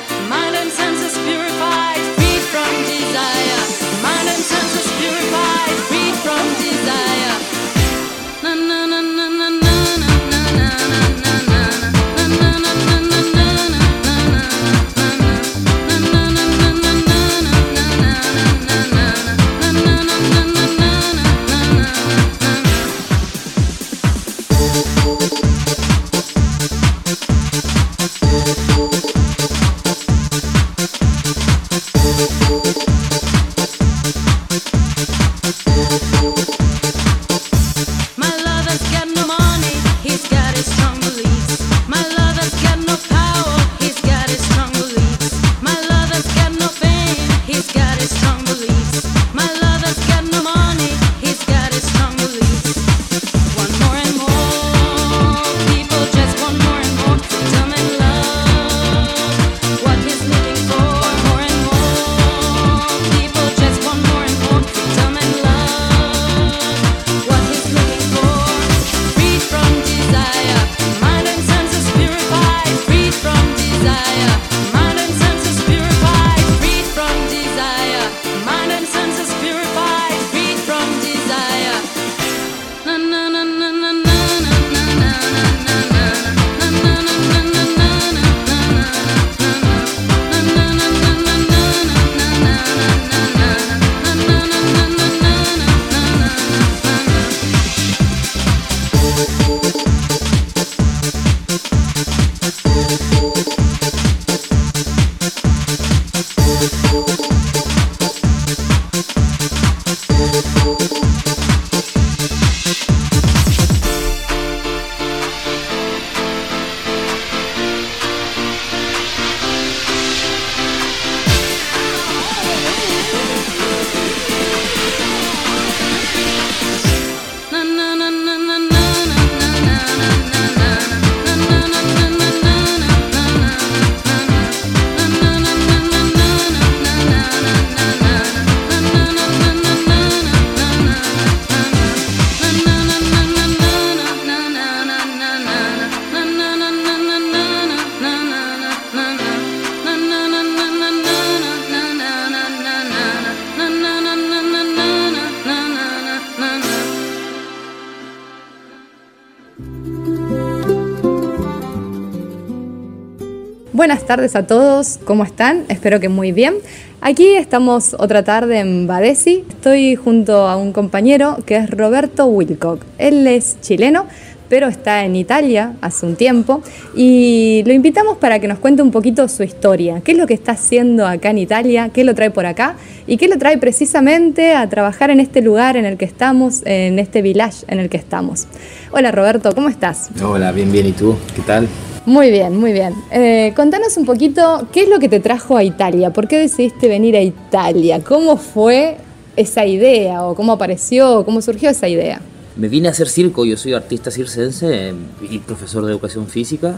Buenas 164.04 164.18
tardes 164.18 164.36
a 164.36 164.46
todos, 164.46 165.00
¿cómo 165.06 165.24
están? 165.24 165.64
Espero 165.70 166.02
que 166.02 166.10
muy 166.10 166.34
bien. 166.34 166.56
Aquí 167.00 167.36
estamos 167.36 167.96
otra 167.98 168.22
tarde 168.22 168.60
en 168.60 168.86
Badesi. 168.86 169.46
Estoy 169.48 169.96
junto 169.96 170.46
a 170.46 170.58
un 170.58 170.74
compañero 170.74 171.38
que 171.46 171.56
es 171.56 171.70
Roberto 171.70 172.26
Wilcock. 172.26 172.84
Él 172.98 173.26
es 173.26 173.62
chileno, 173.62 174.06
pero 174.50 174.68
está 174.68 175.06
en 175.06 175.16
Italia 175.16 175.76
hace 175.80 176.06
un 176.06 176.18
tiempo 176.18 176.62
y 176.94 177.64
lo 177.66 177.72
invitamos 177.72 178.18
para 178.18 178.40
que 178.40 178.50
nos 178.50 178.60
cuente 178.60 178.82
un 178.82 178.92
poquito 178.92 179.26
su 179.30 179.42
historia. 179.42 180.02
¿Qué 180.02 180.12
es 180.12 180.18
lo 180.18 180.28
que 180.28 180.34
está 180.34 180.52
haciendo 180.52 181.08
acá 181.08 181.30
en 181.30 181.38
Italia? 181.38 181.88
¿Qué 181.94 182.04
lo 182.04 182.14
trae 182.14 182.30
por 182.30 182.46
acá? 182.46 182.76
¿Y 183.08 183.16
qué 183.16 183.30
lo 183.30 183.38
trae 183.38 183.58
precisamente 183.58 184.54
a 184.54 184.68
trabajar 184.68 185.12
en 185.12 185.22
este 185.22 185.42
lugar 185.42 185.78
en 185.78 185.86
el 185.86 185.96
que 185.96 186.04
estamos, 186.04 186.62
en 186.66 187.00
este 187.00 187.22
village 187.22 187.64
en 187.70 187.80
el 187.80 187.88
que 187.88 187.96
estamos? 187.96 188.48
Hola 188.92 189.14
Roberto, 189.14 189.56
¿cómo 189.56 189.70
estás? 189.70 190.10
Hola, 190.22 190.52
bien, 190.52 190.74
bien. 190.74 190.88
¿Y 190.88 190.92
tú? 190.92 191.16
¿Qué 191.34 191.42
tal? 191.44 191.70
Muy 192.06 192.32
bien, 192.32 192.58
muy 192.58 192.74
bien. 192.74 192.94
Eh, 193.12 193.54
contanos 193.56 193.96
un 193.96 194.06
poquito 194.06 194.68
qué 194.74 194.84
es 194.84 194.90
lo 194.90 195.00
que 195.00 195.08
te 195.08 195.22
trajo 195.22 195.56
a 195.56 195.64
Italia, 195.64 196.12
por 196.12 196.28
qué 196.28 196.38
decidiste 196.38 196.90
venir 196.90 197.16
a 197.16 197.22
Italia, 197.22 198.04
cómo 198.04 198.36
fue 198.36 198.98
esa 199.38 199.66
idea 199.66 200.26
o 200.26 200.36
cómo 200.36 200.52
apareció, 200.52 201.24
cómo 201.24 201.42
surgió 201.42 201.70
esa 201.70 201.88
idea. 201.88 202.22
Me 202.58 202.68
vine 202.68 202.90
a 202.90 202.92
hacer 202.92 203.08
circo, 203.08 203.46
yo 203.46 203.56
soy 203.56 203.74
artista 203.74 204.12
circense 204.12 204.94
y 205.30 205.40
profesor 205.40 205.86
de 205.86 205.92
educación 205.92 206.28
física. 206.28 206.78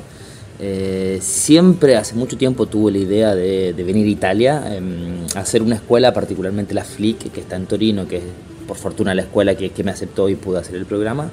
Eh, 0.60 1.18
siempre, 1.22 1.98
hace 1.98 2.14
mucho 2.16 2.38
tiempo, 2.38 2.68
tuve 2.68 2.92
la 2.92 3.00
idea 3.00 3.36
de, 3.36 3.74
venir 3.74 4.06
a 4.06 4.10
Italia, 4.10 4.76
em, 4.76 5.26
hacer 5.36 5.64
una 5.64 5.76
escuela, 5.76 6.14
particularmente 6.14 6.74
la 6.74 6.86
FLIC, 6.86 7.32
que 7.32 7.42
está 7.42 7.56
en 7.56 7.66
Torino, 7.66 8.08
que 8.08 8.18
es 8.18 8.24
por 8.68 8.78
fortuna 8.78 9.14
la 9.14 9.24
escuela 9.24 9.56
que, 9.56 9.72
que 9.72 9.84
me 9.84 9.92
aceptó 9.92 10.30
y 10.30 10.36
pude 10.36 10.60
hacer 10.60 10.76
el 10.76 10.86
programa. 10.86 11.32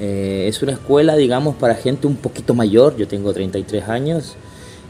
Eh, 0.00 0.46
es 0.48 0.62
una 0.62 0.72
escuela, 0.72 1.16
digamos, 1.16 1.54
para 1.56 1.74
gente 1.74 2.06
un 2.06 2.16
poquito 2.16 2.54
mayor, 2.54 2.96
yo 2.96 3.06
tengo 3.06 3.32
33 3.32 3.88
años, 3.88 4.36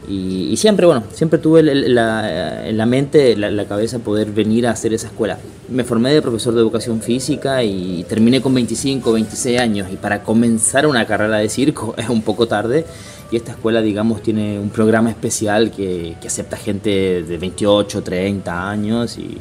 y, 0.07 0.55
siempre, 0.57 0.85
bueno, 0.85 1.03
siempre 1.11 1.39
tuve 1.39 1.61
en 1.61 1.95
la 1.95 2.85
mente, 2.85 3.35
la, 3.35 3.49
la 3.49 3.65
cabeza, 3.65 3.99
poder 3.99 4.31
venir 4.31 4.67
a 4.67 4.71
hacer 4.71 4.93
esa 4.93 5.07
escuela. 5.07 5.39
Me 5.67 5.83
formé 5.83 6.13
de 6.13 6.21
profesor 6.21 6.53
de 6.53 6.59
educación 6.61 7.01
física 7.01 7.63
y 7.63 8.05
terminé 8.07 8.39
con 8.39 8.53
25, 8.53 9.11
26 9.11 9.59
años, 9.59 9.87
y 9.91 9.95
para 9.95 10.21
comenzar 10.21 10.85
una 10.85 11.05
carrera 11.07 11.37
de 11.37 11.49
circo 11.49 11.95
es 11.97 12.09
un 12.09 12.21
poco 12.21 12.47
tarde, 12.47 12.85
y 13.31 13.35
esta 13.35 13.51
escuela, 13.51 13.81
digamos, 13.81 14.21
tiene 14.21 14.59
un 14.59 14.69
programa 14.69 15.09
especial 15.09 15.71
que, 15.71 16.15
que 16.21 16.27
acepta 16.27 16.57
gente 16.57 17.23
de 17.23 17.37
28, 17.37 18.03
30 18.03 18.69
años, 18.69 19.17
y 19.17 19.37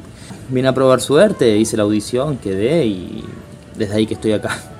vine 0.48 0.68
a 0.68 0.74
probar 0.74 1.00
suerte, 1.02 1.58
hice 1.58 1.76
la 1.76 1.82
audición, 1.82 2.38
quedé, 2.38 2.86
y 2.86 3.22
desde 3.76 3.94
ahí 3.94 4.06
que 4.06 4.14
estoy 4.14 4.32
acá. 4.32 4.73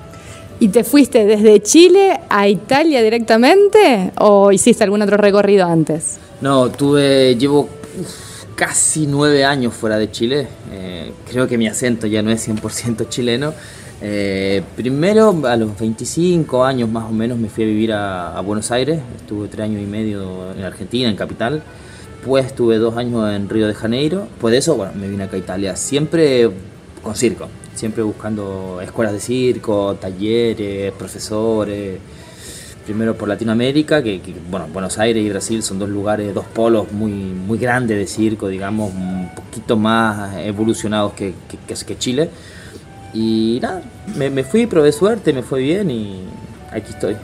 ¿Y 0.59 0.69
te 0.69 0.83
fuiste 0.83 1.25
desde 1.25 1.61
Chile 1.61 2.19
a 2.29 2.47
Italia 2.47 3.03
directamente 3.03 4.11
o 4.17 4.51
hiciste 4.51 4.83
algún 4.83 5.01
otro 5.01 5.17
recorrido 5.17 5.67
antes? 5.67 6.17
No, 6.39 6.69
tuve, 6.69 7.35
llevo 7.35 7.67
casi 8.55 9.05
nueve 9.05 9.43
años 9.43 9.73
fuera 9.73 9.97
de 9.97 10.09
Chile. 10.09 10.47
Eh, 10.71 11.11
creo 11.29 11.47
que 11.47 11.57
mi 11.57 11.67
acento 11.67 12.07
ya 12.07 12.21
no 12.21 12.31
es 12.31 12.47
100% 12.47 13.09
chileno. 13.09 13.53
Eh, 14.01 14.61
primero, 14.75 15.41
a 15.45 15.55
los 15.57 15.77
25 15.77 16.63
años 16.63 16.89
más 16.89 17.09
o 17.09 17.13
menos, 17.13 17.37
me 17.37 17.49
fui 17.49 17.63
a 17.65 17.67
vivir 17.67 17.91
a, 17.91 18.39
Buenos 18.41 18.71
Aires. 18.71 18.99
Estuve 19.17 19.49
tres 19.49 19.65
años 19.65 19.81
y 19.81 19.85
medio 19.85 20.53
en 20.53 20.63
Argentina, 20.63 21.09
en 21.09 21.17
Capital. 21.17 21.63
Después 22.17 22.45
estuve 22.45 22.77
dos 22.77 22.95
años 22.97 23.29
en 23.33 23.49
Río 23.49 23.67
de 23.67 23.73
Janeiro. 23.73 24.21
Después 24.31 24.53
de 24.53 24.57
eso, 24.59 24.75
bueno, 24.75 24.93
me 24.95 25.09
vine 25.09 25.25
acá 25.25 25.35
a 25.35 25.39
Italia. 25.39 25.75
Siempre 25.75 26.49
con 27.05 27.15
circo. 27.15 27.47
Siempre 27.75 28.03
buscando 28.03 28.79
escuelas 28.81 29.13
de 29.13 29.19
circo, 29.21 29.95
talleres, 29.95 30.91
profesores 30.93 31.99
primero 32.85 33.15
por 33.17 33.27
Latinoamérica, 33.27 34.03
que, 34.03 34.21
bueno, 34.51 34.67
Buenos 34.71 34.99
Aires 34.99 35.23
y 35.25 35.29
Brasil 35.29 35.63
son 35.63 35.79
dos 35.79 35.89
lugares, 35.89 36.31
dos 36.35 36.45
polos 36.45 36.91
muy, 36.91 37.11
muy 37.11 37.57
grandes 37.57 37.97
de 37.97 38.05
circo, 38.05 38.47
digamos, 38.47 38.93
un 38.93 39.31
poquito 39.35 39.75
más 39.75 40.35
evolucionados 40.37 41.13
que, 41.13 41.33
que, 41.49 41.57
que- 41.65 41.83
que 41.85 41.97
Chile. 41.97 42.29
Y 43.13 43.57
nada, 43.61 43.81
me, 44.17 44.29
me 44.29 44.43
fui, 44.43 44.67
probé 44.67 44.91
suerte, 44.91 45.33
me 45.33 45.41
fue 45.41 45.61
bien 45.61 45.89
y 45.89 46.25
aquí 46.71 46.91
estoy. 46.91 47.15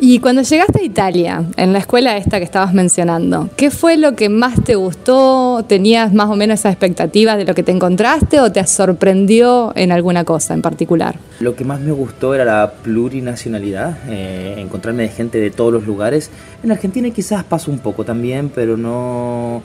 Y 0.00 0.20
cuando 0.20 0.42
llegaste 0.42 0.80
a 0.80 0.84
Italia, 0.84 1.42
en 1.56 1.72
la 1.72 1.80
escuela 1.80 2.16
esta 2.16 2.38
que 2.38 2.44
estabas 2.44 2.72
mencionando, 2.72 3.50
¿qué 3.56 3.72
fue 3.72 3.96
lo 3.96 4.14
que 4.14 4.28
más 4.28 4.62
te 4.62 4.76
gustó? 4.76 5.64
¿Tenías 5.66 6.12
más 6.14 6.30
o 6.30 6.36
menos 6.36 6.60
esas 6.60 6.72
expectativas 6.72 7.36
de 7.36 7.44
lo 7.44 7.52
que 7.52 7.64
te 7.64 7.72
encontraste 7.72 8.40
o 8.40 8.52
te 8.52 8.64
sorprendió 8.64 9.72
en 9.74 9.90
alguna 9.90 10.22
cosa 10.24 10.54
en 10.54 10.62
particular? 10.62 11.16
Lo 11.40 11.56
que 11.56 11.64
más 11.64 11.80
me 11.80 11.90
gustó 11.90 12.32
era 12.32 12.44
la 12.44 12.74
plurinacionalidad, 12.80 13.98
eh, 14.08 14.54
encontrarme 14.58 15.02
de 15.02 15.08
gente 15.08 15.40
de 15.40 15.50
todos 15.50 15.72
los 15.72 15.84
lugares. 15.84 16.30
En 16.62 16.70
Argentina 16.70 17.10
quizás 17.10 17.42
pasó 17.42 17.72
un 17.72 17.80
poco 17.80 18.04
también, 18.04 18.50
pero 18.54 18.76
no... 18.76 19.62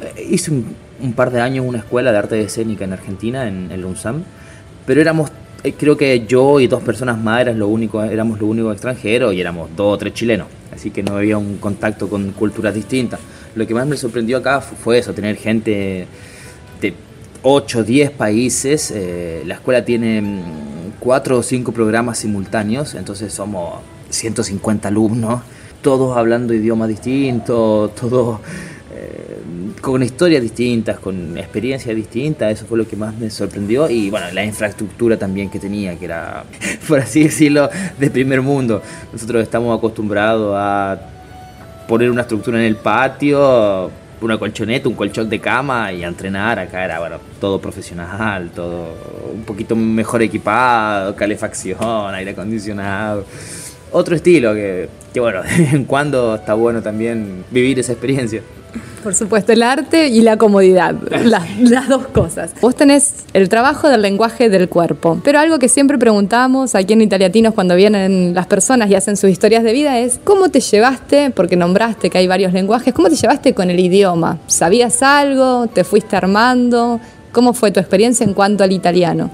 eh, 0.00 0.28
Hice 0.30 0.52
un, 0.52 0.76
un 1.02 1.12
par 1.12 1.32
de 1.32 1.40
años 1.40 1.66
una 1.66 1.78
escuela 1.78 2.12
de 2.12 2.18
arte 2.18 2.40
escénica 2.40 2.84
en 2.84 2.92
Argentina, 2.92 3.48
en 3.48 3.72
el 3.72 3.84
UNSAM, 3.84 4.22
pero 4.86 5.00
éramos, 5.00 5.30
creo 5.78 5.96
que 5.96 6.26
yo 6.26 6.58
y 6.60 6.66
dos 6.66 6.82
personas 6.82 7.18
más 7.18 7.42
eras 7.42 7.56
lo 7.56 7.68
único, 7.68 8.02
éramos 8.02 8.40
lo 8.40 8.46
único 8.46 8.72
extranjero 8.72 9.32
y 9.32 9.40
éramos 9.40 9.70
dos 9.76 9.94
o 9.94 9.98
tres 9.98 10.12
chilenos, 10.14 10.48
así 10.74 10.90
que 10.90 11.02
no 11.02 11.16
había 11.16 11.38
un 11.38 11.58
contacto 11.58 12.08
con 12.08 12.32
culturas 12.32 12.74
distintas. 12.74 13.20
Lo 13.54 13.66
que 13.66 13.74
más 13.74 13.86
me 13.86 13.96
sorprendió 13.96 14.38
acá 14.38 14.60
fu- 14.60 14.74
fue 14.74 14.98
eso, 14.98 15.12
tener 15.12 15.36
gente 15.36 16.06
de 16.80 16.94
8 17.42 17.80
o 17.80 17.82
10 17.84 18.10
países. 18.10 18.90
eh, 18.94 19.42
la 19.46 19.54
escuela 19.54 19.84
tiene 19.84 20.20
mm, 20.22 20.42
4 20.98 21.38
o 21.38 21.42
5 21.42 21.70
programas 21.72 22.18
simultáneos, 22.18 22.94
entonces 22.94 23.32
somos 23.32 23.74
150 24.10 24.88
alumnos, 24.88 25.42
todos 25.82 26.16
hablando 26.16 26.54
idiomas 26.54 26.88
distintos, 26.88 27.94
todos 27.94 28.40
eh, 28.40 28.42
con 29.82 30.00
historias 30.00 30.40
distintas, 30.40 31.00
con 31.00 31.36
experiencias 31.36 31.94
distintas, 31.94 32.52
eso 32.52 32.66
fue 32.66 32.78
lo 32.78 32.86
que 32.86 32.94
más 32.94 33.14
me 33.16 33.28
sorprendió 33.28 33.90
y 33.90 34.10
bueno, 34.10 34.26
la 34.32 34.44
infraestructura 34.44 35.16
también 35.18 35.50
que 35.50 35.58
tenía, 35.58 35.98
que 35.98 36.04
era, 36.04 36.44
por 36.88 37.00
así 37.00 37.24
decirlo, 37.24 37.68
de 37.98 38.08
primer 38.08 38.40
mundo. 38.40 38.80
Nosotros 39.12 39.42
estamos 39.42 39.76
acostumbrados 39.76 40.54
a 40.56 40.98
poner 41.88 42.12
una 42.12 42.22
estructura 42.22 42.60
en 42.60 42.64
el 42.64 42.76
patio, 42.76 43.90
una 44.20 44.38
colchoneta, 44.38 44.88
un 44.88 44.94
colchón 44.94 45.28
de 45.28 45.40
cama 45.40 45.92
y 45.92 46.04
a 46.04 46.08
entrenar. 46.08 46.60
Acá 46.60 46.84
era 46.84 47.00
bueno, 47.00 47.16
todo 47.40 47.60
profesional, 47.60 48.50
todo 48.54 48.94
un 49.34 49.42
poquito 49.42 49.74
mejor 49.74 50.22
equipado, 50.22 51.16
calefacción, 51.16 52.14
aire 52.14 52.30
acondicionado. 52.30 53.24
Otro 53.90 54.14
estilo 54.14 54.54
que, 54.54 54.88
que 55.12 55.18
bueno, 55.18 55.42
de 55.42 55.48
vez 55.58 55.74
en 55.74 55.84
cuando 55.86 56.36
está 56.36 56.54
bueno 56.54 56.82
también 56.82 57.44
vivir 57.50 57.80
esa 57.80 57.92
experiencia. 57.92 58.42
Por 59.02 59.14
supuesto, 59.14 59.52
el 59.52 59.62
arte 59.62 60.08
y 60.08 60.20
la 60.20 60.36
comodidad, 60.36 60.94
las, 61.24 61.88
dos 61.88 62.06
cosas. 62.08 62.52
Vos 62.60 62.76
tenés 62.76 63.24
el 63.32 63.48
trabajo 63.48 63.88
del 63.88 64.02
lenguaje 64.02 64.48
del 64.48 64.68
cuerpo, 64.68 65.20
pero 65.24 65.40
algo 65.40 65.58
que 65.58 65.68
siempre 65.68 65.98
preguntamos 65.98 66.74
aquí 66.74 66.92
en 66.92 67.02
Italiatinos 67.02 67.52
cuando 67.54 67.74
vienen 67.74 68.32
las 68.34 68.46
personas 68.46 68.88
y 68.90 68.94
hacen 68.94 69.16
sus 69.16 69.30
historias 69.30 69.64
de 69.64 69.72
vida 69.72 69.98
es 69.98 70.20
¿cómo 70.22 70.50
te 70.50 70.60
llevaste, 70.60 71.30
porque 71.30 71.56
nombraste 71.56 72.10
que 72.10 72.18
hay 72.18 72.28
varios 72.28 72.52
lenguajes, 72.52 72.94
cómo 72.94 73.08
te 73.08 73.16
llevaste 73.16 73.54
con 73.54 73.70
el 73.70 73.80
idioma? 73.80 74.38
¿Sabías 74.46 75.02
algo? 75.02 75.66
¿Te 75.66 75.82
fuiste 75.82 76.16
armando? 76.16 77.00
¿Cómo 77.32 77.54
fue 77.54 77.72
tu 77.72 77.80
experiencia 77.80 78.24
en 78.24 78.34
cuanto 78.34 78.62
al 78.62 78.72
italiano? 78.72 79.30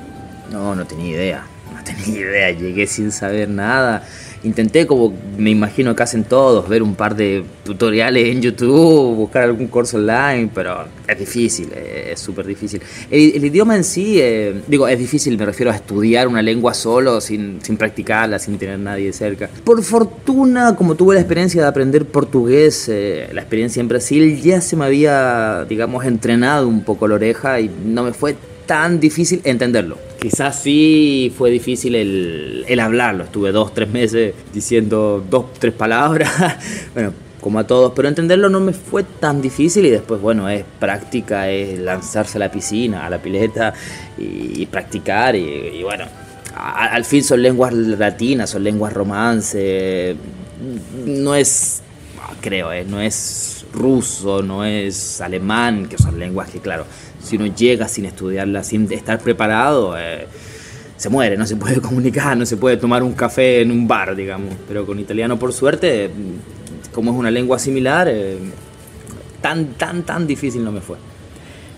No, 0.50 0.74
no 0.74 0.86
tenía 0.86 1.10
idea, 1.10 1.46
no 1.74 1.84
tenía 1.84 2.20
idea, 2.20 2.50
llegué 2.52 2.86
sin 2.86 3.12
saber 3.12 3.50
nada. 3.50 4.02
Intenté, 4.44 4.86
como 4.86 5.12
me 5.36 5.50
imagino 5.50 5.94
que 5.96 6.02
hacen 6.02 6.24
todos, 6.24 6.68
ver 6.68 6.82
un 6.82 6.94
par 6.94 7.16
de 7.16 7.42
tutoriales 7.64 8.28
en 8.28 8.40
YouTube, 8.40 9.16
buscar 9.16 9.44
algún 9.44 9.66
curso 9.66 9.96
online, 9.96 10.50
pero 10.54 10.84
es 11.06 11.18
difícil, 11.18 11.68
eh, 11.74 12.10
es 12.12 12.20
súper 12.20 12.46
difícil. 12.46 12.80
El, 13.10 13.34
el 13.34 13.44
idioma 13.44 13.74
en 13.76 13.84
sí, 13.84 14.20
eh, 14.20 14.62
digo, 14.66 14.86
es 14.86 14.98
difícil, 14.98 15.36
me 15.36 15.44
refiero 15.44 15.72
a 15.72 15.74
estudiar 15.74 16.28
una 16.28 16.42
lengua 16.42 16.74
solo, 16.74 17.20
sin, 17.20 17.58
sin 17.62 17.76
practicarla, 17.76 18.38
sin 18.38 18.58
tener 18.58 18.78
nadie 18.78 19.12
cerca. 19.12 19.48
Por 19.64 19.82
fortuna, 19.82 20.76
como 20.76 20.94
tuve 20.94 21.14
la 21.14 21.20
experiencia 21.20 21.62
de 21.62 21.68
aprender 21.68 22.04
portugués, 22.06 22.88
eh, 22.88 23.28
la 23.32 23.40
experiencia 23.40 23.80
en 23.80 23.88
Brasil, 23.88 24.40
ya 24.40 24.60
se 24.60 24.76
me 24.76 24.84
había, 24.84 25.64
digamos, 25.68 26.04
entrenado 26.04 26.68
un 26.68 26.82
poco 26.82 27.08
la 27.08 27.16
oreja 27.16 27.60
y 27.60 27.70
no 27.84 28.04
me 28.04 28.12
fue 28.12 28.36
tan 28.66 29.00
difícil 29.00 29.40
entenderlo. 29.44 30.07
Quizás 30.20 30.60
sí 30.60 31.32
fue 31.36 31.50
difícil 31.50 31.94
el, 31.94 32.64
el 32.66 32.80
hablarlo. 32.80 33.24
Estuve 33.24 33.52
dos, 33.52 33.72
tres 33.72 33.88
meses 33.88 34.34
diciendo 34.52 35.24
dos, 35.30 35.52
tres 35.58 35.72
palabras. 35.72 36.30
bueno, 36.94 37.12
como 37.40 37.60
a 37.60 37.66
todos, 37.66 37.92
pero 37.94 38.08
entenderlo 38.08 38.48
no 38.48 38.58
me 38.58 38.72
fue 38.72 39.04
tan 39.04 39.40
difícil 39.40 39.86
y 39.86 39.90
después, 39.90 40.20
bueno, 40.20 40.48
es 40.48 40.64
práctica, 40.80 41.48
es 41.48 41.78
lanzarse 41.78 42.36
a 42.36 42.40
la 42.40 42.50
piscina, 42.50 43.06
a 43.06 43.10
la 43.10 43.22
pileta 43.22 43.72
y, 44.18 44.66
practicar 44.66 45.36
y, 45.36 45.40
y 45.78 45.82
bueno, 45.84 46.06
a- 46.56 46.86
al 46.86 47.04
fin 47.04 47.22
son 47.22 47.40
lenguas 47.40 47.72
latinas, 47.72 48.50
son 48.50 48.64
lenguas 48.64 48.92
romance, 48.92 50.16
no 51.06 51.36
es, 51.36 51.80
creo, 52.40 52.72
eh, 52.72 52.84
no 52.84 53.00
es 53.00 53.64
ruso, 53.72 54.42
no 54.42 54.64
es 54.64 55.20
alemán, 55.20 55.86
que 55.86 55.96
son 55.96 56.18
lenguas 56.18 56.50
que, 56.50 56.58
claro, 56.58 56.86
si 57.22 57.36
uno 57.36 57.46
llega 57.46 57.88
sin 57.88 58.04
estudiarlas, 58.04 58.66
sin 58.68 58.90
estar 58.92 59.18
preparado, 59.18 59.98
eh, 59.98 60.26
se 60.96 61.08
muere, 61.08 61.36
no 61.36 61.46
se 61.46 61.56
puede 61.56 61.80
comunicar, 61.80 62.36
no 62.36 62.46
se 62.46 62.56
puede 62.56 62.76
tomar 62.76 63.02
un 63.02 63.12
café 63.12 63.62
en 63.62 63.70
un 63.70 63.86
bar, 63.86 64.14
digamos. 64.14 64.54
Pero 64.66 64.86
con 64.86 64.98
italiano, 64.98 65.38
por 65.38 65.52
suerte, 65.52 66.10
como 66.92 67.12
es 67.12 67.16
una 67.16 67.30
lengua 67.30 67.58
similar, 67.58 68.08
eh, 68.08 68.38
tan, 69.40 69.74
tan, 69.74 70.02
tan 70.02 70.26
difícil 70.26 70.64
no 70.64 70.72
me 70.72 70.80
fue. 70.80 70.96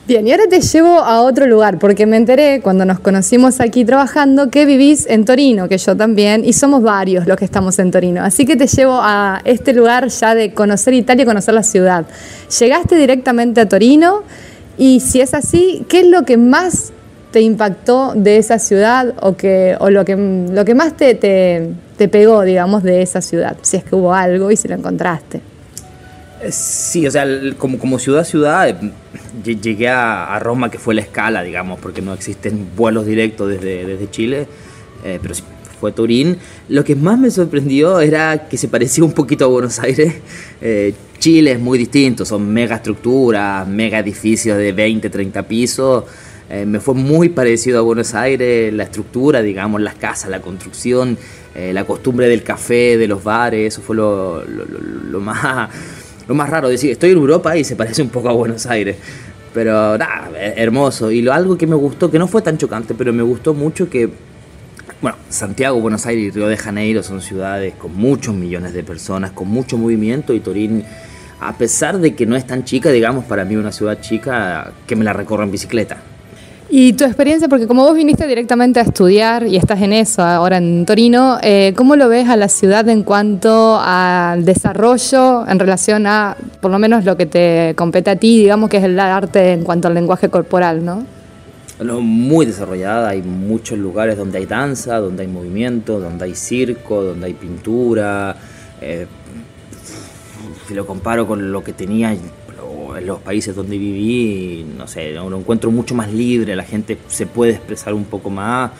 Bien, 0.06 0.26
y 0.26 0.32
ahora 0.32 0.48
te 0.48 0.60
llevo 0.60 0.98
a 0.98 1.20
otro 1.20 1.46
lugar, 1.46 1.78
porque 1.78 2.04
me 2.04 2.16
enteré 2.16 2.60
cuando 2.62 2.84
nos 2.84 2.98
conocimos 2.98 3.60
aquí 3.60 3.84
trabajando 3.84 4.50
que 4.50 4.64
vivís 4.64 5.06
en 5.06 5.24
Torino, 5.24 5.68
que 5.68 5.78
yo 5.78 5.96
también, 5.96 6.44
y 6.44 6.52
somos 6.52 6.82
varios 6.82 7.28
los 7.28 7.36
que 7.36 7.44
estamos 7.44 7.78
en 7.78 7.92
Torino. 7.92 8.24
Así 8.24 8.44
que 8.44 8.56
te 8.56 8.66
llevo 8.66 8.98
a 9.00 9.40
este 9.44 9.72
lugar 9.72 10.08
ya 10.08 10.34
de 10.34 10.52
conocer 10.52 10.94
Italia 10.94 11.24
conocer 11.24 11.54
la 11.54 11.62
ciudad. 11.62 12.06
Llegaste 12.58 12.96
directamente 12.96 13.60
a 13.60 13.68
Torino 13.68 14.24
y 14.80 14.98
si 15.00 15.20
es 15.20 15.34
así, 15.34 15.84
¿qué 15.88 16.00
es 16.00 16.06
lo 16.08 16.24
que 16.24 16.36
más 16.36 16.92
te 17.30 17.40
impactó 17.42 18.14
de 18.16 18.38
esa 18.38 18.58
ciudad 18.58 19.14
o, 19.20 19.36
que, 19.36 19.76
o 19.78 19.90
lo, 19.90 20.04
que, 20.04 20.16
lo 20.16 20.64
que 20.64 20.74
más 20.74 20.96
te, 20.96 21.14
te, 21.14 21.68
te 21.96 22.08
pegó, 22.08 22.42
digamos, 22.42 22.82
de 22.82 23.02
esa 23.02 23.20
ciudad? 23.20 23.56
Si 23.62 23.76
es 23.76 23.84
que 23.84 23.94
hubo 23.94 24.12
algo 24.14 24.50
y 24.50 24.56
si 24.56 24.66
lo 24.68 24.74
encontraste. 24.74 25.40
Eh, 26.42 26.50
Sí, 26.50 27.06
o 27.06 27.10
sea, 27.10 27.24
como, 27.58 27.78
como 27.78 27.98
ciudad, 27.98 28.24
ciudad, 28.24 28.68
eh, 28.70 28.74
lle- 29.44 29.60
llegué 29.60 29.88
a, 29.88 30.38
Roma, 30.40 30.70
que 30.70 30.78
fue 30.78 30.94
la 30.94 31.02
escala, 31.02 31.42
digamos, 31.42 31.78
porque 31.78 32.00
no 32.02 32.14
existen 32.14 32.70
vuelos 32.74 33.04
directos 33.04 33.48
desde, 33.50 33.84
desde 33.84 34.10
Chile, 34.10 34.46
eh, 35.04 35.18
pero 35.20 35.34
sí, 35.34 35.42
fue 35.78 35.92
Turín. 35.92 36.38
Lo 36.68 36.82
que 36.84 36.96
más 36.96 37.18
me 37.18 37.30
sorprendió 37.30 38.00
era 38.00 38.48
que 38.48 38.56
se 38.56 38.68
parecía 38.68 39.04
un 39.04 39.12
poquito 39.12 39.44
a 39.44 39.48
Buenos 39.48 39.78
Aires. 39.78 40.14
Chile 41.20 41.52
es 41.52 41.60
muy 41.60 41.76
distinto, 41.76 42.24
son 42.24 42.50
mega 42.50 42.76
estructuras, 42.76 43.68
mega 43.68 43.98
edificios 43.98 44.56
de 44.56 44.72
20, 44.72 45.10
30 45.10 45.42
pisos. 45.42 46.04
Eh, 46.48 46.64
me 46.64 46.80
fue 46.80 46.94
muy 46.94 47.28
parecido 47.28 47.78
a 47.78 47.82
Buenos 47.82 48.14
Aires, 48.14 48.72
la 48.72 48.84
estructura, 48.84 49.42
digamos, 49.42 49.82
las 49.82 49.96
casas, 49.96 50.30
la 50.30 50.40
construcción, 50.40 51.18
eh, 51.54 51.74
la 51.74 51.84
costumbre 51.84 52.26
del 52.26 52.42
café, 52.42 52.96
de 52.96 53.06
los 53.06 53.22
bares, 53.22 53.74
eso 53.74 53.82
fue 53.82 53.96
lo, 53.96 54.42
más, 55.20 55.68
lo 56.26 56.34
más 56.34 56.48
raro. 56.48 56.70
Decir, 56.70 56.90
estoy 56.90 57.10
en 57.10 57.18
Europa 57.18 57.54
y 57.54 57.64
se 57.64 57.76
parece 57.76 58.00
un 58.00 58.08
poco 58.08 58.30
a 58.30 58.32
Buenos 58.32 58.64
Aires. 58.64 58.96
Pero 59.52 59.98
nada, 59.98 60.30
eh, 60.36 60.54
hermoso. 60.56 61.10
Y 61.10 61.20
lo 61.20 61.34
algo 61.34 61.58
que 61.58 61.66
me 61.66 61.76
gustó, 61.76 62.10
que 62.10 62.18
no 62.18 62.28
fue 62.28 62.40
tan 62.40 62.56
chocante, 62.56 62.94
pero 62.94 63.12
me 63.12 63.22
gustó 63.22 63.52
mucho 63.52 63.90
que, 63.90 64.08
bueno, 65.02 65.18
Santiago, 65.28 65.78
Buenos 65.80 66.06
Aires 66.06 66.24
y 66.24 66.30
Río 66.30 66.48
de 66.48 66.56
Janeiro 66.56 67.02
son 67.02 67.20
ciudades 67.20 67.74
con 67.74 67.94
muchos 67.94 68.34
millones 68.34 68.72
de 68.72 68.82
personas, 68.82 69.32
con 69.32 69.48
mucho 69.48 69.76
movimiento 69.76 70.32
y 70.32 70.40
Turín, 70.40 70.82
a 71.40 71.54
pesar 71.54 71.98
de 71.98 72.14
que 72.14 72.26
no 72.26 72.36
es 72.36 72.46
tan 72.46 72.64
chica, 72.64 72.90
digamos, 72.90 73.24
para 73.24 73.44
mí 73.44 73.56
una 73.56 73.72
ciudad 73.72 74.00
chica, 74.00 74.72
que 74.86 74.94
me 74.94 75.04
la 75.04 75.12
recorro 75.12 75.42
en 75.42 75.50
bicicleta. 75.50 75.96
Y 76.72 76.92
tu 76.92 77.04
experiencia, 77.04 77.48
porque 77.48 77.66
como 77.66 77.82
vos 77.82 77.96
viniste 77.96 78.28
directamente 78.28 78.78
a 78.78 78.84
estudiar 78.84 79.44
y 79.44 79.56
estás 79.56 79.82
en 79.82 79.92
eso 79.92 80.22
ahora 80.22 80.58
en 80.58 80.86
Torino, 80.86 81.38
eh, 81.42 81.72
¿cómo 81.74 81.96
lo 81.96 82.08
ves 82.08 82.28
a 82.28 82.36
la 82.36 82.48
ciudad 82.48 82.88
en 82.88 83.02
cuanto 83.02 83.80
al 83.82 84.44
desarrollo 84.44 85.48
en 85.48 85.58
relación 85.58 86.06
a, 86.06 86.36
por 86.60 86.70
lo 86.70 86.78
menos 86.78 87.04
lo 87.04 87.16
que 87.16 87.26
te 87.26 87.74
compete 87.74 88.10
a 88.10 88.16
ti, 88.16 88.38
digamos 88.38 88.70
que 88.70 88.76
es 88.76 88.84
el 88.84 89.00
arte 89.00 89.52
en 89.52 89.64
cuanto 89.64 89.88
al 89.88 89.94
lenguaje 89.94 90.28
corporal, 90.28 90.84
¿no? 90.84 91.04
Bueno, 91.78 92.00
muy 92.02 92.46
desarrollada, 92.46 93.08
hay 93.08 93.22
muchos 93.22 93.76
lugares 93.76 94.16
donde 94.16 94.38
hay 94.38 94.46
danza, 94.46 94.98
donde 94.98 95.22
hay 95.22 95.28
movimiento, 95.28 95.98
donde 95.98 96.26
hay 96.26 96.34
circo, 96.36 97.02
donde 97.02 97.26
hay 97.26 97.34
pintura. 97.34 98.36
eh, 98.80 99.06
si 100.70 100.76
lo 100.76 100.86
comparo 100.86 101.26
con 101.26 101.50
lo 101.50 101.64
que 101.64 101.72
tenía 101.72 102.12
en 102.12 102.20
los 103.04 103.18
países 103.18 103.56
donde 103.56 103.76
viví, 103.76 104.64
no 104.78 104.86
sé, 104.86 105.10
lo 105.10 105.36
encuentro 105.36 105.68
mucho 105.72 105.96
más 105.96 106.12
libre, 106.12 106.54
la 106.54 106.62
gente 106.62 106.96
se 107.08 107.26
puede 107.26 107.54
expresar 107.54 107.92
un 107.92 108.04
poco 108.04 108.30
más. 108.30 108.70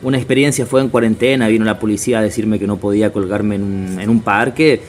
Una 0.00 0.16
experiencia 0.16 0.64
fue 0.64 0.80
en 0.80 0.88
cuarentena, 0.90 1.48
vino 1.48 1.64
la 1.64 1.80
policía 1.80 2.20
a 2.20 2.22
decirme 2.22 2.60
que 2.60 2.68
no 2.68 2.76
podía 2.76 3.12
colgarme 3.12 3.56
en 3.56 3.64
un, 3.64 4.00
en 4.00 4.10
un 4.10 4.20
parque, 4.20 4.80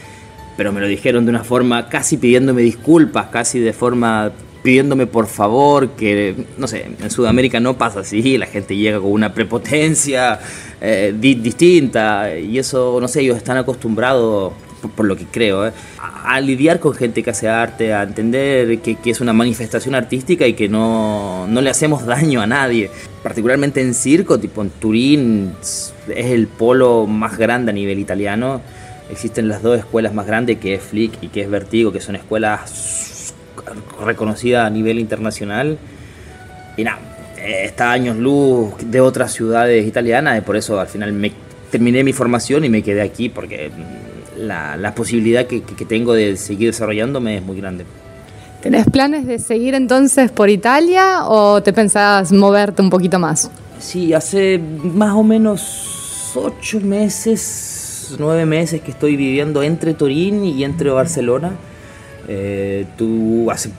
pero 0.55 0.71
me 0.71 0.81
lo 0.81 0.87
dijeron 0.87 1.25
de 1.25 1.31
una 1.31 1.43
forma 1.43 1.89
casi 1.89 2.17
pidiéndome 2.17 2.61
disculpas, 2.61 3.29
casi 3.29 3.59
de 3.59 3.73
forma 3.73 4.31
pidiéndome 4.61 5.07
por 5.07 5.25
favor, 5.25 5.89
que 5.97 6.35
no 6.59 6.67
sé, 6.67 6.85
en 7.01 7.09
Sudamérica 7.09 7.59
no 7.59 7.75
pasa 7.75 8.01
así, 8.01 8.37
la 8.37 8.45
gente 8.45 8.75
llega 8.75 8.99
con 8.99 9.11
una 9.11 9.33
prepotencia 9.33 10.39
eh, 10.79 11.11
di- 11.19 11.35
distinta 11.35 12.37
y 12.37 12.59
eso, 12.59 12.99
no 13.01 13.07
sé, 13.07 13.21
ellos 13.21 13.37
están 13.37 13.57
acostumbrados, 13.57 14.53
por, 14.89 15.05
lo 15.05 15.15
que 15.15 15.25
creo, 15.25 15.67
eh, 15.67 15.71
a, 15.99 16.35
a 16.35 16.41
lidiar 16.41 16.79
con 16.79 16.93
gente 16.93 17.23
que 17.23 17.29
hace 17.29 17.47
arte, 17.47 17.93
a 17.93 18.03
entender 18.03 18.79
que, 18.79 18.95
que 18.95 19.09
es 19.09 19.21
una 19.21 19.33
manifestación 19.33 19.95
artística 19.95 20.45
y 20.47 20.53
que 20.53 20.69
no, 20.69 21.47
no 21.47 21.61
le 21.61 21.69
hacemos 21.69 22.05
daño 22.05 22.41
a 22.41 22.47
nadie. 22.47 22.89
Particularmente 23.21 23.81
en 23.81 23.93
circo, 23.93 24.39
tipo 24.39 24.61
en 24.61 24.69
Turín, 24.69 25.53
es 25.61 25.93
el 26.07 26.47
polo 26.47 27.07
más 27.07 27.37
grande 27.37 27.71
a 27.71 27.73
nivel 27.73 27.99
italiano. 27.99 28.61
Existen 29.09 29.47
las 29.47 29.61
dos 29.61 29.77
escuelas 29.77 30.13
más 30.13 30.25
grandes, 30.25 30.57
que 30.59 30.75
es 30.75 30.81
Flick 30.81 31.21
y 31.21 31.27
que 31.27 31.41
es 31.41 31.49
Vertigo, 31.49 31.91
que 31.91 32.01
son 32.01 32.15
escuelas 32.15 33.33
reconocidas 34.03 34.65
a 34.65 34.69
nivel 34.69 34.99
internacional. 34.99 35.77
Y 36.77 36.83
nada, 36.83 36.99
eh, 37.37 37.65
está 37.65 37.91
años 37.91 38.17
luz 38.17 38.73
de 38.85 39.01
otras 39.01 39.33
ciudades 39.33 39.85
italianas, 39.85 40.37
y 40.37 40.41
por 40.41 40.55
eso 40.55 40.79
al 40.79 40.87
final 40.87 41.13
me 41.13 41.31
terminé 41.71 42.03
mi 42.03 42.13
formación 42.13 42.63
y 42.65 42.69
me 42.69 42.81
quedé 42.81 43.01
aquí, 43.01 43.29
porque 43.29 43.69
la, 44.43 44.77
la 44.77 44.93
posibilidad 44.95 45.45
que, 45.47 45.61
tengo 45.61 46.13
de 46.13 46.37
seguir 46.37 46.69
desarrollándome 46.69 47.37
es 47.37 47.43
muy 47.43 47.57
grande. 47.57 47.85
¿Tenés 48.61 48.85
planes 48.85 49.25
de 49.25 49.39
seguir 49.39 49.73
entonces 49.75 50.31
por 50.31 50.49
Italia 50.49 51.25
o 51.25 51.61
te 51.61 51.73
pensás 51.73 52.31
moverte 52.31 52.81
un 52.81 52.89
poquito 52.89 53.19
más? 53.19 53.51
Sí, 53.79 54.13
hace 54.13 54.57
más 54.57 55.13
o 55.13 55.23
menos 55.23 56.31
ocho 56.35 56.79
meses, 56.79 58.15
nueve 58.17 58.45
meses 58.45 58.81
que 58.81 58.91
estoy 58.91 59.17
viviendo 59.17 59.61
entre 59.63 59.93
Turín 59.93 60.45
y 60.45 60.63
entre 60.63 60.89
Barcelona. 60.89 61.51
Eh, 62.27 62.85
tú, 62.97 63.51
hace 63.51 63.69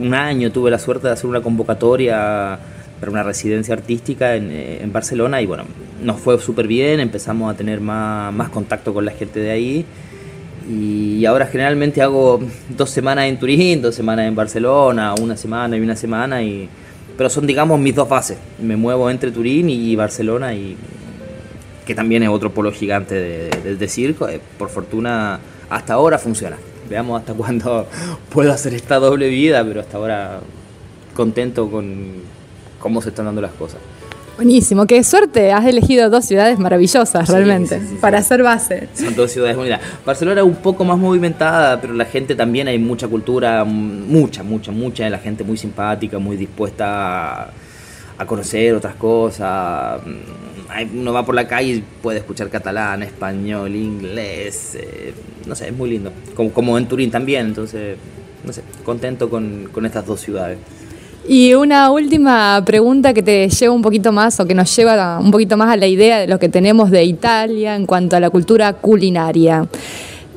un 0.00 0.12
año 0.14 0.50
tuve 0.50 0.70
la 0.70 0.78
suerte 0.78 1.06
de 1.06 1.12
hacer 1.12 1.26
una 1.26 1.40
convocatoria 1.40 2.58
para 3.00 3.12
una 3.12 3.22
residencia 3.22 3.74
artística 3.74 4.36
en, 4.36 4.50
eh, 4.50 4.82
en 4.82 4.92
Barcelona 4.92 5.40
y 5.40 5.46
bueno, 5.46 5.64
nos 6.02 6.20
fue 6.20 6.38
súper 6.40 6.66
bien, 6.66 7.00
empezamos 7.00 7.52
a 7.52 7.56
tener 7.56 7.80
más, 7.80 8.32
más 8.32 8.48
contacto 8.50 8.92
con 8.92 9.04
la 9.04 9.12
gente 9.12 9.40
de 9.40 9.50
ahí 9.50 9.86
y 10.68 11.24
ahora 11.24 11.46
generalmente 11.46 12.02
hago 12.02 12.40
dos 12.76 12.90
semanas 12.90 13.26
en 13.26 13.38
Turín, 13.38 13.80
dos 13.80 13.94
semanas 13.94 14.26
en 14.26 14.34
Barcelona, 14.34 15.14
una 15.20 15.36
semana 15.36 15.76
y 15.76 15.80
una 15.80 15.96
semana 15.96 16.42
y 16.42 16.68
pero 17.16 17.30
son 17.30 17.46
digamos 17.46 17.80
mis 17.80 17.94
dos 17.94 18.08
bases. 18.08 18.38
Me 18.60 18.76
muevo 18.76 19.10
entre 19.10 19.30
Turín 19.32 19.70
y 19.70 19.96
Barcelona 19.96 20.54
y 20.54 20.76
que 21.86 21.94
también 21.94 22.22
es 22.22 22.28
otro 22.28 22.52
polo 22.52 22.70
gigante 22.70 23.14
de 23.14 23.88
circo. 23.88 24.28
Eh, 24.28 24.40
Por 24.58 24.68
fortuna 24.68 25.40
hasta 25.70 25.94
ahora 25.94 26.18
funciona. 26.18 26.56
Veamos 26.88 27.20
hasta 27.20 27.34
cuándo 27.34 27.86
puedo 28.30 28.52
hacer 28.52 28.74
esta 28.74 28.96
doble 28.98 29.28
vida, 29.28 29.64
pero 29.64 29.80
hasta 29.80 29.96
ahora 29.96 30.40
contento 31.14 31.70
con 31.70 32.12
cómo 32.78 33.02
se 33.02 33.10
están 33.10 33.26
dando 33.26 33.40
las 33.40 33.52
cosas. 33.52 33.80
Buenísimo, 34.36 34.86
qué 34.86 35.02
suerte, 35.02 35.50
has 35.50 35.66
elegido 35.66 36.08
dos 36.10 36.24
ciudades 36.24 36.60
maravillosas 36.60 37.28
realmente 37.28 37.80
para 38.00 38.18
hacer 38.18 38.44
base. 38.44 38.88
Son 38.94 39.12
dos 39.16 39.32
ciudades 39.32 39.56
lindas. 39.56 39.80
Barcelona 40.06 40.44
un 40.44 40.54
poco 40.54 40.84
más 40.84 40.96
movimentada, 40.96 41.80
pero 41.80 41.92
la 41.92 42.04
gente 42.04 42.36
también 42.36 42.68
hay 42.68 42.78
mucha 42.78 43.08
cultura, 43.08 43.64
mucha, 43.64 44.44
mucha, 44.44 44.70
mucha. 44.70 45.10
La 45.10 45.18
gente 45.18 45.42
muy 45.42 45.56
simpática, 45.56 46.20
muy 46.20 46.36
dispuesta 46.36 47.46
a, 47.46 47.50
a 48.16 48.26
conocer 48.26 48.76
otras 48.76 48.94
cosas. 48.94 50.00
Mm, 50.06 50.98
Uno 51.00 51.12
va 51.12 51.26
por 51.26 51.34
la 51.34 51.48
calle 51.48 51.72
y 51.72 51.84
puede 52.00 52.18
escuchar 52.18 52.48
catalán, 52.48 53.02
español, 53.02 53.74
inglés. 53.74 54.76
eh, 54.80 55.14
no 55.46 55.56
sé, 55.56 55.66
es 55.66 55.76
muy 55.76 55.90
lindo. 55.90 56.12
Como, 56.36 56.52
como 56.52 56.78
en 56.78 56.86
Turín 56.86 57.10
también, 57.10 57.46
entonces, 57.46 57.96
no 58.44 58.52
sé, 58.52 58.62
contento 58.84 59.28
con, 59.28 59.68
con 59.72 59.84
estas 59.84 60.06
dos 60.06 60.20
ciudades. 60.20 60.58
Y 61.30 61.52
una 61.52 61.90
última 61.90 62.62
pregunta 62.64 63.12
que 63.12 63.22
te 63.22 63.50
lleva 63.50 63.74
un 63.74 63.82
poquito 63.82 64.12
más 64.12 64.40
o 64.40 64.46
que 64.46 64.54
nos 64.54 64.74
lleva 64.74 65.18
un 65.18 65.30
poquito 65.30 65.58
más 65.58 65.70
a 65.70 65.76
la 65.76 65.86
idea 65.86 66.20
de 66.20 66.26
lo 66.26 66.38
que 66.38 66.48
tenemos 66.48 66.90
de 66.90 67.04
Italia 67.04 67.76
en 67.76 67.84
cuanto 67.84 68.16
a 68.16 68.20
la 68.20 68.30
cultura 68.30 68.72
culinaria. 68.72 69.66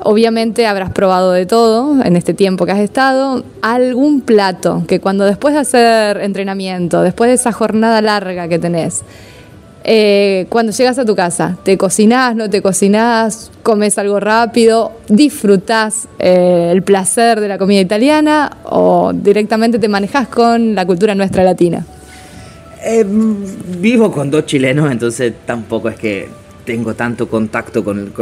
Obviamente 0.00 0.66
habrás 0.66 0.90
probado 0.90 1.32
de 1.32 1.46
todo 1.46 2.04
en 2.04 2.14
este 2.14 2.34
tiempo 2.34 2.66
que 2.66 2.72
has 2.72 2.80
estado. 2.80 3.42
¿Algún 3.62 4.20
plato 4.20 4.84
que 4.86 5.00
cuando 5.00 5.24
después 5.24 5.54
de 5.54 5.60
hacer 5.60 6.18
entrenamiento, 6.18 7.00
después 7.00 7.28
de 7.28 7.34
esa 7.36 7.52
jornada 7.52 8.02
larga 8.02 8.46
que 8.48 8.58
tenés, 8.58 9.02
eh, 9.84 10.46
cuando 10.48 10.72
llegas 10.72 10.98
a 10.98 11.04
tu 11.04 11.16
casa, 11.16 11.56
¿te 11.64 11.76
cocinás, 11.76 12.36
no 12.36 12.48
te 12.48 12.62
cocinás, 12.62 13.50
comes 13.62 13.98
algo 13.98 14.20
rápido, 14.20 14.92
disfrutás 15.08 16.08
eh, 16.18 16.70
el 16.72 16.82
placer 16.82 17.40
de 17.40 17.48
la 17.48 17.58
comida 17.58 17.80
italiana 17.80 18.58
o 18.64 19.12
directamente 19.12 19.78
te 19.78 19.88
manejas 19.88 20.28
con 20.28 20.74
la 20.74 20.86
cultura 20.86 21.14
nuestra 21.14 21.42
latina? 21.42 21.84
Eh, 22.84 23.04
vivo 23.06 24.12
con 24.12 24.30
dos 24.30 24.46
chilenos, 24.46 24.90
entonces 24.90 25.32
tampoco 25.46 25.88
es 25.88 25.96
que 25.96 26.28
tengo 26.64 26.94
tanto 26.94 27.28
contacto 27.28 27.82
con, 27.84 28.12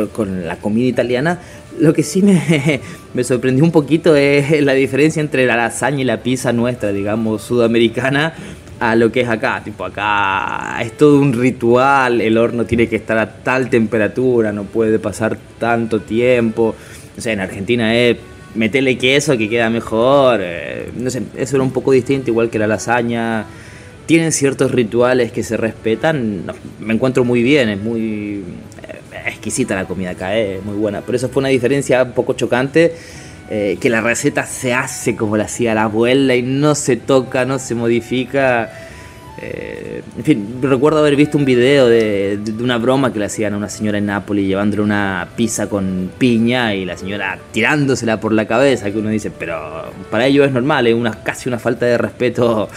la 0.47 0.57
comida 0.57 0.89
italiana. 0.89 1.39
Lo 1.79 1.93
que 1.93 2.03
sí 2.03 2.23
me, 2.23 2.81
me 3.15 3.25
sorprendió 3.25 3.65
un 3.65 3.71
poquito 3.71 4.17
es 4.17 4.63
la 4.63 4.73
diferencia 4.73 5.21
entre 5.21 5.47
la 5.47 5.57
lasaña 5.57 6.01
y 6.01 6.05
la 6.05 6.23
pizza 6.23 6.53
nuestra, 6.53 6.93
digamos, 6.93 7.43
sudamericana, 7.43 8.35
a 8.81 8.97
lo 8.97 9.13
que 9.13 9.21
es 9.21 9.29
acá. 9.29 9.63
Tipo, 9.63 9.85
acá 9.85 10.79
es 10.83 10.97
todo 10.97 11.21
un 11.21 11.33
ritual, 11.33 12.21
el 12.21 12.37
horno 12.37 12.65
tiene 12.65 12.89
que 12.89 12.97
estar 12.97 13.19
a 13.19 13.31
tal 13.43 13.71
temperatura, 13.71 14.53
no 14.53 14.65
puede 14.65 14.99
pasar 14.99 15.39
tanto 15.59 16.01
tiempo. 16.01 16.75
O 17.17 17.21
sea, 17.21 17.35
en 17.35 17.41
Argentina 17.41 17.95
es 17.95 18.17
metele 18.55 18.99
queso 18.99 19.37
que 19.39 19.49
queda 19.49 19.71
mejor. 19.71 20.41
eh, 20.43 20.91
no 20.97 21.11
sé, 21.11 21.23
eso 21.37 21.57
era 21.57 21.63
un 21.63 21.73
poco 21.73 21.93
distinto, 21.93 22.31
igual 22.31 22.51
que 22.51 22.59
la 22.59 22.67
lasaña. 22.67 23.45
Tienen 24.07 24.33
ciertos 24.33 24.73
rituales 24.73 25.31
que 25.31 25.45
se 25.45 25.57
respetan. 25.57 26.45
me 26.81 26.95
encuentro 26.95 27.25
muy 27.25 27.43
bien, 27.43 27.69
es 27.69 27.81
muy 27.81 28.43
eh, 28.83 29.23
exquisita 29.27 29.77
la 29.77 29.85
comida 29.85 30.11
acá, 30.11 30.37
es 30.37 30.65
muy 30.65 30.77
buena. 30.77 31.03
Pero 31.03 31.17
eso 31.17 31.29
fue 31.29 31.43
una 31.43 31.51
diferencia 31.51 32.03
un 32.03 32.13
poco 32.13 32.33
chocante. 32.33 32.93
Eh, 33.53 33.79
que 33.81 33.91
la 33.91 34.01
receta 34.01 34.47
se 34.47 34.73
hace 34.73 35.17
como 35.17 35.37
la 35.37 35.45
hacía 35.45 35.75
la 35.75 35.83
abuela 35.83 36.37
y 36.37 36.43
no 36.43 36.77
se 36.77 36.95
toca, 36.95 37.45
no 37.45 37.59
se 37.59 37.75
modifica. 37.75 38.71
Eh, 39.43 40.03
en 40.17 40.25
fin, 40.25 40.59
recuerdo 40.63 41.01
haber 41.01 41.17
visto 41.17 41.37
un 41.37 41.45
video 41.45 41.89
de, 41.89 42.39
una 42.61 42.79
broma 42.79 43.13
que 43.13 43.19
le 43.19 43.25
hacían 43.25 43.55
a 43.55 43.57
una 43.57 43.69
señora 43.69 43.99
en 43.99 44.07
Nápoles 44.07 44.47
llevándole 44.47 44.83
una 44.83 45.27
pizza 45.35 45.69
con 45.69 46.13
piña 46.17 46.77
y 46.77 46.85
la 46.85 46.97
señora 46.97 47.41
tirándosela 47.51 48.21
por 48.21 48.33
la 48.33 48.47
cabeza, 48.47 48.93
que 48.93 48.99
uno 48.99 49.09
dice, 49.09 49.33
pero 49.37 49.91
para 50.13 50.27
ellos 50.27 50.47
es 50.47 50.53
normal, 50.53 50.87
es 50.87 50.95
una, 50.95 51.11
casi 51.25 51.49
una 51.49 51.59
falta 51.59 51.87
de 51.87 51.99
respeto. 51.99 52.69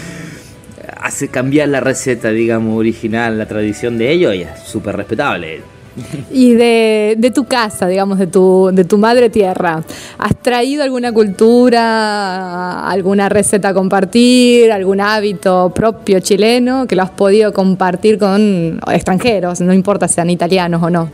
Hace 1.01 1.27
cambiar 1.27 1.69
la 1.69 1.81
receta, 1.81 2.29
digamos, 2.29 2.79
original, 2.79 3.37
la 3.37 3.45
tradición 3.45 3.99
de 3.99 4.11
ellos 4.11 4.33
y 4.33 4.41
es 4.41 4.59
súper 4.65 4.95
respetable. 4.95 5.61
Y 6.31 6.53
de, 6.53 7.15
de 7.17 7.31
tu 7.31 7.45
casa, 7.45 7.87
digamos, 7.87 8.17
de 8.19 8.27
tu, 8.27 8.71
de 8.73 8.83
tu 8.83 8.97
madre 8.97 9.29
tierra, 9.29 9.83
¿has 10.17 10.35
traído 10.41 10.83
alguna 10.83 11.11
cultura, 11.11 12.87
alguna 12.87 13.29
receta 13.29 13.69
a 13.69 13.73
compartir, 13.73 14.71
algún 14.71 15.01
hábito 15.01 15.71
propio 15.73 16.19
chileno 16.19 16.87
que 16.87 16.95
lo 16.95 17.03
has 17.03 17.11
podido 17.11 17.53
compartir 17.53 18.17
con 18.17 18.79
extranjeros, 18.91 19.61
no 19.61 19.73
importa 19.73 20.07
sean 20.07 20.29
italianos 20.29 20.81
o 20.81 20.89
no? 20.89 21.09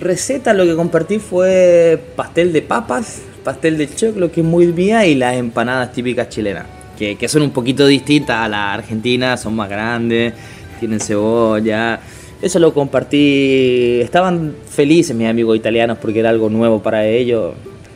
Receta 0.00 0.52
lo 0.52 0.64
que 0.64 0.74
compartí 0.74 1.18
fue 1.18 2.00
pastel 2.16 2.52
de 2.52 2.62
papas, 2.62 3.22
pastel 3.42 3.78
de 3.78 3.92
choclo, 3.94 4.30
que 4.30 4.40
es 4.40 4.46
muy 4.46 4.66
mía, 4.66 5.06
y 5.06 5.14
las 5.14 5.36
empanadas 5.36 5.92
típicas 5.92 6.28
chilenas, 6.28 6.66
que, 6.98 7.16
que 7.16 7.28
son 7.28 7.42
un 7.42 7.50
poquito 7.50 7.86
distintas 7.86 8.36
a 8.38 8.48
la 8.48 8.74
argentina, 8.74 9.36
son 9.36 9.54
más 9.54 9.68
grandes, 9.68 10.34
tienen 10.80 11.00
cebolla. 11.00 12.00
Eso 12.42 12.58
lo 12.58 12.74
compartí, 12.74 14.00
estaban 14.02 14.54
felices 14.68 15.16
mis 15.16 15.28
amigos 15.28 15.56
italianos 15.56 15.98
porque 15.98 16.20
era 16.20 16.30
algo 16.30 16.50
nuevo 16.50 16.82
para 16.82 17.06
ellos. 17.06 17.54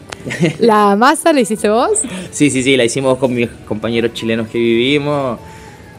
¿La 0.58 0.96
masa 0.96 1.32
la 1.32 1.40
hiciste 1.40 1.68
vos? 1.68 2.00
Sí, 2.30 2.50
sí, 2.50 2.62
sí, 2.62 2.76
la 2.76 2.84
hicimos 2.84 3.18
con 3.18 3.34
mis 3.34 3.48
compañeros 3.66 4.12
chilenos 4.14 4.48
que 4.48 4.58
vivimos. 4.58 5.38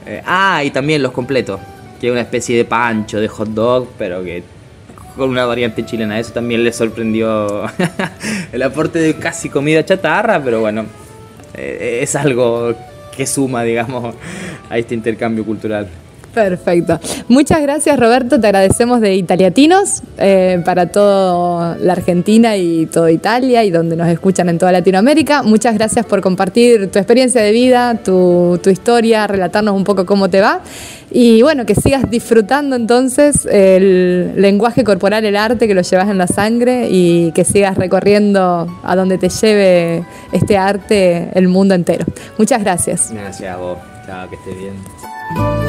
Eh, 0.05 0.21
ah, 0.25 0.63
y 0.63 0.71
también 0.71 1.03
los 1.03 1.11
completos, 1.11 1.59
que 1.99 2.07
es 2.07 2.11
una 2.11 2.21
especie 2.21 2.57
de 2.57 2.65
pancho, 2.65 3.19
de 3.19 3.27
hot 3.27 3.49
dog, 3.49 3.87
pero 3.97 4.23
que 4.23 4.43
con 5.15 5.29
una 5.29 5.45
variante 5.45 5.85
chilena. 5.85 6.19
Eso 6.19 6.33
también 6.33 6.63
les 6.63 6.75
sorprendió 6.75 7.63
el 8.51 8.63
aporte 8.63 8.99
de 8.99 9.15
casi 9.15 9.49
comida 9.49 9.85
chatarra, 9.85 10.43
pero 10.43 10.61
bueno, 10.61 10.85
eh, 11.53 11.99
es 12.01 12.15
algo 12.15 12.73
que 13.15 13.27
suma, 13.27 13.63
digamos, 13.63 14.15
a 14.69 14.77
este 14.77 14.95
intercambio 14.95 15.45
cultural. 15.45 15.87
Perfecto. 16.33 16.99
Muchas 17.27 17.61
gracias 17.61 17.99
Roberto, 17.99 18.39
te 18.39 18.47
agradecemos 18.47 19.01
de 19.01 19.15
Italiatinos 19.15 20.03
eh, 20.17 20.61
para 20.63 20.87
toda 20.87 21.77
la 21.77 21.93
Argentina 21.93 22.55
y 22.57 22.85
toda 22.85 23.11
Italia 23.11 23.63
y 23.63 23.71
donde 23.71 23.95
nos 23.95 24.07
escuchan 24.07 24.49
en 24.49 24.57
toda 24.57 24.71
Latinoamérica. 24.71 25.43
Muchas 25.43 25.75
gracias 25.75 26.05
por 26.05 26.21
compartir 26.21 26.91
tu 26.91 26.99
experiencia 26.99 27.41
de 27.41 27.51
vida, 27.51 27.95
tu, 28.03 28.59
tu 28.61 28.69
historia, 28.69 29.27
relatarnos 29.27 29.75
un 29.75 29.83
poco 29.83 30.05
cómo 30.05 30.29
te 30.29 30.41
va. 30.41 30.61
Y 31.11 31.41
bueno, 31.41 31.65
que 31.65 31.73
sigas 31.73 32.09
disfrutando 32.09 32.75
entonces 32.75 33.47
el 33.47 34.39
lenguaje 34.39 34.83
corporal, 34.83 35.25
el 35.25 35.35
arte 35.35 35.67
que 35.67 35.73
lo 35.73 35.81
llevas 35.81 36.09
en 36.09 36.19
la 36.19 36.27
sangre 36.27 36.87
y 36.91 37.31
que 37.31 37.43
sigas 37.43 37.77
recorriendo 37.77 38.67
a 38.83 38.95
donde 38.95 39.17
te 39.17 39.29
lleve 39.29 40.03
este 40.31 40.57
arte 40.57 41.29
el 41.33 41.47
mundo 41.47 41.73
entero. 41.73 42.05
Muchas 42.37 42.61
gracias. 42.63 43.11
Gracias 43.11 43.51
a 43.51 43.57
vos, 43.57 43.77
chao, 44.05 44.29
que 44.29 44.35
estés 44.35 44.57
bien. 44.57 45.68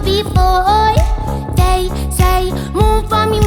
Before. 0.00 0.94
They 1.56 1.88
say, 2.10 2.50
move 2.72 3.08
for 3.08 3.26
me, 3.26 3.40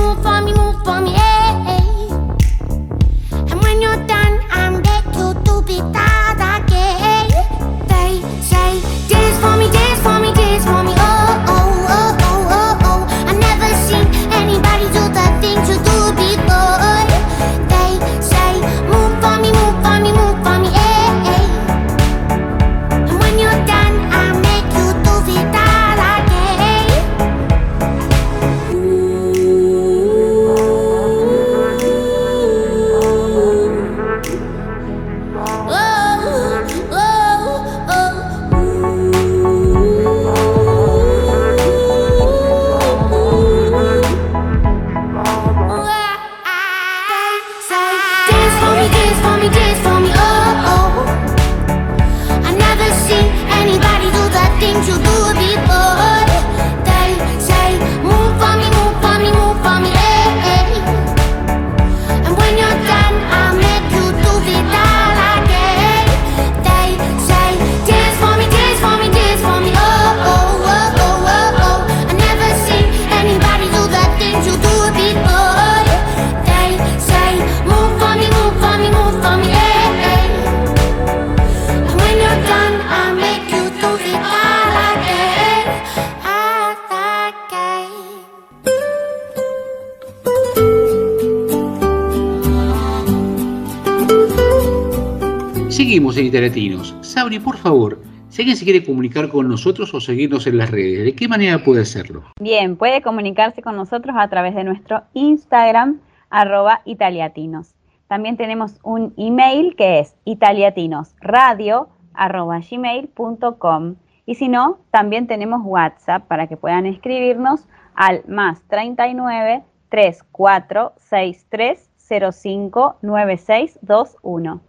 Por 97.43 97.57
favor, 97.57 98.01
si 98.29 98.41
alguien 98.41 98.57
se 98.57 98.65
quiere 98.65 98.83
comunicar 98.83 99.29
con 99.29 99.47
nosotros 99.47 99.93
o 99.93 100.01
seguirnos 100.01 100.47
en 100.47 100.57
las 100.57 100.69
redes, 100.69 101.05
¿de 101.05 101.15
qué 101.15 101.27
manera 101.27 101.63
puede 101.63 101.81
hacerlo? 101.81 102.23
Bien, 102.39 102.75
puede 102.75 103.01
comunicarse 103.01 103.61
con 103.61 103.75
nosotros 103.75 104.15
a 104.19 104.27
través 104.27 104.53
de 104.55 104.63
nuestro 104.63 105.03
Instagram, 105.13 106.01
arroba 106.29 106.81
italiatinos. 106.85 107.73
También 108.07 108.37
tenemos 108.37 108.79
un 108.83 109.13
email 109.17 109.75
que 109.75 109.99
es 109.99 110.15
italiatinosradio, 110.25 111.89
arroba 112.13 112.59
gmail.com. 112.59 113.95
Y 114.25 114.35
si 114.35 114.49
no, 114.49 114.79
también 114.91 115.27
tenemos 115.27 115.61
WhatsApp 115.63 116.27
para 116.27 116.47
que 116.47 116.57
puedan 116.57 116.85
escribirnos 116.85 117.65
al 117.95 118.23
más 118.27 118.61
39 118.67 119.63
34 119.89 120.93
63 120.97 121.89
05 122.31 122.97
9621. 123.01 124.66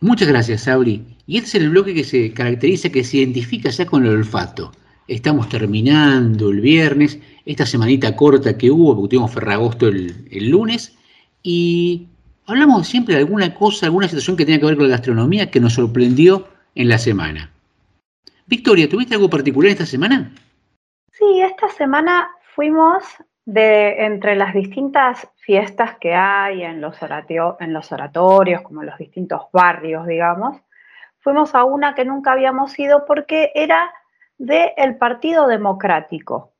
Muchas 0.00 0.28
gracias, 0.28 0.62
Sabri. 0.62 1.04
Y 1.26 1.38
este 1.38 1.48
es 1.48 1.54
el 1.56 1.70
bloque 1.70 1.94
que 1.94 2.04
se 2.04 2.32
caracteriza, 2.32 2.90
que 2.90 3.02
se 3.02 3.18
identifica 3.18 3.70
ya 3.70 3.86
con 3.86 4.04
el 4.04 4.12
olfato. 4.12 4.72
Estamos 5.08 5.48
terminando 5.48 6.50
el 6.50 6.60
viernes, 6.60 7.18
esta 7.44 7.64
semanita 7.64 8.14
corta 8.14 8.58
que 8.58 8.70
hubo, 8.70 8.94
porque 8.94 9.16
tuvimos 9.16 9.32
Ferragosto 9.32 9.88
el, 9.88 10.28
el 10.30 10.50
lunes, 10.50 10.96
y 11.42 12.08
hablamos 12.46 12.88
siempre 12.88 13.14
de 13.14 13.20
alguna 13.20 13.54
cosa, 13.54 13.86
alguna 13.86 14.08
situación 14.08 14.36
que 14.36 14.44
tenga 14.44 14.58
que 14.58 14.66
ver 14.66 14.76
con 14.76 14.88
la 14.88 14.96
gastronomía 14.96 15.50
que 15.50 15.60
nos 15.60 15.74
sorprendió 15.74 16.48
en 16.74 16.88
la 16.88 16.98
semana. 16.98 17.50
Victoria, 18.46 18.88
¿tuviste 18.88 19.14
algo 19.14 19.30
particular 19.30 19.70
esta 19.70 19.86
semana? 19.86 20.32
Sí, 21.12 21.40
esta 21.40 21.68
semana 21.70 22.28
fuimos 22.54 23.02
de 23.44 24.04
entre 24.04 24.36
las 24.36 24.54
distintas 24.54 25.28
fiestas 25.46 25.96
que 25.98 26.12
hay 26.12 26.64
en 26.64 26.80
los, 26.80 26.98
en 27.60 27.72
los 27.72 27.92
oratorios, 27.92 28.62
como 28.62 28.82
en 28.82 28.88
los 28.88 28.98
distintos 28.98 29.42
barrios, 29.52 30.04
digamos, 30.04 30.60
fuimos 31.20 31.54
a 31.54 31.62
una 31.62 31.94
que 31.94 32.04
nunca 32.04 32.32
habíamos 32.32 32.76
ido 32.76 33.06
porque 33.06 33.52
era 33.54 33.92
del 34.38 34.96
Partido 34.96 35.46
Democrático. 35.46 36.52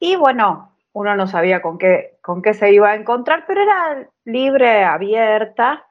Y 0.00 0.16
bueno, 0.16 0.76
uno 0.92 1.14
no 1.14 1.28
sabía 1.28 1.62
con 1.62 1.78
qué, 1.78 2.18
con 2.20 2.42
qué 2.42 2.52
se 2.52 2.72
iba 2.72 2.90
a 2.90 2.96
encontrar, 2.96 3.44
pero 3.46 3.62
era 3.62 4.08
libre, 4.24 4.82
abierta, 4.82 5.86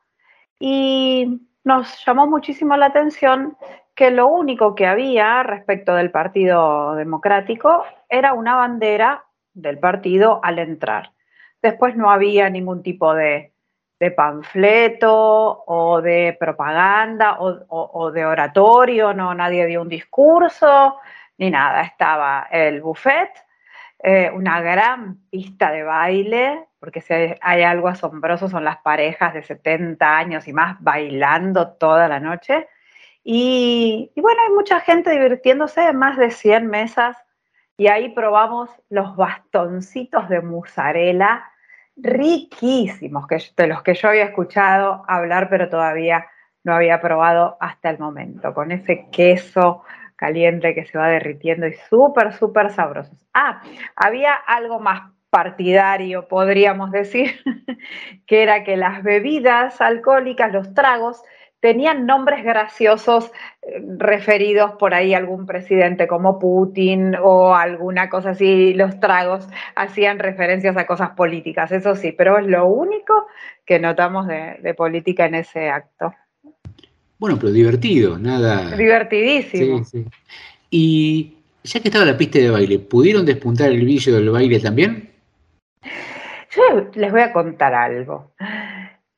y 0.60 1.48
nos 1.64 2.06
llamó 2.06 2.28
muchísimo 2.28 2.76
la 2.76 2.88
atención 2.88 3.56
que 3.96 4.12
lo 4.12 4.28
único 4.28 4.76
que 4.76 4.88
había 4.88 5.42
respecto 5.44 5.96
del 5.96 6.12
Partido 6.12 6.96
Democrático 6.96 7.86
era 8.10 8.34
una 8.34 8.56
bandera 8.56 9.24
del 9.54 9.80
partido 9.80 10.42
al 10.44 10.60
entrar. 10.60 11.14
Después 11.64 11.96
no 11.96 12.12
había 12.12 12.50
ningún 12.50 12.84
tipo 12.84 13.16
de, 13.16 13.54
de 14.04 14.12
panfleto 14.12 15.64
o 15.66 16.02
de 16.02 16.36
propaganda 16.38 17.38
o, 17.40 18.12
de 18.12 18.26
oratorio, 18.26 19.14
no, 19.14 19.34
nadie 19.34 19.66
dio 19.66 19.82
un 19.82 19.88
discurso 19.88 21.00
ni 21.38 21.50
nada. 21.50 21.84
Estaba 21.84 22.50
el 22.52 22.82
buffet, 22.82 23.32
eh, 24.00 24.30
una 24.34 24.60
gran 24.60 25.20
pista 25.30 25.72
de 25.72 25.84
baile, 25.84 26.68
porque 26.82 27.00
si 27.00 27.14
hay, 27.14 27.64
algo 27.64 27.88
asombroso 27.88 28.50
son 28.50 28.66
las 28.66 28.80
parejas 28.80 29.34
de 29.34 29.42
70 29.42 30.18
años 30.18 30.50
y 30.50 30.54
más 30.54 30.76
bailando 30.82 31.72
toda 31.72 32.10
la 32.10 32.20
noche. 32.20 32.68
Y, 33.24 34.12
y 34.14 34.20
bueno, 34.20 34.42
hay 34.46 34.54
mucha 34.54 34.82
gente 34.82 35.12
divirtiéndose, 35.12 35.94
más 35.94 36.18
de 36.18 36.30
100 36.30 36.68
mesas, 36.68 37.16
y 37.78 37.88
ahí 37.88 38.10
probamos 38.10 38.70
los 38.90 39.16
bastoncitos 39.16 40.28
de 40.28 40.42
mozzarella 40.42 41.50
riquísimos, 41.96 43.28
que, 43.28 43.38
de 43.56 43.68
los 43.68 43.84
que 43.84 43.94
yo 43.94 44.10
había 44.10 44.26
escuchado 44.26 45.04
hablar, 45.08 45.50
pero 45.50 45.70
todavía 45.70 46.28
no 46.64 46.74
había 46.74 47.02
probado 47.02 47.58
hasta 47.60 47.90
el 47.90 48.00
momento, 48.00 48.54
con 48.54 48.72
ese 48.72 49.08
queso 49.12 49.84
caliente 50.16 50.74
que 50.74 50.86
se 50.86 50.98
va 50.98 51.10
derritiendo 51.10 51.68
y 51.68 51.74
súper, 51.90 52.34
súper 52.34 52.72
sabrosos. 52.72 53.18
Ah, 53.34 53.62
había 53.96 54.34
algo 54.34 54.80
más 54.80 55.12
partidario, 55.30 56.28
podríamos 56.28 56.92
decir, 56.92 57.42
que 58.28 58.44
era 58.44 58.64
que 58.64 58.78
las 58.78 59.04
bebidas 59.04 59.82
alcohólicas, 59.82 60.54
los 60.54 60.74
tragos, 60.74 61.22
tenían 61.64 62.06
nombres 62.06 62.44
graciosos 62.44 63.32
eh, 63.62 63.82
referidos 63.98 64.74
por 64.74 64.94
ahí 64.94 65.14
a 65.14 65.18
algún 65.18 65.46
presidente 65.46 66.08
como 66.08 66.38
Putin 66.38 67.16
o 67.16 67.56
alguna 67.56 68.10
cosa 68.10 68.32
así, 68.32 68.74
los 68.74 69.00
tragos 69.00 69.48
hacían 69.74 70.20
referencias 70.20 70.76
a 70.76 70.86
cosas 70.86 71.12
políticas, 71.12 71.72
eso 71.72 71.96
sí, 71.96 72.12
pero 72.12 72.38
es 72.38 72.48
lo 72.48 72.66
único 72.66 73.28
que 73.66 73.80
notamos 73.80 74.28
de, 74.28 74.58
de 74.62 74.74
política 74.74 75.26
en 75.26 75.36
ese 75.36 75.70
acto. 75.70 76.14
Bueno, 77.18 77.38
pero 77.40 77.54
divertido, 77.54 78.20
nada. 78.20 78.76
Divertidísimo. 78.76 79.86
Sí, 79.86 80.04
sí. 80.04 80.10
Y 80.70 81.38
ya 81.64 81.80
que 81.80 81.88
estaba 81.88 82.04
la 82.04 82.18
pista 82.18 82.40
de 82.40 82.50
baile, 82.50 82.80
¿pudieron 82.80 83.26
despuntar 83.26 83.72
el 83.72 83.86
vicio 83.86 84.14
del 84.14 84.30
baile 84.32 84.60
también? 84.60 85.12
Yo 86.52 86.90
les 86.94 87.10
voy 87.10 87.22
a 87.22 87.32
contar 87.32 87.74
algo. 87.74 88.34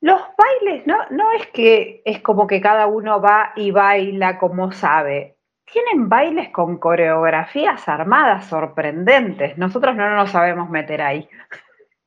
Los 0.05 0.21
bailes 0.37 0.85
no, 0.85 0.99
no 1.09 1.31
es 1.31 1.47
que 1.47 2.03
es 2.05 2.21
como 2.21 2.45
que 2.45 2.61
cada 2.61 2.85
uno 2.85 3.19
va 3.19 3.53
y 3.55 3.71
baila 3.71 4.37
como 4.37 4.71
sabe. 4.71 5.39
Tienen 5.65 6.09
bailes 6.09 6.49
con 6.49 6.77
coreografías 6.77 7.89
armadas 7.89 8.45
sorprendentes. 8.45 9.57
Nosotros 9.57 9.95
no 9.95 10.07
nos 10.15 10.29
sabemos 10.29 10.69
meter 10.69 11.01
ahí. 11.01 11.27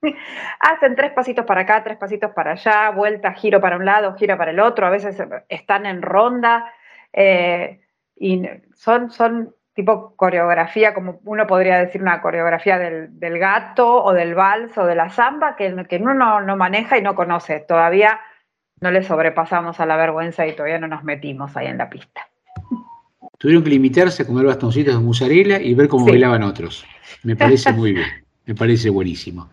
Hacen 0.60 0.94
tres 0.94 1.10
pasitos 1.10 1.44
para 1.44 1.62
acá, 1.62 1.82
tres 1.82 1.98
pasitos 1.98 2.30
para 2.30 2.52
allá, 2.52 2.90
vuelta, 2.90 3.32
giro 3.32 3.60
para 3.60 3.76
un 3.76 3.84
lado, 3.84 4.14
giro 4.14 4.38
para 4.38 4.52
el 4.52 4.60
otro, 4.60 4.86
a 4.86 4.90
veces 4.90 5.20
están 5.48 5.84
en 5.84 6.00
ronda 6.00 6.72
eh, 7.12 7.80
y 8.14 8.48
son, 8.74 9.10
son 9.10 9.56
tipo 9.78 10.12
coreografía, 10.16 10.92
como 10.92 11.20
uno 11.24 11.46
podría 11.46 11.78
decir 11.78 12.02
una 12.02 12.20
coreografía 12.20 12.80
del, 12.80 13.16
del 13.20 13.38
gato 13.38 14.02
o 14.02 14.12
del 14.12 14.34
vals 14.34 14.76
o 14.76 14.84
de 14.84 14.96
la 14.96 15.08
samba 15.08 15.54
que, 15.54 15.72
que 15.88 15.98
uno 15.98 16.14
no, 16.14 16.40
no 16.40 16.56
maneja 16.56 16.98
y 16.98 17.02
no 17.02 17.14
conoce. 17.14 17.60
Todavía 17.60 18.18
no 18.80 18.90
le 18.90 19.04
sobrepasamos 19.04 19.78
a 19.78 19.86
la 19.86 19.96
vergüenza 19.96 20.44
y 20.48 20.56
todavía 20.56 20.80
no 20.80 20.88
nos 20.88 21.04
metimos 21.04 21.56
ahí 21.56 21.68
en 21.68 21.78
la 21.78 21.88
pista. 21.88 22.22
Tuvieron 23.38 23.62
que 23.62 23.70
limitarse 23.70 24.24
a 24.24 24.26
comer 24.26 24.46
bastoncitos 24.46 24.94
de 24.96 25.00
mozzarella 25.00 25.60
y 25.60 25.74
ver 25.74 25.86
cómo 25.86 26.06
Sí. 26.06 26.10
bailaban 26.10 26.42
otros. 26.42 26.84
Me 27.22 27.36
parece 27.36 27.72
muy 27.72 27.92
bien, 27.92 28.08
me 28.46 28.56
parece 28.56 28.90
buenísimo. 28.90 29.48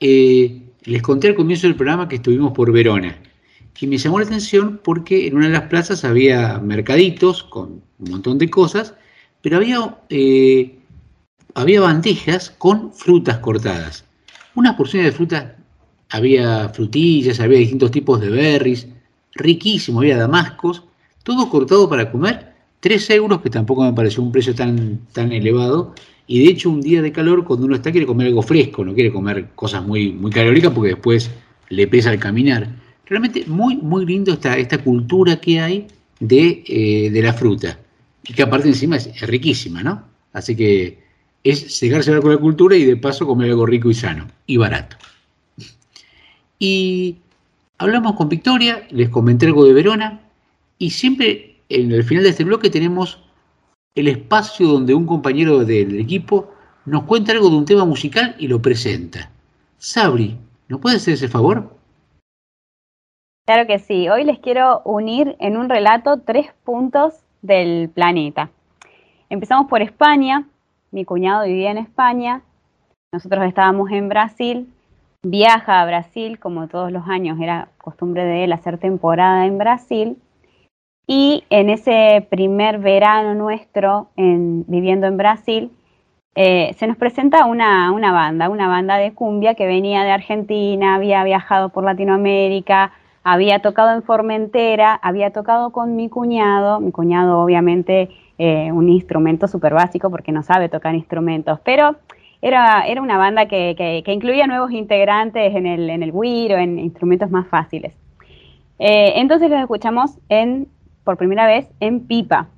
Eh, 0.00 0.62
les 0.84 1.02
conté 1.02 1.28
al 1.28 1.34
comienzo 1.34 1.66
del 1.66 1.76
programa 1.76 2.08
que 2.08 2.16
estuvimos 2.16 2.52
por 2.52 2.72
Verona, 2.72 3.16
que 3.74 3.86
me 3.86 3.98
llamó 3.98 4.18
la 4.18 4.24
atención 4.24 4.80
porque 4.82 5.26
en 5.26 5.36
una 5.36 5.48
de 5.48 5.52
las 5.52 5.64
plazas 5.64 6.06
había 6.06 6.58
mercaditos 6.58 7.42
con 7.42 7.82
un 7.98 8.10
montón 8.10 8.38
de 8.38 8.48
cosas, 8.48 8.94
pero 9.42 9.56
había, 9.56 9.98
eh, 10.08 10.78
había 11.54 11.80
bandejas 11.80 12.50
con 12.50 12.92
frutas 12.92 13.38
cortadas. 13.38 14.04
Unas 14.54 14.76
porciones 14.76 15.10
de 15.10 15.16
frutas, 15.16 15.44
había 16.10 16.68
frutillas, 16.68 17.40
había 17.40 17.58
distintos 17.58 17.90
tipos 17.90 18.20
de 18.20 18.30
berries, 18.30 18.86
riquísimo, 19.34 20.00
había 20.00 20.16
damascos, 20.16 20.84
todo 21.22 21.48
cortado 21.48 21.88
para 21.88 22.10
comer, 22.10 22.52
3 22.80 23.10
euros, 23.10 23.40
que 23.40 23.50
tampoco 23.50 23.84
me 23.84 23.92
pareció 23.92 24.22
un 24.22 24.32
precio 24.32 24.54
tan, 24.54 25.00
tan 25.12 25.32
elevado. 25.32 25.94
Y 26.26 26.44
de 26.44 26.50
hecho, 26.50 26.70
un 26.70 26.80
día 26.80 27.00
de 27.02 27.12
calor, 27.12 27.44
cuando 27.44 27.66
uno 27.66 27.76
está, 27.76 27.90
quiere 27.92 28.06
comer 28.06 28.28
algo 28.28 28.42
fresco, 28.42 28.84
no 28.84 28.94
quiere 28.94 29.12
comer 29.12 29.50
cosas 29.54 29.84
muy, 29.84 30.12
muy 30.12 30.30
calóricas 30.30 30.72
porque 30.72 30.90
después 30.90 31.30
le 31.68 31.86
pesa 31.86 32.10
al 32.10 32.18
caminar. 32.18 32.68
Realmente 33.06 33.44
muy, 33.46 33.76
muy 33.76 34.04
lindo 34.04 34.32
esta, 34.32 34.56
esta 34.56 34.78
cultura 34.78 35.36
que 35.40 35.60
hay 35.60 35.86
de, 36.20 36.64
eh, 36.66 37.10
de 37.10 37.22
la 37.22 37.32
fruta. 37.32 37.78
Y 38.24 38.34
que 38.34 38.42
aparte 38.42 38.68
encima 38.68 38.96
es, 38.96 39.06
es 39.06 39.22
riquísima, 39.22 39.82
¿no? 39.82 40.04
Así 40.32 40.56
que 40.56 41.02
es 41.44 41.78
cegarse 41.78 42.20
con 42.20 42.30
la 42.30 42.38
cultura 42.38 42.76
y 42.76 42.84
de 42.84 42.96
paso 42.96 43.26
comer 43.26 43.50
algo 43.50 43.66
rico 43.66 43.90
y 43.90 43.94
sano 43.94 44.28
y 44.46 44.56
barato. 44.56 44.96
Y 46.58 47.18
hablamos 47.78 48.14
con 48.14 48.28
Victoria, 48.28 48.86
les 48.90 49.08
comenté 49.08 49.46
algo 49.46 49.64
de 49.64 49.72
Verona 49.72 50.20
y 50.78 50.90
siempre 50.90 51.56
en 51.68 51.90
el 51.90 52.04
final 52.04 52.24
de 52.24 52.30
este 52.30 52.44
bloque 52.44 52.70
tenemos 52.70 53.18
el 53.94 54.08
espacio 54.08 54.68
donde 54.68 54.94
un 54.94 55.06
compañero 55.06 55.64
del 55.64 55.98
equipo 55.98 56.54
nos 56.84 57.04
cuenta 57.04 57.32
algo 57.32 57.50
de 57.50 57.56
un 57.56 57.64
tema 57.64 57.84
musical 57.84 58.34
y 58.38 58.48
lo 58.48 58.62
presenta. 58.62 59.30
Sabri, 59.78 60.38
¿nos 60.68 60.80
puede 60.80 60.96
hacer 60.96 61.14
ese 61.14 61.28
favor? 61.28 61.76
Claro 63.46 63.66
que 63.66 63.80
sí. 63.80 64.08
Hoy 64.08 64.24
les 64.24 64.38
quiero 64.38 64.82
unir 64.84 65.36
en 65.40 65.56
un 65.56 65.68
relato 65.68 66.20
tres 66.24 66.46
puntos 66.64 67.14
del 67.42 67.90
planeta. 67.90 68.48
Empezamos 69.28 69.66
por 69.66 69.82
España. 69.82 70.46
Mi 70.90 71.04
cuñado 71.04 71.44
vivía 71.44 71.70
en 71.70 71.78
España. 71.78 72.42
Nosotros 73.12 73.44
estábamos 73.44 73.90
en 73.90 74.08
Brasil. 74.08 74.72
Viaja 75.24 75.80
a 75.80 75.86
Brasil, 75.86 76.38
como 76.38 76.68
todos 76.68 76.90
los 76.90 77.06
años 77.08 77.38
era 77.40 77.68
costumbre 77.78 78.24
de 78.24 78.44
él 78.44 78.52
hacer 78.52 78.78
temporada 78.78 79.46
en 79.46 79.58
Brasil. 79.58 80.16
Y 81.06 81.44
en 81.50 81.70
ese 81.70 82.26
primer 82.30 82.78
verano 82.78 83.34
nuestro 83.34 84.08
en- 84.16 84.64
viviendo 84.66 85.06
en 85.06 85.16
Brasil, 85.16 85.70
eh, 86.34 86.74
se 86.78 86.86
nos 86.86 86.96
presenta 86.96 87.44
una, 87.44 87.92
una 87.92 88.12
banda, 88.12 88.48
una 88.48 88.66
banda 88.68 88.96
de 88.96 89.12
cumbia 89.12 89.54
que 89.54 89.66
venía 89.66 90.02
de 90.02 90.10
Argentina, 90.10 90.94
había 90.94 91.22
viajado 91.24 91.68
por 91.68 91.84
Latinoamérica, 91.84 92.92
había 93.24 93.60
tocado 93.60 93.94
en 93.94 94.02
Formentera, 94.02 94.94
había 94.94 95.32
tocado 95.32 95.70
con 95.70 95.96
mi 95.96 96.08
cuñado, 96.08 96.80
mi 96.80 96.90
cuñado 96.92 97.40
obviamente 97.40 98.10
eh, 98.38 98.72
un 98.72 98.88
instrumento 98.88 99.46
súper 99.46 99.74
básico 99.74 100.10
porque 100.10 100.32
no 100.32 100.42
sabe 100.42 100.68
tocar 100.68 100.94
instrumentos, 100.94 101.60
pero 101.64 101.96
era, 102.40 102.84
era 102.86 103.00
una 103.00 103.18
banda 103.18 103.46
que, 103.46 103.74
que- 103.76 104.12
incluía 104.12 104.46
nuevos 104.48 104.72
integrantes 104.72 105.54
en 105.54 105.66
el, 105.66 105.88
en 105.90 106.02
el 106.02 106.10
güiro, 106.10 106.56
en 106.56 106.78
instrumentos 106.78 107.30
más 107.30 107.46
fáciles. 107.46 107.94
Eh, 108.80 109.12
entonces 109.16 109.48
los 109.48 109.60
escuchamos 109.60 110.18
en, 110.28 110.66
por 111.04 111.16
primera 111.16 111.46
vez 111.46 111.70
en 111.78 112.00
Pipa. 112.00 112.48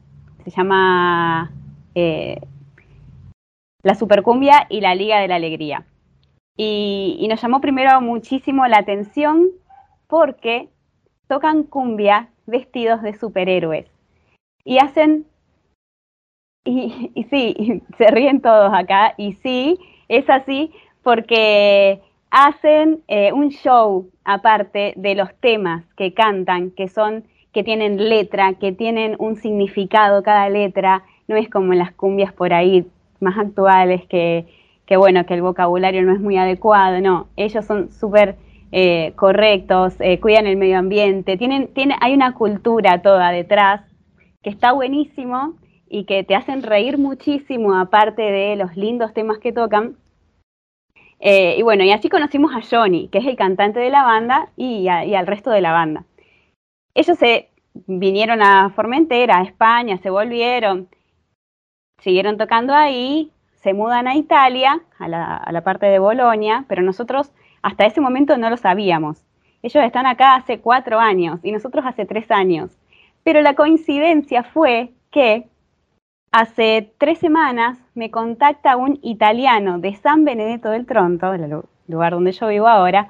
Se 0.45 0.51
llama 0.51 1.51
eh, 1.95 2.41
La 3.83 3.95
Supercumbia 3.95 4.67
y 4.71 4.81
la 4.81 4.95
Liga 4.95 5.19
de 5.19 5.29
la 5.29 5.35
Alegría. 5.37 5.85
Y 6.57 7.27
nos 7.29 7.43
llamó 7.43 7.61
primero 7.61 8.01
muchísimo 8.01 8.67
la 8.67 8.79
atención 8.79 9.49
porque 10.15 10.69
tocan 11.27 11.65
cumbia 11.65 12.29
vestidos 12.47 13.03
de 13.03 13.15
superhéroes. 13.15 13.87
Y 14.65 14.79
hacen 14.79 15.27
y, 16.65 17.11
y 17.17 17.25
sí, 17.25 17.83
se 17.99 18.07
ríen 18.13 18.41
todos 18.41 18.73
acá, 18.73 19.15
y 19.17 19.33
sí, 19.33 19.77
es 20.09 20.31
así 20.31 20.71
porque 21.03 22.01
hacen 22.31 23.03
eh, 23.09 23.33
un 23.33 23.49
show 23.49 24.09
aparte 24.23 24.93
de 24.95 25.17
los 25.17 25.35
temas 25.41 25.85
que 25.97 26.15
cantan, 26.15 26.71
que 26.71 26.87
son, 26.87 27.25
que 27.53 27.65
tienen 27.65 28.09
letra, 28.09 28.55
que 28.55 28.71
tienen 28.71 29.17
un 29.19 29.35
significado 29.35 30.23
cada 30.23 30.49
letra, 30.49 31.03
no 31.27 31.35
es 31.35 31.51
como 31.51 31.75
las 31.75 31.91
cumbias 31.91 32.33
por 32.33 32.53
ahí 32.53 32.87
más 33.19 33.37
actuales 33.37 34.07
que, 34.07 34.47
que 34.87 34.97
bueno, 34.97 35.27
que 35.27 35.35
el 35.35 35.43
vocabulario 35.43 36.03
no 36.03 36.13
es 36.13 36.21
muy 36.21 36.37
adecuado, 36.37 37.01
no, 37.01 37.27
ellos 37.35 37.65
son 37.65 37.91
súper 37.91 38.37
eh, 38.77 39.13
correctos, 39.15 39.95
eh, 40.01 40.19
cuidan 40.19 40.49
el 40.49 40.57
medio 40.57 40.79
ambiente, 40.79 41.37
tienen, 41.37 41.73
tiene, 41.73 41.95
hay 42.01 42.13
una 42.13 42.35
cultura 42.35 43.03
toda 43.03 43.31
detrás 43.31 43.83
que 44.43 44.51
está 44.51 44.73
buenísimo 44.73 45.55
y 45.89 46.07
que 46.07 46.25
te 46.25 46.35
hacen 46.35 46.61
reír 46.61 46.99
muchísimo, 46.99 47.77
aparte 47.77 48.23
de 48.23 48.57
los 48.57 48.77
lindos 48.77 49.15
temas 49.15 49.39
que 49.39 49.53
tocan. 49.53 49.97
Eh, 51.21 51.55
y 51.57 51.63
bueno, 51.63 51.85
y 51.85 51.93
así 51.93 52.09
conocimos 52.09 52.51
a 52.53 52.63
Johnny, 52.69 53.07
que 53.13 53.19
es 53.19 53.27
el 53.27 53.37
cantante 53.37 53.79
de 53.79 53.91
la 53.91 54.03
banda, 54.03 54.49
y, 54.57 54.89
y 54.89 55.15
al 55.15 55.29
resto 55.29 55.53
de 55.53 55.61
la 55.61 55.71
banda. 55.71 56.05
Ellos 56.97 57.17
se 57.17 57.51
vinieron 57.87 58.43
a 58.43 58.71
Formentera, 58.71 59.39
a 59.39 59.45
España, 59.45 59.99
se 59.99 60.11
volvieron, 60.11 60.89
siguieron 62.01 62.39
tocando 62.39 62.75
ahí, 62.75 63.31
se 63.55 63.73
mudan 63.73 64.09
a 64.09 64.17
Italia, 64.17 64.81
a 64.99 65.07
la, 65.07 65.37
a 65.37 65.53
la 65.53 65.63
parte 65.63 65.87
de 65.87 66.01
Bolonia, 66.01 66.65
pero 66.67 66.83
nosotros 66.83 67.31
hasta 67.65 67.87
ese 67.87 68.03
momento 68.03 68.37
no 68.37 68.51
lo 68.51 68.59
sabíamos. 68.59 69.25
Ellos 69.63 69.83
están 69.83 70.05
acá 70.05 70.35
hace 70.35 70.61
cuatro 70.61 71.01
años 71.01 71.41
y 71.43 71.51
nosotros 71.51 71.87
hace 71.87 72.05
tres 72.05 72.31
años. 72.31 72.71
Pero 73.23 73.41
la 73.41 73.55
coincidencia 73.55 74.43
fue 74.43 74.93
que 75.11 75.49
hace 76.31 76.93
tres 76.99 77.19
semanas 77.21 77.79
me 77.95 78.11
contacta 78.11 78.77
un 78.77 78.99
italiano 79.01 79.79
de 79.79 79.95
San 79.97 80.27
Benedetto 80.27 80.69
del 80.69 80.85
Tronto, 80.85 81.33
el 81.33 81.49
lu- 81.49 81.65
lugar 81.89 82.13
donde 82.13 82.33
yo 82.33 82.49
vivo 82.49 82.69
ahora, 82.69 83.09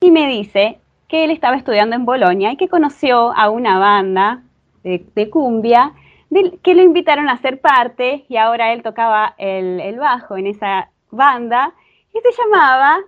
y 0.00 0.10
me 0.10 0.26
dice 0.26 0.78
que 1.06 1.24
él 1.24 1.30
estaba 1.30 1.56
estudiando 1.56 1.94
en 1.94 2.06
Bolonia 2.06 2.52
y 2.52 2.56
que 2.56 2.68
conoció 2.68 3.36
a 3.36 3.50
una 3.50 3.78
banda 3.78 4.42
de, 4.84 5.04
cumbia 5.30 5.92
que 6.62 6.74
lo 6.74 6.80
invitaron 6.80 7.28
a 7.28 7.36
ser 7.36 7.60
parte 7.60 8.24
y 8.26 8.38
ahora 8.38 8.72
él 8.72 8.82
tocaba 8.82 9.34
el, 9.36 9.80
el 9.80 9.98
bajo 9.98 10.38
en 10.38 10.46
esa 10.46 10.88
banda 11.10 11.74
y 12.14 12.18
se 12.20 12.42
llamaba 12.42 12.98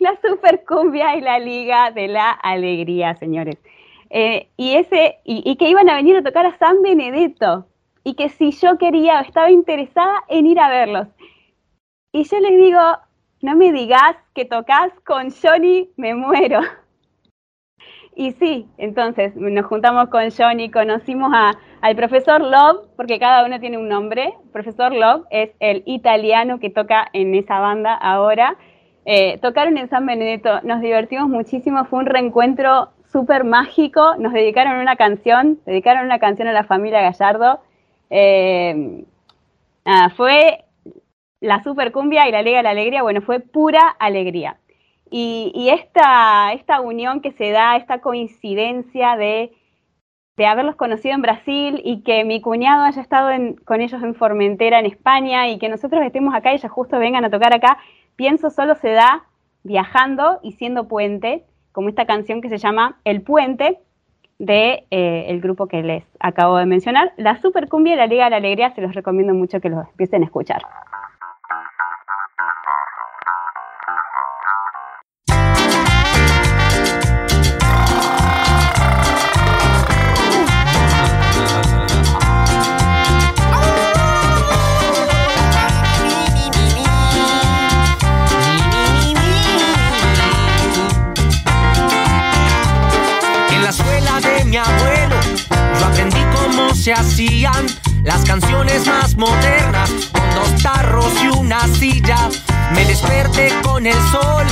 la 0.00 0.18
Super 0.20 0.64
Cumbia 0.66 1.16
y 1.16 1.20
la 1.20 1.38
Liga 1.38 1.90
de 1.90 2.08
la 2.08 2.30
Alegría, 2.30 3.14
señores. 3.16 3.56
Eh, 4.10 4.48
y, 4.56 4.74
ese, 4.74 5.18
y, 5.24 5.42
y 5.48 5.56
que 5.56 5.68
iban 5.68 5.88
a 5.88 5.94
venir 5.94 6.16
a 6.16 6.22
tocar 6.22 6.46
a 6.46 6.58
San 6.58 6.82
Benedetto 6.82 7.66
y 8.02 8.14
que 8.14 8.28
si 8.28 8.50
yo 8.50 8.76
quería 8.78 9.20
o 9.20 9.22
estaba 9.22 9.50
interesada 9.50 10.24
en 10.28 10.46
ir 10.46 10.58
a 10.58 10.68
verlos. 10.68 11.08
Y 12.12 12.24
yo 12.24 12.40
les 12.40 12.56
digo, 12.56 12.80
no 13.42 13.54
me 13.56 13.72
digas 13.72 14.16
que 14.34 14.44
tocas 14.44 14.92
con 15.04 15.30
Johnny, 15.30 15.90
me 15.96 16.14
muero. 16.14 16.60
Y 18.16 18.32
sí, 18.32 18.66
entonces 18.76 19.34
nos 19.36 19.64
juntamos 19.66 20.08
con 20.08 20.30
Johnny, 20.30 20.70
conocimos 20.70 21.30
a, 21.32 21.52
al 21.80 21.96
profesor 21.96 22.40
Love, 22.40 22.86
porque 22.96 23.18
cada 23.18 23.46
uno 23.46 23.60
tiene 23.60 23.78
un 23.78 23.88
nombre. 23.88 24.34
Profesor 24.52 24.92
Love 24.92 25.24
es 25.30 25.50
el 25.60 25.82
italiano 25.86 26.58
que 26.58 26.70
toca 26.70 27.08
en 27.12 27.34
esa 27.34 27.60
banda 27.60 27.94
ahora. 27.94 28.56
Eh, 29.04 29.38
tocaron 29.38 29.78
en 29.78 29.88
San 29.88 30.06
Benedetto, 30.06 30.60
nos 30.62 30.80
divertimos 30.80 31.28
muchísimo, 31.28 31.84
fue 31.86 32.00
un 32.00 32.06
reencuentro 32.06 32.90
súper 33.10 33.44
mágico, 33.44 34.14
nos 34.18 34.32
dedicaron 34.32 34.78
una 34.78 34.96
canción, 34.96 35.58
dedicaron 35.66 36.04
una 36.04 36.18
canción 36.18 36.48
a 36.48 36.52
la 36.52 36.64
familia 36.64 37.02
Gallardo. 37.02 37.60
Eh, 38.10 39.04
fue 40.16 40.64
la 41.40 41.62
super 41.62 41.92
cumbia 41.92 42.28
y 42.28 42.32
la 42.32 42.42
Liga 42.42 42.58
de 42.58 42.62
la 42.62 42.70
Alegría, 42.70 43.02
bueno, 43.02 43.22
fue 43.22 43.40
pura 43.40 43.88
alegría. 43.98 44.58
Y, 45.12 45.70
esta, 45.72 46.52
esta 46.52 46.80
unión 46.80 47.20
que 47.20 47.32
se 47.32 47.50
da, 47.50 47.76
esta 47.76 48.00
coincidencia 48.00 49.16
de, 49.16 49.50
de 50.36 50.46
haberlos 50.46 50.76
conocido 50.76 51.16
en 51.16 51.22
Brasil 51.22 51.80
y 51.84 52.02
que 52.02 52.24
mi 52.24 52.40
cuñado 52.40 52.84
haya 52.84 53.02
estado 53.02 53.30
con 53.64 53.80
ellos 53.80 54.00
en 54.04 54.14
Formentera, 54.14 54.78
en 54.78 54.86
España, 54.86 55.48
y 55.48 55.58
que 55.58 55.68
nosotros 55.68 56.04
estemos 56.04 56.32
acá 56.32 56.52
y 56.52 56.56
ellos 56.56 56.70
justo 56.70 57.00
vengan 57.00 57.24
a 57.24 57.30
tocar 57.30 57.52
acá, 57.52 57.78
pienso 58.20 58.50
solo 58.50 58.74
se 58.74 58.90
da 58.90 59.24
viajando 59.62 60.40
y 60.42 60.52
siendo 60.52 60.86
puente, 60.88 61.46
como 61.72 61.88
esta 61.88 62.04
canción 62.04 62.42
que 62.42 62.50
se 62.50 62.58
llama 62.58 62.98
El 63.04 63.22
Puente, 63.22 63.78
de 64.38 64.84
eh, 64.90 65.24
el 65.28 65.40
grupo 65.40 65.68
que 65.68 65.82
les 65.82 66.04
acabo 66.18 66.58
de 66.58 66.66
mencionar. 66.66 67.14
La 67.16 67.40
Super 67.40 67.66
Cumbia 67.66 67.94
y 67.94 67.96
la 67.96 68.06
Liga 68.06 68.24
de 68.24 68.30
la 68.32 68.36
Alegría 68.36 68.74
se 68.74 68.82
los 68.82 68.94
recomiendo 68.94 69.32
mucho 69.32 69.58
que 69.62 69.70
los 69.70 69.88
empiecen 69.88 70.20
a 70.20 70.26
escuchar. 70.26 70.60
Se 96.80 96.94
hacían 96.94 97.66
las 98.04 98.24
canciones 98.24 98.86
más 98.86 99.14
modernas, 99.14 99.90
con 100.12 100.34
dos 100.34 100.62
tarros 100.62 101.12
y 101.22 101.28
una 101.28 101.60
silla. 101.68 102.30
Me 102.74 102.86
desperté 102.86 103.52
con 103.62 103.86
el 103.86 103.98
sol 104.10 104.46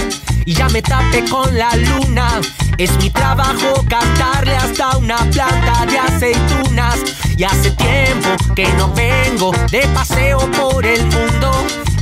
y 0.45 0.53
ya 0.53 0.69
me 0.69 0.83
tapé 0.83 1.25
con 1.31 1.57
la 1.57 1.75
luna. 1.75 2.29
Es 2.77 2.95
mi 2.99 3.09
trabajo 3.09 3.83
cantarle 3.89 4.55
hasta 4.57 4.99
una 4.99 5.17
planta 5.31 5.87
de 5.87 5.99
aceitunas. 5.99 6.99
Y 7.39 7.45
hace 7.45 7.71
tiempo 7.71 8.29
que 8.55 8.69
no 8.75 8.93
vengo 8.93 9.51
de 9.71 9.81
paseo 9.95 10.39
por 10.51 10.85
el 10.85 11.03
mundo. 11.07 11.51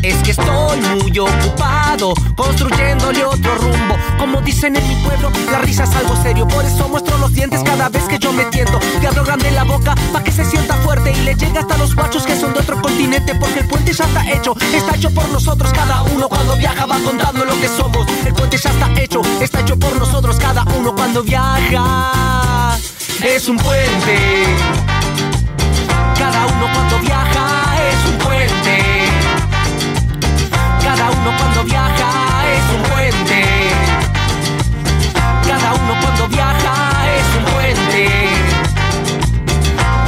Es 0.07 0.23
que 0.23 0.31
estoy 0.31 0.81
muy 0.81 1.19
ocupado 1.19 2.15
construyéndole 2.37 3.25
otro 3.25 3.57
rumbo. 3.57 3.97
Como 4.17 4.41
dicen 4.41 4.77
en 4.77 4.87
mi 4.87 4.95
pueblo, 5.05 5.33
la 5.51 5.59
risa 5.59 5.83
es 5.83 5.97
algo 5.97 6.15
serio. 6.23 6.47
Por 6.47 6.65
eso 6.65 6.89
muestro 6.89 7.19
los 7.19 7.33
dientes 7.35 7.61
cada 7.65 7.89
vez 7.89 8.05
que 8.05 8.17
yo 8.21 8.33
me 8.33 8.45
tiento. 8.45 8.79
Te 9.01 9.09
abro 9.09 9.25
grande 9.25 9.51
la 9.51 9.65
boca 9.65 9.97
para 10.13 10.23
que 10.23 10.31
se 10.31 10.45
sienta 10.45 10.75
fuerte 10.77 11.11
y 11.11 11.25
le 11.25 11.35
llegue 11.35 11.59
hasta 11.59 11.77
los 11.77 11.97
guachos 11.97 12.25
que 12.25 12.37
son 12.37 12.55
de 12.55 12.61
otro 12.61 12.81
continente. 12.81 13.35
Porque 13.35 13.59
el 13.59 13.67
puente 13.67 13.93
ya 13.93 14.05
está 14.05 14.31
hecho, 14.31 14.55
está 14.73 14.95
hecho 14.95 15.11
por 15.11 15.29
nosotros. 15.31 15.73
Cada 15.73 16.03
uno 16.05 16.29
cuando 16.29 16.55
viaja 16.57 16.87
va 16.87 17.01
contando 17.01 17.45
lo 17.45 17.61
que 17.61 17.67
somos. 17.67 18.07
El 18.25 18.33
puente 18.33 18.59
ya 18.59 18.71
está 18.71 19.03
hecho, 19.03 19.23
está 19.41 19.63
hecho 19.63 19.77
por 19.77 19.97
nosotros. 19.97 20.37
Cada 20.37 20.63
uno 20.79 20.95
cuando 20.95 21.25
viaja 21.25 22.79
es 23.25 23.49
un 23.49 23.57
puente. 23.57 24.86
Viaja 36.29 36.75
es 37.17 37.37
un 37.37 37.45
puente. 37.53 38.09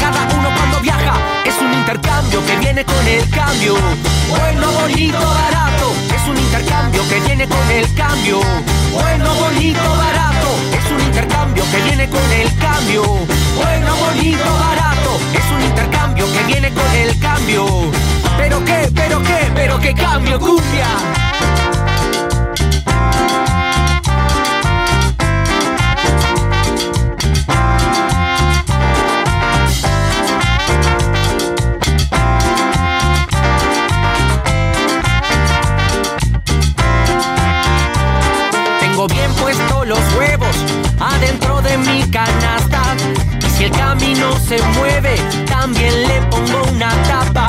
Cada 0.00 0.36
uno 0.36 0.50
cuando 0.56 0.80
viaja 0.80 1.14
es 1.44 1.54
un 1.60 1.72
intercambio 1.72 2.44
que 2.46 2.56
viene 2.56 2.84
con 2.84 3.06
el 3.06 3.28
cambio. 3.30 3.74
Bueno, 4.28 4.70
bonito, 4.72 5.18
barato. 5.18 5.92
Es 6.14 6.28
un 6.28 6.36
intercambio 6.36 7.08
que 7.08 7.20
viene 7.20 7.46
con 7.48 7.70
el 7.70 7.94
cambio. 7.94 8.40
Bueno, 8.92 9.34
bonito, 9.34 9.96
barato. 9.96 10.48
Es 10.72 10.90
un 10.90 11.00
intercambio 11.00 11.64
que 11.70 11.82
viene 11.82 12.08
con 12.08 12.32
el 12.32 12.56
cambio. 12.58 13.02
Bueno, 13.56 13.96
bonito, 13.96 14.44
barato. 14.58 15.20
Es 15.34 15.50
un 15.52 15.62
intercambio 15.62 16.24
que 16.32 16.42
viene 16.44 16.70
con 16.72 16.90
el 16.94 17.18
cambio. 17.18 17.66
Pero 18.36 18.64
qué, 18.64 18.90
pero 18.94 19.22
qué, 19.22 19.50
pero 19.54 19.78
qué 19.78 19.94
cambio, 19.94 20.38
cumbia. 20.38 21.27
mi 41.86 42.02
canasta. 42.10 42.82
Y 43.46 43.50
si 43.50 43.64
el 43.64 43.70
camino 43.72 44.38
se 44.46 44.60
mueve, 44.78 45.16
también 45.46 45.94
le 46.08 46.20
pongo 46.30 46.62
una 46.72 46.90
tapa. 47.04 47.48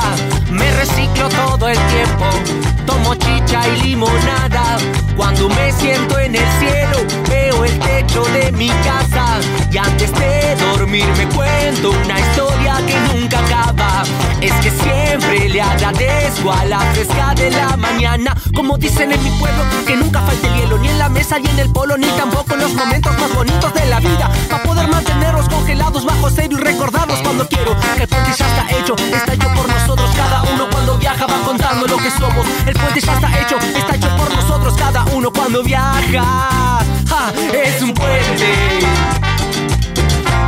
Me 0.50 0.70
reciclo 0.72 1.28
todo 1.28 1.68
el 1.68 1.78
tiempo 1.78 2.69
tomo 2.90 3.14
chicha 3.14 3.60
y 3.68 3.82
limonada. 3.82 4.78
Cuando 5.16 5.48
me 5.48 5.72
siento 5.72 6.18
en 6.18 6.34
el 6.34 6.48
cielo, 6.58 6.98
veo 7.28 7.64
el 7.64 7.78
techo 7.78 8.22
de 8.24 8.52
mi 8.52 8.68
casa. 8.68 9.24
Y 9.70 9.78
antes 9.78 10.12
de 10.12 10.56
dormir 10.56 11.06
me 11.16 11.26
cuento 11.28 11.90
una 11.90 12.18
historia 12.18 12.74
que 12.86 12.96
nunca 13.08 13.38
acaba. 13.38 14.02
Es 14.40 14.52
que 14.62 14.70
siempre 14.70 15.48
le 15.48 15.62
agradezco 15.62 16.52
a 16.52 16.64
la 16.64 16.80
fresca 16.92 17.34
de 17.34 17.50
la 17.50 17.76
mañana. 17.76 18.34
Como 18.54 18.76
dicen 18.76 19.12
en 19.12 19.22
mi 19.22 19.30
pueblo, 19.38 19.62
que 19.86 19.96
nunca 19.96 20.20
falte 20.22 20.48
el 20.48 20.54
hielo, 20.54 20.78
ni 20.78 20.88
en 20.88 20.98
la 20.98 21.08
mesa, 21.08 21.38
ni 21.38 21.48
en 21.48 21.58
el 21.58 21.70
polo, 21.70 21.96
ni 21.96 22.08
tampoco 22.08 22.54
en 22.54 22.60
los 22.60 22.74
momentos 22.74 23.12
más 23.18 23.32
bonitos 23.34 23.72
de 23.74 23.86
la 23.86 24.00
vida. 24.00 24.30
Para 24.50 24.62
poder 24.64 24.88
mantenerlos 24.88 25.48
congelados 25.48 26.04
bajo 26.04 26.30
cero 26.30 26.56
y 26.58 26.60
recordarlos 26.60 27.20
cuando 27.20 27.46
quiero. 27.46 27.76
Que 27.96 28.04
el 28.04 28.08
ya 28.36 28.46
está 28.46 28.64
hecho, 28.76 28.96
está 28.96 29.34
hecho 29.34 29.48
por 29.54 29.68
nosotros. 29.68 30.10
Cada 30.16 30.42
uno 30.42 30.68
viaja 31.10 31.26
va 31.26 31.44
contando 31.44 31.86
lo 31.86 31.96
que 31.96 32.10
somos. 32.10 32.46
El 32.66 32.74
puente 32.74 33.00
ya 33.00 33.14
está 33.14 33.40
hecho, 33.40 33.58
está 33.58 33.96
hecho 33.96 34.16
por 34.16 34.32
nosotros. 34.34 34.74
Cada 34.76 35.04
uno 35.06 35.30
cuando 35.32 35.62
viaja. 35.62 36.78
Ja, 37.08 37.32
es 37.52 37.82
un 37.82 37.92
puente. 37.92 38.54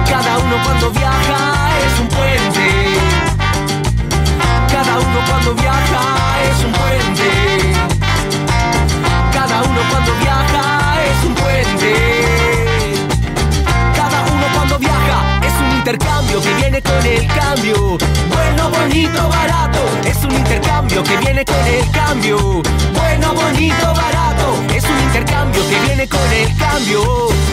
Cada 0.08 0.38
uno 0.38 0.56
cuando 0.64 0.90
viaja 0.90 1.70
es 1.84 2.00
un 2.00 2.08
puente. 2.08 2.66
Cada 4.70 4.98
uno 4.98 5.20
cuando 5.28 5.54
viaja 5.54 6.02
es 6.48 6.64
un 6.64 6.72
puente. 6.72 7.30
Cada 9.32 9.62
uno 9.62 9.80
cuando 9.90 10.14
viaja 10.20 11.04
es 11.10 11.24
un 11.24 11.34
puente. 11.34 11.94
Cada 13.96 14.22
uno 14.32 14.46
cuando 14.54 14.78
viaja 14.78 15.41
intercambio 15.82 16.40
que 16.40 16.54
viene 16.54 16.80
con 16.80 17.04
el 17.04 17.26
cambio. 17.26 17.98
Bueno, 18.28 18.70
bonito, 18.70 19.28
barato. 19.28 19.80
Es 20.04 20.16
un 20.22 20.30
intercambio 20.30 21.02
que 21.02 21.16
viene 21.16 21.44
con 21.44 21.66
el 21.66 21.90
cambio. 21.90 22.62
Bueno, 22.94 23.34
bonito, 23.34 23.92
barato. 23.92 24.62
Es 24.72 24.84
un 24.84 24.98
intercambio 25.00 25.68
que 25.68 25.80
viene 25.80 26.06
con 26.06 26.32
el 26.32 26.56
cambio. 26.56 27.02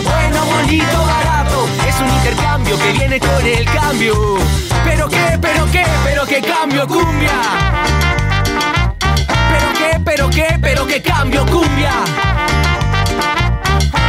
Bueno, 0.04 0.46
bonito, 0.46 1.06
barato. 1.08 1.68
Es 1.88 2.00
un 2.00 2.08
intercambio 2.08 2.78
que 2.78 2.92
viene 2.92 3.20
con 3.20 3.46
el 3.48 3.66
cambio. 3.66 4.38
Pero 4.84 5.10
qué, 5.10 5.40
pero 5.42 5.66
qué, 5.72 5.86
pero 6.04 6.26
qué 6.28 6.42
cambio, 6.42 6.88
cumbia. 6.88 7.42
Pero 9.50 9.74
qué, 9.74 10.00
pero 10.06 10.30
qué, 10.30 10.60
pero 10.62 10.86
qué 10.86 11.02
cambio, 11.02 11.46
cumbia. 11.48 11.94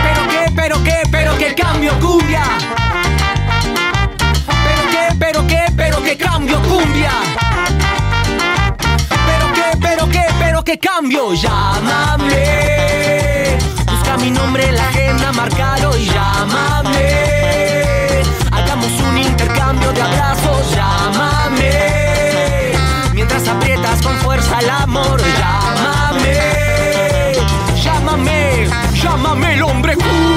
Pero 0.02 0.28
qué, 0.28 0.52
pero 0.54 0.82
qué, 0.84 1.02
pero 1.10 1.38
qué 1.38 1.54
cambio, 1.54 1.98
cumbia. 2.00 2.79
Pero 5.32 5.46
qué, 5.46 5.64
pero 5.76 6.02
qué, 6.02 6.16
cambio, 6.16 6.60
cumbia. 6.62 7.12
Pero 9.28 9.52
qué, 9.54 9.76
pero 9.80 10.08
qué, 10.08 10.26
pero 10.40 10.64
qué 10.64 10.76
cambio, 10.76 11.34
llámame. 11.34 12.36
Busca 13.86 14.16
mi 14.16 14.32
nombre 14.32 14.66
en 14.66 14.74
la 14.74 14.88
agenda, 14.88 15.30
márcalo 15.30 15.96
y 15.96 16.06
llámame. 16.06 17.12
Hagamos 18.50 18.90
un 19.08 19.18
intercambio 19.18 19.92
de 19.92 20.02
abrazos, 20.02 20.74
llámame. 20.74 22.72
Mientras 23.14 23.46
aprietas 23.46 24.02
con 24.02 24.16
fuerza 24.16 24.58
el 24.58 24.68
amor, 24.68 25.22
llámame. 25.38 26.38
Llámame, 27.84 28.68
llámame 29.00 29.54
el 29.54 29.62
hombre. 29.62 29.94
Cumbia, 29.94 30.29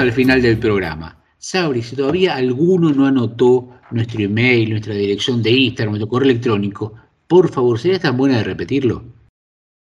al 0.00 0.12
final 0.12 0.42
del 0.42 0.58
programa. 0.58 1.16
Sabri, 1.38 1.82
si 1.82 1.96
todavía 1.96 2.34
alguno 2.36 2.90
no 2.90 3.06
anotó 3.06 3.68
nuestro 3.90 4.22
email, 4.22 4.70
nuestra 4.70 4.94
dirección 4.94 5.42
de 5.42 5.50
Instagram, 5.50 5.92
nuestro 5.92 6.08
correo 6.08 6.30
electrónico, 6.30 6.94
por 7.26 7.50
favor, 7.50 7.78
¿serías 7.78 8.00
tan 8.00 8.16
buena 8.16 8.38
de 8.38 8.44
repetirlo? 8.44 9.02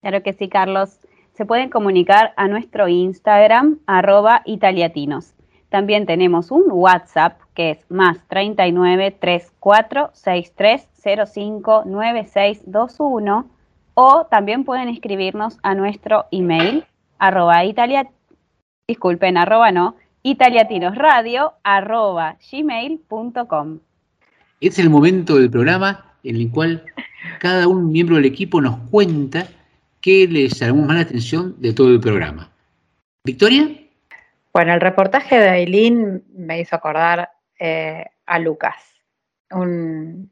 Claro 0.00 0.22
que 0.22 0.32
sí, 0.32 0.48
Carlos. 0.48 0.98
Se 1.32 1.46
pueden 1.46 1.70
comunicar 1.70 2.32
a 2.36 2.48
nuestro 2.48 2.88
Instagram, 2.88 3.78
arroba 3.86 4.42
italiatinos. 4.44 5.34
También 5.68 6.06
tenemos 6.06 6.50
un 6.50 6.64
WhatsApp 6.68 7.40
que 7.54 7.70
es 7.72 7.90
más 7.90 8.18
39 8.28 9.16
34 9.20 10.10
63 10.12 10.88
05 11.32 11.84
9621 11.86 13.50
o 13.94 14.26
también 14.30 14.64
pueden 14.64 14.88
escribirnos 14.88 15.58
a 15.62 15.74
nuestro 15.74 16.26
email 16.30 16.84
arroba 17.18 17.64
italia, 17.64 18.08
disculpen, 18.88 19.36
arroba 19.36 19.72
no, 19.72 19.96
italiatinosradio 20.30 21.54
arroba 21.62 22.36
gmail.com. 22.50 23.78
Es 24.60 24.78
el 24.78 24.90
momento 24.90 25.36
del 25.36 25.50
programa 25.50 26.14
en 26.22 26.36
el 26.36 26.50
cual 26.50 26.84
cada 27.40 27.68
un 27.68 27.90
miembro 27.90 28.16
del 28.16 28.24
equipo 28.24 28.60
nos 28.60 28.78
cuenta 28.90 29.46
qué 30.00 30.26
les 30.28 30.58
llamó 30.58 30.82
más 30.82 30.96
la 30.96 31.02
atención 31.02 31.54
de 31.60 31.72
todo 31.72 31.90
el 31.90 32.00
programa. 32.00 32.50
¿Victoria? 33.24 33.68
Bueno, 34.52 34.74
el 34.74 34.80
reportaje 34.80 35.38
de 35.38 35.48
Aileen 35.48 36.24
me 36.34 36.60
hizo 36.60 36.76
acordar 36.76 37.30
eh, 37.58 38.04
a 38.26 38.38
Lucas, 38.38 38.76
un 39.50 40.30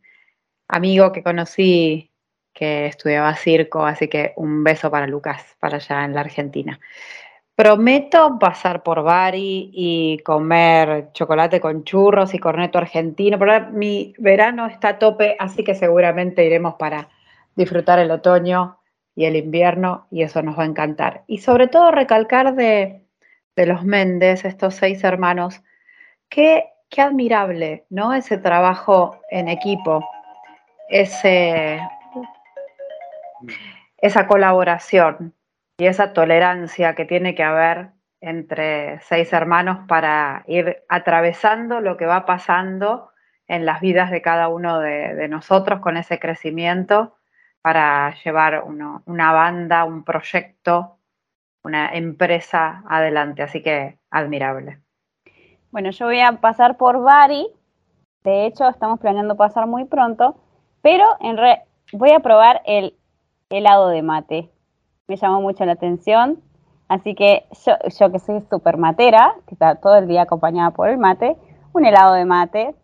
amigo 0.69 1.13
que 1.13 1.23
conocí 1.23 2.11
que 2.53 2.87
estudiaba 2.87 3.37
circo, 3.37 3.85
así 3.85 4.09
que 4.09 4.33
un 4.37 4.65
beso 4.65 4.91
para 4.91 5.07
Lucas, 5.07 5.57
para 5.61 5.77
allá 5.77 6.05
en 6.05 6.15
la 6.15 6.23
Argentina. 6.23 6.81
Prometo 7.57 8.39
pasar 8.39 8.83
por 8.83 9.03
Bari 9.03 9.71
y 9.73 10.19
comer 10.19 11.09
chocolate 11.15 11.59
con 11.59 11.85
churros 11.85 12.35
y 12.35 12.39
corneto 12.39 12.77
argentino, 12.77 13.39
pero 13.39 13.71
mi 13.71 14.13
verano 14.19 14.67
está 14.67 14.89
a 14.89 14.99
tope, 14.99 15.37
así 15.39 15.65
que 15.65 15.75
seguramente 15.75 16.45
iremos 16.45 16.75
para 16.75 17.09
disfrutar 17.55 17.99
el 17.99 18.11
otoño 18.11 18.77
y 19.15 19.25
el 19.25 19.37
invierno 19.37 20.07
y 20.11 20.21
eso 20.23 20.43
nos 20.43 20.59
va 20.59 20.65
a 20.65 20.67
encantar. 20.67 21.25
Y 21.29 21.39
sobre 21.39 21.67
todo 21.67 21.91
recalcar 21.93 22.55
de, 22.57 23.07
de 23.57 23.67
los 23.67 23.85
Méndez, 23.85 24.45
estos 24.45 24.75
seis 24.75 25.03
hermanos. 25.03 25.63
Qué, 26.29 26.67
qué 26.91 27.01
admirable, 27.01 27.87
¿no? 27.89 28.13
Ese 28.13 28.37
trabajo 28.37 29.23
en 29.31 29.49
equipo, 29.49 30.07
ese, 30.91 31.81
esa 33.97 34.27
colaboración 34.27 35.33
y 35.79 35.87
esa 35.87 36.13
tolerancia 36.13 36.95
que 36.95 37.05
tiene 37.05 37.35
que 37.35 37.43
haber 37.43 37.91
entre 38.21 39.01
seis 39.01 39.33
hermanos 39.33 39.87
para 39.87 40.45
ir 40.47 40.83
atravesando 40.89 41.81
lo 41.81 41.97
que 41.97 42.07
va 42.07 42.25
pasando 42.25 43.11
en 43.47 43.67
las 43.67 43.81
vidas 43.81 44.11
de 44.11 44.23
cada 44.23 44.49
uno 44.49 44.81
de, 44.81 45.29
nosotros 45.29 45.81
con 45.81 45.97
ese 45.97 46.19
crecimiento 46.19 47.17
para 47.63 48.15
llevar 48.25 48.65
una 48.65 49.33
banda, 49.33 49.85
un 49.85 50.05
proyecto, 50.05 50.99
una 51.63 51.95
empresa 51.95 52.83
adelante. 52.89 53.43
Así 53.43 53.63
que 53.63 53.99
admirable. 54.11 54.81
Bueno, 55.71 55.91
yo 55.91 56.07
voy 56.07 56.21
a 56.21 56.33
pasar 56.33 56.77
por 56.77 57.03
Bari. 57.03 57.49
De 58.23 58.47
hecho, 58.47 58.69
estamos 58.69 59.01
planeando 59.01 59.37
pasar 59.37 59.67
muy 59.67 59.85
pronto. 59.85 60.37
Pero 60.81 61.05
voy 61.93 62.13
a 62.13 62.21
probar 62.21 62.63
el 62.65 62.97
helado 63.51 63.89
de 63.89 64.03
mate. 64.03 64.51
Me 65.09 65.17
llamó 65.17 65.41
mucho 65.41 65.65
la 65.65 65.73
atención. 65.73 66.43
Así 66.89 67.15
que 67.15 67.45
yo, 67.65 67.75
yo 67.99 68.11
que 68.11 68.19
soy 68.19 68.41
súper 68.51 68.77
matera, 68.77 69.35
que 69.47 69.55
está 69.55 69.77
todo 69.77 69.97
el 69.97 70.09
día 70.09 70.23
acompañada 70.23 70.73
por 70.73 70.89
el 70.89 70.99
mate, 70.99 71.37
un 71.73 71.85
helado 71.85 72.15
de 72.15 72.25
mate 72.25 72.75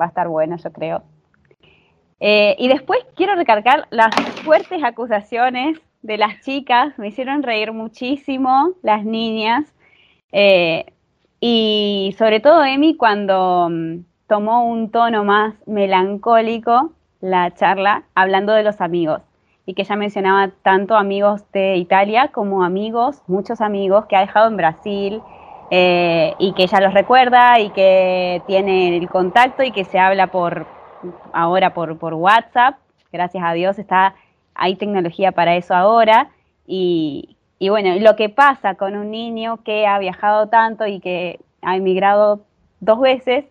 va 0.00 0.06
a 0.06 0.08
estar 0.08 0.28
bueno, 0.28 0.56
yo 0.56 0.72
creo. 0.72 1.02
Eh, 2.18 2.56
y 2.58 2.68
después 2.68 2.98
quiero 3.14 3.34
recargar 3.34 3.86
las 3.90 4.14
fuertes 4.44 4.82
acusaciones 4.82 5.78
de 6.02 6.18
las 6.18 6.40
chicas. 6.40 6.98
Me 6.98 7.08
hicieron 7.08 7.42
reír 7.42 7.72
muchísimo 7.72 8.70
las 8.82 9.04
niñas. 9.04 9.72
Eh, 10.32 10.86
y 11.40 12.14
sobre 12.18 12.40
todo 12.40 12.64
Emi 12.64 12.96
cuando 12.96 13.68
mm, 13.70 14.04
tomó 14.26 14.64
un 14.64 14.90
tono 14.90 15.24
más 15.24 15.54
melancólico 15.66 16.92
la 17.20 17.52
charla 17.54 18.04
hablando 18.14 18.52
de 18.54 18.62
los 18.62 18.80
amigos 18.80 19.22
y 19.70 19.74
que 19.74 19.82
ella 19.82 19.94
mencionaba 19.94 20.50
tanto 20.64 20.96
amigos 20.96 21.44
de 21.52 21.76
Italia 21.76 22.32
como 22.32 22.64
amigos, 22.64 23.22
muchos 23.28 23.60
amigos 23.60 24.06
que 24.06 24.16
ha 24.16 24.20
dejado 24.20 24.48
en 24.48 24.56
Brasil 24.56 25.22
eh, 25.70 26.34
y 26.40 26.54
que 26.54 26.64
ella 26.64 26.80
los 26.80 26.92
recuerda 26.92 27.60
y 27.60 27.70
que 27.70 28.42
tiene 28.48 28.96
el 28.96 29.08
contacto 29.08 29.62
y 29.62 29.70
que 29.70 29.84
se 29.84 30.00
habla 30.00 30.26
por 30.26 30.66
ahora 31.32 31.72
por, 31.72 31.96
por 31.98 32.14
WhatsApp. 32.14 32.78
Gracias 33.12 33.44
a 33.46 33.52
Dios 33.52 33.78
está 33.78 34.16
hay 34.56 34.74
tecnología 34.74 35.30
para 35.30 35.54
eso 35.54 35.72
ahora 35.72 36.30
y, 36.66 37.36
y 37.60 37.68
bueno, 37.68 37.94
lo 38.00 38.16
que 38.16 38.28
pasa 38.28 38.74
con 38.74 38.96
un 38.96 39.12
niño 39.12 39.62
que 39.62 39.86
ha 39.86 40.00
viajado 40.00 40.48
tanto 40.48 40.84
y 40.88 40.98
que 40.98 41.38
ha 41.62 41.76
emigrado 41.76 42.40
dos 42.80 42.98
veces 42.98 43.44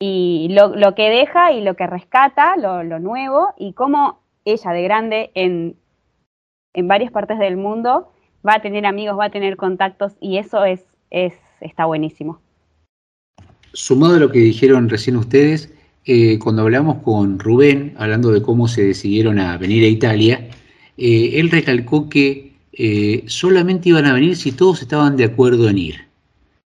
y 0.00 0.48
lo, 0.50 0.74
lo 0.74 0.96
que 0.96 1.08
deja 1.08 1.52
y 1.52 1.60
lo 1.60 1.76
que 1.76 1.86
rescata, 1.86 2.56
lo, 2.56 2.82
lo 2.82 2.98
nuevo 2.98 3.54
y 3.56 3.74
cómo 3.74 4.25
ella 4.46 4.70
de 4.70 4.82
grande 4.82 5.30
en, 5.34 5.76
en 6.72 6.88
varias 6.88 7.12
partes 7.12 7.38
del 7.38 7.58
mundo 7.58 8.10
va 8.46 8.54
a 8.54 8.62
tener 8.62 8.86
amigos, 8.86 9.18
va 9.18 9.26
a 9.26 9.30
tener 9.30 9.56
contactos 9.56 10.12
y 10.20 10.38
eso 10.38 10.64
es, 10.64 10.84
es 11.10 11.34
está 11.60 11.84
buenísimo. 11.84 12.40
Sumado 13.72 14.14
a 14.14 14.18
lo 14.18 14.30
que 14.30 14.38
dijeron 14.38 14.88
recién 14.88 15.16
ustedes, 15.16 15.74
eh, 16.06 16.38
cuando 16.38 16.62
hablamos 16.62 17.02
con 17.02 17.38
Rubén, 17.38 17.94
hablando 17.98 18.30
de 18.30 18.40
cómo 18.40 18.68
se 18.68 18.84
decidieron 18.84 19.38
a 19.38 19.58
venir 19.58 19.84
a 19.84 19.88
Italia, 19.88 20.48
eh, 20.96 21.32
él 21.34 21.50
recalcó 21.50 22.08
que 22.08 22.52
eh, 22.72 23.24
solamente 23.26 23.88
iban 23.88 24.06
a 24.06 24.14
venir 24.14 24.36
si 24.36 24.52
todos 24.52 24.80
estaban 24.82 25.16
de 25.16 25.24
acuerdo 25.24 25.68
en 25.68 25.78
ir. 25.78 26.06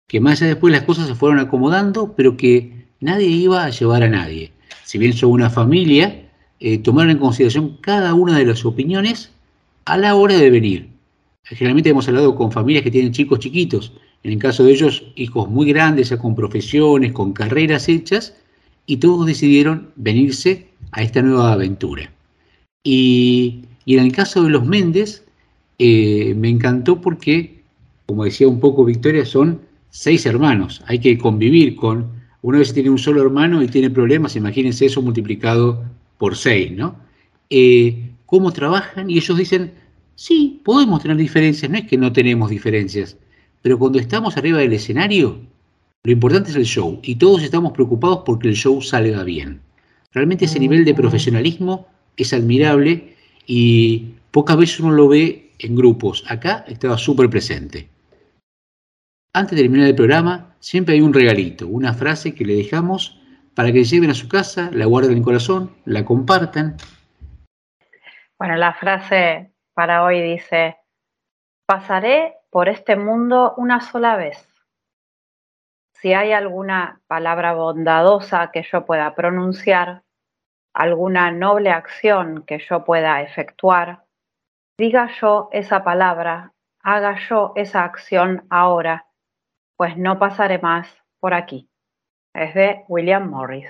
Que 0.08 0.20
más 0.20 0.42
allá 0.42 0.50
después 0.50 0.74
las 0.74 0.84
cosas 0.84 1.08
se 1.08 1.16
fueron 1.16 1.40
acomodando, 1.40 2.14
pero 2.16 2.36
que 2.36 2.86
nadie 3.00 3.28
iba 3.28 3.64
a 3.64 3.70
llevar 3.70 4.04
a 4.04 4.10
nadie. 4.10 4.52
Si 4.84 4.98
bien 4.98 5.14
son 5.14 5.32
una 5.32 5.50
familia, 5.50 6.30
eh, 6.62 6.78
tomaron 6.78 7.12
en 7.12 7.18
consideración 7.18 7.78
cada 7.82 8.14
una 8.14 8.38
de 8.38 8.46
las 8.46 8.64
opiniones 8.66 9.32
a 9.86 9.98
la 9.98 10.16
hora 10.16 10.38
de 10.38 10.50
venir. 10.52 10.88
Generalmente 11.44 11.90
hemos 11.90 12.08
hablado 12.08 12.36
con 12.36 12.52
familias 12.52 12.84
que 12.84 12.92
tienen 12.92 13.12
chicos 13.12 13.40
chiquitos, 13.40 13.94
en 14.24 14.34
el 14.34 14.38
caso 14.38 14.64
de 14.64 14.72
ellos 14.72 15.04
hijos 15.16 15.50
muy 15.50 15.74
grandes, 15.74 16.10
ya 16.10 16.20
con 16.20 16.36
profesiones, 16.36 17.14
con 17.14 17.34
carreras 17.34 17.90
hechas, 17.90 18.36
y 18.86 18.98
todos 18.98 19.26
decidieron 19.26 19.90
venirse 19.96 20.68
a 20.92 21.02
esta 21.02 21.24
nueva 21.24 21.54
aventura. 21.54 22.12
Y, 22.84 23.62
y 23.86 23.98
en 23.98 24.06
el 24.06 24.12
caso 24.12 24.44
de 24.44 24.52
los 24.52 24.64
Méndez, 24.64 25.26
eh, 25.80 26.36
me 26.38 26.50
encantó 26.50 27.02
porque, 27.02 27.64
como 28.06 28.26
decía 28.26 28.48
un 28.48 28.60
poco 28.60 28.86
Victoria, 28.86 29.26
son 29.26 29.62
seis 29.90 30.28
hermanos. 30.28 30.84
Hay 30.86 31.00
que 31.00 31.18
convivir 31.18 31.76
con, 31.76 32.06
una 32.44 32.60
vez 32.60 32.72
tiene 32.72 32.92
un 32.92 33.00
solo 33.00 33.24
hermano 33.24 33.64
y 33.64 33.68
tiene 33.68 33.90
problemas, 33.90 34.36
imagínense 34.36 34.86
eso 34.86 35.02
multiplicado 35.02 35.84
por 36.22 36.38
seis, 36.38 36.72
¿no? 36.72 36.96
Eh, 37.50 38.12
¿Cómo 38.28 38.54
trabajan? 38.54 39.10
Y 39.10 39.18
ellos 39.18 39.36
dicen, 39.36 39.72
sí, 40.14 40.62
podemos 40.64 41.02
tener 41.02 41.18
diferencias, 41.18 41.72
no 41.72 41.80
es 41.80 41.88
que 41.88 41.98
no 41.98 42.14
tenemos 42.14 42.52
diferencias, 42.52 43.18
pero 43.64 43.80
cuando 43.80 43.98
estamos 43.98 44.38
arriba 44.38 44.60
del 44.60 44.74
escenario, 44.74 45.40
lo 46.04 46.12
importante 46.12 46.52
es 46.52 46.56
el 46.56 46.66
show 46.66 47.00
y 47.02 47.16
todos 47.16 47.42
estamos 47.42 47.72
preocupados 47.72 48.20
porque 48.24 48.50
el 48.50 48.56
show 48.56 48.80
salga 48.84 49.24
bien. 49.24 49.62
Realmente 50.12 50.46
ese 50.46 50.60
nivel 50.60 50.86
de 50.86 50.94
profesionalismo 50.94 51.88
es 52.16 52.34
admirable 52.34 53.16
y 53.48 54.14
pocas 54.30 54.58
veces 54.58 54.80
uno 54.80 54.92
lo 54.92 55.08
ve 55.08 55.54
en 55.58 55.76
grupos. 55.76 56.24
Acá 56.28 56.66
estaba 56.68 57.00
súper 57.00 57.32
presente. 57.32 57.90
Antes 59.34 59.56
de 59.58 59.64
terminar 59.64 59.88
el 59.88 59.96
programa, 59.96 60.56
siempre 60.60 60.94
hay 60.94 61.02
un 61.02 61.14
regalito, 61.14 61.68
una 61.68 61.96
frase 61.96 62.36
que 62.36 62.46
le 62.46 62.58
dejamos 62.58 63.21
para 63.56 63.72
que 63.72 63.84
lleven 63.84 64.10
a 64.10 64.14
su 64.14 64.28
casa, 64.28 64.70
la 64.72 64.86
guarden 64.86 65.12
en 65.12 65.18
el 65.18 65.24
corazón, 65.24 65.76
la 65.86 66.06
compartan. 66.06 66.78
Bueno, 68.38 68.56
la 68.56 68.74
frase 68.74 69.54
para 69.74 70.04
hoy 70.04 70.22
dice, 70.22 70.78
pasaré 71.66 72.36
por 72.50 72.70
este 72.70 72.96
mundo 72.96 73.54
una 73.58 73.82
sola 73.82 74.16
vez. 74.16 74.48
Si 75.94 76.14
hay 76.14 76.32
alguna 76.34 77.02
palabra 77.08 77.54
bondadosa 77.54 78.52
que 78.52 78.64
yo 78.64 78.86
pueda 78.86 79.14
pronunciar, 79.16 80.04
alguna 80.74 81.32
noble 81.32 81.70
acción 81.70 82.44
que 82.46 82.60
yo 82.60 82.84
pueda 82.84 83.22
efectuar, 83.22 84.06
diga 84.78 85.10
yo 85.20 85.50
esa 85.52 85.84
palabra, 85.84 86.54
haga 86.82 87.18
yo 87.30 87.54
esa 87.56 87.84
acción 87.84 88.46
ahora, 88.50 89.06
pues 89.76 89.98
no 89.98 90.18
pasaré 90.18 90.60
más 90.60 90.88
por 91.20 91.34
aquí. 91.34 91.71
Es 92.34 92.54
de 92.56 92.78
William 92.88 93.30
Morris. 93.30 93.66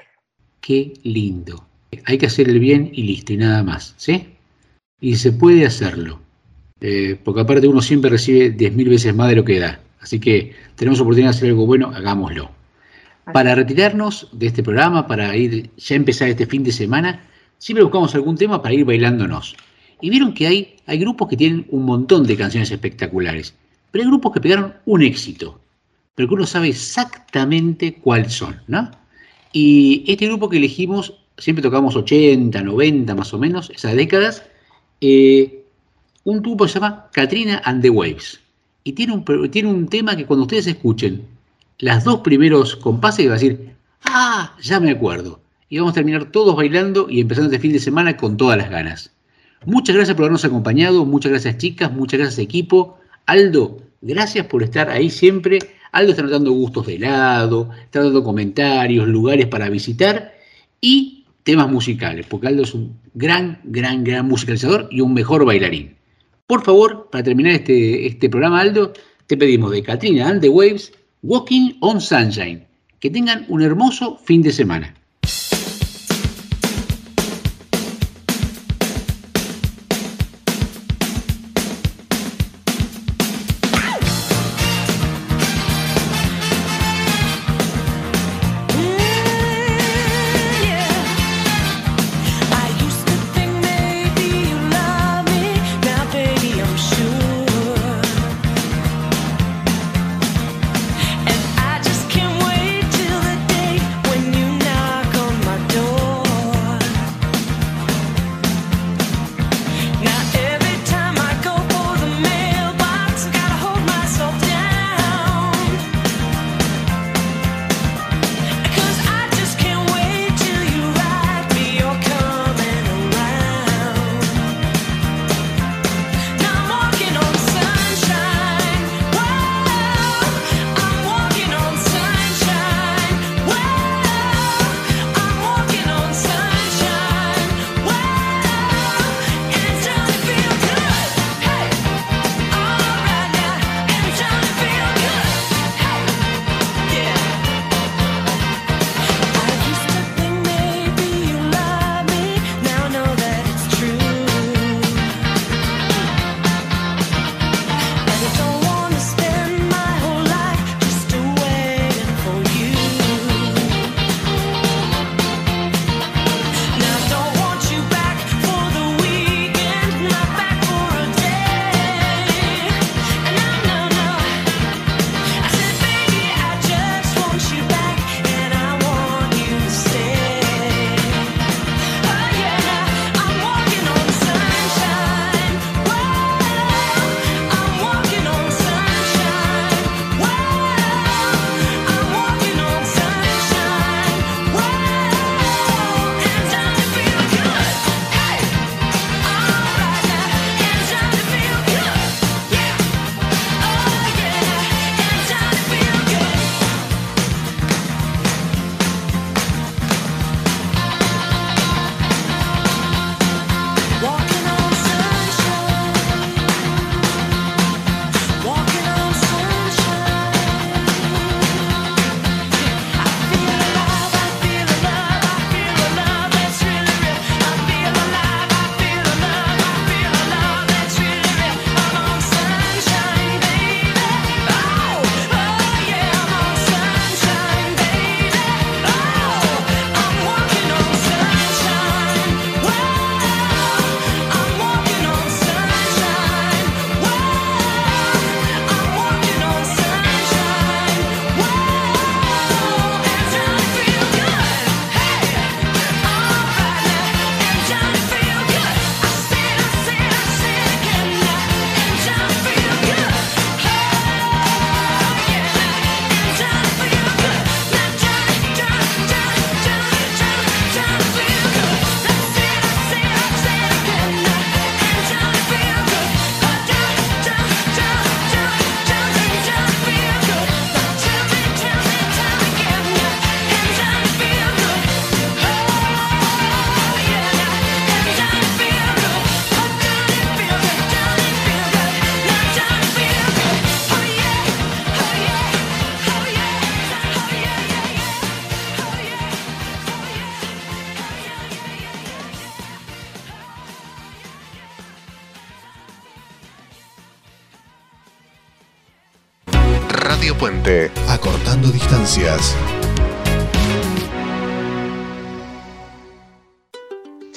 Qué 0.60 0.94
lindo. 1.04 1.66
Hay 2.06 2.18
que 2.18 2.28
hacer 2.28 2.48
el 2.48 2.60
bien 2.60 2.90
y 2.94 3.04
listo, 3.04 3.34
y 3.34 3.38
nada 3.38 3.64
más, 3.64 3.96
¿sí? 3.98 4.28
Y 5.00 5.16
se 5.16 5.32
puede 5.32 5.66
hacerlo. 5.66 6.20
Eh, 6.80 7.20
porque 7.24 7.42
aparte 7.42 7.68
uno 7.68 7.82
siempre 7.82 8.10
recibe 8.10 8.56
10.000 8.56 8.90
veces 8.90 9.16
más 9.16 9.30
de 9.30 9.36
lo 9.36 9.46
que 9.46 9.60
da. 9.60 9.80
Así 10.00 10.20
que 10.20 10.54
tenemos 10.76 11.00
oportunidad 11.00 11.32
de 11.32 11.38
hacer 11.38 11.50
algo 11.50 11.66
bueno, 11.66 11.92
hagámoslo. 11.94 12.50
Para 13.34 13.56
retirarnos 13.56 14.30
de 14.32 14.48
este 14.48 14.64
programa, 14.64 15.08
para 15.08 15.36
ir 15.36 15.70
ya 15.78 15.96
empezar 15.96 16.30
este 16.30 16.48
fin 16.48 16.64
de 16.64 16.72
semana, 16.72 17.24
siempre 17.60 17.84
buscamos 17.84 18.16
algún 18.16 18.36
tema 18.36 18.62
para 18.62 18.74
ir 18.74 18.84
bailándonos. 18.84 19.56
Y 20.02 20.10
vieron 20.10 20.34
que 20.34 20.48
hay, 20.48 20.76
hay 20.88 20.98
grupos 20.98 21.30
que 21.30 21.38
tienen 21.38 21.68
un 21.70 21.86
montón 21.86 22.26
de 22.26 22.36
canciones 22.36 22.72
espectaculares, 22.72 23.56
pero 23.92 24.04
hay 24.04 24.10
grupos 24.10 24.34
que 24.34 24.42
pegaron 24.42 24.74
un 24.86 25.04
éxito, 25.04 25.61
pero 26.22 26.30
que 26.30 26.36
uno 26.36 26.46
sabe 26.46 26.68
exactamente 26.68 27.96
cuáles 27.96 28.34
son, 28.34 28.62
¿no? 28.68 28.92
Y 29.54 30.04
este 30.06 30.28
grupo 30.28 30.50
que 30.50 30.58
elegimos, 30.58 31.16
siempre 31.40 31.64
tocamos 31.64 31.96
80, 31.96 32.62
90 32.62 33.16
más 33.16 33.34
o 33.34 33.40
menos, 33.40 33.72
esas 33.72 33.96
décadas, 33.96 34.44
eh, 35.02 35.66
un 36.24 36.44
grupo 36.44 36.68
se 36.68 36.76
llama 36.76 37.10
Katrina 37.12 37.60
and 37.66 37.82
the 37.82 37.90
Waves. 37.90 38.40
Y 38.84 38.92
tiene 38.92 39.14
un, 39.14 39.50
tiene 39.50 39.68
un 39.68 39.88
tema 39.88 40.16
que 40.16 40.28
cuando 40.28 40.44
ustedes 40.44 40.68
escuchen 40.68 41.26
las 41.80 42.04
dos 42.04 42.20
primeros 42.20 42.76
compases, 42.76 43.26
va 43.26 43.32
a 43.32 43.34
decir, 43.34 43.74
ah, 44.04 44.56
ya 44.62 44.80
me 44.80 44.92
acuerdo. 44.92 45.42
Y 45.70 45.80
vamos 45.80 45.94
a 45.94 45.96
terminar 45.96 46.26
todos 46.26 46.56
bailando 46.56 47.08
y 47.10 47.22
empezando 47.22 47.50
este 47.50 47.60
fin 47.60 47.74
de 47.74 47.80
semana 47.80 48.16
con 48.16 48.38
todas 48.38 48.60
las 48.60 48.70
ganas. 48.70 49.12
Muchas 49.66 49.96
gracias 49.96 50.16
por 50.16 50.26
habernos 50.26 50.46
acompañado, 50.46 51.04
muchas 51.04 51.32
gracias 51.32 51.58
chicas, 51.58 51.92
muchas 51.92 52.20
gracias 52.20 52.38
equipo. 52.38 53.00
Aldo, 53.26 53.80
gracias 54.02 54.46
por 54.46 54.62
estar 54.62 54.88
ahí 54.88 55.10
siempre. 55.10 55.58
Aldo 55.92 56.12
está 56.12 56.26
dando 56.28 56.52
gustos 56.52 56.88
de 56.88 56.96
helado, 56.96 57.70
está 57.84 58.02
dando 58.02 58.24
comentarios, 58.24 59.08
lugares 59.08 59.48
para 59.48 59.70
visitar 59.70 60.34
y 60.80 61.26
temas 61.44 61.70
musicales, 61.70 62.26
porque 62.28 62.48
Aldo 62.48 62.64
es 62.64 62.74
un 62.74 62.98
gran, 63.14 63.60
gran, 63.64 64.04
gran 64.04 64.28
musicalizador 64.28 64.88
y 64.92 65.02
un 65.02 65.14
mejor 65.14 65.46
bailarín. 65.46 65.96
Por 66.48 66.64
favor, 66.64 67.10
para 67.12 67.24
terminar 67.24 67.54
este, 67.54 68.08
este 68.08 68.30
programa, 68.30 68.62
Aldo, 68.62 68.94
te 69.28 69.38
pedimos 69.38 69.72
de 69.72 69.84
Katrina 69.84 70.28
and 70.28 70.42
the 70.42 70.50
Waves, 70.50 70.92
Walking 71.24 71.74
on 71.82 72.02
Sunshine. 72.02 72.68
Que 73.00 73.10
tengan 73.10 73.46
un 73.50 73.62
hermoso 73.62 74.18
fin 74.18 74.42
de 74.42 74.52
semana. 74.52 74.94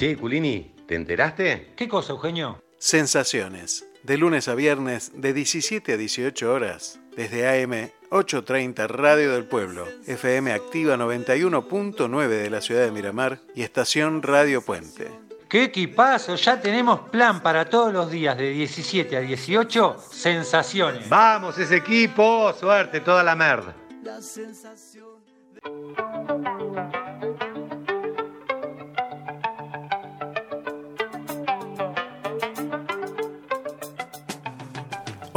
Che, 0.05 0.17
Culini, 0.17 0.71
¿te 0.85 0.93
enteraste? 0.93 1.73
¿Qué 1.75 1.87
cosa, 1.87 2.13
Eugenio? 2.13 2.61
Sensaciones. 2.77 3.87
De 4.03 4.19
lunes 4.19 4.47
a 4.47 4.53
viernes, 4.53 5.11
de 5.15 5.33
17 5.33 5.93
a 5.93 5.97
18 5.97 6.53
horas, 6.53 6.99
desde 7.17 7.49
AM 7.49 7.89
830 8.11 8.85
Radio 8.85 9.33
del 9.33 9.45
Pueblo, 9.45 9.87
FM 10.05 10.53
Activa 10.53 10.95
91.9 10.95 12.27
de 12.27 12.49
la 12.51 12.61
ciudad 12.61 12.85
de 12.85 12.91
Miramar 12.91 13.39
y 13.55 13.63
estación 13.63 14.21
Radio 14.21 14.61
Puente. 14.61 15.09
¡Qué 15.49 15.63
equipazo! 15.63 16.35
Ya 16.35 16.61
tenemos 16.61 17.09
plan 17.09 17.41
para 17.41 17.67
todos 17.67 17.91
los 17.91 18.11
días 18.11 18.37
de 18.37 18.51
17 18.51 19.17
a 19.17 19.21
18. 19.21 19.97
Sensaciones. 20.11 21.09
Vamos, 21.09 21.57
ese 21.57 21.77
equipo, 21.77 22.53
suerte, 22.53 22.99
toda 22.99 23.23
la 23.23 23.35
merda. 23.35 23.75
La 24.03 24.21
sensación. 24.21 25.15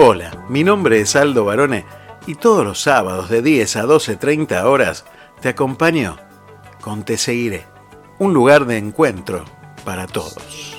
Hola, 0.01 0.31
mi 0.49 0.63
nombre 0.63 1.01
es 1.01 1.17
Aldo 1.17 1.45
Barone 1.45 1.85
y 2.25 2.37
todos 2.37 2.65
los 2.65 2.81
sábados 2.81 3.29
de 3.29 3.43
10 3.43 3.75
a 3.79 3.83
12.30 3.83 4.63
horas 4.63 5.05
te 5.41 5.49
acompaño 5.49 6.17
con 6.81 7.05
Te 7.05 7.17
Seguiré, 7.17 7.67
un 8.21 8.33
lugar 8.33 8.65
de 8.67 8.77
encuentro 8.77 9.45
para 9.85 10.07
todos. 10.07 10.77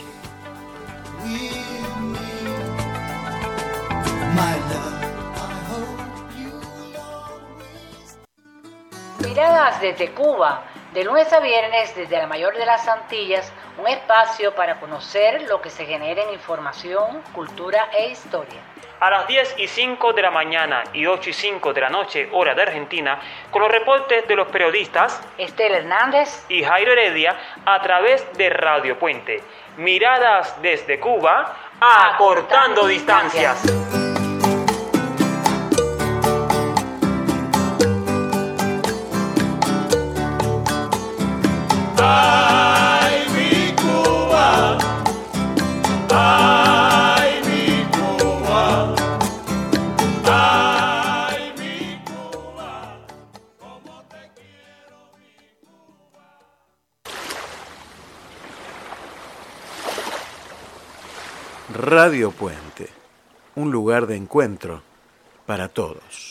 Miradas 9.26 9.82
desde 9.82 10.14
Cuba, 10.14 10.64
de 10.94 11.04
lunes 11.04 11.34
a 11.34 11.42
viernes 11.42 11.94
desde 11.94 12.18
la 12.20 12.28
mayor 12.28 12.56
de 12.56 12.66
las 12.66 12.88
Antillas, 12.88 13.52
un 13.78 13.86
espacio 13.86 14.56
para 14.56 14.80
conocer 14.80 15.42
lo 15.50 15.62
que 15.62 15.70
se 15.70 15.86
genera 15.86 16.24
en 16.24 16.32
información, 16.32 17.22
cultura 17.34 17.90
e 17.92 18.12
historia. 18.12 18.62
A 19.00 19.10
las 19.10 19.28
10 19.28 19.56
y 19.60 19.68
5 19.68 20.12
de 20.12 20.22
la 20.22 20.30
mañana 20.30 20.84
y 20.92 21.06
8 21.06 21.30
y 21.30 21.34
5 21.34 21.72
de 21.72 21.82
la 21.82 21.90
noche, 21.90 22.28
hora 22.34 22.54
de 22.54 22.64
Argentina, 22.64 23.18
con 23.50 23.62
los 23.62 23.72
reportes 23.72 24.28
de 24.28 24.36
los 24.36 24.50
periodistas 24.50 25.22
Estela 25.38 25.78
Hernández 25.78 26.46
y 26.50 26.64
Jairo 26.64 26.92
Heredia 26.92 27.34
a 27.66 27.82
través 27.82 28.26
de 28.38 28.50
Radio 28.50 29.00
Puente. 29.00 29.42
Miradas 29.78 30.62
desde 30.62 31.00
Cuba, 31.00 31.56
acortando 31.80 32.86
distancias. 32.88 33.64
Ay, 42.02 42.59
Radio 61.92 62.30
Puente, 62.30 62.88
un 63.56 63.72
lugar 63.72 64.06
de 64.06 64.16
encuentro 64.16 64.84
para 65.48 65.70
todos. 65.70 66.29